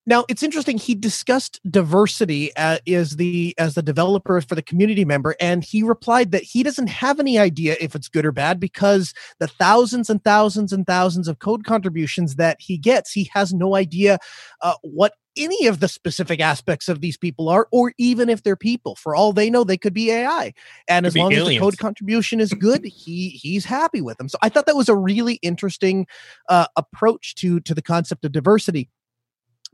Now 0.09 0.25
it's 0.27 0.43
interesting. 0.43 0.79
He 0.79 0.95
discussed 0.95 1.61
diversity 1.71 2.57
uh, 2.57 2.79
as 2.89 3.17
the 3.17 3.55
as 3.59 3.75
the 3.75 3.83
developer 3.83 4.41
for 4.41 4.55
the 4.55 4.63
community 4.63 5.05
member, 5.05 5.37
and 5.39 5.63
he 5.63 5.83
replied 5.83 6.33
that 6.33 6.43
he 6.43 6.63
doesn't 6.63 6.87
have 6.87 7.21
any 7.21 7.39
idea 7.39 7.77
if 7.79 7.95
it's 7.95 8.09
good 8.09 8.25
or 8.25 8.33
bad 8.33 8.59
because 8.59 9.13
the 9.39 9.47
thousands 9.47 10.09
and 10.09 10.25
thousands 10.25 10.73
and 10.73 10.87
thousands 10.87 11.29
of 11.29 11.41
code 11.41 11.65
contributions 11.65 12.37
that 12.37 12.57
he 12.59 12.79
gets, 12.79 13.13
he 13.13 13.31
has 13.35 13.53
no 13.53 13.77
idea 13.77 14.19
uh, 14.63 14.77
what 14.81 15.13
any 15.37 15.67
of 15.67 15.81
the 15.81 15.89
specific 15.89 16.41
aspects 16.41 16.89
of 16.89 17.03
these 17.03 17.19
people 17.19 17.51
are, 17.51 17.69
or 17.71 17.93
even 17.99 18.31
if 18.31 18.43
they're 18.43 18.57
people. 18.57 18.97
For 18.97 19.15
all 19.15 19.35
they 19.35 19.51
know, 19.51 19.63
they 19.63 19.77
could 19.77 19.93
be 19.93 20.11
AI. 20.11 20.55
And 20.89 21.05
Could 21.05 21.09
as 21.09 21.17
long 21.19 21.35
as 21.35 21.47
the 21.47 21.59
code 21.59 21.77
contribution 21.77 22.41
is 22.41 22.55
good, 22.55 22.83
he 22.87 23.29
he's 23.29 23.67
happy 23.67 24.01
with 24.01 24.17
them. 24.17 24.31
So 24.31 24.39
I 24.41 24.49
thought 24.49 24.65
that 24.65 24.75
was 24.75 24.89
a 24.89 24.97
really 24.97 25.35
interesting 25.43 26.07
uh, 26.49 26.67
approach 26.77 27.35
to 27.37 27.61
to 27.61 27.75
the 27.75 27.83
concept 27.83 28.25
of 28.25 28.33
diversity 28.33 28.89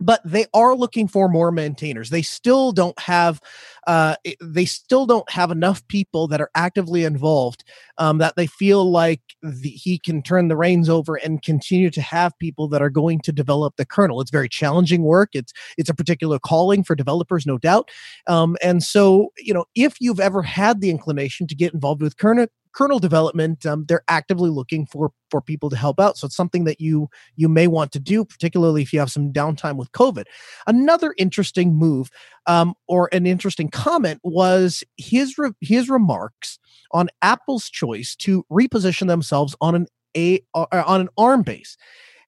but 0.00 0.20
they 0.24 0.46
are 0.54 0.74
looking 0.74 1.08
for 1.08 1.28
more 1.28 1.52
maintainers. 1.52 2.10
They 2.10 2.22
still 2.22 2.72
don't 2.72 2.98
have 2.98 3.40
uh, 3.86 4.16
they 4.40 4.64
still 4.64 5.06
don't 5.06 5.30
have 5.30 5.50
enough 5.50 5.86
people 5.88 6.26
that 6.28 6.40
are 6.40 6.50
actively 6.54 7.04
involved 7.04 7.64
um, 7.98 8.18
that 8.18 8.34
they 8.36 8.46
feel 8.46 8.90
like 8.90 9.20
the, 9.42 9.68
he 9.68 9.98
can 9.98 10.22
turn 10.22 10.48
the 10.48 10.56
reins 10.56 10.88
over 10.88 11.16
and 11.16 11.42
continue 11.42 11.90
to 11.90 12.00
have 12.00 12.38
people 12.38 12.66
that 12.68 12.82
are 12.82 12.90
going 12.90 13.20
to 13.20 13.32
develop 13.32 13.76
the 13.76 13.84
kernel. 13.84 14.20
It's 14.20 14.30
very 14.30 14.48
challenging 14.48 15.02
work. 15.02 15.30
It's 15.32 15.52
it's 15.76 15.90
a 15.90 15.94
particular 15.94 16.38
calling 16.38 16.82
for 16.82 16.94
developers 16.94 17.46
no 17.46 17.58
doubt. 17.58 17.90
Um, 18.26 18.56
and 18.62 18.82
so 18.82 19.32
you 19.38 19.54
know 19.54 19.64
if 19.74 19.96
you've 20.00 20.20
ever 20.20 20.42
had 20.42 20.80
the 20.80 20.90
inclination 20.90 21.46
to 21.46 21.54
get 21.54 21.74
involved 21.74 22.02
with 22.02 22.16
kernel 22.16 22.46
kernel 22.74 22.98
development 22.98 23.64
um, 23.66 23.84
they're 23.86 24.04
actively 24.08 24.50
looking 24.50 24.86
for 24.86 25.12
for 25.30 25.40
people 25.40 25.70
to 25.70 25.76
help 25.76 25.98
out 25.98 26.16
so 26.16 26.26
it's 26.26 26.36
something 26.36 26.64
that 26.64 26.80
you 26.80 27.08
you 27.36 27.48
may 27.48 27.66
want 27.66 27.92
to 27.92 28.00
do, 28.00 28.24
particularly 28.24 28.82
if 28.82 28.92
you 28.92 28.98
have 28.98 29.10
some 29.10 29.32
downtime 29.32 29.76
with 29.76 29.92
COVID. 29.92 30.24
Another 30.66 31.14
interesting 31.18 31.74
move 31.74 32.10
um, 32.46 32.74
or 32.88 33.08
an 33.12 33.26
interesting 33.26 33.68
comment 33.68 34.20
was 34.22 34.84
his 34.96 35.38
re- 35.38 35.52
his 35.60 35.88
remarks 35.88 36.58
on 36.92 37.08
Apple's 37.22 37.68
choice 37.68 38.14
to 38.16 38.44
reposition 38.50 39.08
themselves 39.08 39.56
on 39.60 39.74
an 39.74 39.86
a 40.16 40.40
uh, 40.54 40.66
on 40.86 41.02
an 41.02 41.08
ARM 41.18 41.42
base. 41.42 41.76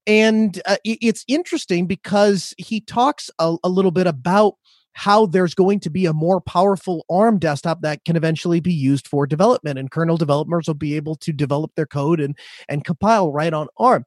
And 0.08 0.62
uh, 0.66 0.76
it's 0.84 1.24
interesting 1.26 1.86
because 1.88 2.54
he 2.58 2.80
talks 2.80 3.28
a, 3.40 3.56
a 3.64 3.68
little 3.68 3.90
bit 3.90 4.06
about 4.06 4.54
how 4.96 5.26
there's 5.26 5.54
going 5.54 5.78
to 5.78 5.90
be 5.90 6.06
a 6.06 6.14
more 6.14 6.40
powerful 6.40 7.04
ARM 7.10 7.38
desktop 7.38 7.82
that 7.82 8.02
can 8.06 8.16
eventually 8.16 8.60
be 8.60 8.72
used 8.72 9.06
for 9.06 9.26
development, 9.26 9.78
and 9.78 9.90
kernel 9.90 10.16
developers 10.16 10.66
will 10.66 10.74
be 10.74 10.96
able 10.96 11.14
to 11.16 11.34
develop 11.34 11.70
their 11.76 11.84
code 11.84 12.18
and 12.18 12.34
and 12.66 12.82
compile 12.82 13.30
right 13.30 13.52
on 13.52 13.68
ARM. 13.76 14.06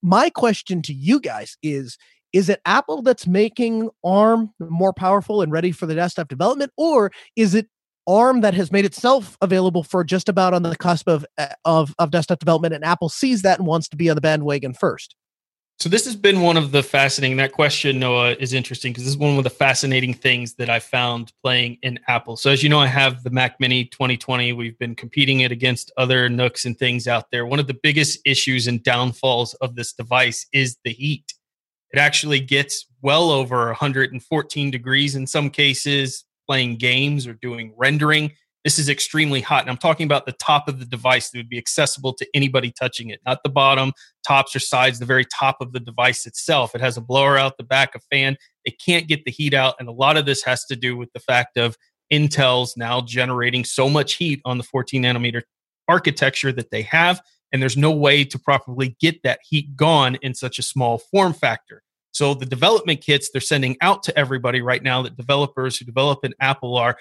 My 0.00 0.30
question 0.30 0.80
to 0.82 0.94
you 0.94 1.18
guys 1.18 1.56
is 1.60 1.98
is 2.32 2.48
it 2.48 2.60
Apple 2.64 3.02
that's 3.02 3.26
making 3.26 3.90
ARM 4.04 4.54
more 4.60 4.92
powerful 4.92 5.42
and 5.42 5.50
ready 5.50 5.72
for 5.72 5.86
the 5.86 5.96
desktop 5.96 6.28
development 6.28 6.70
or 6.76 7.10
is 7.34 7.56
it 7.56 7.66
ARM 8.06 8.40
that 8.42 8.54
has 8.54 8.70
made 8.70 8.84
itself 8.84 9.36
available 9.42 9.82
for 9.82 10.04
just 10.04 10.28
about 10.28 10.54
on 10.54 10.62
the 10.62 10.76
cusp 10.76 11.08
of 11.08 11.26
uh, 11.36 11.48
of 11.64 11.96
of 11.98 12.12
desktop 12.12 12.38
development 12.38 12.74
and 12.74 12.84
Apple 12.84 13.08
sees 13.08 13.42
that 13.42 13.58
and 13.58 13.66
wants 13.66 13.88
to 13.88 13.96
be 13.96 14.08
on 14.08 14.14
the 14.14 14.20
bandwagon 14.20 14.72
first? 14.72 15.16
So 15.80 15.88
this 15.88 16.06
has 16.06 16.16
been 16.16 16.40
one 16.40 16.56
of 16.56 16.72
the 16.72 16.82
fascinating. 16.82 17.36
That 17.36 17.52
question, 17.52 18.00
Noah, 18.00 18.32
is 18.40 18.52
interesting 18.52 18.92
because 18.92 19.04
this 19.04 19.12
is 19.12 19.16
one 19.16 19.38
of 19.38 19.44
the 19.44 19.50
fascinating 19.50 20.12
things 20.12 20.54
that 20.54 20.68
I 20.68 20.80
found 20.80 21.32
playing 21.40 21.78
in 21.82 22.00
Apple. 22.08 22.36
So 22.36 22.50
as 22.50 22.64
you 22.64 22.68
know, 22.68 22.80
I 22.80 22.88
have 22.88 23.22
the 23.22 23.30
Mac 23.30 23.60
Mini 23.60 23.84
2020. 23.84 24.52
We've 24.54 24.76
been 24.80 24.96
competing 24.96 25.40
it 25.40 25.52
against 25.52 25.92
other 25.96 26.28
NUCs 26.28 26.64
and 26.64 26.76
things 26.76 27.06
out 27.06 27.30
there. 27.30 27.46
One 27.46 27.60
of 27.60 27.68
the 27.68 27.78
biggest 27.80 28.18
issues 28.24 28.66
and 28.66 28.82
downfalls 28.82 29.54
of 29.54 29.76
this 29.76 29.92
device 29.92 30.48
is 30.52 30.76
the 30.82 30.90
heat. 30.90 31.32
It 31.92 32.00
actually 32.00 32.40
gets 32.40 32.86
well 33.00 33.30
over 33.30 33.66
114 33.66 34.70
degrees 34.72 35.14
in 35.14 35.28
some 35.28 35.48
cases. 35.48 36.24
Playing 36.48 36.76
games 36.76 37.26
or 37.26 37.34
doing 37.34 37.74
rendering, 37.76 38.32
this 38.68 38.78
is 38.78 38.90
extremely 38.90 39.40
hot. 39.40 39.62
And 39.62 39.70
I'm 39.70 39.78
talking 39.78 40.04
about 40.04 40.26
the 40.26 40.32
top 40.32 40.68
of 40.68 40.78
the 40.78 40.84
device 40.84 41.30
that 41.30 41.38
would 41.38 41.48
be 41.48 41.56
accessible 41.56 42.12
to 42.12 42.26
anybody 42.34 42.70
touching 42.70 43.08
it, 43.08 43.18
not 43.24 43.38
the 43.42 43.48
bottom 43.48 43.94
tops 44.26 44.54
or 44.54 44.58
sides, 44.58 44.98
the 44.98 45.06
very 45.06 45.24
top 45.24 45.56
of 45.62 45.72
the 45.72 45.80
device 45.80 46.26
itself. 46.26 46.74
It 46.74 46.82
has 46.82 46.98
a 46.98 47.00
blower 47.00 47.38
out 47.38 47.56
the 47.56 47.62
back, 47.62 47.94
a 47.94 48.00
fan. 48.10 48.36
It 48.66 48.74
can't 48.78 49.08
get 49.08 49.24
the 49.24 49.30
heat 49.30 49.54
out. 49.54 49.76
And 49.78 49.88
a 49.88 49.92
lot 49.92 50.18
of 50.18 50.26
this 50.26 50.42
has 50.42 50.66
to 50.66 50.76
do 50.76 50.98
with 50.98 51.10
the 51.14 51.18
fact 51.18 51.56
of 51.56 51.78
Intel's 52.12 52.76
now 52.76 53.00
generating 53.00 53.64
so 53.64 53.88
much 53.88 54.16
heat 54.16 54.42
on 54.44 54.58
the 54.58 54.64
14 54.64 55.02
nanometer 55.02 55.40
architecture 55.88 56.52
that 56.52 56.70
they 56.70 56.82
have. 56.82 57.22
And 57.50 57.62
there's 57.62 57.78
no 57.78 57.90
way 57.90 58.22
to 58.22 58.38
properly 58.38 58.98
get 59.00 59.22
that 59.22 59.40
heat 59.48 59.76
gone 59.76 60.16
in 60.16 60.34
such 60.34 60.58
a 60.58 60.62
small 60.62 60.98
form 60.98 61.32
factor. 61.32 61.82
So 62.10 62.34
the 62.34 62.44
development 62.44 63.00
kits 63.00 63.30
they're 63.30 63.40
sending 63.40 63.78
out 63.80 64.02
to 64.02 64.18
everybody 64.18 64.60
right 64.60 64.82
now 64.82 65.00
that 65.02 65.16
developers 65.16 65.78
who 65.78 65.86
develop 65.86 66.22
in 66.22 66.34
Apple 66.38 66.76
are 66.76 66.98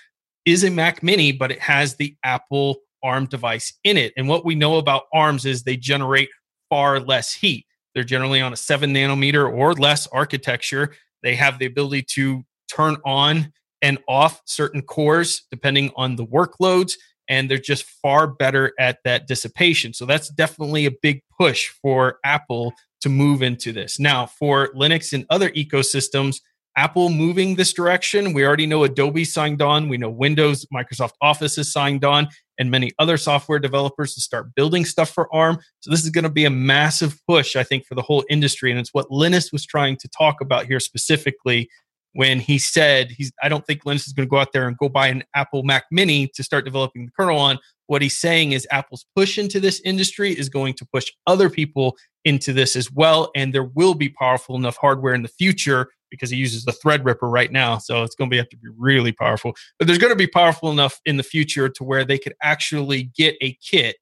is 0.48 0.64
a 0.64 0.72
Mac 0.72 1.04
Mini, 1.04 1.34
but 1.34 1.52
it 1.52 1.60
has 1.60 1.96
the 1.96 2.16
Apple 2.24 2.78
ARM 3.04 3.26
device 3.26 3.74
in 3.84 3.98
it. 3.98 4.14
And 4.16 4.30
what 4.30 4.46
we 4.46 4.56
know 4.56 4.78
about 4.78 5.04
ARMs 5.14 5.46
is 5.46 5.64
they 5.64 5.76
generate 5.76 6.30
far 6.70 7.02
less 7.02 7.34
heat. 7.34 7.66
They're 7.94 8.06
generally 8.06 8.40
on 8.40 8.54
a 8.54 8.56
seven 8.56 8.94
nanometer 8.94 9.52
or 9.52 9.74
less 9.74 10.08
architecture. 10.08 10.96
They 11.22 11.36
have 11.36 11.60
the 11.60 11.66
ability 11.66 12.04
to 12.14 12.46
turn 12.72 12.96
on 13.06 13.52
and 13.82 13.98
off 14.08 14.42
certain 14.46 14.82
cores 14.82 15.44
depending 15.52 15.92
on 15.98 16.16
the 16.16 16.26
workloads, 16.26 16.94
and 17.28 17.52
they're 17.52 17.58
just 17.58 17.84
far 17.84 18.26
better 18.26 18.72
at 18.80 19.00
that 19.04 19.28
dissipation. 19.28 19.94
So 19.94 20.06
that's 20.06 20.30
definitely 20.30 20.86
a 20.86 20.92
big 21.02 21.24
push 21.38 21.68
for 21.82 22.20
Apple 22.24 22.74
to 23.02 23.10
move 23.10 23.42
into 23.42 23.74
this. 23.74 24.00
Now, 24.00 24.26
for 24.26 24.70
Linux 24.74 25.12
and 25.12 25.26
other 25.30 25.50
ecosystems, 25.50 26.38
Apple 26.78 27.10
moving 27.10 27.56
this 27.56 27.74
direction. 27.74 28.34
We 28.34 28.46
already 28.46 28.68
know 28.68 28.84
Adobe 28.84 29.26
signed 29.26 29.64
on. 29.64 29.90
We 29.90 29.98
know 29.98 30.12
Windows, 30.12 30.66
Microsoft 30.74 31.14
Office 31.22 31.58
is 31.58 31.74
signed 31.74 32.06
on, 32.06 32.30
and 32.60 32.70
many 32.70 32.92
other 33.00 33.18
software 33.18 33.58
developers 33.58 34.14
to 34.14 34.22
start 34.22 34.54
building 34.56 34.86
stuff 34.86 35.10
for 35.10 35.34
ARM. 35.34 35.58
So 35.80 35.90
this 35.90 36.04
is 36.04 36.12
going 36.12 36.24
to 36.24 36.30
be 36.30 36.46
a 36.46 36.52
massive 36.52 37.20
push, 37.28 37.56
I 37.56 37.64
think, 37.64 37.86
for 37.86 37.96
the 37.96 38.04
whole 38.04 38.24
industry. 38.30 38.70
And 38.70 38.80
it's 38.80 38.94
what 38.94 39.10
Linus 39.10 39.52
was 39.52 39.66
trying 39.66 39.98
to 39.98 40.08
talk 40.08 40.40
about 40.40 40.68
here 40.68 40.80
specifically 40.80 41.68
when 42.14 42.40
he 42.40 42.58
said 42.58 43.12
he's 43.12 43.32
I 43.44 43.50
don't 43.50 43.66
think 43.66 43.86
Linus 43.86 44.08
is 44.08 44.14
going 44.14 44.28
to 44.28 44.30
go 44.30 44.38
out 44.38 44.54
there 44.54 44.68
and 44.68 44.78
go 44.78 44.88
buy 44.88 45.08
an 45.08 45.24
Apple 45.36 45.64
Mac 45.64 45.86
Mini 45.92 46.28
to 46.36 46.44
start 46.44 46.64
developing 46.64 47.06
the 47.06 47.12
kernel 47.12 47.40
on. 47.40 47.58
What 47.88 48.02
he's 48.02 48.18
saying 48.18 48.52
is 48.52 48.68
Apple's 48.72 49.06
push 49.16 49.38
into 49.38 49.60
this 49.60 49.82
industry 49.86 50.32
is 50.32 50.50
going 50.50 50.74
to 50.76 50.86
push 50.94 51.08
other 51.26 51.50
people 51.50 51.96
into 52.26 52.54
this 52.54 52.76
as 52.76 52.92
well. 52.92 53.32
And 53.36 53.54
there 53.54 53.64
will 53.64 53.94
be 53.94 54.10
powerful 54.10 54.56
enough 54.56 54.78
hardware 54.78 55.14
in 55.16 55.22
the 55.22 55.28
future 55.28 55.90
because 56.10 56.30
he 56.30 56.38
uses 56.38 56.66
the 56.66 56.72
Threadripper 56.72 57.32
right 57.32 57.52
now. 57.52 57.78
So 57.78 58.04
it's 58.04 58.16
going 58.16 58.30
to 58.30 58.34
be 58.34 58.38
have 58.38 58.50
to 58.50 58.58
be 58.58 58.70
really 58.78 59.12
powerful. 59.12 59.56
But 59.78 59.88
there's 59.88 60.00
going 60.00 60.12
to 60.12 60.18
be 60.18 60.28
powerful 60.28 60.72
enough 60.72 61.00
in 61.06 61.18
the 61.18 61.24
future 61.24 61.70
to 61.70 61.84
where 61.84 62.06
they 62.06 62.18
could 62.18 62.34
actually 62.42 63.04
get 63.16 63.36
a 63.42 63.54
kit 63.64 63.96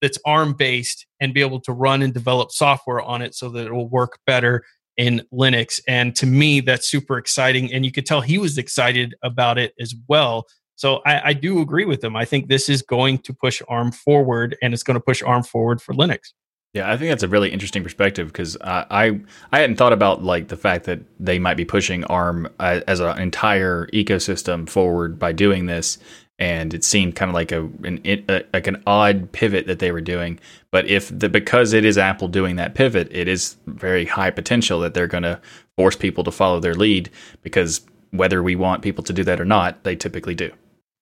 that's 0.00 0.18
ARM 0.26 0.54
based 0.54 1.06
and 1.20 1.32
be 1.32 1.40
able 1.40 1.60
to 1.60 1.72
run 1.72 2.02
and 2.02 2.12
develop 2.12 2.50
software 2.50 3.00
on 3.00 3.22
it 3.22 3.34
so 3.34 3.48
that 3.50 3.66
it 3.66 3.72
will 3.72 3.88
work 3.88 4.18
better 4.26 4.64
in 4.96 5.22
Linux. 5.32 5.80
And 5.88 6.14
to 6.16 6.26
me, 6.26 6.60
that's 6.60 6.88
super 6.88 7.16
exciting. 7.16 7.72
And 7.72 7.84
you 7.84 7.92
could 7.92 8.04
tell 8.04 8.20
he 8.20 8.38
was 8.38 8.58
excited 8.58 9.14
about 9.22 9.58
it 9.58 9.72
as 9.80 9.94
well. 10.08 10.46
So 10.76 11.00
I, 11.06 11.28
I 11.28 11.32
do 11.32 11.60
agree 11.60 11.84
with 11.84 12.02
him. 12.02 12.16
I 12.16 12.24
think 12.24 12.48
this 12.48 12.68
is 12.68 12.82
going 12.82 13.18
to 13.18 13.32
push 13.32 13.62
ARM 13.68 13.92
forward 13.92 14.56
and 14.62 14.74
it's 14.74 14.82
going 14.82 14.96
to 14.96 15.00
push 15.00 15.22
ARM 15.22 15.44
forward 15.44 15.80
for 15.80 15.94
Linux. 15.94 16.32
Yeah, 16.74 16.90
I 16.90 16.96
think 16.96 17.10
that's 17.10 17.22
a 17.22 17.28
really 17.28 17.50
interesting 17.50 17.82
perspective 17.82 18.28
because 18.28 18.56
I, 18.62 19.20
I 19.52 19.58
hadn't 19.58 19.76
thought 19.76 19.92
about 19.92 20.24
like 20.24 20.48
the 20.48 20.56
fact 20.56 20.86
that 20.86 21.00
they 21.20 21.38
might 21.38 21.58
be 21.58 21.66
pushing 21.66 22.02
ARM 22.04 22.48
uh, 22.58 22.80
as 22.88 22.98
an 22.98 23.18
entire 23.18 23.88
ecosystem 23.88 24.66
forward 24.66 25.18
by 25.18 25.32
doing 25.32 25.66
this, 25.66 25.98
and 26.38 26.72
it 26.72 26.82
seemed 26.82 27.14
kind 27.14 27.28
of 27.28 27.34
like 27.34 27.52
a 27.52 27.64
an 27.84 28.00
a, 28.06 28.44
like 28.54 28.66
an 28.66 28.82
odd 28.86 29.30
pivot 29.32 29.66
that 29.66 29.80
they 29.80 29.92
were 29.92 30.00
doing. 30.00 30.40
But 30.70 30.86
if 30.86 31.10
the 31.16 31.28
because 31.28 31.74
it 31.74 31.84
is 31.84 31.98
Apple 31.98 32.28
doing 32.28 32.56
that 32.56 32.74
pivot, 32.74 33.08
it 33.10 33.28
is 33.28 33.56
very 33.66 34.06
high 34.06 34.30
potential 34.30 34.80
that 34.80 34.94
they're 34.94 35.06
going 35.06 35.24
to 35.24 35.42
force 35.76 35.96
people 35.96 36.24
to 36.24 36.30
follow 36.30 36.58
their 36.58 36.74
lead 36.74 37.10
because 37.42 37.82
whether 38.12 38.42
we 38.42 38.56
want 38.56 38.80
people 38.82 39.04
to 39.04 39.12
do 39.12 39.24
that 39.24 39.40
or 39.40 39.44
not, 39.44 39.84
they 39.84 39.94
typically 39.94 40.34
do. 40.34 40.50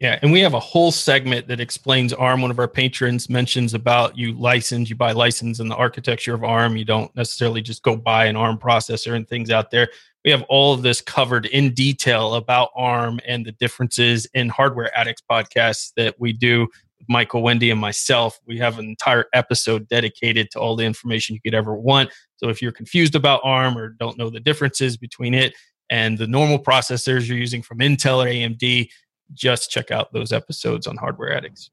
Yeah, 0.00 0.18
and 0.22 0.32
we 0.32 0.40
have 0.40 0.54
a 0.54 0.60
whole 0.60 0.90
segment 0.90 1.46
that 1.48 1.60
explains 1.60 2.14
ARM. 2.14 2.40
One 2.40 2.50
of 2.50 2.58
our 2.58 2.66
patrons 2.66 3.28
mentions 3.28 3.74
about 3.74 4.16
you 4.16 4.32
license, 4.32 4.88
you 4.88 4.96
buy 4.96 5.12
license 5.12 5.60
in 5.60 5.68
the 5.68 5.76
architecture 5.76 6.32
of 6.32 6.42
ARM. 6.42 6.78
You 6.78 6.86
don't 6.86 7.14
necessarily 7.14 7.60
just 7.60 7.82
go 7.82 7.96
buy 7.96 8.24
an 8.24 8.34
ARM 8.34 8.56
processor 8.56 9.14
and 9.14 9.28
things 9.28 9.50
out 9.50 9.70
there. 9.70 9.90
We 10.24 10.30
have 10.30 10.42
all 10.48 10.72
of 10.72 10.80
this 10.80 11.02
covered 11.02 11.44
in 11.46 11.74
detail 11.74 12.34
about 12.34 12.70
ARM 12.74 13.20
and 13.26 13.44
the 13.44 13.52
differences 13.52 14.26
in 14.32 14.48
Hardware 14.48 14.96
Addicts 14.98 15.22
podcasts 15.30 15.92
that 15.98 16.18
we 16.18 16.32
do 16.32 16.60
with 16.60 17.08
Michael, 17.10 17.42
Wendy, 17.42 17.70
and 17.70 17.80
myself. 17.80 18.40
We 18.46 18.56
have 18.56 18.78
an 18.78 18.86
entire 18.86 19.26
episode 19.34 19.86
dedicated 19.88 20.50
to 20.52 20.60
all 20.60 20.76
the 20.76 20.84
information 20.84 21.34
you 21.34 21.42
could 21.42 21.54
ever 21.54 21.74
want. 21.74 22.08
So 22.36 22.48
if 22.48 22.62
you're 22.62 22.72
confused 22.72 23.16
about 23.16 23.42
ARM 23.44 23.76
or 23.76 23.90
don't 23.90 24.16
know 24.16 24.30
the 24.30 24.40
differences 24.40 24.96
between 24.96 25.34
it 25.34 25.54
and 25.90 26.16
the 26.16 26.26
normal 26.26 26.58
processors 26.58 27.28
you're 27.28 27.36
using 27.36 27.60
from 27.60 27.80
Intel 27.80 28.24
or 28.24 28.28
AMD, 28.28 28.88
just 29.32 29.70
check 29.70 29.90
out 29.90 30.12
those 30.12 30.32
episodes 30.32 30.86
on 30.86 30.96
Hardware 30.96 31.32
Addicts. 31.36 31.70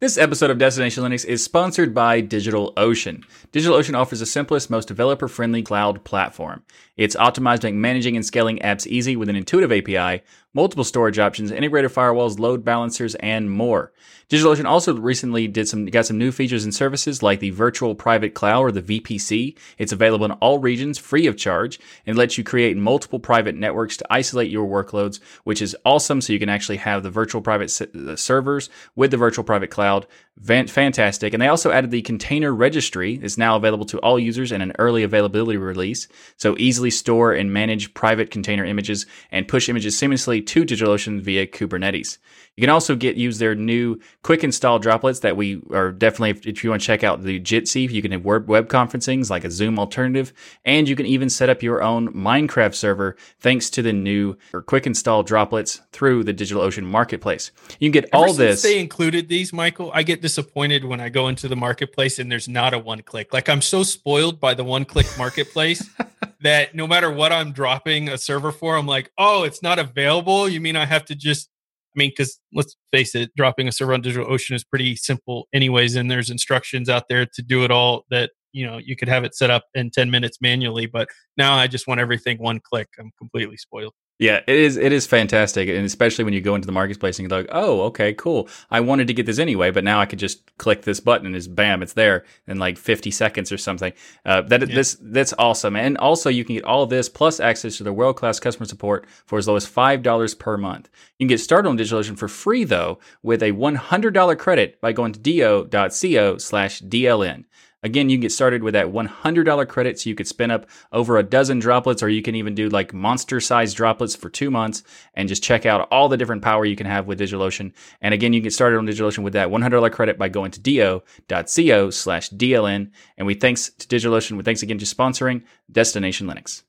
This 0.00 0.16
episode 0.16 0.48
of 0.48 0.56
Destination 0.56 1.04
Linux 1.04 1.26
is 1.26 1.44
sponsored 1.44 1.94
by 1.94 2.22
DigitalOcean. 2.22 3.22
DigitalOcean 3.52 3.94
offers 3.94 4.20
the 4.20 4.26
simplest, 4.26 4.70
most 4.70 4.88
developer 4.88 5.28
friendly 5.28 5.62
cloud 5.62 6.02
platform. 6.04 6.62
It's 6.96 7.14
optimized 7.16 7.60
to 7.60 7.66
make 7.66 7.74
managing 7.74 8.16
and 8.16 8.24
scaling 8.24 8.60
apps 8.60 8.86
easy 8.86 9.14
with 9.14 9.28
an 9.28 9.36
intuitive 9.36 9.70
API, 9.70 10.22
multiple 10.52 10.84
storage 10.84 11.18
options, 11.18 11.50
integrated 11.50 11.90
firewalls, 11.90 12.38
load 12.38 12.64
balancers, 12.64 13.14
and 13.16 13.50
more. 13.50 13.92
DigitalOcean 14.28 14.64
also 14.64 14.94
recently 14.94 15.48
did 15.48 15.66
some 15.66 15.86
got 15.86 16.06
some 16.06 16.18
new 16.18 16.30
features 16.30 16.62
and 16.62 16.72
services 16.72 17.20
like 17.20 17.40
the 17.40 17.50
Virtual 17.50 17.96
Private 17.96 18.34
Cloud 18.34 18.60
or 18.60 18.70
the 18.72 18.82
VPC. 18.82 19.56
It's 19.76 19.90
available 19.90 20.24
in 20.24 20.32
all 20.32 20.58
regions 20.60 20.98
free 20.98 21.26
of 21.26 21.36
charge 21.36 21.80
and 22.06 22.16
lets 22.16 22.38
you 22.38 22.44
create 22.44 22.76
multiple 22.76 23.18
private 23.18 23.56
networks 23.56 23.96
to 23.96 24.06
isolate 24.08 24.50
your 24.50 24.68
workloads, 24.68 25.20
which 25.42 25.60
is 25.60 25.76
awesome. 25.84 26.20
So 26.20 26.32
you 26.32 26.38
can 26.38 26.48
actually 26.48 26.76
have 26.76 27.02
the 27.02 27.10
virtual 27.10 27.40
private 27.42 27.70
servers 27.70 28.70
with 28.94 29.10
the 29.10 29.16
virtual 29.16 29.44
private 29.44 29.70
cloud. 29.70 30.06
Fantastic. 30.42 31.34
And 31.34 31.42
they 31.42 31.48
also 31.48 31.72
added 31.72 31.90
the 31.90 32.00
container 32.00 32.54
registry. 32.54 33.18
It's 33.22 33.36
now 33.36 33.56
available 33.56 33.84
to 33.86 33.98
all 33.98 34.18
users 34.18 34.52
in 34.52 34.62
an 34.62 34.72
early 34.78 35.02
availability 35.02 35.58
release. 35.58 36.06
So 36.36 36.56
easily 36.56 36.90
store 36.90 37.32
and 37.32 37.52
manage 37.52 37.92
private 37.94 38.30
container 38.30 38.64
images 38.64 39.06
and 39.32 39.48
push 39.48 39.68
images 39.68 40.00
seamlessly 40.00 40.39
to 40.40 40.64
DigitalOcean 40.64 41.20
via 41.20 41.46
Kubernetes. 41.46 42.18
You 42.60 42.66
can 42.66 42.74
also 42.74 42.94
get 42.94 43.16
use 43.16 43.38
their 43.38 43.54
new 43.54 43.98
quick 44.22 44.44
install 44.44 44.78
droplets 44.78 45.20
that 45.20 45.34
we 45.34 45.62
are 45.72 45.90
definitely 45.90 46.28
if, 46.28 46.46
if 46.46 46.62
you 46.62 46.68
want 46.68 46.82
to 46.82 46.86
check 46.86 47.02
out 47.02 47.22
the 47.22 47.40
Jitsi, 47.40 47.90
you 47.90 48.02
can 48.02 48.12
have 48.12 48.22
web, 48.22 48.50
web 48.50 48.68
conferencings 48.68 49.30
like 49.30 49.44
a 49.44 49.50
Zoom 49.50 49.78
alternative, 49.78 50.34
and 50.66 50.86
you 50.86 50.94
can 50.94 51.06
even 51.06 51.30
set 51.30 51.48
up 51.48 51.62
your 51.62 51.82
own 51.82 52.12
Minecraft 52.12 52.74
server 52.74 53.16
thanks 53.38 53.70
to 53.70 53.80
the 53.80 53.94
new 53.94 54.36
or 54.52 54.60
quick 54.60 54.86
install 54.86 55.22
droplets 55.22 55.80
through 55.92 56.22
the 56.22 56.34
DigitalOcean 56.34 56.84
marketplace. 56.84 57.50
You 57.78 57.90
can 57.90 57.92
get 57.92 58.10
Ever 58.12 58.26
all 58.26 58.34
this. 58.34 58.60
They 58.60 58.78
included 58.78 59.30
these, 59.30 59.54
Michael. 59.54 59.90
I 59.94 60.02
get 60.02 60.20
disappointed 60.20 60.84
when 60.84 61.00
I 61.00 61.08
go 61.08 61.28
into 61.28 61.48
the 61.48 61.56
marketplace 61.56 62.18
and 62.18 62.30
there's 62.30 62.46
not 62.46 62.74
a 62.74 62.78
one 62.78 63.00
click. 63.00 63.32
Like 63.32 63.48
I'm 63.48 63.62
so 63.62 63.82
spoiled 63.82 64.38
by 64.38 64.52
the 64.52 64.64
one 64.64 64.84
click 64.84 65.06
marketplace 65.16 65.88
that 66.42 66.74
no 66.74 66.86
matter 66.86 67.10
what 67.10 67.32
I'm 67.32 67.52
dropping 67.52 68.10
a 68.10 68.18
server 68.18 68.52
for, 68.52 68.76
I'm 68.76 68.86
like, 68.86 69.10
oh, 69.16 69.44
it's 69.44 69.62
not 69.62 69.78
available. 69.78 70.46
You 70.46 70.60
mean 70.60 70.76
I 70.76 70.84
have 70.84 71.06
to 71.06 71.14
just 71.14 71.48
I 71.94 71.98
mean, 71.98 72.10
because 72.10 72.38
let's 72.54 72.76
face 72.92 73.14
it, 73.14 73.30
dropping 73.36 73.66
a 73.66 73.72
server 73.72 73.94
on 73.94 74.02
DigitalOcean 74.02 74.54
is 74.54 74.64
pretty 74.64 74.94
simple, 74.96 75.48
anyways. 75.52 75.96
And 75.96 76.10
there's 76.10 76.30
instructions 76.30 76.88
out 76.88 77.04
there 77.08 77.26
to 77.26 77.42
do 77.42 77.64
it 77.64 77.70
all 77.70 78.04
that 78.10 78.30
you 78.52 78.66
know 78.66 78.78
you 78.78 78.96
could 78.96 79.08
have 79.08 79.24
it 79.24 79.34
set 79.34 79.50
up 79.50 79.64
in 79.74 79.90
10 79.90 80.10
minutes 80.10 80.38
manually. 80.40 80.86
But 80.86 81.08
now 81.36 81.54
I 81.54 81.66
just 81.66 81.86
want 81.86 82.00
everything 82.00 82.38
one 82.38 82.60
click. 82.60 82.88
I'm 82.98 83.10
completely 83.18 83.56
spoiled. 83.56 83.94
Yeah, 84.20 84.42
it 84.46 84.56
is. 84.56 84.76
It 84.76 84.92
is 84.92 85.06
fantastic, 85.06 85.70
and 85.70 85.86
especially 85.86 86.24
when 86.24 86.34
you 86.34 86.42
go 86.42 86.54
into 86.54 86.66
the 86.66 86.72
marketplace 86.72 87.18
and 87.18 87.28
you're 87.28 87.40
like, 87.40 87.48
"Oh, 87.52 87.80
okay, 87.84 88.12
cool. 88.12 88.50
I 88.70 88.80
wanted 88.80 89.06
to 89.06 89.14
get 89.14 89.24
this 89.24 89.38
anyway, 89.38 89.70
but 89.70 89.82
now 89.82 89.98
I 89.98 90.04
could 90.04 90.18
just 90.18 90.54
click 90.58 90.82
this 90.82 91.00
button 91.00 91.26
and 91.26 91.34
it's 91.34 91.46
bam, 91.46 91.82
it's 91.82 91.94
there 91.94 92.26
in 92.46 92.58
like 92.58 92.76
50 92.76 93.10
seconds 93.10 93.50
or 93.50 93.56
something." 93.56 93.94
Uh, 94.26 94.42
that 94.42 94.68
yeah. 94.68 94.74
this 94.74 94.98
that's 95.00 95.32
awesome, 95.38 95.74
and 95.74 95.96
also 95.96 96.28
you 96.28 96.44
can 96.44 96.56
get 96.56 96.64
all 96.64 96.84
this 96.84 97.08
plus 97.08 97.40
access 97.40 97.78
to 97.78 97.82
the 97.82 97.94
world 97.94 98.16
class 98.16 98.38
customer 98.38 98.66
support 98.66 99.06
for 99.24 99.38
as 99.38 99.48
low 99.48 99.56
as 99.56 99.66
five 99.66 100.02
dollars 100.02 100.34
per 100.34 100.58
month. 100.58 100.90
You 101.18 101.24
can 101.24 101.28
get 101.28 101.40
started 101.40 101.70
on 101.70 101.78
DigitalOcean 101.78 102.18
for 102.18 102.28
free 102.28 102.64
though 102.64 102.98
with 103.22 103.42
a 103.42 103.52
$100 103.52 104.38
credit 104.38 104.78
by 104.82 104.92
going 104.92 105.14
to 105.14 105.18
do.co/dln. 105.18 107.44
Again, 107.82 108.10
you 108.10 108.16
can 108.16 108.22
get 108.22 108.32
started 108.32 108.62
with 108.62 108.74
that 108.74 108.88
$100 108.88 109.68
credit 109.68 109.98
so 109.98 110.10
you 110.10 110.14
could 110.14 110.28
spin 110.28 110.50
up 110.50 110.66
over 110.92 111.16
a 111.16 111.22
dozen 111.22 111.58
droplets, 111.58 112.02
or 112.02 112.08
you 112.08 112.22
can 112.22 112.34
even 112.34 112.54
do 112.54 112.68
like 112.68 112.92
monster 112.92 113.40
sized 113.40 113.76
droplets 113.76 114.14
for 114.14 114.28
two 114.28 114.50
months 114.50 114.82
and 115.14 115.28
just 115.28 115.42
check 115.42 115.64
out 115.64 115.88
all 115.90 116.08
the 116.08 116.16
different 116.16 116.42
power 116.42 116.64
you 116.64 116.76
can 116.76 116.86
have 116.86 117.06
with 117.06 117.20
DigitalOcean. 117.20 117.72
And 118.00 118.12
again, 118.12 118.32
you 118.32 118.40
can 118.40 118.44
get 118.44 118.52
started 118.52 118.78
on 118.78 118.86
DigitalOcean 118.86 119.22
with 119.22 119.32
that 119.32 119.48
$100 119.48 119.92
credit 119.92 120.18
by 120.18 120.28
going 120.28 120.50
to 120.50 120.60
do.co 120.60 121.90
slash 121.90 122.30
DLN. 122.30 122.90
And 123.16 123.26
we 123.26 123.34
thanks 123.34 123.70
to 123.70 123.86
DigitalOcean. 123.86 124.36
We 124.36 124.42
thanks 124.42 124.62
again 124.62 124.78
to 124.78 124.84
sponsoring 124.84 125.44
Destination 125.70 126.26
Linux. 126.26 126.62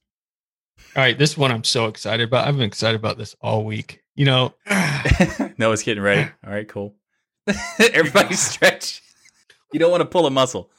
All 0.96 1.04
right, 1.04 1.18
this 1.18 1.38
one 1.38 1.52
I'm 1.52 1.64
so 1.64 1.86
excited 1.86 2.28
about. 2.28 2.48
I've 2.48 2.58
been 2.58 2.66
excited 2.66 3.00
about 3.00 3.18
this 3.18 3.36
all 3.40 3.64
week. 3.64 4.02
You 4.16 4.26
know, 4.26 4.56
Noah's 5.58 5.84
getting 5.84 6.04
ready. 6.04 6.30
All 6.46 6.52
right, 6.52 6.68
cool. 6.68 6.96
Everybody 7.80 8.36
stretch. 8.36 9.02
You 9.72 9.80
don't 9.80 9.92
want 9.92 10.02
to 10.02 10.06
pull 10.06 10.26
a 10.26 10.32
muscle. 10.32 10.70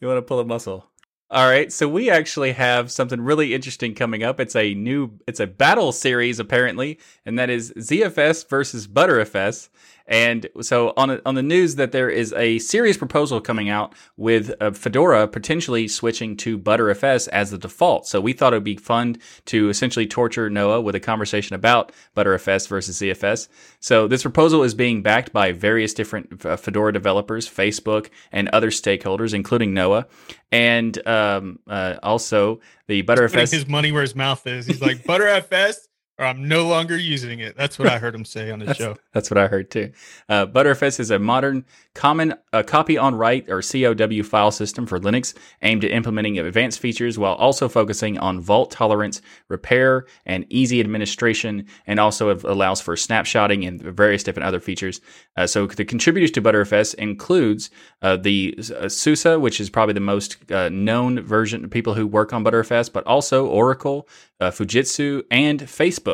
You 0.00 0.08
want 0.08 0.18
to 0.18 0.22
pull 0.22 0.40
a 0.40 0.44
muscle. 0.44 0.90
All 1.28 1.48
right, 1.48 1.72
so 1.72 1.88
we 1.88 2.08
actually 2.08 2.52
have 2.52 2.92
something 2.92 3.20
really 3.20 3.52
interesting 3.52 3.94
coming 3.94 4.22
up. 4.22 4.38
It's 4.38 4.54
a 4.54 4.74
new, 4.74 5.18
it's 5.26 5.40
a 5.40 5.46
battle 5.46 5.90
series 5.90 6.38
apparently, 6.38 7.00
and 7.24 7.36
that 7.36 7.50
is 7.50 7.72
ZFS 7.72 8.48
versus 8.48 8.86
Btrfs. 8.86 9.68
And 10.06 10.48
so 10.60 10.92
on 10.96 11.20
on 11.26 11.34
the 11.34 11.42
news 11.42 11.74
that 11.76 11.92
there 11.92 12.08
is 12.08 12.32
a 12.34 12.58
serious 12.60 12.96
proposal 12.96 13.40
coming 13.40 13.68
out 13.68 13.94
with 14.16 14.54
uh, 14.60 14.70
Fedora 14.70 15.26
potentially 15.26 15.88
switching 15.88 16.36
to 16.38 16.58
Btrfs 16.58 17.28
as 17.28 17.50
the 17.50 17.58
default. 17.58 18.06
So 18.06 18.20
we 18.20 18.32
thought 18.32 18.52
it 18.52 18.56
would 18.56 18.64
be 18.64 18.76
fun 18.76 19.16
to 19.46 19.68
essentially 19.68 20.06
torture 20.06 20.48
Noah 20.48 20.80
with 20.80 20.94
a 20.94 21.00
conversation 21.00 21.54
about 21.54 21.92
Btrfs 22.16 22.68
versus 22.68 23.00
ZFS. 23.00 23.48
So 23.80 24.06
this 24.06 24.22
proposal 24.22 24.62
is 24.62 24.74
being 24.74 25.02
backed 25.02 25.32
by 25.32 25.52
various 25.52 25.92
different 25.92 26.44
uh, 26.44 26.56
Fedora 26.56 26.92
developers, 26.92 27.48
Facebook, 27.48 28.10
and 28.30 28.48
other 28.50 28.70
stakeholders, 28.70 29.34
including 29.34 29.74
Noah, 29.74 30.06
and 30.52 31.06
um, 31.06 31.58
uh, 31.66 31.96
also 32.02 32.60
the 32.86 33.02
Btrfs. 33.02 33.50
His 33.50 33.66
money 33.66 33.90
where 33.90 34.02
his 34.02 34.14
mouth 34.14 34.46
is. 34.46 34.66
He's 34.66 34.80
like 34.80 35.02
Btrfs 35.04 35.88
or 36.18 36.24
I'm 36.24 36.48
no 36.48 36.66
longer 36.66 36.96
using 36.96 37.40
it. 37.40 37.56
That's 37.56 37.78
what 37.78 37.88
I 37.88 37.98
heard 37.98 38.14
him 38.14 38.24
say 38.24 38.50
on 38.50 38.58
the 38.58 38.64
that's, 38.66 38.78
show. 38.78 38.96
That's 39.12 39.30
what 39.30 39.38
I 39.38 39.48
heard 39.48 39.70
too. 39.70 39.92
Uh, 40.28 40.46
Btrfs 40.46 40.98
is 40.98 41.10
a 41.10 41.18
modern 41.18 41.64
common 41.94 42.34
uh, 42.52 42.62
copy 42.62 42.96
on 42.96 43.14
write 43.14 43.48
or 43.50 43.60
COW 43.60 44.22
file 44.22 44.50
system 44.50 44.86
for 44.86 44.98
Linux 44.98 45.34
aimed 45.62 45.84
at 45.84 45.90
implementing 45.90 46.38
advanced 46.38 46.78
features 46.78 47.18
while 47.18 47.34
also 47.34 47.68
focusing 47.68 48.18
on 48.18 48.40
fault 48.40 48.70
tolerance, 48.70 49.20
repair, 49.48 50.06
and 50.24 50.46
easy 50.48 50.80
administration, 50.80 51.66
and 51.86 52.00
also 52.00 52.34
allows 52.34 52.80
for 52.80 52.94
snapshotting 52.96 53.66
and 53.66 53.82
various 53.82 54.22
different 54.22 54.46
other 54.46 54.60
features. 54.60 55.00
Uh, 55.36 55.46
so 55.46 55.66
the 55.66 55.84
contributors 55.84 56.30
to 56.30 56.42
Btrfs 56.42 56.94
includes 56.94 57.70
uh, 58.00 58.16
the 58.16 58.58
uh, 58.78 58.88
SUSE, 58.88 59.38
which 59.38 59.60
is 59.60 59.68
probably 59.68 59.94
the 59.94 60.00
most 60.00 60.50
uh, 60.50 60.68
known 60.70 61.20
version 61.20 61.64
of 61.64 61.70
people 61.70 61.94
who 61.94 62.06
work 62.06 62.32
on 62.32 62.42
Btrfs, 62.42 62.90
but 62.90 63.06
also 63.06 63.46
Oracle, 63.46 64.08
uh, 64.40 64.50
Fujitsu, 64.50 65.24
and 65.30 65.60
Facebook. 65.60 66.05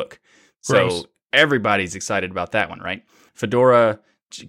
So 0.61 0.73
Gross. 0.73 1.05
everybody's 1.31 1.95
excited 1.95 2.31
about 2.31 2.51
that 2.53 2.69
one, 2.69 2.79
right? 2.79 3.03
Fedora 3.33 3.99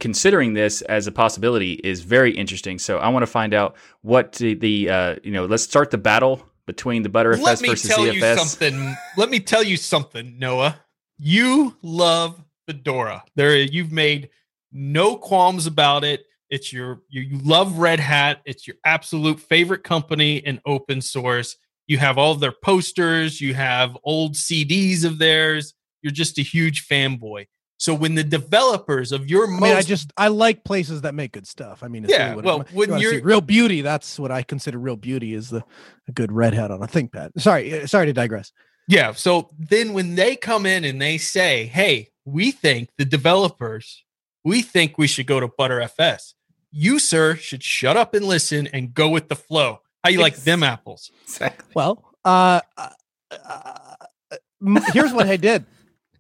considering 0.01 0.55
this 0.55 0.81
as 0.83 1.07
a 1.07 1.13
possibility 1.13 1.75
is 1.85 2.01
very 2.01 2.33
interesting. 2.33 2.79
So 2.79 2.99
I 2.99 3.09
want 3.09 3.23
to 3.23 3.27
find 3.27 3.53
out 3.53 3.77
what 4.03 4.33
the, 4.33 4.55
the 4.55 4.91
uh, 4.91 5.17
you 5.23 5.31
know, 5.31 5.45
let's 5.45 5.63
start 5.63 5.91
the 5.91 5.99
battle 5.99 6.43
between 6.67 7.03
the 7.03 7.11
Btrfs 7.11 7.43
Let 7.43 7.61
me 7.61 7.69
versus 7.69 7.91
tell 7.91 7.99
ZFS. 7.99 8.15
You 8.15 8.37
something. 8.37 8.97
Let 9.17 9.31
me 9.31 9.41
tell 9.41 9.63
you 9.63 9.77
something, 9.77 10.39
Noah. 10.39 10.81
You 11.19 11.77
love 11.83 12.43
Fedora. 12.67 13.25
There, 13.37 13.57
you've 13.57 13.93
made 13.93 14.31
no 14.73 15.17
qualms 15.17 15.67
about 15.67 16.05
it. 16.05 16.25
It's 16.51 16.73
your 16.73 17.03
you, 17.09 17.23
you 17.23 17.39
love 17.39 17.79
Red 17.79 18.01
Hat. 18.01 18.41
It's 18.45 18.67
your 18.67 18.77
absolute 18.85 19.41
favorite 19.41 19.83
company 19.85 20.37
in 20.37 20.61
open 20.67 21.01
source. 21.01 21.57
You 21.87 21.99
have 21.99 22.19
all 22.19 22.35
their 22.35 22.53
posters, 22.53 23.41
you 23.41 23.55
have 23.55 23.97
old 24.05 24.35
CDs 24.35 25.05
of 25.05 25.19
theirs. 25.19 25.75
You're 26.03 26.13
just 26.13 26.39
a 26.39 26.43
huge 26.43 26.87
fanboy. 26.87 27.47
So 27.77 27.93
when 27.93 28.15
the 28.15 28.25
developers 28.25 29.13
of 29.13 29.29
your 29.29 29.47
most, 29.47 29.63
I, 29.63 29.67
mean, 29.67 29.77
I 29.77 29.83
just 29.83 30.13
I 30.17 30.29
like 30.29 30.65
places 30.65 31.03
that 31.03 31.15
make 31.15 31.33
good 31.33 31.47
stuff. 31.47 31.83
I 31.83 31.89
mean, 31.89 32.07
yeah. 32.09 32.31
Really 32.31 32.43
well, 32.43 32.65
when 32.73 32.99
you 32.99 33.19
are 33.19 33.21
real 33.21 33.41
beauty, 33.41 33.81
that's 33.81 34.19
what 34.19 34.31
I 34.31 34.43
consider 34.43 34.79
real 34.79 34.97
beauty 34.97 35.35
is 35.35 35.51
the 35.51 35.65
a 36.09 36.13
good 36.13 36.31
red 36.31 36.55
hat 36.55 36.71
on 36.71 36.83
a 36.83 36.87
ThinkPad. 36.87 37.39
Sorry, 37.39 37.83
uh, 37.83 37.87
sorry 37.87 38.07
to 38.07 38.13
digress. 38.13 38.53
Yeah. 38.87 39.13
So 39.13 39.51
then 39.59 39.93
when 39.93 40.15
they 40.15 40.37
come 40.37 40.67
in 40.67 40.85
and 40.85 41.03
they 41.03 41.19
say, 41.19 41.67
"Hey, 41.67 42.09
we 42.25 42.53
think 42.53 42.91
the 42.97 43.05
developers, 43.05 44.05
we 44.45 44.63
think 44.63 44.97
we 44.97 45.07
should 45.07 45.27
go 45.27 45.41
to 45.41 45.49
Btrfs," 45.49 46.35
you 46.71 46.99
sir 46.99 47.35
should 47.35 47.63
shut 47.63 47.97
up 47.97 48.15
and 48.15 48.25
listen 48.25 48.67
and 48.69 48.95
go 48.95 49.09
with 49.09 49.29
the 49.29 49.37
flow. 49.37 49.81
How 50.05 50.11
you 50.11 50.21
like 50.21 50.37
them 50.37 50.63
apples? 50.63 51.11
Exactly. 51.23 51.73
Well, 51.75 52.15
uh, 52.27 52.61
uh, 52.77 52.91
uh 53.33 53.95
here's 54.93 55.15
what 55.15 55.27
I 55.27 55.39
did. 55.39 55.65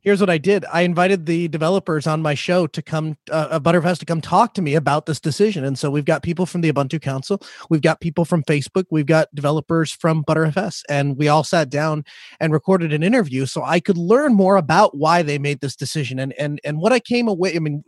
Here's 0.04 0.20
what 0.20 0.28
I 0.28 0.36
did. 0.38 0.64
I 0.70 0.82
invited 0.82 1.24
the 1.24 1.48
developers 1.48 2.06
on 2.06 2.20
my 2.20 2.34
show 2.34 2.66
to 2.68 2.82
come, 2.82 3.16
uh, 3.30 3.58
Btrfs 3.58 3.98
to 3.98 4.04
come 4.04 4.20
talk 4.20 4.52
to 4.54 4.62
me 4.62 4.74
about 4.74 5.06
this 5.06 5.18
decision. 5.18 5.64
And 5.64 5.78
so 5.78 5.90
we've 5.90 6.04
got 6.04 6.22
people 6.22 6.44
from 6.44 6.60
the 6.60 6.70
Ubuntu 6.70 7.00
Council, 7.00 7.40
we've 7.70 7.80
got 7.80 8.00
people 8.00 8.24
from 8.24 8.42
Facebook, 8.44 8.84
we've 8.90 9.06
got 9.06 9.34
developers 9.34 9.90
from 9.90 10.22
Btrfs, 10.22 10.82
and 10.88 11.16
we 11.16 11.28
all 11.28 11.42
sat 11.42 11.70
down 11.70 12.04
and 12.38 12.52
recorded 12.52 12.92
an 12.92 13.02
interview 13.02 13.46
so 13.46 13.64
I 13.64 13.80
could 13.80 13.96
learn 13.96 14.34
more 14.34 14.56
about 14.56 14.96
why 14.96 15.22
they 15.22 15.38
made 15.38 15.60
this 15.60 15.74
decision. 15.74 16.18
And 16.18 16.34
and 16.38 16.60
and 16.64 16.78
what 16.78 16.92
I 16.92 17.00
came 17.00 17.26
away, 17.26 17.56
I 17.56 17.58
mean, 17.58 17.82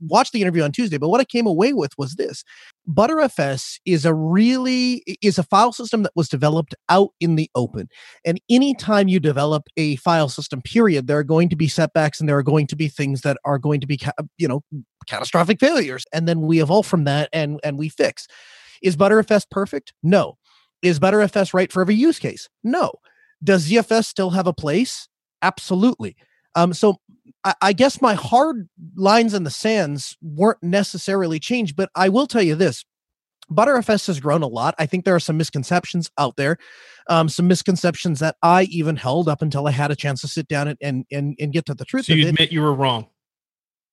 watch 0.00 0.30
the 0.32 0.40
interview 0.40 0.62
on 0.62 0.72
Tuesday, 0.72 0.96
but 0.96 1.10
what 1.10 1.20
I 1.20 1.24
came 1.24 1.46
away 1.46 1.74
with 1.74 1.92
was 1.98 2.14
this: 2.14 2.44
Btrfs 2.90 3.78
is 3.84 4.06
a 4.06 4.14
really 4.14 5.02
is 5.20 5.38
a 5.38 5.42
file 5.42 5.72
system 5.72 6.02
that 6.04 6.12
was 6.16 6.28
developed 6.30 6.74
out 6.88 7.10
in 7.20 7.36
the 7.36 7.50
open. 7.54 7.88
And 8.24 8.40
anytime 8.48 9.08
you 9.08 9.20
develop 9.20 9.64
a 9.76 9.96
file 9.96 10.30
system, 10.30 10.62
period, 10.62 11.06
there 11.06 11.18
are 11.18 11.24
going 11.24 11.50
to 11.50 11.57
be 11.58 11.68
setbacks 11.68 12.20
and 12.20 12.28
there 12.28 12.38
are 12.38 12.42
going 12.42 12.66
to 12.68 12.76
be 12.76 12.88
things 12.88 13.22
that 13.22 13.36
are 13.44 13.58
going 13.58 13.80
to 13.80 13.86
be, 13.86 14.00
you 14.36 14.48
know, 14.48 14.62
catastrophic 15.06 15.60
failures. 15.60 16.04
And 16.12 16.26
then 16.26 16.42
we 16.42 16.62
evolve 16.62 16.86
from 16.86 17.04
that 17.04 17.28
and 17.32 17.60
and 17.62 17.78
we 17.78 17.88
fix. 17.88 18.26
Is 18.82 18.96
Btrfs 18.96 19.44
perfect? 19.50 19.92
No. 20.02 20.38
Is 20.82 21.00
Btrfs 21.00 21.52
right 21.52 21.72
for 21.72 21.80
every 21.82 21.96
use 21.96 22.18
case? 22.18 22.48
No. 22.62 22.92
Does 23.42 23.68
ZFS 23.68 24.04
still 24.04 24.30
have 24.30 24.46
a 24.46 24.52
place? 24.52 25.08
Absolutely. 25.42 26.16
Um, 26.54 26.72
so 26.72 26.96
I, 27.44 27.54
I, 27.62 27.72
guess 27.72 28.02
my 28.02 28.14
hard 28.14 28.68
lines 28.96 29.34
in 29.34 29.44
the 29.44 29.50
sands 29.50 30.16
weren't 30.20 30.62
necessarily 30.62 31.38
changed, 31.38 31.76
but 31.76 31.90
I 31.94 32.08
will 32.08 32.26
tell 32.26 32.42
you 32.42 32.56
this. 32.56 32.84
Btrfs 33.52 34.06
has 34.06 34.20
grown 34.20 34.42
a 34.42 34.46
lot. 34.46 34.74
I 34.78 34.86
think 34.86 35.04
there 35.04 35.14
are 35.14 35.20
some 35.20 35.36
misconceptions 35.36 36.10
out 36.18 36.36
there, 36.36 36.58
um, 37.08 37.28
some 37.28 37.48
misconceptions 37.48 38.20
that 38.20 38.36
I 38.42 38.64
even 38.64 38.96
held 38.96 39.28
up 39.28 39.42
until 39.42 39.66
I 39.66 39.70
had 39.70 39.90
a 39.90 39.96
chance 39.96 40.20
to 40.22 40.28
sit 40.28 40.48
down 40.48 40.68
and 40.68 40.78
and 40.80 41.06
and, 41.10 41.36
and 41.40 41.52
get 41.52 41.66
to 41.66 41.74
the 41.74 41.84
truth. 41.84 42.06
So 42.06 42.14
you 42.14 42.26
it. 42.26 42.30
admit 42.30 42.52
you 42.52 42.60
were 42.60 42.74
wrong. 42.74 43.06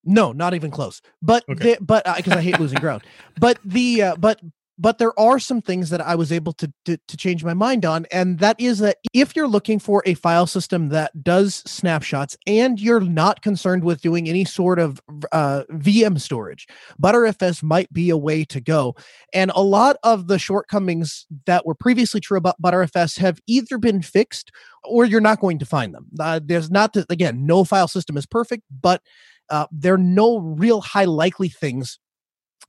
No, 0.04 0.32
not 0.32 0.54
even 0.54 0.70
close. 0.70 1.02
But 1.22 1.44
okay. 1.50 1.76
the, 1.76 1.78
but 1.82 2.06
because 2.16 2.34
uh, 2.34 2.38
I 2.38 2.42
hate 2.42 2.60
losing 2.60 2.80
ground. 2.80 3.04
But 3.40 3.60
the 3.66 4.02
uh, 4.02 4.16
but 4.16 4.40
but 4.78 4.98
there 4.98 5.18
are 5.20 5.40
some 5.40 5.62
things 5.62 5.90
that 5.90 6.02
I 6.02 6.16
was 6.16 6.32
able 6.32 6.54
to, 6.54 6.72
to, 6.86 6.98
to 7.08 7.18
change 7.18 7.44
my 7.44 7.54
mind 7.54 7.86
on, 7.86 8.06
and 8.12 8.40
that 8.40 8.60
is 8.60 8.80
that 8.80 8.98
if 9.14 9.36
you're 9.36 9.48
looking 9.48 9.80
for 9.80 10.04
a 10.06 10.14
file 10.16 10.48
system 10.48 10.90
that 10.90 11.24
does 11.24 11.64
snapshots 11.66 12.38
and 12.46 12.80
you're 12.80 13.00
not 13.00 13.42
concerned 13.42 13.84
with 13.84 14.02
doing 14.02 14.28
any 14.28 14.46
sort 14.46 14.80
of 14.80 15.02
uh, 15.32 15.64
VM 15.72 16.20
storage, 16.20 16.68
Btrfs 17.02 17.64
might 17.64 17.92
be 17.94 18.10
a 18.10 18.18
way 18.18 18.44
to 18.46 18.60
go. 18.60 18.96
And 19.34 19.52
a 19.56 19.62
lot 19.62 19.98
of 20.04 20.28
the 20.28 20.40
shortcomings 20.40 21.26
that 21.46 21.66
were 21.66 21.76
previously 21.76 22.20
true 22.20 22.38
about 22.38 22.62
Btrfs 22.62 23.20
have 23.20 23.40
either 23.48 23.78
been 23.78 24.02
fixed 24.02 24.52
or 24.84 25.06
you're 25.06 25.22
not 25.22 25.40
going 25.40 25.60
to 25.60 25.66
find 25.66 25.94
them. 25.94 26.08
Uh, 26.20 26.40
there's 26.44 26.70
not 26.70 26.94
to, 26.94 27.06
again, 27.10 27.46
no 27.46 27.64
file 27.64 27.88
system 27.88 28.18
is 28.18 28.26
perfect, 28.26 28.64
but 28.82 29.02
uh, 29.50 29.68
there 29.72 29.94
are 29.94 29.98
no 29.98 30.40
real 30.40 30.82
high 30.82 31.06
likely 31.06 31.50
things 31.50 32.00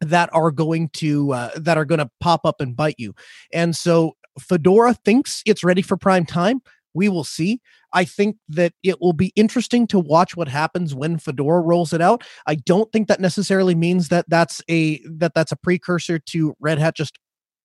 that 0.01 0.31
are 0.33 0.51
going 0.51 0.91
to 0.95 1.33
uh, 1.33 1.51
that 1.57 1.79
are 1.79 1.85
going 1.85 1.99
to 1.99 2.11
pop 2.21 2.45
up 2.45 2.61
and 2.61 2.77
bite 2.77 2.97
you. 2.99 3.15
And 3.53 3.75
so 3.75 4.15
Fedora 4.39 4.95
thinks 4.95 5.43
it's 5.47 5.65
ready 5.65 5.83
for 5.83 5.97
prime 5.97 6.27
time. 6.27 6.61
We 6.95 7.09
will 7.09 7.25
see. 7.25 7.61
I 7.93 8.05
think 8.05 8.37
that 8.49 8.73
it 8.83 9.01
will 9.01 9.13
be 9.13 9.33
interesting 9.37 9.87
to 9.89 9.99
watch 9.99 10.37
what 10.37 10.49
happens 10.49 10.95
when 10.95 11.19
Fedora 11.19 11.61
rolls 11.61 11.93
it 11.93 12.01
out. 12.01 12.25
I 12.47 12.57
don't 12.57 12.91
think 12.91 13.09
that 13.09 13.21
necessarily 13.21 13.75
means 13.75 14.09
that 14.09 14.27
that's 14.29 14.63
a 14.69 15.01
that 15.07 15.33
that's 15.35 15.53
a 15.53 15.57
precursor 15.57 16.19
to 16.19 16.55
Red 16.59 16.79
Hat 16.79 16.97
just 16.97 17.19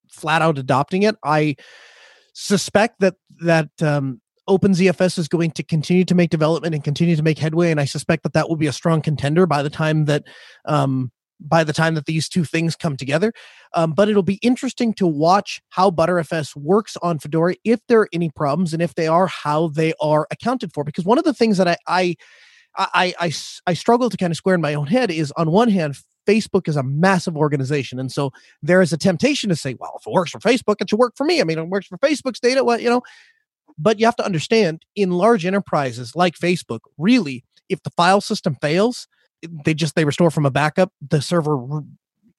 flat 0.09 0.41
out 0.41 0.57
adopting 0.57 1.03
it. 1.03 1.15
I 1.23 1.55
suspect 2.34 2.99
that 2.99 3.15
that 3.39 3.69
um, 3.82 4.21
OpenZFS 4.49 5.17
is 5.17 5.27
going 5.27 5.51
to 5.51 5.63
continue 5.63 6.05
to 6.05 6.15
make 6.15 6.29
development 6.29 6.75
and 6.75 6.84
continue 6.84 7.15
to 7.15 7.23
make 7.23 7.39
headway, 7.39 7.71
and 7.71 7.79
I 7.79 7.86
suspect 7.86 8.23
that 8.23 8.34
that 8.34 8.49
will 8.49 8.57
be 8.57 8.67
a 8.67 8.73
strong 8.73 9.01
contender 9.01 9.45
by 9.45 9.63
the 9.63 9.69
time 9.69 10.05
that 10.05 10.23
um, 10.65 11.11
by 11.42 11.64
the 11.64 11.74
time 11.74 11.96
that 11.96 12.06
these 12.06 12.30
two 12.30 12.44
things 12.44 12.76
come 12.76 12.96
together. 12.96 13.34
Um, 13.74 13.94
but 13.94 14.08
it'll 14.10 14.24
be 14.24 14.39
interesting 14.42 14.94
to 14.94 15.08
watch 15.08 15.62
how 15.70 15.89
Btrfs 15.89 16.56
works 16.56 16.96
on 17.02 17.20
Fedora, 17.20 17.56
if 17.64 17.80
there 17.88 18.02
are 18.02 18.10
any 18.14 18.30
problems, 18.30 18.74
and 18.74 18.82
if 18.82 18.96
they 18.96 19.08
are, 19.08 19.28
how 19.28 19.70
they 19.70 19.94
are 20.00 20.28
accounted 20.32 20.74
for. 20.74 20.84
Because 20.84 21.06
one 21.06 21.18
of 21.18 21.24
the 21.24 21.34
things 21.34 21.58
that 21.58 21.68
I 21.68 21.78
I 21.88 22.16
I, 22.78 23.14
I, 23.20 23.34
I 23.68 23.74
struggle 23.74 24.10
to 24.10 24.16
kind 24.16 24.32
of 24.32 24.38
square 24.38 24.56
in 24.56 24.62
my 24.62 24.74
own 24.74 24.88
head 24.88 25.12
is 25.12 25.34
on 25.36 25.52
one 25.52 25.70
hand, 25.70 25.98
Facebook 26.26 26.70
is 26.70 26.78
a 26.78 26.84
massive 26.84 27.36
organization. 27.36 28.00
And 28.00 28.12
so 28.12 28.32
there 28.62 28.82
is 28.82 28.94
a 28.94 28.98
temptation 28.98 29.50
to 29.50 29.56
say, 29.56 29.76
well, 29.78 30.00
if 30.00 30.08
it 30.08 30.14
works 30.14 30.32
for 30.32 30.39
Facebook, 30.39 30.76
it 30.80 30.89
should 30.89 31.00
work 31.00 31.18
for 31.18 31.26
me. 31.26 31.42
I 31.42 31.44
mean, 31.44 31.58
it 31.58 31.68
works 31.68 31.88
for 31.88 31.98
Facebook's 31.98 32.39
data. 32.39 32.64
What, 32.64 32.82
you 32.82 32.89
know, 32.89 33.02
but 33.78 34.00
you 34.00 34.06
have 34.06 34.16
to 34.18 34.26
understand 34.26 34.86
in 34.96 35.12
large 35.12 35.46
enterprises 35.46 36.16
like 36.16 36.36
Facebook, 36.36 36.80
really, 36.98 37.44
if 37.68 37.84
the 37.84 37.89
file 37.92 38.22
system 38.22 38.56
fails, 38.62 39.08
they 39.66 39.74
just 39.74 39.96
they 39.96 40.06
restore 40.06 40.32
from 40.32 40.46
a 40.46 40.52
backup 40.52 40.92
the 41.10 41.22
server 41.22 41.84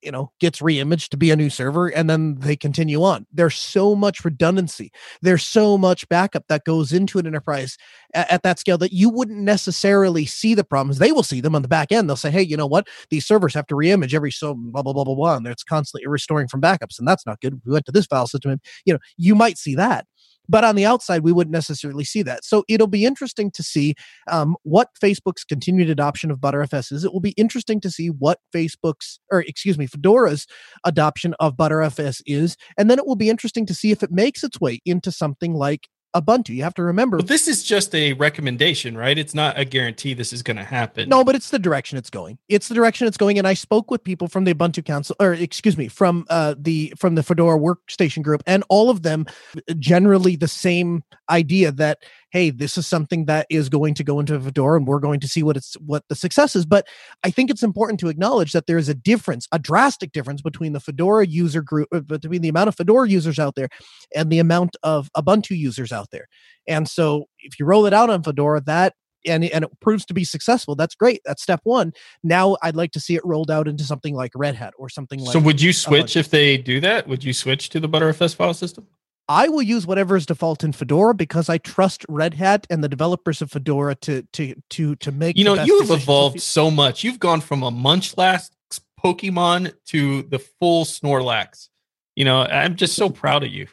you 0.02 0.10
know 0.10 0.30
gets 0.40 0.60
reimaged 0.60 1.08
to 1.10 1.16
be 1.16 1.30
a 1.30 1.36
new 1.36 1.48
server 1.48 1.88
and 1.88 2.10
then 2.10 2.38
they 2.40 2.56
continue 2.56 3.02
on. 3.02 3.26
There's 3.32 3.56
so 3.56 3.94
much 3.94 4.24
redundancy. 4.24 4.90
There's 5.22 5.44
so 5.44 5.78
much 5.78 6.08
backup 6.08 6.44
that 6.48 6.64
goes 6.64 6.92
into 6.92 7.18
an 7.18 7.26
enterprise 7.26 7.78
at, 8.12 8.30
at, 8.30 8.42
that 8.42 8.58
scale 8.58 8.78
that 8.78 8.92
you 8.92 9.08
wouldn't 9.08 9.38
necessarily 9.38 10.26
see 10.26 10.54
the 10.54 10.64
problems. 10.64 10.98
They 10.98 11.12
will 11.12 11.22
see 11.22 11.40
them 11.40 11.54
on 11.54 11.62
the 11.62 11.68
back 11.68 11.92
end. 11.92 12.08
They'll 12.08 12.16
say 12.16 12.30
hey 12.30 12.42
you 12.42 12.56
know 12.56 12.66
what? 12.66 12.88
These 13.10 13.26
servers 13.26 13.54
have 13.54 13.66
to 13.68 13.74
reimage 13.74 14.12
every 14.12 14.32
so 14.32 14.54
blah 14.54 14.82
blah 14.82 14.92
blah 14.92 15.04
blah 15.04 15.14
blah 15.14 15.36
and 15.36 15.46
it's 15.46 15.64
constantly 15.64 16.06
restoring 16.06 16.48
from 16.48 16.60
backups 16.60 16.98
and 16.98 17.06
that's 17.06 17.24
not 17.24 17.40
good. 17.40 17.60
We 17.64 17.72
went 17.72 17.86
to 17.86 17.92
this 17.92 18.06
file 18.06 18.26
system 18.26 18.50
and 18.50 18.60
you 18.84 18.92
know 18.92 19.00
you 19.16 19.34
might 19.34 19.56
see 19.56 19.74
that 19.76 20.06
but 20.52 20.64
on 20.64 20.76
the 20.76 20.84
outside, 20.84 21.22
we 21.24 21.32
wouldn't 21.32 21.52
necessarily 21.52 22.04
see 22.04 22.22
that. 22.24 22.44
So 22.44 22.62
it'll 22.68 22.86
be 22.86 23.06
interesting 23.06 23.50
to 23.52 23.62
see 23.62 23.94
um, 24.30 24.54
what 24.64 24.88
Facebook's 25.02 25.44
continued 25.44 25.88
adoption 25.88 26.30
of 26.30 26.40
Btrfs 26.40 26.92
is. 26.92 27.04
It 27.04 27.12
will 27.14 27.20
be 27.20 27.32
interesting 27.38 27.80
to 27.80 27.90
see 27.90 28.08
what 28.08 28.38
Facebook's, 28.54 29.18
or 29.30 29.40
excuse 29.40 29.78
me, 29.78 29.86
Fedora's 29.86 30.46
adoption 30.84 31.34
of 31.40 31.56
Btrfs 31.56 32.20
is. 32.26 32.58
And 32.76 32.90
then 32.90 32.98
it 32.98 33.06
will 33.06 33.16
be 33.16 33.30
interesting 33.30 33.64
to 33.64 33.72
see 33.74 33.92
if 33.92 34.02
it 34.02 34.12
makes 34.12 34.44
its 34.44 34.60
way 34.60 34.80
into 34.84 35.10
something 35.10 35.54
like 35.54 35.88
Ubuntu. 36.14 36.50
You 36.50 36.62
have 36.62 36.74
to 36.74 36.82
remember. 36.82 37.16
But 37.16 37.28
this 37.28 37.48
is 37.48 37.62
just 37.62 37.94
a 37.94 38.12
recommendation, 38.14 38.96
right? 38.96 39.16
It's 39.16 39.34
not 39.34 39.58
a 39.58 39.64
guarantee 39.64 40.14
this 40.14 40.32
is 40.32 40.42
going 40.42 40.56
to 40.56 40.64
happen. 40.64 41.08
No, 41.08 41.24
but 41.24 41.34
it's 41.34 41.50
the 41.50 41.58
direction 41.58 41.98
it's 41.98 42.10
going. 42.10 42.38
It's 42.48 42.68
the 42.68 42.74
direction 42.74 43.06
it's 43.06 43.16
going. 43.16 43.38
And 43.38 43.46
I 43.46 43.54
spoke 43.54 43.90
with 43.90 44.04
people 44.04 44.28
from 44.28 44.44
the 44.44 44.54
Ubuntu 44.54 44.84
Council, 44.84 45.16
or 45.20 45.32
excuse 45.32 45.76
me, 45.76 45.88
from 45.88 46.26
uh, 46.28 46.54
the 46.58 46.92
from 46.98 47.14
the 47.14 47.22
Fedora 47.22 47.58
Workstation 47.58 48.22
Group, 48.22 48.42
and 48.46 48.62
all 48.68 48.90
of 48.90 49.02
them 49.02 49.26
generally 49.78 50.36
the 50.36 50.48
same 50.48 51.02
idea 51.30 51.72
that 51.72 52.02
hey, 52.32 52.48
this 52.48 52.78
is 52.78 52.86
something 52.86 53.26
that 53.26 53.46
is 53.50 53.68
going 53.68 53.92
to 53.92 54.02
go 54.02 54.18
into 54.18 54.40
Fedora 54.40 54.78
and 54.78 54.86
we're 54.86 54.98
going 54.98 55.20
to 55.20 55.28
see 55.28 55.42
what 55.42 55.56
it's 55.56 55.74
what 55.74 56.02
the 56.08 56.14
success 56.14 56.56
is. 56.56 56.64
But 56.64 56.86
I 57.22 57.30
think 57.30 57.50
it's 57.50 57.62
important 57.62 58.00
to 58.00 58.08
acknowledge 58.08 58.52
that 58.52 58.66
there 58.66 58.78
is 58.78 58.88
a 58.88 58.94
difference, 58.94 59.46
a 59.52 59.58
drastic 59.58 60.12
difference 60.12 60.40
between 60.40 60.72
the 60.72 60.80
Fedora 60.80 61.26
user 61.26 61.60
group, 61.60 61.88
uh, 61.92 62.00
between 62.00 62.40
the 62.40 62.48
amount 62.48 62.68
of 62.68 62.74
Fedora 62.74 63.08
users 63.08 63.38
out 63.38 63.54
there 63.54 63.68
and 64.16 64.30
the 64.30 64.38
amount 64.38 64.76
of 64.82 65.10
Ubuntu 65.16 65.56
users 65.56 65.92
out 65.92 66.10
there. 66.10 66.26
And 66.66 66.88
so 66.88 67.26
if 67.40 67.60
you 67.60 67.66
roll 67.66 67.84
it 67.84 67.92
out 67.92 68.08
on 68.08 68.22
Fedora, 68.22 68.62
that 68.62 68.94
and, 69.24 69.44
and 69.44 69.64
it 69.64 69.70
proves 69.80 70.04
to 70.06 70.14
be 70.14 70.24
successful, 70.24 70.74
that's 70.74 70.94
great. 70.94 71.20
That's 71.24 71.42
step 71.42 71.60
one. 71.64 71.92
Now 72.24 72.56
I'd 72.62 72.76
like 72.76 72.92
to 72.92 73.00
see 73.00 73.14
it 73.14 73.24
rolled 73.24 73.50
out 73.50 73.68
into 73.68 73.84
something 73.84 74.14
like 74.14 74.32
Red 74.34 74.54
Hat 74.54 74.72
or 74.78 74.88
something 74.88 75.20
like 75.20 75.32
So 75.32 75.38
would 75.38 75.60
you 75.60 75.72
switch 75.72 76.16
if 76.16 76.30
they 76.30 76.56
do 76.56 76.80
that? 76.80 77.06
Would 77.06 77.22
you 77.22 77.34
switch 77.34 77.68
to 77.70 77.78
the 77.78 77.88
Btrfs 77.88 78.34
file 78.34 78.54
system? 78.54 78.86
I 79.28 79.48
will 79.48 79.62
use 79.62 79.86
whatever 79.86 80.16
is 80.16 80.26
default 80.26 80.64
in 80.64 80.72
Fedora 80.72 81.14
because 81.14 81.48
I 81.48 81.58
trust 81.58 82.04
Red 82.08 82.34
Hat 82.34 82.66
and 82.68 82.82
the 82.82 82.88
developers 82.88 83.40
of 83.40 83.50
Fedora 83.50 83.94
to 83.96 84.22
to 84.32 84.54
to 84.70 84.96
to 84.96 85.12
make. 85.12 85.36
You 85.36 85.44
know, 85.44 85.62
you 85.62 85.80
have 85.80 85.90
evolved 85.90 86.40
so 86.40 86.70
much. 86.70 87.04
You've 87.04 87.20
gone 87.20 87.40
from 87.40 87.62
a 87.62 87.70
Munchlax 87.70 88.50
Pokemon 89.02 89.72
to 89.86 90.22
the 90.22 90.38
full 90.38 90.84
Snorlax. 90.84 91.68
You 92.14 92.24
know, 92.24 92.42
I'm 92.42 92.76
just 92.76 92.94
so 92.94 93.08
proud 93.08 93.42
of 93.42 93.50
you. 93.50 93.66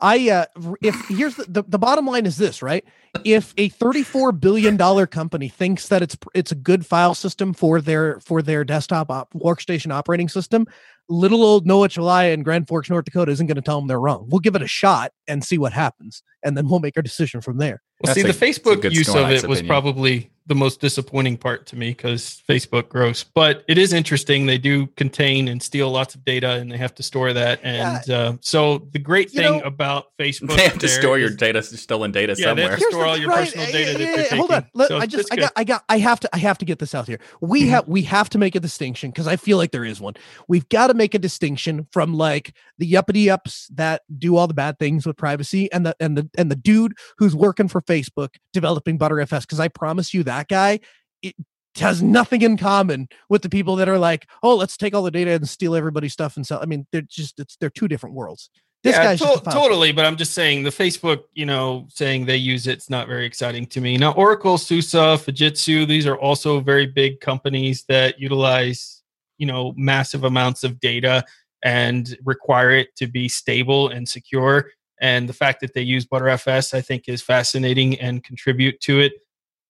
I 0.00 0.28
uh 0.28 0.46
if 0.82 0.96
here's 1.08 1.36
the, 1.36 1.44
the, 1.44 1.62
the 1.62 1.78
bottom 1.78 2.06
line 2.06 2.26
is 2.26 2.36
this, 2.36 2.62
right? 2.62 2.84
If 3.24 3.54
a 3.56 3.68
34 3.68 4.32
billion 4.32 4.76
dollar 4.76 5.06
company 5.06 5.48
thinks 5.48 5.88
that 5.88 6.02
it's 6.02 6.16
it's 6.34 6.50
a 6.50 6.56
good 6.56 6.84
file 6.84 7.14
system 7.14 7.54
for 7.54 7.80
their 7.80 8.18
for 8.20 8.42
their 8.42 8.64
desktop 8.64 9.10
op, 9.10 9.32
workstation 9.34 9.92
operating 9.92 10.28
system, 10.28 10.66
little 11.08 11.42
old 11.42 11.66
Noah 11.66 11.88
Chelliah 11.88 12.32
in 12.32 12.42
Grand 12.42 12.68
Forks, 12.68 12.88
North 12.90 13.04
Dakota 13.04 13.32
isn't 13.32 13.46
going 13.46 13.56
to 13.56 13.62
tell 13.62 13.78
them 13.78 13.88
they're 13.88 14.00
wrong. 14.00 14.26
We'll 14.30 14.40
give 14.40 14.54
it 14.54 14.62
a 14.62 14.66
shot 14.66 15.12
and 15.28 15.44
see 15.44 15.58
what 15.58 15.72
happens, 15.72 16.22
and 16.42 16.56
then 16.56 16.68
we'll 16.68 16.80
make 16.80 16.96
our 16.96 17.02
decision 17.02 17.40
from 17.40 17.58
there. 17.58 17.82
Well, 18.02 18.14
see, 18.14 18.22
a, 18.22 18.26
the 18.26 18.32
Facebook 18.32 18.90
use 18.92 19.08
of 19.14 19.30
it 19.30 19.46
was 19.46 19.62
probably 19.62 20.30
the 20.46 20.54
most 20.54 20.80
disappointing 20.80 21.38
part 21.38 21.64
to 21.66 21.76
me 21.76 21.90
because 21.90 22.42
Facebook 22.46 22.90
gross. 22.90 23.24
But 23.24 23.64
it 23.66 23.78
is 23.78 23.94
interesting. 23.94 24.44
They 24.44 24.58
do 24.58 24.86
contain 24.88 25.48
and 25.48 25.62
steal 25.62 25.90
lots 25.90 26.14
of 26.14 26.24
data, 26.24 26.50
and 26.50 26.70
they 26.70 26.76
have 26.76 26.94
to 26.96 27.02
store 27.02 27.32
that. 27.32 27.60
And 27.62 28.02
yeah. 28.06 28.16
uh, 28.16 28.36
so 28.40 28.86
the 28.92 28.98
great 28.98 29.30
thing 29.30 29.58
know, 29.58 29.64
about 29.64 30.06
Facebook, 30.18 30.56
they 30.56 30.64
have 30.64 30.78
to 30.78 30.88
store 30.88 31.18
your 31.18 31.30
data, 31.30 31.62
stolen 31.62 32.12
data 32.12 32.34
yeah, 32.36 32.44
somewhere. 32.44 32.66
They 32.66 32.70
have 32.70 32.78
to 32.78 32.90
store 32.90 33.06
all 33.06 33.16
your 33.16 33.30
right, 33.30 33.44
personal 33.44 33.66
data. 33.72 34.02
Yeah, 34.02 34.16
yeah, 34.16 34.36
hold 34.36 34.50
on, 34.50 34.66
Let, 34.74 34.88
so 34.88 34.98
I 34.98 35.06
just, 35.06 35.32
I 35.32 35.36
got, 35.36 35.52
I 35.56 35.64
got, 35.64 35.84
I 35.88 35.98
have 35.98 36.20
to, 36.20 36.28
I 36.34 36.38
have 36.38 36.58
to 36.58 36.66
get 36.66 36.78
this 36.78 36.94
out 36.94 37.06
here. 37.06 37.20
We 37.40 37.62
mm-hmm. 37.62 37.70
have, 37.70 37.88
we 37.88 38.02
have 38.02 38.28
to 38.30 38.38
make 38.38 38.54
a 38.54 38.60
distinction 38.60 39.10
because 39.10 39.26
I 39.26 39.36
feel 39.36 39.56
like 39.56 39.70
there 39.70 39.84
is 39.84 39.98
one. 39.98 40.14
We've 40.46 40.68
got 40.68 40.88
to 40.88 40.94
make 40.94 41.14
a 41.14 41.18
distinction 41.18 41.86
from 41.90 42.12
like 42.12 42.54
the 42.76 42.92
yuppity 42.92 43.32
ups 43.32 43.68
that 43.74 44.02
do 44.18 44.36
all 44.36 44.46
the 44.46 44.52
bad 44.52 44.78
things 44.78 45.06
with 45.06 45.16
privacy, 45.16 45.72
and 45.72 45.86
the 45.86 45.96
and 46.00 46.18
the 46.18 46.28
and 46.36 46.50
the 46.50 46.56
dude 46.56 46.92
who's 47.16 47.34
working 47.34 47.68
for 47.68 47.80
Facebook 47.80 48.34
developing 48.52 48.98
Btrfs. 48.98 49.42
Because 49.42 49.60
I 49.60 49.68
promise 49.68 50.12
you 50.12 50.22
that 50.24 50.33
that 50.38 50.48
guy, 50.48 50.80
it 51.22 51.34
has 51.76 52.02
nothing 52.02 52.42
in 52.42 52.56
common 52.56 53.08
with 53.28 53.42
the 53.42 53.48
people 53.48 53.76
that 53.76 53.88
are 53.88 53.98
like, 53.98 54.28
oh, 54.42 54.56
let's 54.56 54.76
take 54.76 54.94
all 54.94 55.02
the 55.02 55.10
data 55.10 55.32
and 55.32 55.48
steal 55.48 55.74
everybody's 55.74 56.12
stuff 56.12 56.36
and 56.36 56.46
sell. 56.46 56.60
I 56.62 56.66
mean, 56.66 56.86
they're 56.92 57.02
just 57.02 57.40
it's 57.40 57.56
they're 57.56 57.70
two 57.70 57.88
different 57.88 58.14
worlds. 58.14 58.50
This 58.82 58.96
yeah, 58.96 59.04
guy's 59.04 59.18
to- 59.20 59.24
just 59.24 59.40
a 59.40 59.44
file 59.44 59.54
totally. 59.54 59.92
But 59.92 60.04
I'm 60.04 60.16
just 60.16 60.34
saying 60.34 60.62
the 60.62 60.70
Facebook, 60.70 61.24
you 61.32 61.46
know, 61.46 61.86
saying 61.88 62.26
they 62.26 62.36
use 62.36 62.66
it's 62.66 62.90
not 62.90 63.08
very 63.08 63.24
exciting 63.26 63.66
to 63.66 63.80
me. 63.80 63.96
Now, 63.96 64.12
Oracle, 64.12 64.58
SUSE, 64.58 64.92
Fujitsu, 64.92 65.88
these 65.88 66.06
are 66.06 66.18
also 66.18 66.60
very 66.60 66.86
big 66.86 67.20
companies 67.20 67.84
that 67.88 68.20
utilize, 68.20 69.02
you 69.38 69.46
know, 69.46 69.72
massive 69.76 70.24
amounts 70.24 70.64
of 70.64 70.78
data 70.80 71.24
and 71.64 72.16
require 72.24 72.72
it 72.72 72.94
to 72.96 73.06
be 73.06 73.26
stable 73.26 73.88
and 73.88 74.06
secure. 74.06 74.70
And 75.00 75.28
the 75.28 75.32
fact 75.32 75.60
that 75.62 75.74
they 75.74 75.82
use 75.82 76.06
Btrfs, 76.06 76.74
I 76.74 76.80
think, 76.80 77.08
is 77.08 77.22
fascinating 77.22 77.98
and 78.00 78.22
contribute 78.22 78.80
to 78.82 79.00
it. 79.00 79.14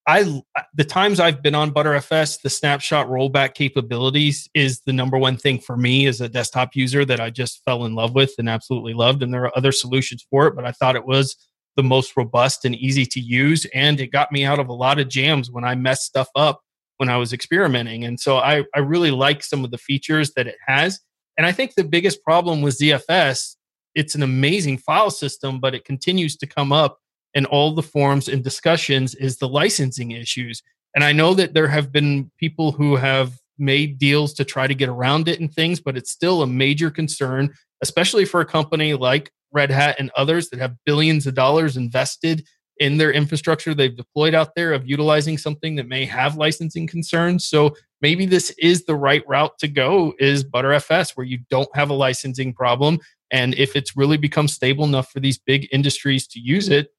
I 0.06 0.42
the 0.74 0.84
times 0.84 1.18
I've 1.18 1.42
been 1.42 1.54
on 1.54 1.72
Btrfs, 1.72 2.42
the 2.42 2.50
snapshot 2.50 3.08
rollback 3.08 3.54
capabilities 3.54 4.48
is 4.54 4.80
the 4.80 4.92
number 4.92 5.16
one 5.16 5.36
thing 5.36 5.58
for 5.58 5.76
me 5.76 6.06
as 6.06 6.20
a 6.20 6.28
desktop 6.28 6.76
user 6.76 7.04
that 7.06 7.20
I 7.20 7.30
just 7.30 7.62
fell 7.64 7.86
in 7.86 7.94
love 7.94 8.14
with 8.14 8.34
and 8.38 8.48
absolutely 8.48 8.92
loved. 8.92 9.22
And 9.22 9.32
there 9.32 9.44
are 9.44 9.56
other 9.56 9.72
solutions 9.72 10.26
for 10.30 10.46
it, 10.46 10.54
but 10.54 10.66
I 10.66 10.72
thought 10.72 10.96
it 10.96 11.06
was 11.06 11.36
the 11.76 11.82
most 11.82 12.16
robust 12.16 12.64
and 12.64 12.74
easy 12.74 13.06
to 13.06 13.20
use, 13.20 13.66
and 13.74 13.98
it 13.98 14.08
got 14.08 14.30
me 14.30 14.44
out 14.44 14.58
of 14.58 14.68
a 14.68 14.74
lot 14.74 14.98
of 14.98 15.08
jams 15.08 15.50
when 15.50 15.64
I 15.64 15.74
messed 15.74 16.04
stuff 16.04 16.28
up 16.36 16.60
when 16.98 17.08
I 17.08 17.16
was 17.16 17.32
experimenting. 17.32 18.04
And 18.04 18.20
so 18.20 18.36
I 18.36 18.64
I 18.74 18.80
really 18.80 19.10
like 19.10 19.42
some 19.42 19.64
of 19.64 19.70
the 19.70 19.78
features 19.78 20.32
that 20.34 20.46
it 20.46 20.56
has. 20.66 21.00
And 21.38 21.46
I 21.46 21.52
think 21.52 21.74
the 21.74 21.82
biggest 21.82 22.22
problem 22.22 22.60
with 22.60 22.78
ZFS, 22.78 23.56
it's 23.94 24.14
an 24.14 24.22
amazing 24.22 24.78
file 24.78 25.10
system, 25.10 25.60
but 25.60 25.74
it 25.74 25.84
continues 25.84 26.36
to 26.36 26.46
come 26.46 26.72
up 26.72 26.98
in 27.34 27.46
all 27.46 27.74
the 27.74 27.82
forums 27.82 28.28
and 28.28 28.42
discussions 28.42 29.14
is 29.14 29.38
the 29.38 29.48
licensing 29.48 30.12
issues. 30.12 30.62
And 30.94 31.02
I 31.02 31.12
know 31.12 31.34
that 31.34 31.54
there 31.54 31.68
have 31.68 31.92
been 31.92 32.30
people 32.38 32.72
who 32.72 32.96
have 32.96 33.38
made 33.58 33.98
deals 33.98 34.32
to 34.34 34.44
try 34.44 34.66
to 34.66 34.74
get 34.74 34.88
around 34.88 35.28
it 35.28 35.40
and 35.40 35.52
things, 35.52 35.80
but 35.80 35.96
it's 35.96 36.10
still 36.10 36.42
a 36.42 36.46
major 36.46 36.90
concern, 36.90 37.52
especially 37.82 38.24
for 38.24 38.40
a 38.40 38.46
company 38.46 38.94
like 38.94 39.30
Red 39.52 39.70
Hat 39.70 39.96
and 39.98 40.10
others 40.16 40.50
that 40.50 40.60
have 40.60 40.76
billions 40.84 41.26
of 41.26 41.34
dollars 41.34 41.76
invested 41.76 42.44
in 42.78 42.98
their 42.98 43.12
infrastructure 43.12 43.72
they've 43.72 43.96
deployed 43.96 44.34
out 44.34 44.56
there 44.56 44.72
of 44.72 44.88
utilizing 44.88 45.38
something 45.38 45.76
that 45.76 45.86
may 45.86 46.04
have 46.04 46.36
licensing 46.36 46.88
concerns. 46.88 47.46
So 47.46 47.76
maybe 48.00 48.26
this 48.26 48.50
is 48.58 48.84
the 48.84 48.96
right 48.96 49.22
route 49.28 49.56
to 49.60 49.68
go 49.68 50.12
is 50.18 50.42
Btrfs 50.44 51.16
where 51.16 51.26
you 51.26 51.38
don't 51.50 51.68
have 51.76 51.90
a 51.90 51.94
licensing 51.94 52.52
problem 52.52 52.98
and 53.30 53.54
if 53.54 53.74
it's 53.74 53.96
really 53.96 54.16
become 54.16 54.48
stable 54.48 54.84
enough 54.84 55.10
for 55.10 55.20
these 55.20 55.38
big 55.38 55.68
industries 55.72 56.26
to 56.28 56.40
use 56.40 56.68
it, 56.68 56.90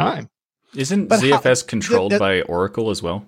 time. 0.00 0.28
Isn't 0.74 1.08
But 1.08 1.20
how- 1.20 1.38
ZFS 1.38 1.66
controlled 1.66 2.12
that- 2.12 2.20
by 2.20 2.42
Oracle 2.42 2.90
as 2.90 3.02
well? 3.02 3.24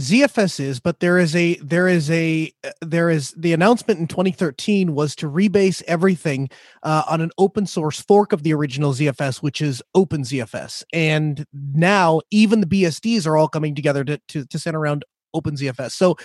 ZFS 0.00 0.58
is, 0.58 0.80
but 0.80 1.00
there 1.00 1.18
is 1.18 1.36
a 1.36 1.54
there 1.56 1.86
is 1.86 2.10
a 2.10 2.50
uh, 2.64 2.70
there 2.80 3.10
is 3.10 3.32
the 3.36 3.52
announcement 3.52 4.00
in 4.00 4.06
2013 4.06 4.94
was 4.94 5.14
to 5.16 5.30
rebase 5.30 5.82
everything 5.86 6.48
uh, 6.82 7.04
on 7.08 7.20
an 7.20 7.30
open 7.38 7.66
source 7.66 8.00
fork 8.00 8.32
of 8.32 8.42
the 8.42 8.52
original 8.52 8.92
ZFS, 8.92 9.42
which 9.42 9.60
is 9.60 9.82
OpenZFS. 9.96 10.82
And 10.92 11.44
now 11.52 12.20
even 12.30 12.60
the 12.60 12.66
BSDs 12.66 13.26
are 13.26 13.36
all 13.36 13.48
coming 13.48 13.74
together 13.74 14.02
to 14.04 14.20
to, 14.28 14.44
to 14.46 14.58
center 14.58 14.80
around 14.80 15.04
OpenZFS. 15.36 15.92
So 15.92 16.16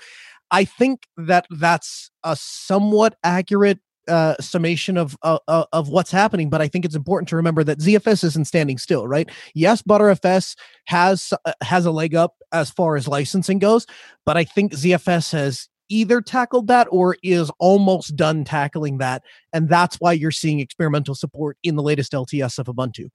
I 0.52 0.66
think 0.66 1.08
that 1.18 1.46
that's 1.50 2.12
a 2.24 2.36
somewhat 2.36 3.16
accurate 3.24 3.80
uh, 4.08 4.36
summation 4.40 4.98
of 4.98 5.18
uh, 5.22 5.40
uh, 5.48 5.66
of 5.74 5.90
what's 5.90 6.12
happening. 6.12 6.50
But 6.50 6.62
I 6.62 6.68
think 6.68 6.86
it's 6.86 6.96
important 6.96 7.30
to 7.30 7.36
remember 7.36 7.64
that 7.64 7.80
ZFS 7.80 8.24
isn't 8.24 8.46
standing 8.46 8.78
still, 8.78 9.08
right? 9.08 9.30
Yes, 9.54 9.82
Btrfs 9.82 10.56
has 10.86 11.34
uh, 11.46 11.54
has 11.62 11.86
a 11.86 11.92
leg 11.92 12.16
up 12.16 12.36
as 12.52 12.70
far 12.70 12.96
as 12.96 13.08
licensing 13.08 13.60
goes, 13.60 13.86
but 14.26 14.38
I 14.38 14.44
think 14.44 14.74
ZFS 14.74 15.32
has 15.32 15.70
either 15.90 16.20
tackled 16.22 16.68
that 16.68 16.88
or 16.90 17.16
is 17.24 17.52
almost 17.60 18.16
done 18.16 18.44
tackling 18.44 18.98
that, 19.00 19.24
and 19.54 19.70
that's 19.70 19.98
why 19.98 20.14
you're 20.14 20.32
seeing 20.32 20.60
experimental 20.60 21.16
support 21.16 21.58
in 21.64 21.76
the 21.76 21.84
latest 21.84 22.14
LTS 22.14 22.60
of 22.60 22.68
Ubuntu. 22.68 23.10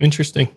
Interesting. 0.00 0.54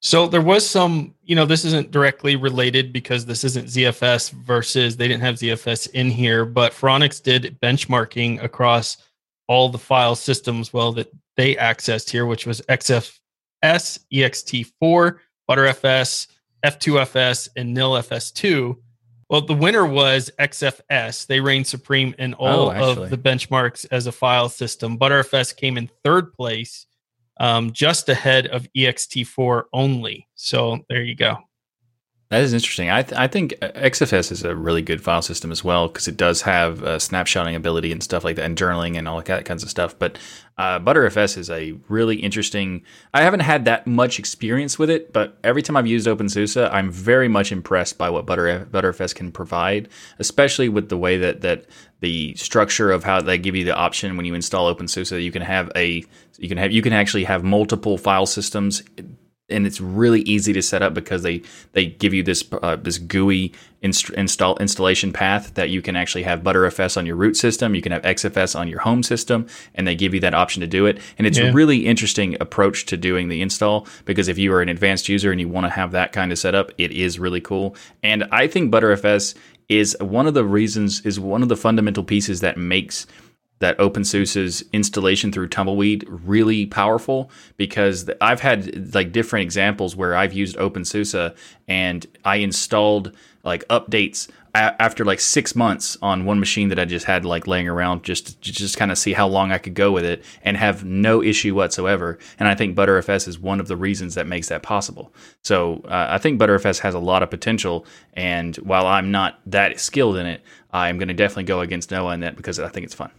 So 0.00 0.28
there 0.28 0.40
was 0.40 0.68
some, 0.68 1.14
you 1.24 1.34
know, 1.34 1.44
this 1.44 1.64
isn't 1.64 1.90
directly 1.90 2.36
related 2.36 2.92
because 2.92 3.26
this 3.26 3.42
isn't 3.42 3.66
ZFS 3.66 4.30
versus 4.30 4.96
they 4.96 5.08
didn't 5.08 5.22
have 5.22 5.36
ZFS 5.36 5.90
in 5.90 6.10
here, 6.10 6.44
but 6.44 6.72
Phoronix 6.72 7.20
did 7.20 7.58
benchmarking 7.60 8.42
across 8.42 8.98
all 9.48 9.68
the 9.68 9.78
file 9.78 10.14
systems, 10.14 10.72
well, 10.72 10.92
that 10.92 11.10
they 11.36 11.56
accessed 11.56 12.10
here, 12.10 12.26
which 12.26 12.46
was 12.46 12.60
XFS, 12.62 13.18
EXT4, 13.64 15.18
Btrfs, 15.50 16.26
F2FS, 16.64 17.48
and 17.56 17.76
NILFS2. 17.76 18.76
Well, 19.30 19.40
the 19.42 19.54
winner 19.54 19.84
was 19.84 20.30
XFS. 20.38 21.26
They 21.26 21.40
reigned 21.40 21.66
supreme 21.66 22.14
in 22.18 22.34
all 22.34 22.70
Oh, 22.70 22.92
of 23.02 23.10
the 23.10 23.18
benchmarks 23.18 23.86
as 23.90 24.06
a 24.06 24.12
file 24.12 24.48
system. 24.48 24.98
Btrfs 24.98 25.56
came 25.56 25.76
in 25.76 25.90
third 26.04 26.32
place 26.34 26.86
um, 27.38 27.72
just 27.72 28.08
ahead 28.08 28.46
of 28.48 28.66
ext4 28.76 29.64
only. 29.72 30.28
So 30.34 30.80
there 30.88 31.02
you 31.02 31.14
go. 31.14 31.36
That 32.30 32.42
is 32.42 32.52
interesting. 32.52 32.90
I, 32.90 33.02
th- 33.02 33.18
I 33.18 33.26
think 33.26 33.52
XFS 33.60 34.30
is 34.30 34.44
a 34.44 34.54
really 34.54 34.82
good 34.82 35.02
file 35.02 35.22
system 35.22 35.50
as 35.50 35.64
well 35.64 35.88
because 35.88 36.06
it 36.08 36.18
does 36.18 36.42
have 36.42 36.84
uh, 36.84 36.98
snapshotting 36.98 37.56
ability 37.56 37.90
and 37.90 38.02
stuff 38.02 38.22
like 38.22 38.36
that, 38.36 38.44
and 38.44 38.54
journaling 38.54 38.98
and 38.98 39.08
all 39.08 39.22
that 39.22 39.46
kinds 39.46 39.62
of 39.62 39.70
stuff. 39.70 39.98
But 39.98 40.18
uh, 40.58 40.78
Btrfs 40.78 41.38
is 41.38 41.48
a 41.48 41.72
really 41.88 42.16
interesting. 42.16 42.82
I 43.14 43.22
haven't 43.22 43.40
had 43.40 43.64
that 43.64 43.86
much 43.86 44.18
experience 44.18 44.78
with 44.78 44.90
it, 44.90 45.10
but 45.10 45.38
every 45.42 45.62
time 45.62 45.74
I've 45.74 45.86
used 45.86 46.06
OpenSUSE, 46.06 46.70
I'm 46.70 46.90
very 46.90 47.28
much 47.28 47.50
impressed 47.50 47.96
by 47.96 48.10
what 48.10 48.26
Butter 48.26 48.68
Btrfs 48.70 49.14
can 49.14 49.32
provide, 49.32 49.88
especially 50.18 50.68
with 50.68 50.90
the 50.90 50.98
way 50.98 51.16
that 51.16 51.40
that 51.40 51.64
the 52.00 52.34
structure 52.34 52.92
of 52.92 53.04
how 53.04 53.22
they 53.22 53.38
give 53.38 53.56
you 53.56 53.64
the 53.64 53.74
option 53.74 54.18
when 54.18 54.26
you 54.26 54.34
install 54.34 54.72
OpenSUSE, 54.74 55.24
you 55.24 55.32
can 55.32 55.42
have 55.42 55.72
a 55.74 56.04
you 56.36 56.48
can 56.50 56.58
have 56.58 56.72
you 56.72 56.82
can 56.82 56.92
actually 56.92 57.24
have 57.24 57.42
multiple 57.42 57.96
file 57.96 58.26
systems 58.26 58.82
and 59.48 59.66
it's 59.66 59.80
really 59.80 60.20
easy 60.22 60.52
to 60.52 60.62
set 60.62 60.82
up 60.82 60.94
because 60.94 61.22
they 61.22 61.42
they 61.72 61.86
give 61.86 62.12
you 62.14 62.22
this 62.22 62.44
uh, 62.62 62.76
this 62.76 62.98
GUI 62.98 63.52
inst- 63.82 64.10
install 64.10 64.56
installation 64.58 65.12
path 65.12 65.54
that 65.54 65.70
you 65.70 65.80
can 65.82 65.96
actually 65.96 66.24
have 66.24 66.40
Btrfs 66.40 66.96
on 66.96 67.06
your 67.06 67.16
root 67.16 67.36
system, 67.36 67.74
you 67.74 67.82
can 67.82 67.92
have 67.92 68.02
XFS 68.02 68.58
on 68.58 68.68
your 68.68 68.80
home 68.80 69.02
system, 69.02 69.46
and 69.74 69.86
they 69.86 69.94
give 69.94 70.14
you 70.14 70.20
that 70.20 70.34
option 70.34 70.60
to 70.60 70.66
do 70.66 70.86
it. 70.86 70.98
And 71.16 71.26
it's 71.26 71.38
Yeah. 71.38 71.46
a 71.50 71.52
really 71.52 71.86
interesting 71.86 72.36
approach 72.40 72.86
to 72.86 72.96
doing 72.96 73.28
the 73.28 73.40
install 73.40 73.86
because 74.04 74.28
if 74.28 74.38
you 74.38 74.52
are 74.52 74.60
an 74.62 74.68
advanced 74.68 75.08
user 75.08 75.30
and 75.30 75.40
you 75.40 75.48
want 75.48 75.64
to 75.66 75.70
have 75.70 75.92
that 75.92 76.12
kind 76.12 76.32
of 76.32 76.38
setup, 76.38 76.72
it 76.78 76.92
is 76.92 77.18
really 77.18 77.40
cool. 77.40 77.76
And 78.02 78.24
I 78.30 78.46
think 78.46 78.72
Btrfs 78.72 79.34
is 79.68 79.96
one 80.00 80.26
of 80.26 80.34
the 80.34 80.44
reasons 80.44 81.00
is 81.02 81.20
one 81.20 81.42
of 81.42 81.48
the 81.48 81.56
fundamental 81.56 82.02
pieces 82.02 82.40
that 82.40 82.56
makes 82.56 83.06
that 83.60 83.76
OpenSUSE's 83.78 84.64
installation 84.72 85.32
through 85.32 85.48
Tumbleweed 85.48 86.04
really 86.08 86.66
powerful 86.66 87.30
because 87.56 88.08
I've 88.20 88.40
had 88.40 88.94
like 88.94 89.12
different 89.12 89.42
examples 89.42 89.96
where 89.96 90.14
I've 90.14 90.32
used 90.32 90.56
OpenSUSE 90.56 91.34
and 91.66 92.06
I 92.24 92.36
installed 92.36 93.12
like 93.44 93.66
updates 93.68 94.28
a- 94.54 94.80
after 94.80 95.04
like 95.04 95.20
six 95.20 95.54
months 95.54 95.96
on 96.02 96.24
one 96.24 96.40
machine 96.40 96.68
that 96.68 96.78
I 96.78 96.84
just 96.84 97.06
had 97.06 97.24
like 97.24 97.46
laying 97.46 97.68
around 97.68 98.02
just 98.02 98.40
to 98.42 98.52
just 98.52 98.76
kind 98.76 98.90
of 98.90 98.98
see 98.98 99.12
how 99.12 99.26
long 99.26 99.52
I 99.52 99.58
could 99.58 99.74
go 99.74 99.92
with 99.92 100.04
it 100.04 100.24
and 100.42 100.56
have 100.56 100.84
no 100.84 101.22
issue 101.22 101.54
whatsoever. 101.54 102.18
And 102.38 102.48
I 102.48 102.54
think 102.54 102.76
Btrfs 102.76 103.28
is 103.28 103.38
one 103.38 103.60
of 103.60 103.68
the 103.68 103.76
reasons 103.76 104.14
that 104.14 104.26
makes 104.26 104.48
that 104.48 104.62
possible. 104.62 105.12
So 105.42 105.82
uh, 105.84 106.08
I 106.10 106.18
think 106.18 106.40
Btrfs 106.40 106.80
has 106.80 106.94
a 106.94 106.98
lot 106.98 107.22
of 107.22 107.30
potential. 107.30 107.86
And 108.14 108.56
while 108.56 108.86
I'm 108.86 109.10
not 109.10 109.40
that 109.46 109.78
skilled 109.80 110.16
in 110.16 110.26
it, 110.26 110.42
I'm 110.72 110.98
going 110.98 111.08
to 111.08 111.14
definitely 111.14 111.44
go 111.44 111.60
against 111.60 111.90
Noah 111.90 112.14
in 112.14 112.20
that 112.20 112.36
because 112.36 112.58
I 112.58 112.68
think 112.68 112.84
it's 112.84 112.94
fun. 112.94 113.10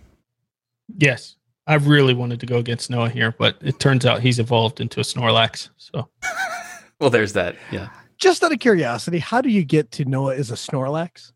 Yes. 0.97 1.35
I 1.67 1.75
really 1.75 2.13
wanted 2.13 2.39
to 2.39 2.45
go 2.45 2.57
against 2.57 2.89
Noah 2.89 3.09
here, 3.09 3.35
but 3.37 3.57
it 3.61 3.79
turns 3.79 4.05
out 4.05 4.21
he's 4.21 4.39
evolved 4.39 4.81
into 4.81 4.99
a 4.99 5.03
Snorlax. 5.03 5.69
So 5.77 6.09
Well, 6.99 7.09
there's 7.09 7.33
that. 7.33 7.55
Yeah. 7.71 7.89
Just 8.17 8.43
out 8.43 8.51
of 8.51 8.59
curiosity, 8.59 9.19
how 9.19 9.39
do 9.41 9.49
you 9.49 9.63
get 9.63 9.91
to 9.91 10.05
Noah 10.05 10.33
is 10.33 10.51
a 10.51 10.55
Snorlax? 10.55 11.31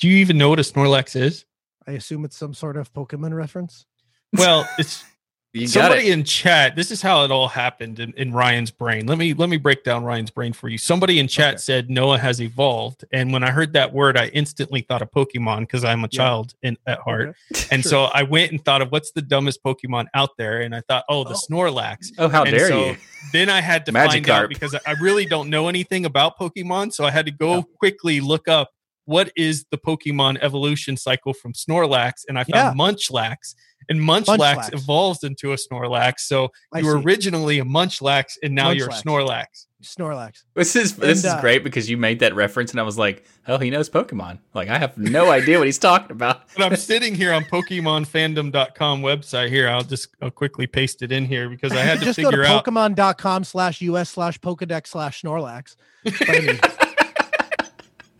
do 0.00 0.08
you 0.08 0.16
even 0.16 0.36
know 0.36 0.48
what 0.48 0.58
a 0.58 0.62
Snorlax 0.62 1.14
is? 1.14 1.44
I 1.86 1.92
assume 1.92 2.24
it's 2.24 2.36
some 2.36 2.52
sort 2.52 2.76
of 2.76 2.92
Pokemon 2.92 3.34
reference. 3.34 3.86
Well, 4.32 4.68
it's 4.78 5.04
You 5.54 5.68
somebody 5.68 6.10
in 6.10 6.24
chat 6.24 6.74
this 6.74 6.90
is 6.90 7.00
how 7.00 7.22
it 7.24 7.30
all 7.30 7.46
happened 7.46 8.00
in, 8.00 8.12
in 8.14 8.32
ryan's 8.32 8.72
brain 8.72 9.06
let 9.06 9.18
me 9.18 9.34
let 9.34 9.48
me 9.48 9.56
break 9.56 9.84
down 9.84 10.02
ryan's 10.02 10.30
brain 10.30 10.52
for 10.52 10.68
you 10.68 10.76
somebody 10.78 11.20
in 11.20 11.28
chat 11.28 11.54
Okay. 11.54 11.58
said 11.58 11.90
noah 11.90 12.18
has 12.18 12.40
evolved 12.40 13.04
and 13.12 13.32
when 13.32 13.44
i 13.44 13.52
heard 13.52 13.72
that 13.74 13.92
word 13.92 14.16
i 14.16 14.26
instantly 14.28 14.80
thought 14.80 15.00
of 15.00 15.12
pokemon 15.12 15.60
because 15.60 15.84
i'm 15.84 16.00
a 16.02 16.08
Yeah. 16.10 16.18
child 16.24 16.54
in 16.64 16.76
at 16.88 16.98
heart 16.98 17.36
Okay. 17.54 17.66
and 17.70 17.82
Sure. 17.84 17.90
so 17.90 18.04
i 18.06 18.24
went 18.24 18.50
and 18.50 18.64
thought 18.64 18.82
of 18.82 18.90
what's 18.90 19.12
the 19.12 19.22
dumbest 19.22 19.62
pokemon 19.62 20.06
out 20.14 20.30
there 20.36 20.62
and 20.62 20.74
i 20.74 20.80
thought 20.88 21.04
oh 21.08 21.22
the 21.22 21.30
Oh. 21.30 21.46
snorlax 21.48 22.10
Oh, 22.18 22.28
how 22.28 22.42
And 22.42 22.56
dare 22.56 22.68
so 22.68 22.86
you? 22.86 22.96
then 23.32 23.48
i 23.48 23.60
had 23.60 23.86
to 23.86 23.92
find 23.92 24.28
out 24.28 24.48
because 24.48 24.74
i 24.84 24.90
really 25.00 25.24
don't 25.24 25.48
know 25.50 25.68
anything 25.68 26.04
about 26.04 26.36
pokemon 26.36 26.92
so 26.92 27.04
i 27.04 27.12
had 27.12 27.26
to 27.26 27.32
go 27.32 27.58
Yeah. 27.58 27.62
quickly 27.78 28.20
look 28.20 28.48
up 28.48 28.70
what 29.06 29.30
is 29.36 29.64
the 29.70 29.78
pokemon 29.78 30.38
evolution 30.40 30.96
cycle 30.96 31.32
from 31.32 31.52
snorlax 31.52 32.12
and 32.28 32.38
i 32.38 32.44
found 32.44 32.78
Yeah. 32.78 32.84
munchlax 32.84 33.54
and 33.90 34.00
Munchlax, 34.00 34.38
Munchlax. 34.38 34.72
evolves 34.72 35.24
into 35.24 35.52
a 35.52 35.56
Snorlax. 35.56 36.20
So 36.20 36.48
I 36.72 36.78
you 36.78 36.86
were 36.86 36.96
see. 36.96 37.04
originally 37.04 37.58
a 37.58 37.64
Munchlax, 37.66 38.38
and 38.42 38.54
now 38.54 38.70
you're 38.70 38.88
a 38.88 38.92
Snorlax. 38.92 39.66
Snorlax. 39.82 40.44
This 40.54 40.74
is 40.74 40.96
this 40.96 41.18
And, 41.22 41.32
is 41.32 41.38
uh, 41.38 41.40
great 41.42 41.62
because 41.62 41.90
you 41.90 41.98
made 41.98 42.20
that 42.20 42.34
reference, 42.34 42.70
and 42.70 42.80
I 42.80 42.82
was 42.82 42.96
like, 42.96 43.26
"Oh, 43.46 43.58
he 43.58 43.68
knows 43.68 43.90
Pokemon." 43.90 44.38
Like, 44.54 44.70
I 44.70 44.78
have 44.78 44.96
no 44.96 45.30
idea 45.30 45.58
what 45.58 45.66
he's 45.66 45.78
talking 45.78 46.12
about. 46.12 46.48
But 46.56 46.64
I'm 46.64 46.76
sitting 46.76 47.14
here 47.14 47.34
on 47.34 47.44
PokemonFandom.com 47.44 49.02
website. 49.02 49.50
Here, 49.50 49.68
I'll 49.68 49.82
just 49.82 50.08
I'll 50.22 50.30
quickly 50.30 50.66
paste 50.66 51.02
it 51.02 51.12
in 51.12 51.26
here 51.26 51.50
because 51.50 51.72
I 51.72 51.80
had 51.82 51.98
to 51.98 52.06
Just 52.06 52.18
go 52.18 52.30
to 52.30 52.36
figure 52.38 52.46
out. 52.46 52.64
Pokemon.com 52.64 53.44
slash 53.44 53.82
US 53.82 54.08
slash 54.08 54.40
Pokedex 54.40 54.86
slash 54.86 55.20
Snorlax. 55.20 55.76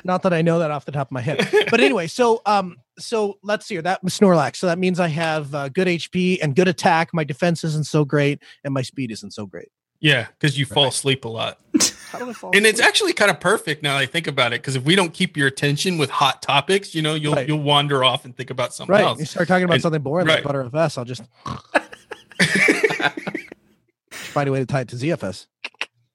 But 0.04 0.10
I 0.10 0.12
mean, 0.12 0.14
not 0.14 0.22
that 0.22 0.32
I 0.34 0.42
know 0.42 0.58
that 0.58 0.70
off 0.70 0.84
the 0.84 0.92
top 0.92 1.08
of 1.08 1.12
my 1.12 1.20
head. 1.20 1.48
But 1.70 1.80
anyway, 1.80 2.06
so 2.06 2.42
um, 2.46 2.76
so 2.98 3.38
let's 3.42 3.66
see 3.66 3.74
here. 3.74 3.82
That 3.82 4.02
was 4.02 4.18
Snorlax. 4.18 4.56
So 4.56 4.66
that 4.66 4.78
means 4.78 5.00
I 5.00 5.08
have 5.08 5.54
uh, 5.54 5.68
good 5.68 5.88
HP 5.88 6.38
and 6.42 6.54
good 6.54 6.68
attack. 6.68 7.10
My 7.12 7.24
defense 7.24 7.64
isn't 7.64 7.86
so 7.86 8.04
great, 8.04 8.40
and 8.64 8.72
my 8.74 8.82
speed 8.82 9.10
isn't 9.10 9.32
so 9.32 9.46
great. 9.46 9.68
Yeah, 10.00 10.26
because 10.38 10.58
you 10.58 10.66
fall 10.66 10.88
asleep 10.88 11.24
a 11.24 11.28
lot. 11.28 11.58
How 12.10 12.18
do 12.18 12.28
I 12.28 12.32
fall? 12.34 12.50
and 12.54 12.66
it's 12.66 12.80
actually 12.80 13.14
kind 13.14 13.30
of 13.30 13.40
perfect 13.40 13.82
now 13.82 13.94
that 13.94 14.00
I 14.02 14.06
think 14.06 14.26
about 14.26 14.52
it. 14.52 14.60
Because 14.60 14.76
if 14.76 14.84
we 14.84 14.94
don't 14.96 15.14
keep 15.14 15.36
your 15.36 15.46
attention 15.48 15.96
with 15.98 16.10
hot 16.10 16.42
topics, 16.42 16.94
you 16.94 17.00
know, 17.02 17.14
you'll 17.14 17.34
Right. 17.34 17.48
you'll 17.48 17.62
wander 17.62 18.04
off 18.04 18.24
and 18.26 18.36
think 18.36 18.50
about 18.50 18.74
something 18.74 18.94
else. 18.94 19.04
right. 19.16 19.18
You 19.18 19.24
start 19.24 19.48
talking 19.48 19.64
about 19.64 19.74
And- 19.74 19.82
something 19.82 20.02
boring 20.02 20.26
right. 20.26 20.34
like 20.36 20.44
butter 20.44 20.62
FS. 20.64 20.98
I'll 20.98 21.04
just 21.06 21.22
find 24.10 24.48
a 24.48 24.52
way 24.52 24.58
to 24.60 24.66
tie 24.66 24.80
it 24.82 24.88
to 24.88 24.96
ZFS. 24.96 25.46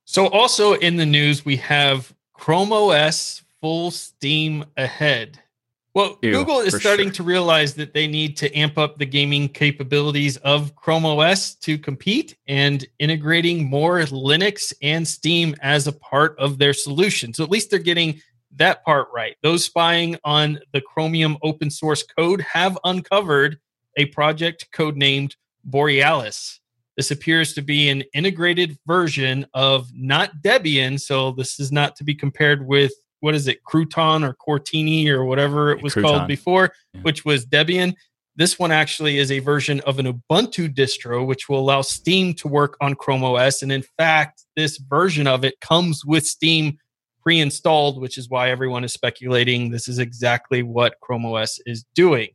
so 0.05 0.27
also 0.27 0.73
in 0.73 0.97
the 0.97 1.05
news, 1.05 1.43
we 1.45 1.55
have 1.57 2.13
Chrome 2.33 2.71
OS 2.71 3.43
full 3.61 3.91
steam 3.91 4.65
ahead. 4.77 5.39
Well, 5.95 6.19
Ew, 6.21 6.31
Google 6.31 6.59
is 6.59 6.75
starting 6.75 7.07
sure. 7.07 7.15
to 7.15 7.23
realize 7.23 7.73
that 7.73 7.93
they 7.93 8.05
need 8.05 8.37
to 8.37 8.55
amp 8.55 8.77
up 8.77 8.99
the 8.99 9.05
gaming 9.05 9.49
capabilities 9.49 10.37
of 10.37 10.75
Chrome 10.75 11.05
OS 11.05 11.55
to 11.55 11.77
compete 11.79 12.37
and 12.47 12.87
integrating 12.99 13.67
more 13.67 13.99
Linux 14.01 14.71
and 14.83 15.07
Steam 15.07 15.55
as 15.61 15.87
a 15.87 15.91
part 15.91 16.37
of 16.37 16.59
their 16.59 16.73
solution. 16.73 17.33
So 17.33 17.43
at 17.43 17.49
least 17.49 17.71
they're 17.71 17.79
getting 17.79 18.21
that 18.55 18.85
part 18.85 19.07
right. 19.13 19.35
Those 19.41 19.65
spying 19.65 20.15
on 20.23 20.59
the 20.73 20.81
Chromium 20.81 21.37
open 21.41 21.71
source 21.71 22.03
code 22.03 22.41
have 22.41 22.77
uncovered 22.83 23.59
a 23.97 24.05
project 24.05 24.67
codenamed 24.73 25.35
Borealis. 25.65 26.59
This 26.97 27.11
appears 27.11 27.53
to 27.53 27.61
be 27.61 27.89
an 27.89 28.03
integrated 28.13 28.77
version 28.85 29.45
of 29.53 29.89
not 29.93 30.43
Debian. 30.43 30.99
So 30.99 31.31
this 31.31 31.59
is 31.59 31.71
not 31.71 31.95
to 31.95 32.03
be 32.03 32.13
compared 32.13 32.67
with 32.67 32.93
what 33.21 33.35
is 33.35 33.47
it, 33.47 33.63
Crouton 33.63 34.23
or 34.27 34.35
Crostini 34.35 35.07
or 35.07 35.25
whatever 35.25 35.71
it 35.71 35.81
was 35.81 35.93
Crouton. 35.93 36.01
called 36.03 36.27
before, 36.27 36.73
Yeah. 36.93 37.01
which 37.01 37.25
was 37.25 37.45
Debian. 37.45 37.93
This 38.35 38.57
one 38.57 38.71
actually 38.71 39.17
is 39.17 39.31
a 39.31 39.39
version 39.39 39.81
of 39.81 39.99
an 39.99 40.05
Ubuntu 40.05 40.73
distro, 40.73 41.25
which 41.25 41.49
will 41.49 41.59
allow 41.59 41.81
Steam 41.81 42.33
to 42.35 42.47
work 42.47 42.77
on 42.79 42.95
Chrome 42.95 43.23
OS. 43.23 43.61
And 43.61 43.71
in 43.71 43.83
fact, 43.97 44.43
this 44.55 44.77
version 44.77 45.27
of 45.27 45.43
it 45.43 45.59
comes 45.59 46.05
with 46.05 46.25
Steam 46.25 46.77
pre 47.21 47.39
installed, 47.41 47.99
which 47.99 48.17
is 48.17 48.29
why 48.29 48.49
everyone 48.49 48.85
is 48.85 48.93
speculating 48.93 49.71
this 49.71 49.89
is 49.89 49.99
exactly 49.99 50.63
what 50.63 50.95
Chrome 51.01 51.25
OS 51.25 51.59
is 51.65 51.83
doing. 51.93 52.29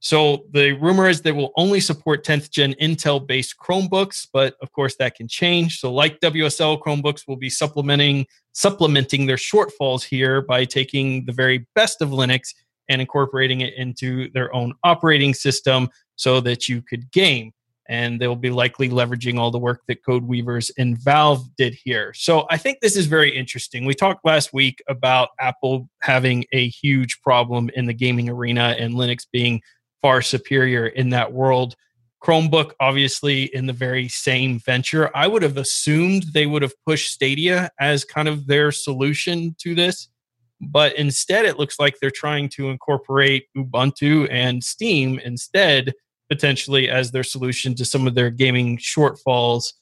So 0.00 0.44
the 0.52 0.72
rumor 0.72 1.08
is 1.08 1.22
they 1.22 1.32
will 1.32 1.52
only 1.56 1.80
support 1.80 2.24
10th 2.24 2.50
gen 2.50 2.74
Intel 2.74 3.26
based 3.26 3.56
Chromebooks, 3.58 4.28
but 4.32 4.54
of 4.62 4.70
course 4.72 4.94
that 4.96 5.16
can 5.16 5.26
change. 5.26 5.80
So 5.80 5.92
like 5.92 6.20
WSL 6.20 6.80
Chromebooks 6.80 7.26
will 7.26 7.36
be 7.36 7.50
supplementing 7.50 8.26
supplementing 8.52 9.26
their 9.26 9.36
shortfalls 9.36 10.02
here 10.02 10.42
by 10.42 10.64
taking 10.64 11.24
the 11.26 11.32
very 11.32 11.66
best 11.76 12.02
of 12.02 12.10
Linux 12.10 12.54
and 12.88 13.00
incorporating 13.00 13.60
it 13.60 13.74
into 13.74 14.30
their 14.32 14.52
own 14.54 14.74
operating 14.82 15.32
system 15.34 15.88
so 16.16 16.40
that 16.40 16.68
you 16.68 16.82
could 16.82 17.10
game. 17.12 17.52
And 17.88 18.20
they'll 18.20 18.36
be 18.36 18.50
likely 18.50 18.90
leveraging 18.90 19.38
all 19.38 19.50
the 19.50 19.58
work 19.58 19.82
that 19.88 20.04
CodeWeavers 20.04 20.70
and 20.76 20.98
Valve 20.98 21.48
did 21.56 21.74
here. 21.84 22.12
So 22.14 22.46
I 22.50 22.58
think 22.58 22.80
this 22.80 22.96
is 22.96 23.06
very 23.06 23.34
interesting. 23.34 23.86
We 23.86 23.94
talked 23.94 24.26
last 24.26 24.52
week 24.52 24.82
about 24.88 25.30
Apple 25.40 25.88
having 26.02 26.44
a 26.52 26.68
huge 26.68 27.20
problem 27.22 27.70
in 27.74 27.86
the 27.86 27.94
gaming 27.94 28.28
arena 28.28 28.76
and 28.78 28.94
Linux 28.94 29.26
being 29.32 29.62
far 30.02 30.22
superior 30.22 30.86
in 30.86 31.10
that 31.10 31.32
world. 31.32 31.74
Chromebook, 32.22 32.72
obviously, 32.80 33.44
in 33.54 33.66
the 33.66 33.72
very 33.72 34.08
same 34.08 34.58
venture. 34.58 35.10
I 35.16 35.26
would 35.26 35.42
have 35.42 35.56
assumed 35.56 36.24
they 36.34 36.46
would 36.46 36.62
have 36.62 36.74
pushed 36.84 37.12
Stadia 37.12 37.70
as 37.78 38.04
kind 38.04 38.26
of 38.26 38.46
their 38.46 38.72
solution 38.72 39.54
to 39.60 39.74
this. 39.74 40.08
But 40.60 40.96
instead, 40.96 41.44
it 41.44 41.58
looks 41.58 41.78
like 41.78 41.96
they're 42.00 42.10
trying 42.10 42.48
to 42.50 42.70
incorporate 42.70 43.46
Ubuntu 43.56 44.26
and 44.30 44.64
Steam 44.64 45.20
instead, 45.20 45.92
potentially 46.28 46.90
as 46.90 47.12
their 47.12 47.22
solution 47.22 47.74
to 47.76 47.84
some 47.84 48.08
of 48.08 48.16
their 48.16 48.30
gaming 48.30 48.78
shortfalls. 48.78 49.72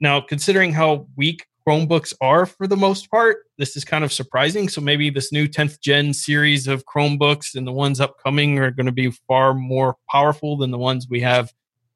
Now, 0.00 0.20
considering 0.20 0.72
how 0.72 1.06
weak 1.16 1.46
Chromebooks 1.66 2.14
are 2.20 2.46
for 2.46 2.66
the 2.66 2.76
most 2.76 3.10
part, 3.10 3.38
this 3.58 3.76
is 3.76 3.84
kind 3.84 4.04
of 4.04 4.12
surprising. 4.12 4.68
So 4.68 4.80
maybe 4.80 5.10
this 5.10 5.32
new 5.32 5.46
10th 5.46 5.80
gen 5.80 6.12
series 6.12 6.66
of 6.66 6.84
Chromebooks 6.86 7.54
and 7.54 7.66
the 7.66 7.72
ones 7.72 8.00
upcoming 8.00 8.58
are 8.58 8.70
going 8.70 8.86
to 8.86 8.92
be 8.92 9.10
far 9.28 9.54
more 9.54 9.96
powerful 10.10 10.56
than 10.56 10.70
the 10.70 10.78
ones 10.78 11.06
we 11.08 11.20
have 11.20 11.52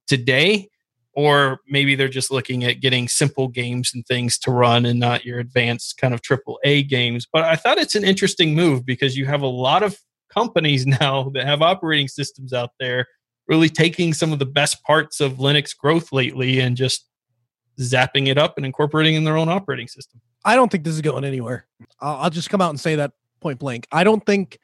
today. 0.07 0.69
Or 1.13 1.61
maybe 1.67 1.95
they're 1.95 2.09
just 2.09 2.31
looking 2.31 2.65
at 2.65 2.81
getting 2.81 3.09
simple 3.09 3.49
games 3.49 3.93
and 3.95 4.07
things 4.07 4.39
to 4.41 4.51
run 4.51 4.85
and 4.85 5.01
not 5.01 5.25
your 5.25 5.39
advanced 5.39 5.97
kind 5.97 6.13
of 6.13 6.21
triple 6.21 6.59
A 6.63 6.83
games. 6.83 7.27
But 7.33 7.45
I 7.45 7.57
thought 7.57 7.79
it's 7.79 7.95
an 7.95 8.05
interesting 8.05 8.55
move 8.55 8.85
because 8.85 9.17
you 9.17 9.25
have 9.27 9.43
a 9.43 9.47
lot 9.47 9.83
of 9.83 9.99
companies 10.29 10.87
now 11.01 11.31
that 11.35 11.47
have 11.47 11.63
operating 11.63 12.09
systems 12.09 12.53
out 12.53 12.71
there 12.79 13.07
really 13.49 13.69
taking 13.69 14.13
some 14.13 14.33
of 14.33 14.39
the 14.39 14.47
best 14.47 14.83
parts 14.83 15.21
of 15.21 15.35
Linux 15.35 15.77
growth 15.77 16.13
lately 16.13 16.61
and 16.61 16.77
just 16.77 17.07
zapping 17.79 18.29
it 18.29 18.39
up 18.39 18.57
and 18.57 18.67
incorporating 18.67 19.15
in 19.15 19.25
their 19.25 19.37
own 19.37 19.49
operating 19.49 19.89
system. 19.89 20.21
I 20.45 20.55
don't 20.55 20.71
think 20.71 20.85
this 20.85 20.95
is 20.95 21.01
going 21.01 21.25
anywhere. 21.25 21.67
I'll, 22.01 22.31
just 22.31 22.51
come 22.51 22.61
out 22.61 22.71
and 22.71 22.81
say 22.81 22.97
that 22.97 23.13
point 23.41 23.59
blank. 23.59 23.87
I 23.93 24.05
don't 24.05 24.25
think, 24.25 24.59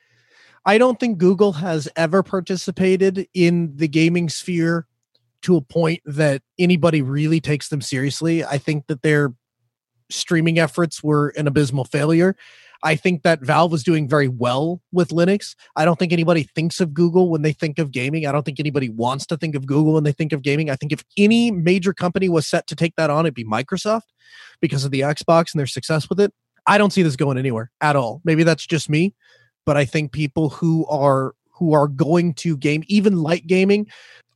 I 0.64 0.78
don't 0.78 0.98
think 0.98 1.18
Google 1.18 1.52
has 1.52 1.88
ever 1.96 2.22
participated 2.22 3.26
in 3.34 3.76
the 3.76 3.88
gaming 3.88 4.28
sphere 4.28 4.86
to 5.42 5.56
a 5.56 5.60
point 5.60 6.00
that 6.06 6.42
anybody 6.58 7.02
really 7.02 7.40
takes 7.40 7.68
them 7.68 7.80
seriously. 7.80 8.44
I 8.44 8.58
think 8.58 8.86
that 8.86 9.02
their 9.02 9.34
streaming 10.10 10.58
efforts 10.58 11.02
were 11.02 11.28
an 11.30 11.46
abysmal 11.46 11.84
failure. 11.84 12.36
I 12.82 12.96
think 12.96 13.22
that 13.22 13.40
Valve 13.40 13.70
was 13.70 13.84
doing 13.84 14.08
very 14.08 14.28
well 14.28 14.80
with 14.90 15.10
Linux. 15.10 15.54
I 15.76 15.84
don't 15.84 15.98
think 15.98 16.12
anybody 16.12 16.42
thinks 16.42 16.80
of 16.80 16.92
Google 16.92 17.30
when 17.30 17.42
they 17.42 17.52
think 17.52 17.78
of 17.78 17.92
gaming. 17.92 18.26
I 18.26 18.32
don't 18.32 18.44
think 18.44 18.58
anybody 18.58 18.88
wants 18.88 19.26
to 19.26 19.36
think 19.36 19.54
of 19.54 19.66
Google 19.66 19.94
when 19.94 20.04
they 20.04 20.12
think 20.12 20.32
of 20.32 20.42
gaming. 20.42 20.68
I 20.68 20.76
think 20.76 20.92
if 20.92 21.04
any 21.16 21.50
major 21.50 21.92
company 21.92 22.28
was 22.28 22.46
set 22.46 22.66
to 22.68 22.76
take 22.76 22.96
that 22.96 23.10
on, 23.10 23.24
it'd 23.24 23.34
be 23.34 23.44
Microsoft 23.44 24.02
because 24.60 24.84
of 24.84 24.90
the 24.90 25.00
Xbox 25.00 25.52
and 25.52 25.60
their 25.60 25.66
success 25.66 26.08
with 26.08 26.18
it. 26.20 26.32
I 26.66 26.78
don't 26.78 26.92
see 26.92 27.02
this 27.02 27.16
going 27.16 27.38
anywhere 27.38 27.70
at 27.80 27.96
all. 27.96 28.20
Maybe 28.24 28.42
that's 28.42 28.66
just 28.66 28.88
me, 28.88 29.14
but 29.66 29.76
I 29.76 29.84
think 29.84 30.12
people 30.12 30.48
who 30.48 30.86
are 30.86 31.34
who 31.50 31.74
are 31.74 31.86
going 31.86 32.34
to 32.34 32.56
game 32.56 32.82
even 32.88 33.22
light 33.22 33.46
gaming 33.46 33.86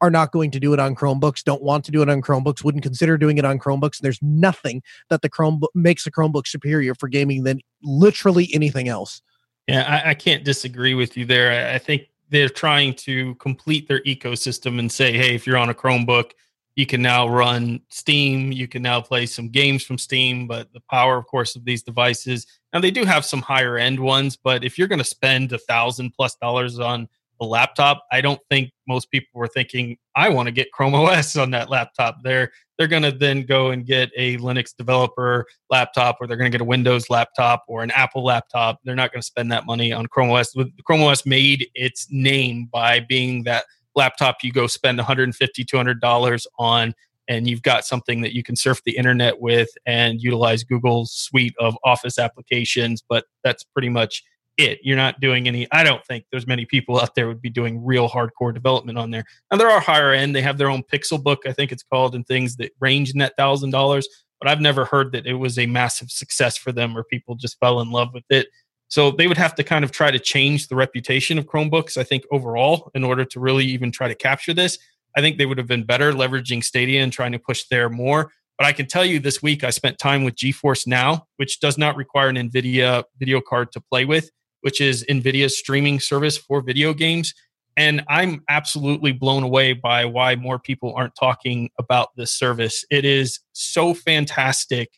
are 0.01 0.11
not 0.11 0.33
going 0.33 0.51
to 0.51 0.61
do 0.61 0.73
it 0.73 0.81
on 0.81 0.95
Chromebooks, 0.95 1.45
don't 1.45 1.63
want 1.63 1.85
to 1.87 1.91
do 1.91 2.03
it 2.03 2.09
on 2.09 2.21
Chromebooks, 2.23 2.63
wouldn't 2.63 2.83
consider 2.83 3.17
doing 3.17 3.39
it 3.39 3.45
on 3.45 3.59
Chromebooks. 3.59 3.99
There's 3.99 4.21
nothing 4.23 4.83
that 5.11 5.23
the 5.23 5.31
Chromebook 5.31 5.69
makes 5.75 6.07
a 6.07 6.11
Chromebook 6.11 6.47
superior 6.47 6.95
for 6.95 7.09
gaming 7.09 7.45
than 7.45 7.61
literally 7.83 8.49
anything 8.53 8.89
else. 8.89 9.23
Yeah, 9.67 9.83
I, 9.83 10.11
I 10.11 10.15
can't 10.15 10.45
disagree 10.45 10.95
with 10.95 11.17
you 11.17 11.25
there. 11.25 11.51
I, 11.51 11.75
I 11.75 11.79
think 11.79 12.09
they're 12.29 12.49
trying 12.49 12.95
to 12.95 13.35
complete 13.37 13.89
their 13.89 14.01
ecosystem 14.01 14.79
and 14.79 14.91
say, 14.91 15.17
hey, 15.17 15.35
if 15.35 15.47
you're 15.47 15.57
on 15.57 15.71
a 15.71 15.75
Chromebook, 15.75 16.33
you 16.77 16.85
can 16.85 17.01
now 17.01 17.27
run 17.27 17.81
Steam. 17.89 18.53
You 18.53 18.69
can 18.69 18.83
now 18.83 19.01
play 19.01 19.25
some 19.25 19.49
games 19.49 19.83
from 19.83 19.97
Steam, 19.97 20.47
but 20.47 20.71
the 20.75 20.83
power, 20.91 21.17
of 21.17 21.27
course, 21.27 21.57
of 21.57 21.65
these 21.65 21.83
devices. 21.83 22.47
Now 22.73 22.81
they 22.81 22.91
do 22.91 23.05
have 23.05 23.25
some 23.25 23.41
higher 23.41 23.79
end 23.79 23.99
ones, 23.99 24.37
but 24.37 24.63
if 24.63 24.77
you're 24.77 24.89
going 24.89 24.99
to 24.99 25.05
spend 25.05 25.53
a 25.53 25.59
thousand 25.59 26.11
plus 26.11 26.37
dollars 26.37 26.79
on 26.79 27.09
a 27.41 27.45
laptop, 27.45 28.05
I 28.13 28.21
don't 28.21 28.41
think 28.51 28.71
most 28.89 29.11
people 29.11 29.29
were 29.35 29.49
thinking, 29.49 29.97
I 30.15 30.29
want 30.29 30.47
to 30.47 30.53
get 30.53 30.73
Chrome 30.73 30.95
OS 30.97 31.37
on 31.37 31.51
that 31.53 31.71
laptop. 31.71 32.19
They're 32.23 32.51
they're 32.79 32.89
going 32.89 33.03
to 33.05 33.13
then 33.13 33.43
go 33.43 33.71
and 33.71 33.87
get 33.87 34.11
a 34.17 34.37
Linux 34.37 34.77
developer 34.77 35.47
laptop, 35.71 36.19
or 36.21 36.27
they're 36.27 36.37
going 36.37 36.51
to 36.51 36.55
get 36.55 36.61
a 36.61 36.69
Windows 36.69 37.09
laptop 37.09 37.65
or 37.69 37.83
an 37.83 37.91
Apple 37.93 38.23
laptop. 38.23 38.81
They're 38.85 38.95
not 38.95 39.13
going 39.13 39.23
to 39.23 39.27
spend 39.27 39.51
that 39.53 39.65
money 39.65 39.93
on 39.93 40.07
Chrome 40.07 40.31
OS. 40.31 40.55
Chrome 40.85 41.03
OS 41.03 41.25
made 41.25 41.67
its 41.75 42.07
name 42.11 42.69
by 42.71 43.01
being 43.01 43.45
that 43.45 43.65
laptop 43.97 44.37
you 44.43 44.53
go 44.53 44.67
spend 44.67 44.99
150 44.99 45.65
200 45.65 46.01
dollars 46.01 46.47
on 46.59 46.95
and 47.29 47.49
you've 47.49 47.63
got 47.63 47.85
something 47.85 48.21
that 48.21 48.35
you 48.35 48.43
can 48.43 48.55
surf 48.55 48.81
the 48.85 48.97
internet 48.97 49.41
with 49.41 49.71
and 49.87 50.23
utilize 50.23 50.63
google's 50.63 51.13
suite 51.13 51.55
of 51.59 51.77
office 51.83 52.19
applications 52.19 53.03
but 53.09 53.25
that's 53.43 53.65
pretty 53.65 53.89
much 53.89 54.23
it 54.59 54.79
you're 54.83 54.97
not 54.97 55.21
doing 55.21 55.47
any 55.47 55.67
i 55.73 55.83
don't 55.83 56.05
think 56.07 56.25
there's 56.31 56.47
many 56.47 56.65
people 56.65 57.01
out 57.01 57.15
there 57.15 57.29
would 57.29 57.43
be 57.43 57.51
doing 57.51 57.85
real 57.85 58.09
hardcore 58.09 58.55
development 58.55 58.99
on 58.99 59.11
there 59.11 59.25
and 59.51 59.61
there 59.61 59.71
are 59.71 59.81
higher 59.81 60.13
end 60.13 60.35
they 60.35 60.43
have 60.43 60.59
their 60.59 60.71
own 60.71 60.83
pixel 60.83 61.23
book 61.23 61.41
i 61.47 61.53
think 61.53 61.73
it's 61.73 61.83
called 61.83 62.15
and 62.15 62.27
things 62.27 62.57
that 62.57 62.73
range 62.81 63.11
in 63.11 63.19
that 63.19 63.37
thousand 63.37 63.71
dollars 63.71 64.09
but 64.41 64.49
i've 64.49 64.61
never 64.61 64.85
heard 64.85 65.13
that 65.13 65.27
it 65.27 65.35
was 65.35 65.59
a 65.59 65.67
massive 65.67 66.11
success 66.11 66.57
for 66.57 66.73
them 66.73 66.97
or 66.97 67.05
people 67.05 67.35
just 67.35 67.59
fell 67.61 67.81
in 67.81 67.91
love 67.91 68.09
with 68.15 68.25
it 68.31 68.49
So 68.89 69.11
they 69.11 69.27
would 69.27 69.37
have 69.37 69.55
to 69.57 69.65
kind 69.65 69.85
of 69.85 69.91
try 69.91 70.11
to 70.11 70.19
change 70.19 70.69
the 70.69 70.77
reputation 70.77 71.39
of 71.39 71.47
Chromebooks, 71.47 71.97
I 71.97 72.05
think, 72.05 72.25
overall, 72.31 72.91
in 72.95 73.03
order 73.03 73.25
to 73.25 73.41
really 73.41 73.65
even 73.65 73.91
try 73.91 74.09
to 74.09 74.15
capture 74.15 74.55
this. 74.55 74.79
I 75.17 75.21
think 75.21 75.39
they 75.39 75.47
would 75.47 75.59
have 75.59 75.67
been 75.67 75.85
better 75.85 76.13
leveraging 76.13 76.63
Stadia 76.63 77.03
and 77.03 77.13
trying 77.13 77.33
to 77.33 77.39
push 77.39 77.65
there 77.69 77.89
more. 77.89 78.31
But 78.59 78.67
I 78.67 78.73
can 78.73 78.87
tell 78.87 79.05
you 79.05 79.19
this 79.19 79.43
week 79.43 79.65
I 79.65 79.71
spent 79.71 79.99
time 79.99 80.25
with 80.25 80.37
GeForce 80.37 80.87
Now, 80.87 81.27
which 81.37 81.61
does 81.61 81.77
not 81.77 81.97
require 81.97 82.29
an 82.29 82.37
NVIDIA 82.37 83.05
video 83.19 83.41
card 83.41 83.73
to 83.73 83.81
play 83.81 84.05
with, 84.05 84.31
which 84.67 84.81
is 84.81 85.05
NVIDIA's 85.09 85.57
streaming 85.57 86.01
service 86.01 86.37
for 86.37 86.61
video 86.61 86.93
games. 86.93 87.33
And 87.77 88.03
I'm 88.09 88.43
absolutely 88.49 89.13
blown 89.13 89.45
away 89.45 89.75
by 89.75 90.05
why 90.05 90.35
more 90.35 90.59
people 90.59 90.93
aren't 90.97 91.15
talking 91.15 91.71
about 91.79 92.09
this 92.17 92.33
service. 92.33 92.85
It 92.91 93.05
is 93.05 93.39
so 93.53 93.95
fantastic 93.95 94.91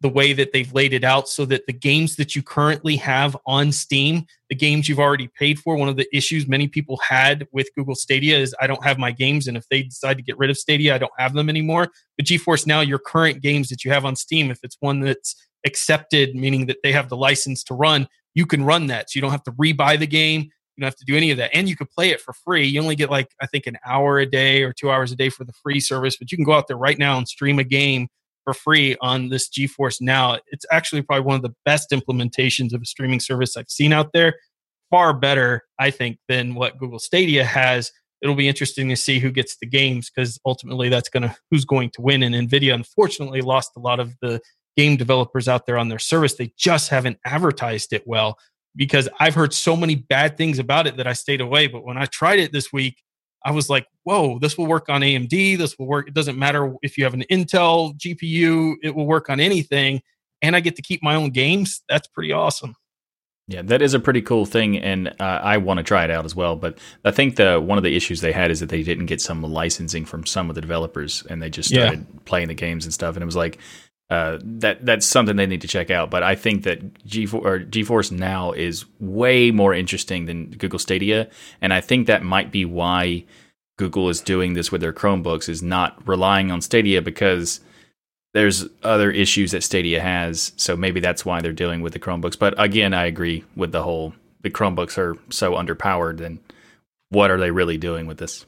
the 0.00 0.08
way 0.08 0.32
that 0.32 0.54
they've 0.54 0.72
laid 0.72 0.94
it 0.94 1.04
out 1.04 1.28
so 1.28 1.44
that 1.44 1.66
the 1.66 1.74
games 1.74 2.16
that 2.16 2.34
you 2.34 2.42
currently 2.42 2.96
have 2.96 3.36
on 3.44 3.70
Steam, 3.70 4.24
the 4.48 4.56
games 4.56 4.88
you've 4.88 4.98
already 4.98 5.28
paid 5.38 5.58
for, 5.58 5.76
one 5.76 5.90
of 5.90 5.96
the 5.96 6.08
issues 6.16 6.48
many 6.48 6.66
people 6.66 6.96
had 7.06 7.46
with 7.52 7.68
Google 7.76 7.94
Stadia 7.94 8.38
is 8.38 8.56
I 8.62 8.66
don't 8.66 8.82
have 8.82 8.96
my 8.96 9.10
games. 9.10 9.46
And 9.46 9.58
if 9.58 9.68
they 9.68 9.82
decide 9.82 10.16
to 10.16 10.22
get 10.22 10.38
rid 10.38 10.48
of 10.48 10.56
Stadia, 10.56 10.94
I 10.94 10.98
don't 10.98 11.12
have 11.18 11.34
them 11.34 11.50
anymore. 11.50 11.90
But 12.16 12.24
GeForce 12.24 12.66
Now, 12.66 12.80
your 12.80 12.98
current 12.98 13.42
games 13.42 13.68
that 13.68 13.84
you 13.84 13.90
have 13.90 14.06
on 14.06 14.16
Steam, 14.16 14.50
if 14.50 14.60
it's 14.62 14.78
one 14.80 15.00
that's 15.00 15.36
accepted, 15.66 16.34
meaning 16.34 16.64
that 16.64 16.78
they 16.82 16.92
have 16.92 17.10
the 17.10 17.16
license 17.18 17.62
to 17.64 17.74
run, 17.74 18.08
you 18.34 18.46
can 18.46 18.64
run 18.64 18.86
that. 18.88 19.10
So 19.10 19.16
you 19.16 19.20
don't 19.20 19.30
have 19.30 19.44
to 19.44 19.52
rebuy 19.52 19.98
the 19.98 20.06
game. 20.06 20.42
You 20.42 20.80
don't 20.80 20.86
have 20.86 20.96
to 20.96 21.04
do 21.04 21.16
any 21.16 21.30
of 21.30 21.36
that. 21.36 21.50
And 21.52 21.68
you 21.68 21.76
can 21.76 21.86
play 21.86 22.10
it 22.10 22.20
for 22.20 22.32
free. 22.32 22.66
You 22.66 22.80
only 22.80 22.96
get 22.96 23.10
like, 23.10 23.28
I 23.40 23.46
think, 23.46 23.66
an 23.66 23.76
hour 23.84 24.18
a 24.18 24.26
day 24.26 24.62
or 24.62 24.72
two 24.72 24.90
hours 24.90 25.12
a 25.12 25.16
day 25.16 25.28
for 25.28 25.44
the 25.44 25.52
free 25.62 25.80
service, 25.80 26.16
but 26.16 26.32
you 26.32 26.38
can 26.38 26.44
go 26.44 26.52
out 26.52 26.66
there 26.66 26.78
right 26.78 26.98
now 26.98 27.18
and 27.18 27.28
stream 27.28 27.58
a 27.58 27.64
game 27.64 28.08
for 28.44 28.54
free 28.54 28.96
on 29.00 29.28
this 29.28 29.48
GeForce 29.48 30.00
Now. 30.00 30.38
It's 30.48 30.66
actually 30.72 31.02
probably 31.02 31.24
one 31.24 31.36
of 31.36 31.42
the 31.42 31.54
best 31.64 31.90
implementations 31.90 32.72
of 32.72 32.82
a 32.82 32.86
streaming 32.86 33.20
service 33.20 33.56
I've 33.56 33.70
seen 33.70 33.92
out 33.92 34.12
there. 34.12 34.34
Far 34.90 35.12
better, 35.14 35.62
I 35.78 35.90
think, 35.90 36.18
than 36.28 36.54
what 36.54 36.78
Google 36.78 36.98
Stadia 36.98 37.44
has. 37.44 37.90
It'll 38.20 38.34
be 38.34 38.48
interesting 38.48 38.88
to 38.88 38.96
see 38.96 39.18
who 39.18 39.30
gets 39.30 39.56
the 39.58 39.66
games 39.66 40.10
because 40.10 40.38
ultimately 40.44 40.88
that's 40.88 41.08
going 41.08 41.24
to 41.24 41.34
who's 41.50 41.64
going 41.64 41.90
to 41.90 42.02
win. 42.02 42.22
And 42.22 42.34
Nvidia 42.34 42.74
unfortunately 42.74 43.40
lost 43.40 43.72
a 43.76 43.80
lot 43.80 44.00
of 44.00 44.14
the 44.20 44.40
game 44.76 44.96
developers 44.96 45.48
out 45.48 45.66
there 45.66 45.78
on 45.78 45.88
their 45.88 45.98
service. 45.98 46.34
They 46.34 46.52
just 46.56 46.88
haven't 46.88 47.18
advertised 47.24 47.92
it 47.92 48.02
well 48.06 48.38
because 48.74 49.08
I've 49.20 49.34
heard 49.34 49.52
so 49.52 49.76
many 49.76 49.94
bad 49.94 50.36
things 50.36 50.58
about 50.58 50.86
it 50.86 50.96
that 50.96 51.06
I 51.06 51.12
stayed 51.12 51.40
away. 51.40 51.66
But 51.66 51.84
when 51.84 51.98
I 51.98 52.06
tried 52.06 52.38
it 52.38 52.52
this 52.52 52.72
week, 52.72 53.02
I 53.44 53.50
was 53.50 53.68
like, 53.68 53.86
whoa, 54.04 54.38
this 54.38 54.56
will 54.56 54.66
work 54.66 54.88
on 54.88 55.00
AMD. 55.00 55.58
This 55.58 55.78
will 55.78 55.86
work. 55.86 56.08
It 56.08 56.14
doesn't 56.14 56.38
matter 56.38 56.74
if 56.82 56.96
you 56.96 57.04
have 57.04 57.14
an 57.14 57.24
Intel 57.30 57.96
GPU, 57.98 58.76
it 58.82 58.94
will 58.94 59.06
work 59.06 59.28
on 59.28 59.40
anything. 59.40 60.00
And 60.40 60.56
I 60.56 60.60
get 60.60 60.76
to 60.76 60.82
keep 60.82 61.02
my 61.02 61.14
own 61.14 61.30
games. 61.30 61.82
That's 61.88 62.08
pretty 62.08 62.32
awesome. 62.32 62.74
Yeah, 63.48 63.62
that 63.62 63.82
is 63.82 63.92
a 63.92 64.00
pretty 64.00 64.22
cool 64.22 64.46
thing, 64.46 64.78
and 64.78 65.08
uh, 65.20 65.40
I 65.42 65.56
want 65.58 65.78
to 65.78 65.82
try 65.82 66.04
it 66.04 66.10
out 66.10 66.24
as 66.24 66.34
well. 66.34 66.54
But 66.54 66.78
I 67.04 67.10
think 67.10 67.36
the 67.36 67.60
one 67.60 67.76
of 67.76 67.84
the 67.84 67.94
issues 67.96 68.20
they 68.20 68.30
had 68.30 68.52
is 68.52 68.60
that 68.60 68.68
they 68.68 68.84
didn't 68.84 69.06
get 69.06 69.20
some 69.20 69.42
licensing 69.42 70.04
from 70.04 70.24
some 70.24 70.48
of 70.48 70.54
the 70.54 70.60
developers, 70.60 71.24
and 71.28 71.42
they 71.42 71.50
just 71.50 71.68
started 71.68 72.00
yeah. 72.00 72.20
playing 72.24 72.48
the 72.48 72.54
games 72.54 72.84
and 72.84 72.94
stuff. 72.94 73.16
And 73.16 73.22
it 73.22 73.26
was 73.26 73.36
like 73.36 73.58
uh, 74.12 74.38
that 74.42 74.84
that's 74.84 75.06
something 75.06 75.36
they 75.36 75.46
need 75.46 75.62
to 75.62 75.68
check 75.68 75.90
out. 75.90 76.10
But 76.10 76.22
I 76.22 76.34
think 76.34 76.64
that 76.64 77.02
G 77.06 77.26
or 77.26 77.60
GeForce 77.60 78.12
Now 78.12 78.52
is 78.52 78.84
way 79.00 79.50
more 79.50 79.72
interesting 79.72 80.26
than 80.26 80.50
Google 80.50 80.78
Stadia, 80.78 81.30
and 81.62 81.72
I 81.72 81.80
think 81.80 82.06
that 82.06 82.22
might 82.22 82.52
be 82.52 82.66
why 82.66 83.24
Google 83.78 84.10
is 84.10 84.20
doing 84.20 84.52
this 84.52 84.70
with 84.70 84.82
their 84.82 84.92
Chromebooks 84.92 85.48
is 85.48 85.62
not 85.62 86.06
relying 86.06 86.50
on 86.50 86.60
Stadia 86.60 87.00
because 87.00 87.60
there's 88.34 88.66
other 88.82 89.10
issues 89.10 89.52
that 89.52 89.62
Stadia 89.62 90.02
has. 90.02 90.52
So 90.56 90.76
maybe 90.76 91.00
that's 91.00 91.24
why 91.24 91.40
they're 91.40 91.54
dealing 91.54 91.80
with 91.80 91.94
the 91.94 91.98
Chromebooks. 91.98 92.38
But 92.38 92.52
again, 92.60 92.92
I 92.92 93.06
agree 93.06 93.44
with 93.56 93.72
the 93.72 93.82
whole 93.82 94.12
the 94.42 94.50
Chromebooks 94.50 94.98
are 94.98 95.16
so 95.30 95.52
underpowered. 95.52 96.18
Then 96.18 96.38
what 97.08 97.30
are 97.30 97.38
they 97.38 97.50
really 97.50 97.78
doing 97.78 98.06
with 98.06 98.18
this? 98.18 98.44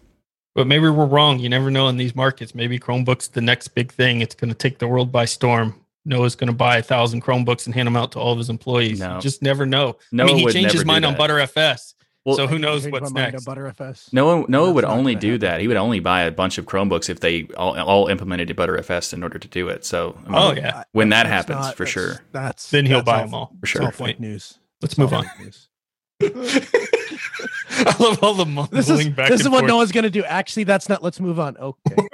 But 0.55 0.67
maybe 0.67 0.89
we're 0.89 1.07
wrong. 1.07 1.41
You 1.41 1.49
never 1.49 1.71
know 1.71 1.89
in 1.89 1.97
these 1.97 2.15
markets. 2.15 2.55
Maybe 2.55 2.79
Chromebooks 2.79 3.33
the 3.33 3.41
next 3.41 3.69
big 3.69 3.93
thing. 3.93 4.21
It's 4.21 4.35
going 4.35 4.51
to 4.51 4.55
take 4.55 4.79
the 4.79 4.87
world 4.87 5.11
by 5.11 5.25
storm. 5.25 5.81
Noah's 6.05 6.37
going 6.37 6.49
to 6.49 6.57
buy 6.57 6.77
a 6.77 6.83
thousand 6.83 7.23
Chromebooks 7.25 7.67
and 7.67 7.75
hand 7.75 7.87
them 7.87 7.97
out 7.97 8.13
to 8.13 8.21
all 8.21 8.33
of 8.33 8.39
his 8.39 8.51
employees. 8.51 9.01
No. 9.01 9.17
You 9.17 9.21
just 9.21 9.43
never 9.43 9.67
know. 9.67 9.97
Noah 10.13 10.31
I 10.31 10.35
mean, 10.35 10.47
he 10.47 10.53
changed 10.53 10.75
his 10.75 10.85
mind 10.85 11.05
on 11.05 11.15
Btrfs. 11.15 11.95
Well, 12.25 12.37
so 12.37 12.47
who 12.47 12.59
knows 12.59 12.89
what's 12.89 13.11
next? 13.11 13.45
Btrfs. 13.45 14.13
Noah, 14.13 14.47
Noah 14.49 14.73
would 14.73 14.85
only 14.85 15.15
do 15.15 15.33
happen. 15.33 15.41
that. 15.41 15.61
He 15.61 15.69
would 15.69 15.77
only 15.77 16.01
buy 16.01 16.23
a 16.23 16.31
bunch 16.31 16.57
of 16.57 16.67
Chromebooks 16.67 17.11
if 17.11 17.21
they 17.21 17.49
all, 17.57 17.79
all 17.79 18.07
implemented 18.09 18.49
Btrfs 18.49 19.13
in 19.13 19.23
order 19.23 19.39
to 19.39 19.49
do 19.49 19.69
it. 19.69 19.85
So, 19.85 20.17
I 20.27 20.29
mean, 20.29 20.39
oh 20.39 20.53
yeah, 20.53 20.85
when 20.93 21.11
that 21.11 21.27
happens, 21.27 21.59
not, 21.59 21.77
for 21.77 21.85
that's, 21.85 21.93
sure, 21.93 22.23
that's 22.33 22.71
then 22.71 22.87
he'll 22.87 22.99
that's 23.03 23.07
buy 23.07 23.23
them 23.23 23.35
all 23.35 23.55
for 23.61 23.67
sure. 23.67 23.91
Fake 23.93 24.21
news. 24.21 24.59
Let's 24.81 24.97
move 24.97 25.13
on. 25.13 25.27
I 26.23 27.97
love 27.99 28.23
all 28.23 28.35
the 28.35 28.47
mumbling 28.47 28.69
this 28.71 28.89
is, 28.89 29.09
back. 29.11 29.31
This 29.31 29.41
is 29.41 29.49
what 29.49 29.61
forth. 29.61 29.69
Noah's 29.69 29.93
going 29.93 30.05
to 30.05 30.11
do. 30.11 30.25
Actually, 30.25 30.65
that's 30.65 30.89
not. 30.89 31.03
Let's 31.03 31.21
move 31.21 31.41
on. 31.41 31.57
Okay. 31.57 31.97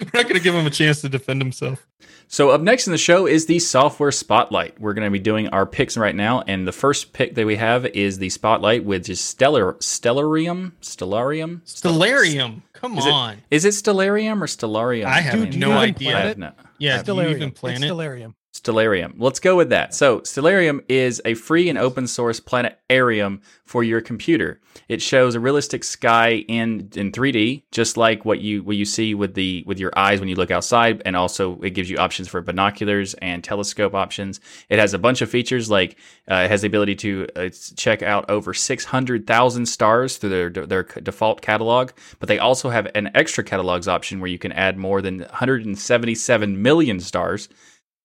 We're 0.00 0.10
not 0.14 0.24
going 0.24 0.34
to 0.34 0.40
give 0.40 0.54
him 0.54 0.66
a 0.66 0.70
chance 0.70 1.00
to 1.00 1.08
defend 1.08 1.42
himself. 1.42 1.86
So 2.28 2.50
up 2.50 2.60
next 2.60 2.86
in 2.86 2.92
the 2.92 2.98
show 2.98 3.26
is 3.26 3.46
the 3.46 3.58
software 3.58 4.12
spotlight. 4.12 4.78
We're 4.80 4.94
going 4.94 5.06
to 5.06 5.10
be 5.10 5.18
doing 5.18 5.48
our 5.48 5.66
picks 5.66 5.96
right 5.96 6.14
now, 6.14 6.42
and 6.46 6.68
the 6.68 6.72
first 6.72 7.12
pick 7.12 7.34
that 7.34 7.46
we 7.46 7.56
have 7.56 7.84
is 7.86 8.18
the 8.18 8.28
spotlight, 8.28 8.84
which 8.84 9.08
is 9.08 9.20
Stellar 9.20 9.74
Stellarium, 9.74 10.72
Stellarium, 10.80 11.62
Stellarium. 11.62 12.62
Come 12.74 12.98
is 12.98 13.06
on, 13.06 13.34
it, 13.34 13.38
is 13.50 13.64
it 13.64 13.70
Stellarium 13.70 14.40
or 14.42 14.46
Stellarium? 14.46 15.06
I 15.06 15.20
have 15.20 15.50
Dude, 15.50 15.58
no 15.58 15.72
idea. 15.72 16.16
I 16.16 16.20
have 16.20 16.38
no, 16.38 16.52
yeah, 16.78 17.02
Stellarium. 17.02 17.04
do 17.24 17.30
you 17.30 17.36
even 17.36 17.50
plan 17.50 17.74
it's 17.76 17.84
it? 17.84 17.90
Stellarium. 17.90 18.34
Stellarium. 18.52 19.14
Let's 19.18 19.40
go 19.40 19.56
with 19.56 19.70
that. 19.70 19.94
So, 19.94 20.20
Stellarium 20.20 20.80
is 20.88 21.20
a 21.24 21.34
free 21.34 21.68
and 21.68 21.78
open 21.78 22.06
source 22.06 22.40
planetarium 22.40 23.42
for 23.64 23.84
your 23.84 24.00
computer. 24.00 24.60
It 24.88 25.02
shows 25.02 25.34
a 25.34 25.40
realistic 25.40 25.84
sky 25.84 26.44
in 26.48 26.90
in 26.94 27.12
3D, 27.12 27.64
just 27.70 27.96
like 27.96 28.24
what 28.24 28.40
you 28.40 28.62
what 28.62 28.76
you 28.76 28.86
see 28.86 29.14
with 29.14 29.34
the 29.34 29.64
with 29.66 29.78
your 29.78 29.92
eyes 29.96 30.18
when 30.18 30.30
you 30.30 30.34
look 30.34 30.50
outside, 30.50 31.02
and 31.04 31.14
also 31.14 31.60
it 31.60 31.70
gives 31.70 31.90
you 31.90 31.98
options 31.98 32.26
for 32.26 32.40
binoculars 32.40 33.14
and 33.14 33.44
telescope 33.44 33.94
options. 33.94 34.40
It 34.70 34.78
has 34.78 34.94
a 34.94 34.98
bunch 34.98 35.20
of 35.20 35.30
features 35.30 35.70
like 35.70 35.98
uh, 36.30 36.36
it 36.36 36.50
has 36.50 36.62
the 36.62 36.68
ability 36.68 36.96
to 36.96 37.26
uh, 37.36 37.48
check 37.76 38.02
out 38.02 38.30
over 38.30 38.54
600,000 38.54 39.66
stars 39.66 40.16
through 40.16 40.30
their 40.30 40.66
their 40.66 40.82
default 40.84 41.42
catalog, 41.42 41.90
but 42.18 42.28
they 42.28 42.38
also 42.38 42.70
have 42.70 42.88
an 42.94 43.10
extra 43.14 43.44
catalogs 43.44 43.88
option 43.88 44.20
where 44.20 44.30
you 44.30 44.38
can 44.38 44.52
add 44.52 44.78
more 44.78 45.02
than 45.02 45.20
177 45.20 46.62
million 46.62 46.98
stars 46.98 47.48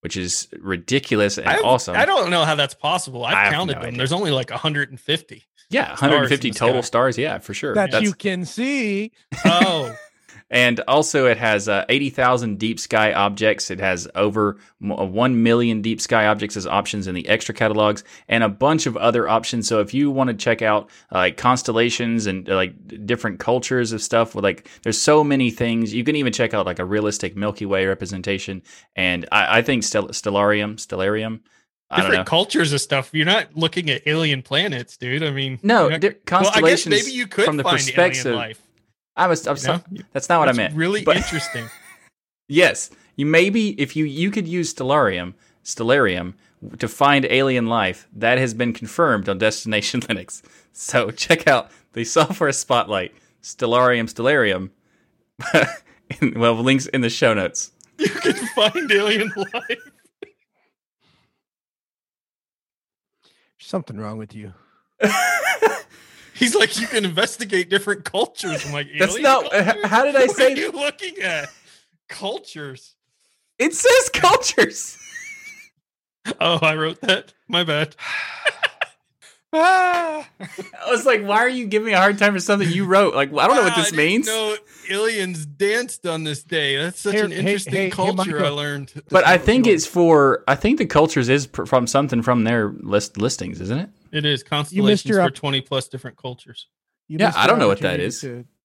which 0.03 0.17
is 0.17 0.47
ridiculous 0.59 1.37
and 1.37 1.47
I, 1.47 1.59
awesome. 1.59 1.95
I 1.95 2.05
don't 2.05 2.29
know 2.29 2.43
how 2.45 2.55
that's 2.55 2.73
possible. 2.73 3.23
I've 3.25 3.35
I 3.35 3.51
counted 3.51 3.75
no 3.75 3.79
them. 3.79 3.87
idea. 3.89 3.97
There's 3.97 4.11
only 4.13 4.31
like 4.31 4.49
150. 4.49 5.43
yeah, 5.69 5.89
150 5.89 6.47
in 6.49 6.53
the 6.53 6.59
total 6.59 6.81
sky. 6.83 6.87
stars. 6.87 7.17
Yeah, 7.17 7.37
for 7.39 7.53
sure. 7.53 7.73
That 7.75 7.91
That's- 7.91 8.03
you 8.03 8.13
can 8.13 8.45
see. 8.45 9.11
Oh, 9.45 9.95
and 10.49 10.79
also, 10.81 11.25
it 11.25 11.37
has 11.37 11.67
uh, 11.67 11.85
80,000 11.89 12.59
deep 12.59 12.79
sky 12.79 13.11
objects. 13.13 13.71
It 13.71 13.79
has 13.79 14.07
over 14.15 14.57
uh, 14.83 15.05
1 15.05 15.43
million 15.43 15.81
deep 15.81 15.99
sky 15.99 16.27
objects 16.27 16.55
as 16.55 16.67
options 16.67 17.07
in 17.07 17.15
the 17.15 17.27
extra 17.27 17.55
catalogs 17.55 18.03
and 18.27 18.43
a 18.43 18.49
bunch 18.49 18.85
of 18.85 18.95
other 18.97 19.27
options. 19.27 19.67
So, 19.67 19.79
if 19.79 19.93
you 19.93 20.11
want 20.11 20.29
to 20.29 20.33
check 20.35 20.61
out 20.61 20.89
uh, 21.11 21.17
like 21.19 21.37
constellations 21.37 22.27
and 22.27 22.49
uh, 22.49 22.55
like 22.55 23.05
different 23.05 23.39
cultures 23.39 23.91
of 23.93 24.01
stuff, 24.01 24.35
with 24.35 24.43
like 24.43 24.69
there's 24.83 25.01
so 25.01 25.23
many 25.23 25.49
things. 25.49 25.93
You 25.93 26.03
can 26.03 26.15
even 26.15 26.33
check 26.33 26.53
out 26.53 26.65
like 26.65 26.79
a 26.79 26.85
realistic 26.85 27.35
Milky 27.35 27.65
Way 27.65 27.85
representation. 27.85 28.61
And 28.95 29.27
I, 29.31 29.59
I 29.59 29.61
think 29.61 29.83
Stel- 29.83 30.09
Stellarium, 30.09 30.75
Stellarium, 30.75 31.39
I 31.89 31.97
don't 31.97 32.05
know. 32.05 32.09
different 32.11 32.27
cultures 32.27 32.73
of 32.73 32.81
stuff. 32.81 33.09
You're 33.13 33.25
not 33.25 33.55
looking 33.55 33.89
at 33.89 34.01
alien 34.07 34.41
planets, 34.41 34.97
dude. 34.97 35.23
I 35.23 35.31
mean, 35.31 35.59
No, 35.63 35.89
not- 35.89 36.01
di- 36.01 36.07
well, 36.09 36.15
I 36.15 36.19
guess 36.19 36.23
constellations 36.25 36.91
maybe 37.05 37.11
you 37.15 37.27
could 37.27 37.45
from 37.45 37.57
the 37.57 37.63
perspective. 37.63 38.57
Alien 39.17 39.19
life. 39.19 39.25
I 39.25 39.27
was, 39.27 39.47
I'm 39.47 39.55
you 39.55 39.61
so- 39.61 40.03
that's 40.13 40.29
not 40.29 40.39
what 40.39 40.45
That's 40.47 40.57
I 40.57 40.61
meant. 40.63 40.75
Really 40.75 41.03
But- 41.03 41.17
interesting. 41.17 41.65
Yes, 42.49 42.89
you 43.15 43.25
maybe 43.25 43.69
if 43.81 43.95
you 43.95 44.03
you 44.05 44.29
could 44.29 44.47
use 44.47 44.73
Stellarium, 44.73 45.33
Stellarium 45.63 46.33
to 46.77 46.87
find 46.89 47.25
alien 47.25 47.67
life. 47.67 48.05
That 48.13 48.37
has 48.37 48.53
been 48.53 48.73
confirmed 48.73 49.29
on 49.29 49.37
Destination 49.37 50.01
Linux. 50.07 50.41
So 50.73 51.09
check 51.09 51.47
out 51.47 51.71
the 51.93 52.03
software 52.03 52.51
spotlight, 52.51 53.13
Stellarium, 53.41 54.09
Stellarium. 54.11 54.71
In- 56.21 56.37
well, 56.39 56.53
links 56.55 56.85
in 56.87 56.99
the 57.01 57.09
show 57.09 57.33
notes. 57.33 57.71
you 57.97 58.09
can 58.09 58.33
find 58.47 58.91
alien 58.91 59.31
life. 59.53 59.79
Something 63.57 63.97
wrong 63.97 64.17
with 64.17 64.35
you. 64.35 64.53
He's 66.35 66.55
like, 66.55 66.79
you 66.79 66.87
can 66.87 67.05
investigate 67.05 67.69
different 67.69 68.05
cultures. 68.05 68.65
I'm 68.65 68.73
like, 68.73 68.87
That's 68.97 69.19
not- 69.19 69.51
cultures? 69.51 69.85
how 69.85 70.03
did 70.03 70.15
I 70.15 70.25
What 70.25 70.35
say 70.35 70.53
Are 70.53 70.55
you 70.57 70.71
looking 70.71 71.17
at 71.19 71.49
cultures? 72.09 72.95
It 73.59 73.73
says 73.73 74.09
cultures. 74.13 74.97
Oh, 76.39 76.57
I 76.61 76.75
wrote 76.75 77.01
that. 77.01 77.33
My 77.49 77.65
bad. 77.65 77.97
Ah. 79.53 80.27
I 80.39 80.89
was 80.89 81.05
like, 81.05 81.21
why 81.23 81.37
are 81.37 81.49
you 81.49 81.67
giving 81.67 81.87
me 81.87 81.93
a 81.93 81.97
hard 81.97 82.17
time 82.17 82.33
for 82.33 82.39
something 82.39 82.69
you 82.69 82.85
wrote? 82.85 83.13
Like, 83.13 83.29
I 83.29 83.47
don't 83.47 83.55
know 83.55 83.63
what 83.63 83.75
this 83.75 83.93
I 83.93 83.95
means. 83.95 84.25
No, 84.27 84.55
aliens 84.89 85.45
danced 85.45 86.05
on 86.07 86.23
this 86.23 86.43
day. 86.43 86.75
That's 86.77 86.99
such 86.99 87.13
Here- 87.13 87.25
an 87.25 87.31
interesting 87.31 87.73
hey- 87.73 87.83
hey, 87.85 87.89
culture 87.91 88.43
I 88.43 88.49
learned. 88.49 88.91
But 89.09 89.25
I 89.27 89.37
think 89.37 89.67
it's 89.67 89.85
for. 89.85 90.43
I 90.47 90.55
think 90.55 90.79
the 90.79 90.85
cultures 90.85 91.29
is 91.29 91.45
pr- 91.47 91.65
from 91.65 91.85
something 91.87 92.21
from 92.23 92.43
their 92.45 92.73
list 92.81 93.17
listings, 93.17 93.61
isn't 93.61 93.77
it? 93.79 93.89
It 94.11 94.25
is 94.25 94.43
constellations 94.43 95.05
your 95.09 95.19
for 95.19 95.27
up- 95.27 95.35
20 95.35 95.61
plus 95.61 95.87
different 95.87 96.17
cultures. 96.17 96.67
You 97.07 97.17
Yeah, 97.19 97.31
I 97.35 97.47
don't 97.47 97.59
know 97.59 97.67
what 97.67 97.79
that 97.81 97.99
opportunity 97.99 98.05
is. 98.07 98.21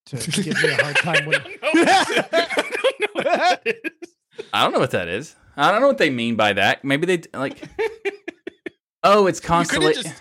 To, 0.06 0.16
to 0.16 0.42
give 0.42 0.62
me 0.62 0.68
a 0.70 0.82
hard 0.82 0.96
time. 0.96 1.26
When, 1.26 1.36
I 1.36 2.62
don't 2.62 2.72
know 3.02 3.10
what 3.12 3.24
that 3.24 3.62
is. 3.66 4.14
I 4.52 4.62
don't 4.62 4.72
know 4.72 4.78
what 4.78 4.90
that 4.92 5.08
is. 5.08 5.34
I 5.56 5.70
don't 5.72 5.80
know 5.80 5.88
what 5.88 5.98
they 5.98 6.10
mean 6.10 6.36
by 6.36 6.52
that. 6.54 6.84
Maybe 6.84 7.04
they 7.16 7.22
like. 7.38 7.62
Oh, 9.02 9.26
it's 9.26 9.40
You 9.40 9.46
constellation. 9.46 10.12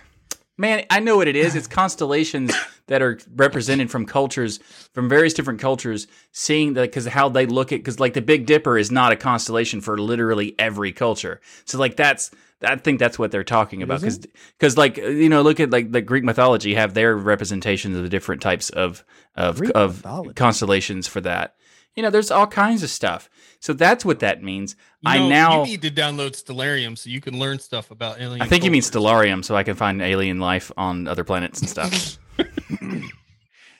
Man, 0.57 0.85
I 0.89 0.99
know 0.99 1.17
what 1.17 1.27
it 1.27 1.35
is. 1.35 1.55
It's 1.55 1.67
constellations 1.67 2.53
that 2.87 3.01
are 3.01 3.19
represented 3.35 3.91
from 3.91 4.05
cultures, 4.05 4.57
from 4.93 5.07
various 5.07 5.33
different 5.33 5.59
cultures, 5.59 6.07
seeing 6.31 6.73
that 6.73 6.81
because 6.81 7.05
how 7.05 7.29
they 7.29 7.45
look 7.45 7.71
at 7.71 7.79
because 7.79 7.99
like 7.99 8.13
the 8.13 8.21
Big 8.21 8.45
Dipper 8.45 8.77
is 8.77 8.91
not 8.91 9.11
a 9.11 9.15
constellation 9.15 9.81
for 9.81 9.97
literally 9.97 10.55
every 10.57 10.91
culture. 10.91 11.41
So 11.65 11.77
like 11.77 11.95
that's 11.95 12.31
I 12.63 12.75
think 12.75 12.99
that's 12.99 13.19
what 13.19 13.31
they're 13.31 13.43
talking 13.43 13.83
about 13.83 14.01
because 14.01 14.19
because 14.57 14.77
like 14.77 14.97
you 14.97 15.29
know 15.29 15.43
look 15.43 15.59
at 15.59 15.69
like 15.69 15.91
the 15.91 16.01
Greek 16.01 16.23
mythology 16.23 16.73
have 16.73 16.93
their 16.93 17.15
representations 17.15 17.95
of 17.95 18.03
the 18.03 18.09
different 18.09 18.41
types 18.41 18.69
of 18.71 19.03
of 19.35 19.59
Greek 19.59 19.71
of 19.75 19.97
mythology. 19.97 20.33
constellations 20.33 21.07
for 21.07 21.21
that. 21.21 21.55
You 21.95 22.03
know, 22.03 22.09
there's 22.09 22.31
all 22.31 22.47
kinds 22.47 22.83
of 22.83 22.89
stuff. 22.89 23.29
So 23.59 23.73
that's 23.73 24.05
what 24.05 24.19
that 24.19 24.43
means. 24.43 24.75
You 25.01 25.11
I 25.11 25.19
know, 25.19 25.29
now 25.29 25.63
you 25.63 25.71
need 25.71 25.81
to 25.83 25.91
download 25.91 26.31
Stellarium 26.31 26.97
so 26.97 27.09
you 27.09 27.21
can 27.21 27.39
learn 27.39 27.59
stuff 27.59 27.91
about 27.91 28.19
alien. 28.19 28.41
I 28.41 28.47
think 28.47 28.63
you 28.63 28.71
mean. 28.71 28.81
Stellarium, 28.81 29.43
so 29.43 29.55
I 29.55 29.63
can 29.63 29.75
find 29.75 30.01
alien 30.01 30.39
life 30.39 30.71
on 30.77 31.07
other 31.07 31.23
planets 31.23 31.59
and 31.59 31.69
stuff. 31.69 32.19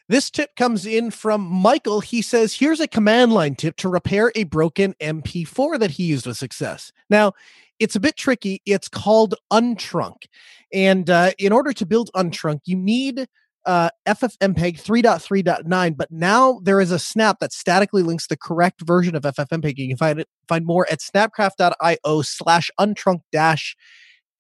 This 0.10 0.30
tip 0.30 0.56
comes 0.56 0.86
in 0.86 1.12
from 1.12 1.42
Michael. 1.42 2.00
He 2.00 2.22
says, 2.22 2.54
Here's 2.54 2.80
a 2.80 2.88
command 2.88 3.34
line 3.34 3.56
tip 3.56 3.76
to 3.78 3.90
repair 3.90 4.32
a 4.36 4.46
broken 4.46 4.94
MP4 5.02 5.80
that 5.80 5.92
he 5.92 6.04
used 6.04 6.26
with 6.26 6.38
success. 6.38 6.94
Now, 7.10 7.34
it's 7.78 7.96
a 7.96 8.00
bit 8.00 8.16
tricky. 8.16 8.62
It's 8.66 8.88
called 8.88 9.36
Untrunc. 9.52 10.28
And 10.74 11.10
uh, 11.10 11.32
in 11.38 11.52
order 11.52 11.74
to 11.74 11.86
build 11.86 12.10
Untrunc, 12.16 12.62
you 12.66 12.78
need 12.78 13.28
uh, 13.68 13.90
FFmpeg 14.08 14.82
3.3.9, 14.82 15.98
but 15.98 16.10
now 16.10 16.60
there 16.64 16.80
is 16.80 16.92
a 16.92 16.98
snap 16.98 17.38
that 17.40 17.54
statically 17.54 18.02
links 18.02 18.28
the 18.28 18.38
correct 18.38 18.82
version 18.82 19.16
of 19.16 19.24
FFmpeg. 19.24 19.78
You 19.78 19.90
can 19.90 19.98
find 19.98 20.20
it 20.20 20.28
find 20.48 20.66
more 20.66 20.88
at 20.90 21.00
snapcraft.io 21.00 22.22
slash 22.24 22.72
untrunc 22.80 23.20
dash 23.32 23.76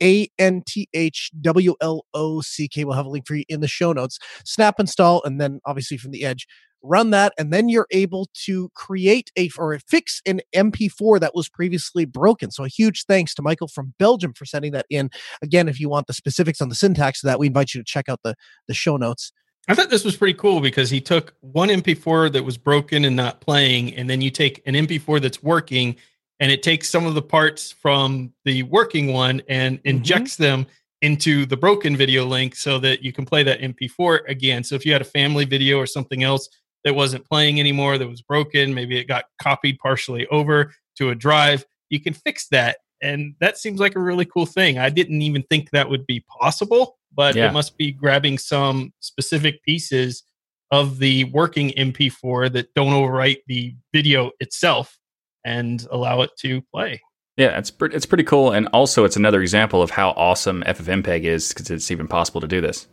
a 0.02 0.28
N 0.40 0.64
T 0.66 0.88
H 0.94 1.32
W 1.41 1.76
L 1.82 2.06
O 2.14 2.41
C 2.41 2.68
K. 2.68 2.86
We'll 2.86 2.95
have 2.95 3.06
a 3.06 3.10
link 3.10 3.28
for 3.28 3.36
you 3.36 3.44
in 3.49 3.62
the 3.62 3.68
show 3.68 3.94
notes. 3.94 4.18
Snap 4.45 4.80
install, 4.80 5.24
and 5.24 5.40
then 5.41 5.60
obviously 5.66 5.98
from 5.98 6.12
the 6.12 6.24
edge, 6.24 6.48
run 6.82 7.12
that, 7.12 7.34
and 7.38 7.52
then 7.52 7.70
you're 7.70 7.88
able 7.91 8.28
to 8.45 8.70
create 8.74 9.32
a 9.38 9.49
or 9.58 9.78
fix 9.80 10.22
an 10.26 10.41
MP4 10.56 11.20
that 11.20 11.36
was 11.36 11.49
previously 11.49 12.06
broken. 12.06 12.52
So 12.52 12.64
a 12.64 12.70
huge 12.70 13.06
thanks 13.06 13.34
to 13.36 13.41
Michael 13.41 13.68
from 13.68 13.94
Belgium 13.99 14.34
for 14.34 14.45
sending 14.45 14.72
that 14.74 14.86
in. 14.90 15.10
Again, 15.41 15.68
if 15.68 15.80
you 15.80 15.90
want 15.90 16.08
the 16.08 16.14
specifics 16.14 16.62
on 16.62 16.70
the 16.70 16.76
syntax 16.76 17.24
of 17.24 17.28
that, 17.28 17.40
we 17.40 17.48
invite 17.48 17.74
you 17.74 17.82
to 17.82 17.86
check 17.86 18.10
out 18.10 18.20
the 18.24 18.36
the 18.68 18.74
show 18.74 18.98
notes. 18.98 19.32
I 19.70 19.76
thought 19.76 19.90
this 19.90 20.06
was 20.06 20.16
pretty 20.16 20.36
cool 20.36 20.62
because 20.62 20.90
he 20.90 21.02
took 21.02 21.34
one 21.41 21.68
MP4 21.68 22.32
that 22.32 22.45
was 22.45 22.58
broken 22.58 23.04
and 23.04 23.16
not 23.16 23.41
playing, 23.41 23.94
and 23.95 24.10
then 24.10 24.22
you 24.22 24.32
take 24.32 24.62
an 24.66 24.76
MP4 24.76 25.22
that's 25.22 25.44
working, 25.44 25.98
and 26.40 26.52
it 26.52 26.64
takes 26.64 26.90
some 26.90 27.06
of 27.06 27.16
the 27.16 27.22
parts 27.22 27.72
from 27.72 28.32
the 28.45 28.64
working 28.64 29.12
one 29.12 29.41
and 29.49 29.78
mm-hmm. 29.80 29.90
injects 29.90 30.38
them 30.38 30.68
into 31.02 31.45
the 31.45 31.58
broken 31.58 31.95
video 31.95 32.26
link 32.26 32.56
so 32.56 32.80
that 32.80 33.04
you 33.04 33.12
can 33.12 33.26
play 33.26 33.44
that 33.44 33.60
MP4 33.60 34.22
again. 34.28 34.64
So 34.64 34.76
if 34.76 34.86
you 34.86 34.94
had 34.94 35.02
a 35.02 35.06
family 35.06 35.45
video 35.45 35.78
or 35.78 35.86
something 35.86 36.24
else 36.24 36.49
that 36.88 36.95
wasn't 36.95 37.26
playing 37.30 37.59
anymore, 37.59 37.97
that 37.97 38.07
was 38.07 38.22
broken, 38.22 38.73
maybe 38.73 38.97
it 38.97 39.07
got 39.09 39.26
copied 39.41 39.77
partially 39.80 40.26
over 40.27 40.73
to 40.95 41.09
a 41.09 41.15
drive, 41.15 41.65
you 41.89 41.99
can 41.99 42.14
fix 42.14 42.47
that. 42.47 42.77
And 43.01 43.35
that 43.41 43.57
seems 43.57 43.80
like 43.80 43.95
a 43.95 43.99
really 43.99 44.23
cool 44.26 44.45
thing. 44.45 44.80
I 44.80 44.89
didn't 44.89 45.22
even 45.22 45.43
think 45.43 45.69
that 45.72 45.89
would 45.89 46.05
be 46.07 46.23
possible, 46.39 46.97
but 47.14 47.35
Yeah. 47.35 47.49
it 47.49 47.53
must 47.53 47.77
be 47.77 47.91
grabbing 47.91 48.38
some 48.38 48.93
specific 49.01 49.61
pieces 49.64 50.23
of 50.72 50.99
the 50.99 51.26
working 51.26 51.72
MP4 51.77 52.49
that 52.53 52.73
don't 52.73 52.93
overwrite 52.93 53.41
the 53.47 53.76
video 53.93 54.31
itself 54.39 54.97
and 55.45 55.85
allow 55.91 56.22
it 56.22 56.31
to 56.39 56.61
play. 56.73 57.01
yeah, 57.38 57.55
it's 57.57 57.69
pre- 57.69 57.93
it's 57.93 58.07
pretty 58.07 58.23
cool, 58.23 58.51
and 58.51 58.68
also 58.73 59.03
it's 59.03 59.15
another 59.15 59.41
example 59.43 59.84
of 59.84 59.91
how 59.91 60.09
awesome 60.11 60.64
FFmpeg 60.65 61.23
is 61.23 61.49
because 61.49 61.69
it's 61.69 61.91
even 61.91 62.07
possible 62.07 62.41
to 62.41 62.47
do 62.47 62.61
this. 62.61 62.88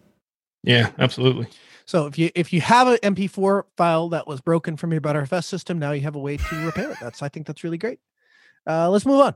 Yeah, 0.62 0.90
absolutely. 0.98 1.46
So 1.86 2.06
if 2.06 2.19
you 2.19 2.31
if 2.35 2.52
you 2.52 2.61
have 2.61 2.89
an 2.89 2.97
MP4 3.02 3.65
file 3.77 4.09
that 4.11 4.27
was 4.27 4.40
broken 4.40 4.77
from 4.77 4.93
your 4.93 5.01
Btrfs 5.01 5.44
system, 5.44 5.78
now 5.78 5.93
you 5.93 6.01
have 6.02 6.16
a 6.16 6.20
way 6.20 6.36
to 6.36 6.65
repair 6.65 6.90
it. 6.90 6.98
That's 7.01 7.23
I 7.23 7.28
think 7.28 7.47
that's 7.47 7.65
really 7.65 7.78
great. 7.78 8.01
Uh, 8.66 8.89
let's 8.89 9.05
move 9.05 9.20
on. 9.20 9.35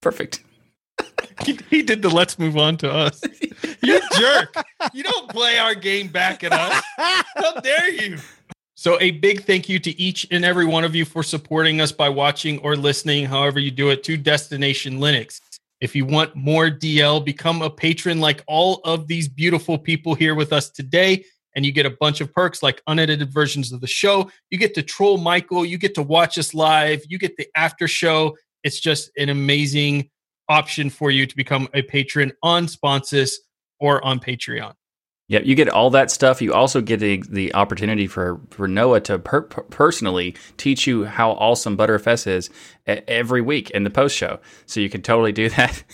Perfect. 0.00 0.44
He, 1.44 1.58
he 1.70 1.80
did 1.80 2.02
the 2.02 2.10
let's 2.10 2.38
move 2.38 2.58
on 2.58 2.76
to 2.78 2.92
us. 2.92 3.22
You 3.82 3.98
jerk. 4.18 4.54
You 4.92 5.02
don't 5.02 5.30
play 5.30 5.56
our 5.56 5.74
game 5.74 6.08
back 6.08 6.44
at 6.44 6.52
us. 6.52 6.82
How 6.98 7.60
dare 7.60 7.88
you? 7.88 8.18
So, 8.74 8.98
a 9.00 9.12
big 9.12 9.44
thank 9.44 9.68
you 9.68 9.78
to 9.78 9.98
each 9.98 10.26
and 10.30 10.44
every 10.44 10.66
one 10.66 10.84
of 10.84 10.94
you 10.94 11.06
for 11.06 11.22
supporting 11.22 11.80
us 11.80 11.92
by 11.92 12.08
watching 12.10 12.58
or 12.60 12.76
listening, 12.76 13.24
however 13.24 13.58
you 13.58 13.70
do 13.70 13.88
it, 13.88 14.02
to 14.04 14.16
Destination 14.18 14.98
Linux. 14.98 15.40
If 15.80 15.96
you 15.96 16.04
want 16.04 16.36
more 16.36 16.68
DL, 16.68 17.24
become 17.24 17.62
a 17.62 17.70
patron 17.70 18.20
like 18.20 18.42
all 18.46 18.80
of 18.84 19.06
these 19.06 19.28
beautiful 19.28 19.78
people 19.78 20.14
here 20.14 20.34
with 20.34 20.52
us 20.52 20.68
today. 20.68 21.24
And 21.54 21.66
you 21.66 21.72
get 21.72 21.86
a 21.86 21.90
bunch 21.90 22.20
of 22.20 22.32
perks 22.32 22.62
like 22.62 22.82
unedited 22.86 23.32
versions 23.32 23.72
of 23.72 23.80
the 23.80 23.86
show. 23.86 24.30
You 24.50 24.58
get 24.58 24.74
to 24.74 24.82
troll 24.82 25.18
Michael. 25.18 25.64
You 25.64 25.78
get 25.78 25.94
to 25.96 26.02
watch 26.02 26.38
us 26.38 26.54
live. 26.54 27.02
You 27.08 27.18
get 27.18 27.36
the 27.36 27.48
after 27.56 27.88
show. 27.88 28.36
It's 28.62 28.78
just 28.78 29.10
an 29.16 29.28
amazing 29.28 30.10
option 30.48 30.90
for 30.90 31.10
you 31.10 31.26
to 31.26 31.36
become 31.36 31.68
a 31.74 31.82
patron 31.82 32.32
on 32.42 32.66
Sponsus 32.66 33.32
or 33.78 34.04
on 34.04 34.20
Patreon. 34.20 34.74
Yeah, 35.30 35.38
you 35.44 35.54
get 35.54 35.68
all 35.68 35.90
that 35.90 36.10
stuff. 36.10 36.42
You 36.42 36.52
also 36.52 36.80
get 36.80 36.98
the, 36.98 37.22
the 37.30 37.54
opportunity 37.54 38.08
for, 38.08 38.40
for 38.50 38.66
Noah 38.66 39.00
to 39.02 39.16
per- 39.20 39.42
per- 39.42 39.62
personally 39.62 40.34
teach 40.56 40.88
you 40.88 41.04
how 41.04 41.30
awesome 41.32 41.76
Btrfs 41.76 42.26
is 42.26 42.50
every 42.84 43.40
week 43.40 43.70
in 43.70 43.84
the 43.84 43.90
post 43.90 44.16
show. 44.16 44.40
So 44.66 44.80
you 44.80 44.90
can 44.90 45.02
totally 45.02 45.30
do 45.30 45.48
that. 45.56 45.84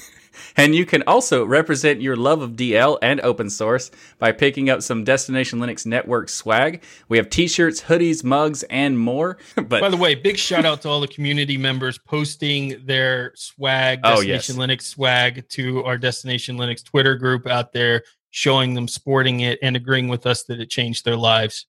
And 0.56 0.74
you 0.74 0.86
can 0.86 1.02
also 1.06 1.44
represent 1.44 2.00
your 2.00 2.16
love 2.16 2.42
of 2.42 2.52
DL 2.52 2.98
and 3.02 3.20
open 3.20 3.50
source 3.50 3.90
by 4.18 4.32
picking 4.32 4.70
up 4.70 4.82
some 4.82 5.04
Destination 5.04 5.58
Linux 5.58 5.86
Network 5.86 6.28
swag. 6.28 6.82
We 7.08 7.16
have 7.18 7.30
t 7.30 7.46
shirts, 7.48 7.82
hoodies, 7.82 8.24
mugs, 8.24 8.62
and 8.64 8.98
more. 8.98 9.38
but 9.54 9.80
By 9.80 9.88
the 9.88 9.96
way, 9.96 10.14
big 10.14 10.38
shout 10.38 10.64
out 10.64 10.82
to 10.82 10.88
all 10.88 11.00
the 11.00 11.08
community 11.08 11.56
members 11.56 11.98
posting 11.98 12.84
their 12.84 13.32
swag, 13.34 14.00
Oh, 14.04 14.22
Destination 14.22 14.56
Linux 14.56 14.82
swag, 14.82 15.48
to 15.50 15.84
our 15.84 15.98
Destination 15.98 16.56
Linux 16.56 16.84
Twitter 16.84 17.16
group 17.16 17.46
out 17.46 17.72
there, 17.72 18.02
showing 18.30 18.74
them 18.74 18.88
sporting 18.88 19.40
it 19.40 19.58
and 19.62 19.76
agreeing 19.76 20.08
with 20.08 20.26
us 20.26 20.44
that 20.44 20.60
it 20.60 20.70
changed 20.70 21.04
their 21.04 21.16
lives. 21.16 21.66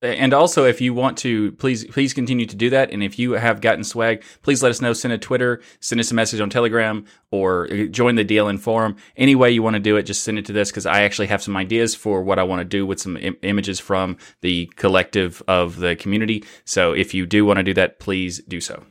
And 0.00 0.32
also, 0.32 0.64
if 0.64 0.80
you 0.80 0.94
want 0.94 1.18
to, 1.18 1.50
please 1.52 1.84
please 1.86 2.14
continue 2.14 2.46
to 2.46 2.54
do 2.54 2.70
that. 2.70 2.92
And 2.92 3.02
if 3.02 3.18
you 3.18 3.32
have 3.32 3.60
gotten 3.60 3.82
swag, 3.82 4.22
please 4.42 4.62
let 4.62 4.70
us 4.70 4.80
know. 4.80 4.92
Send 4.92 5.12
a 5.12 5.18
Twitter, 5.18 5.60
send 5.80 6.00
us 6.00 6.12
a 6.12 6.14
message 6.14 6.40
on 6.40 6.50
Telegram, 6.50 7.04
or 7.32 7.68
uh, 7.72 7.86
join 7.86 8.14
the 8.14 8.24
DLN 8.24 8.60
forum. 8.60 8.94
Any 9.16 9.34
way 9.34 9.50
you 9.50 9.62
want 9.62 9.74
to 9.74 9.80
do 9.80 9.96
it, 9.96 10.04
just 10.04 10.22
send 10.22 10.38
it 10.38 10.46
to 10.46 10.52
this 10.52 10.70
because 10.70 10.86
I 10.86 11.02
actually 11.02 11.26
have 11.28 11.42
some 11.42 11.56
ideas 11.56 11.96
for 11.96 12.22
what 12.22 12.38
I 12.38 12.44
want 12.44 12.60
to 12.60 12.64
do 12.64 12.86
with 12.86 13.00
some 13.00 13.16
Im- 13.16 13.36
images 13.42 13.80
from 13.80 14.16
the 14.40 14.66
collective 14.76 15.42
of 15.48 15.76
the 15.76 15.96
community. 15.96 16.44
So 16.64 16.92
if 16.92 17.12
you 17.12 17.26
do 17.26 17.44
want 17.44 17.56
to 17.56 17.64
do 17.64 17.74
that, 17.74 17.98
please 17.98 18.38
do 18.38 18.60
so. 18.60 18.84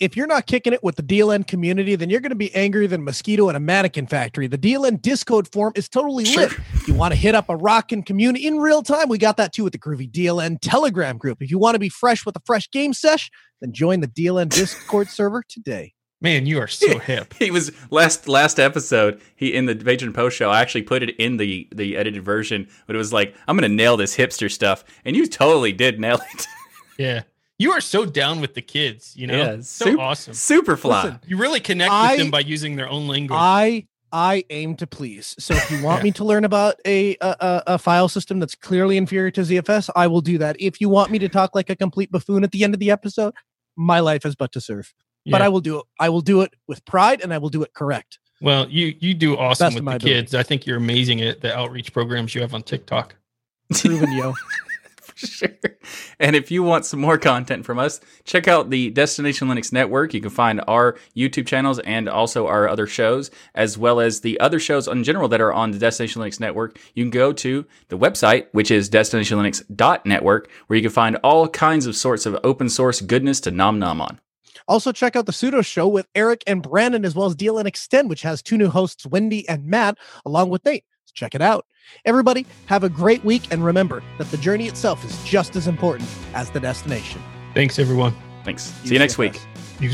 If 0.00 0.16
you're 0.16 0.26
not 0.26 0.46
kicking 0.46 0.72
it 0.72 0.82
with 0.82 0.96
the 0.96 1.02
DLN 1.02 1.46
community, 1.46 1.96
then 1.96 2.08
you're 2.10 2.20
going 2.20 2.30
to 2.30 2.36
be 2.36 2.54
angrier 2.54 2.86
than 2.86 3.02
mosquito 3.04 3.48
in 3.48 3.56
a 3.56 3.60
mannequin 3.60 4.06
factory. 4.06 4.46
The 4.46 4.58
DLN 4.58 5.02
Discord 5.02 5.48
forum 5.50 5.72
is 5.76 5.88
totally 5.88 6.24
Sure. 6.24 6.44
lit. 6.44 6.52
If 6.74 6.88
you 6.88 6.94
want 6.94 7.12
to 7.12 7.18
hit 7.18 7.34
up 7.34 7.48
a 7.48 7.56
rockin' 7.56 8.02
community 8.04 8.46
in 8.46 8.58
real 8.58 8.82
time, 8.82 9.08
we 9.08 9.18
got 9.18 9.36
that 9.38 9.52
too 9.52 9.64
with 9.64 9.72
the 9.72 9.78
Groovy 9.78 10.10
DLN 10.10 10.58
Telegram 10.60 11.18
group. 11.18 11.42
If 11.42 11.50
you 11.50 11.58
want 11.58 11.74
to 11.74 11.78
be 11.80 11.88
fresh 11.88 12.24
with 12.24 12.36
a 12.36 12.42
fresh 12.46 12.70
game 12.70 12.92
sesh, 12.92 13.30
then 13.60 13.72
join 13.72 14.00
the 14.00 14.08
DLN 14.08 14.50
Discord 14.50 15.08
server 15.08 15.42
today. 15.48 15.94
Man, 16.20 16.46
you 16.46 16.58
are 16.60 16.66
so 16.66 16.98
hip. 16.98 17.32
He 17.38 17.50
was 17.52 17.70
last 17.92 18.26
last 18.26 18.58
episode. 18.58 19.20
He 19.36 19.54
in 19.54 19.66
the 19.66 19.76
patron 19.76 20.12
post 20.12 20.36
show. 20.36 20.50
I 20.50 20.60
actually 20.60 20.82
put 20.82 21.02
it 21.04 21.10
in 21.16 21.36
the 21.36 21.68
the 21.72 21.96
edited 21.96 22.24
version, 22.24 22.68
but 22.88 22.96
it 22.96 22.98
was 22.98 23.12
like 23.12 23.36
I'm 23.46 23.56
gonna 23.56 23.68
nail 23.68 23.96
this 23.96 24.16
hipster 24.16 24.50
stuff, 24.50 24.82
and 25.04 25.14
you 25.14 25.26
totally 25.28 25.72
did 25.72 26.00
nail 26.00 26.20
it. 26.34 26.46
Yeah. 26.98 27.22
You 27.58 27.72
are 27.72 27.80
so 27.80 28.04
down 28.04 28.40
with 28.40 28.54
the 28.54 28.62
kids, 28.62 29.14
you 29.16 29.26
know? 29.26 29.36
Yeah, 29.36 29.56
so 29.62 29.86
sup- 29.86 29.98
awesome. 29.98 30.34
Super 30.34 30.76
fly. 30.76 31.02
Listen, 31.04 31.20
You 31.26 31.36
really 31.38 31.60
connect 31.60 31.90
I- 31.92 32.12
with 32.12 32.18
them 32.20 32.30
by 32.30 32.40
using 32.40 32.76
their 32.76 32.88
own 32.88 33.08
language. 33.08 33.36
I 33.40 33.86
I 34.10 34.44
aim 34.48 34.74
to 34.76 34.86
please. 34.86 35.34
So 35.38 35.54
if 35.54 35.70
you 35.70 35.82
want 35.88 36.02
me 36.02 36.10
to 36.12 36.24
learn 36.24 36.44
about 36.44 36.76
a, 36.86 37.16
a 37.20 37.36
a- 37.66 37.78
file 37.78 38.08
system 38.08 38.38
that's 38.38 38.54
clearly 38.54 38.96
inferior 38.96 39.30
to 39.32 39.40
ZFS, 39.42 39.90
I 39.96 40.06
will 40.06 40.20
do 40.22 40.38
that. 40.38 40.56
If 40.60 40.80
you 40.80 40.88
want 40.88 41.10
me 41.10 41.18
to 41.18 41.28
talk 41.28 41.54
like 41.54 41.68
a 41.68 41.76
complete 41.76 42.10
buffoon 42.10 42.42
at 42.44 42.52
the 42.52 42.64
end 42.64 42.72
of 42.74 42.80
the 42.80 42.90
episode, 42.90 43.34
my 43.76 44.00
life 44.00 44.24
is 44.24 44.34
but 44.34 44.52
to 44.52 44.60
serve. 44.60 44.94
But 45.30 45.42
I 45.42 45.48
will 45.50 45.60
do 45.60 45.80
it. 45.80 45.84
I 46.00 46.08
will 46.08 46.22
do 46.22 46.40
it 46.40 46.54
with 46.68 46.82
pride, 46.86 47.20
and 47.22 47.34
I 47.34 47.38
will 47.38 47.50
do 47.50 47.62
it 47.62 47.74
correct. 47.74 48.18
Well, 48.40 48.66
you 48.70 48.94
you 48.98 49.12
do 49.12 49.36
awesome 49.36 49.66
Best 49.66 49.74
with 49.74 49.84
the 49.84 49.90
ability. 49.90 50.06
kids. 50.06 50.34
I 50.34 50.42
think 50.42 50.64
you're 50.64 50.78
amazing 50.78 51.20
at 51.20 51.42
the 51.42 51.54
outreach 51.54 51.92
programs 51.92 52.34
you 52.34 52.40
have 52.40 52.54
on 52.54 52.62
TikTok. 52.62 53.14
Proven 53.74 54.10
yo. 54.12 54.32
Sure. 55.18 55.48
And 56.20 56.36
if 56.36 56.50
you 56.50 56.62
want 56.62 56.86
some 56.86 57.00
more 57.00 57.18
content 57.18 57.64
from 57.64 57.78
us, 57.78 58.00
check 58.24 58.46
out 58.46 58.70
the 58.70 58.90
Destination 58.90 59.48
Linux 59.48 59.72
Network. 59.72 60.14
You 60.14 60.20
can 60.20 60.30
find 60.30 60.62
our 60.68 60.96
YouTube 61.16 61.46
channels 61.46 61.80
and 61.80 62.08
also 62.08 62.46
our 62.46 62.68
other 62.68 62.86
shows, 62.86 63.30
as 63.54 63.76
well 63.76 63.98
as 63.98 64.20
the 64.20 64.38
other 64.38 64.60
shows 64.60 64.86
in 64.86 65.02
general 65.02 65.28
that 65.28 65.40
are 65.40 65.52
on 65.52 65.72
the 65.72 65.78
Destination 65.78 66.22
Linux 66.22 66.38
Network. 66.38 66.78
You 66.94 67.02
can 67.04 67.10
go 67.10 67.32
to 67.32 67.66
the 67.88 67.98
website, 67.98 68.46
which 68.52 68.70
is 68.70 68.88
destinationlinux.network, 68.90 70.50
where 70.68 70.76
you 70.76 70.82
can 70.82 70.92
find 70.92 71.16
all 71.16 71.48
kinds 71.48 71.86
of 71.86 71.96
sorts 71.96 72.24
of 72.24 72.38
open 72.44 72.68
source 72.68 73.00
goodness 73.00 73.40
to 73.40 73.50
nom 73.50 73.80
nom 73.80 74.00
on. 74.00 74.20
Also, 74.68 74.92
check 74.92 75.16
out 75.16 75.26
the 75.26 75.32
Sudo 75.32 75.64
Show 75.64 75.88
with 75.88 76.06
Eric 76.14 76.44
and 76.46 76.62
Brandon, 76.62 77.04
as 77.04 77.14
well 77.14 77.26
as 77.26 77.34
DLN 77.34 77.64
Xtend, 77.64 78.08
which 78.08 78.22
has 78.22 78.42
two 78.42 78.58
new 78.58 78.68
hosts, 78.68 79.06
Wendy 79.06 79.48
and 79.48 79.64
Matt, 79.66 79.98
along 80.24 80.50
with 80.50 80.64
Nate. 80.64 80.84
So 81.08 81.12
check 81.14 81.34
it 81.34 81.40
out. 81.40 81.64
Everybody, 82.04 82.44
have 82.66 82.84
a 82.84 82.90
great 82.90 83.24
week, 83.24 83.50
and 83.50 83.64
remember 83.64 84.02
that 84.18 84.30
the 84.30 84.36
journey 84.36 84.68
itself 84.68 85.02
is 85.06 85.24
just 85.24 85.56
as 85.56 85.66
important 85.66 86.06
as 86.34 86.50
the 86.50 86.60
destination. 86.60 87.22
Thanks, 87.54 87.78
everyone. 87.78 88.14
Thanks. 88.44 88.74
See 88.84 88.92
you 88.92 88.98
next 88.98 89.16
week. 89.16 89.40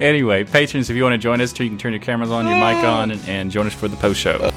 Anyway, 0.00 0.42
patrons, 0.42 0.90
if 0.90 0.96
you 0.96 1.04
want 1.04 1.12
to 1.12 1.18
join 1.18 1.40
us, 1.40 1.58
you 1.58 1.68
can 1.68 1.78
turn 1.78 1.92
your 1.92 2.02
cameras 2.02 2.30
on, 2.30 2.46
your 2.46 2.56
mic 2.56 2.84
on, 2.84 3.12
and, 3.12 3.28
and 3.28 3.50
join 3.50 3.66
us 3.66 3.72
for 3.74 3.86
the 3.86 3.96
post 3.96 4.18
show. 4.18 4.50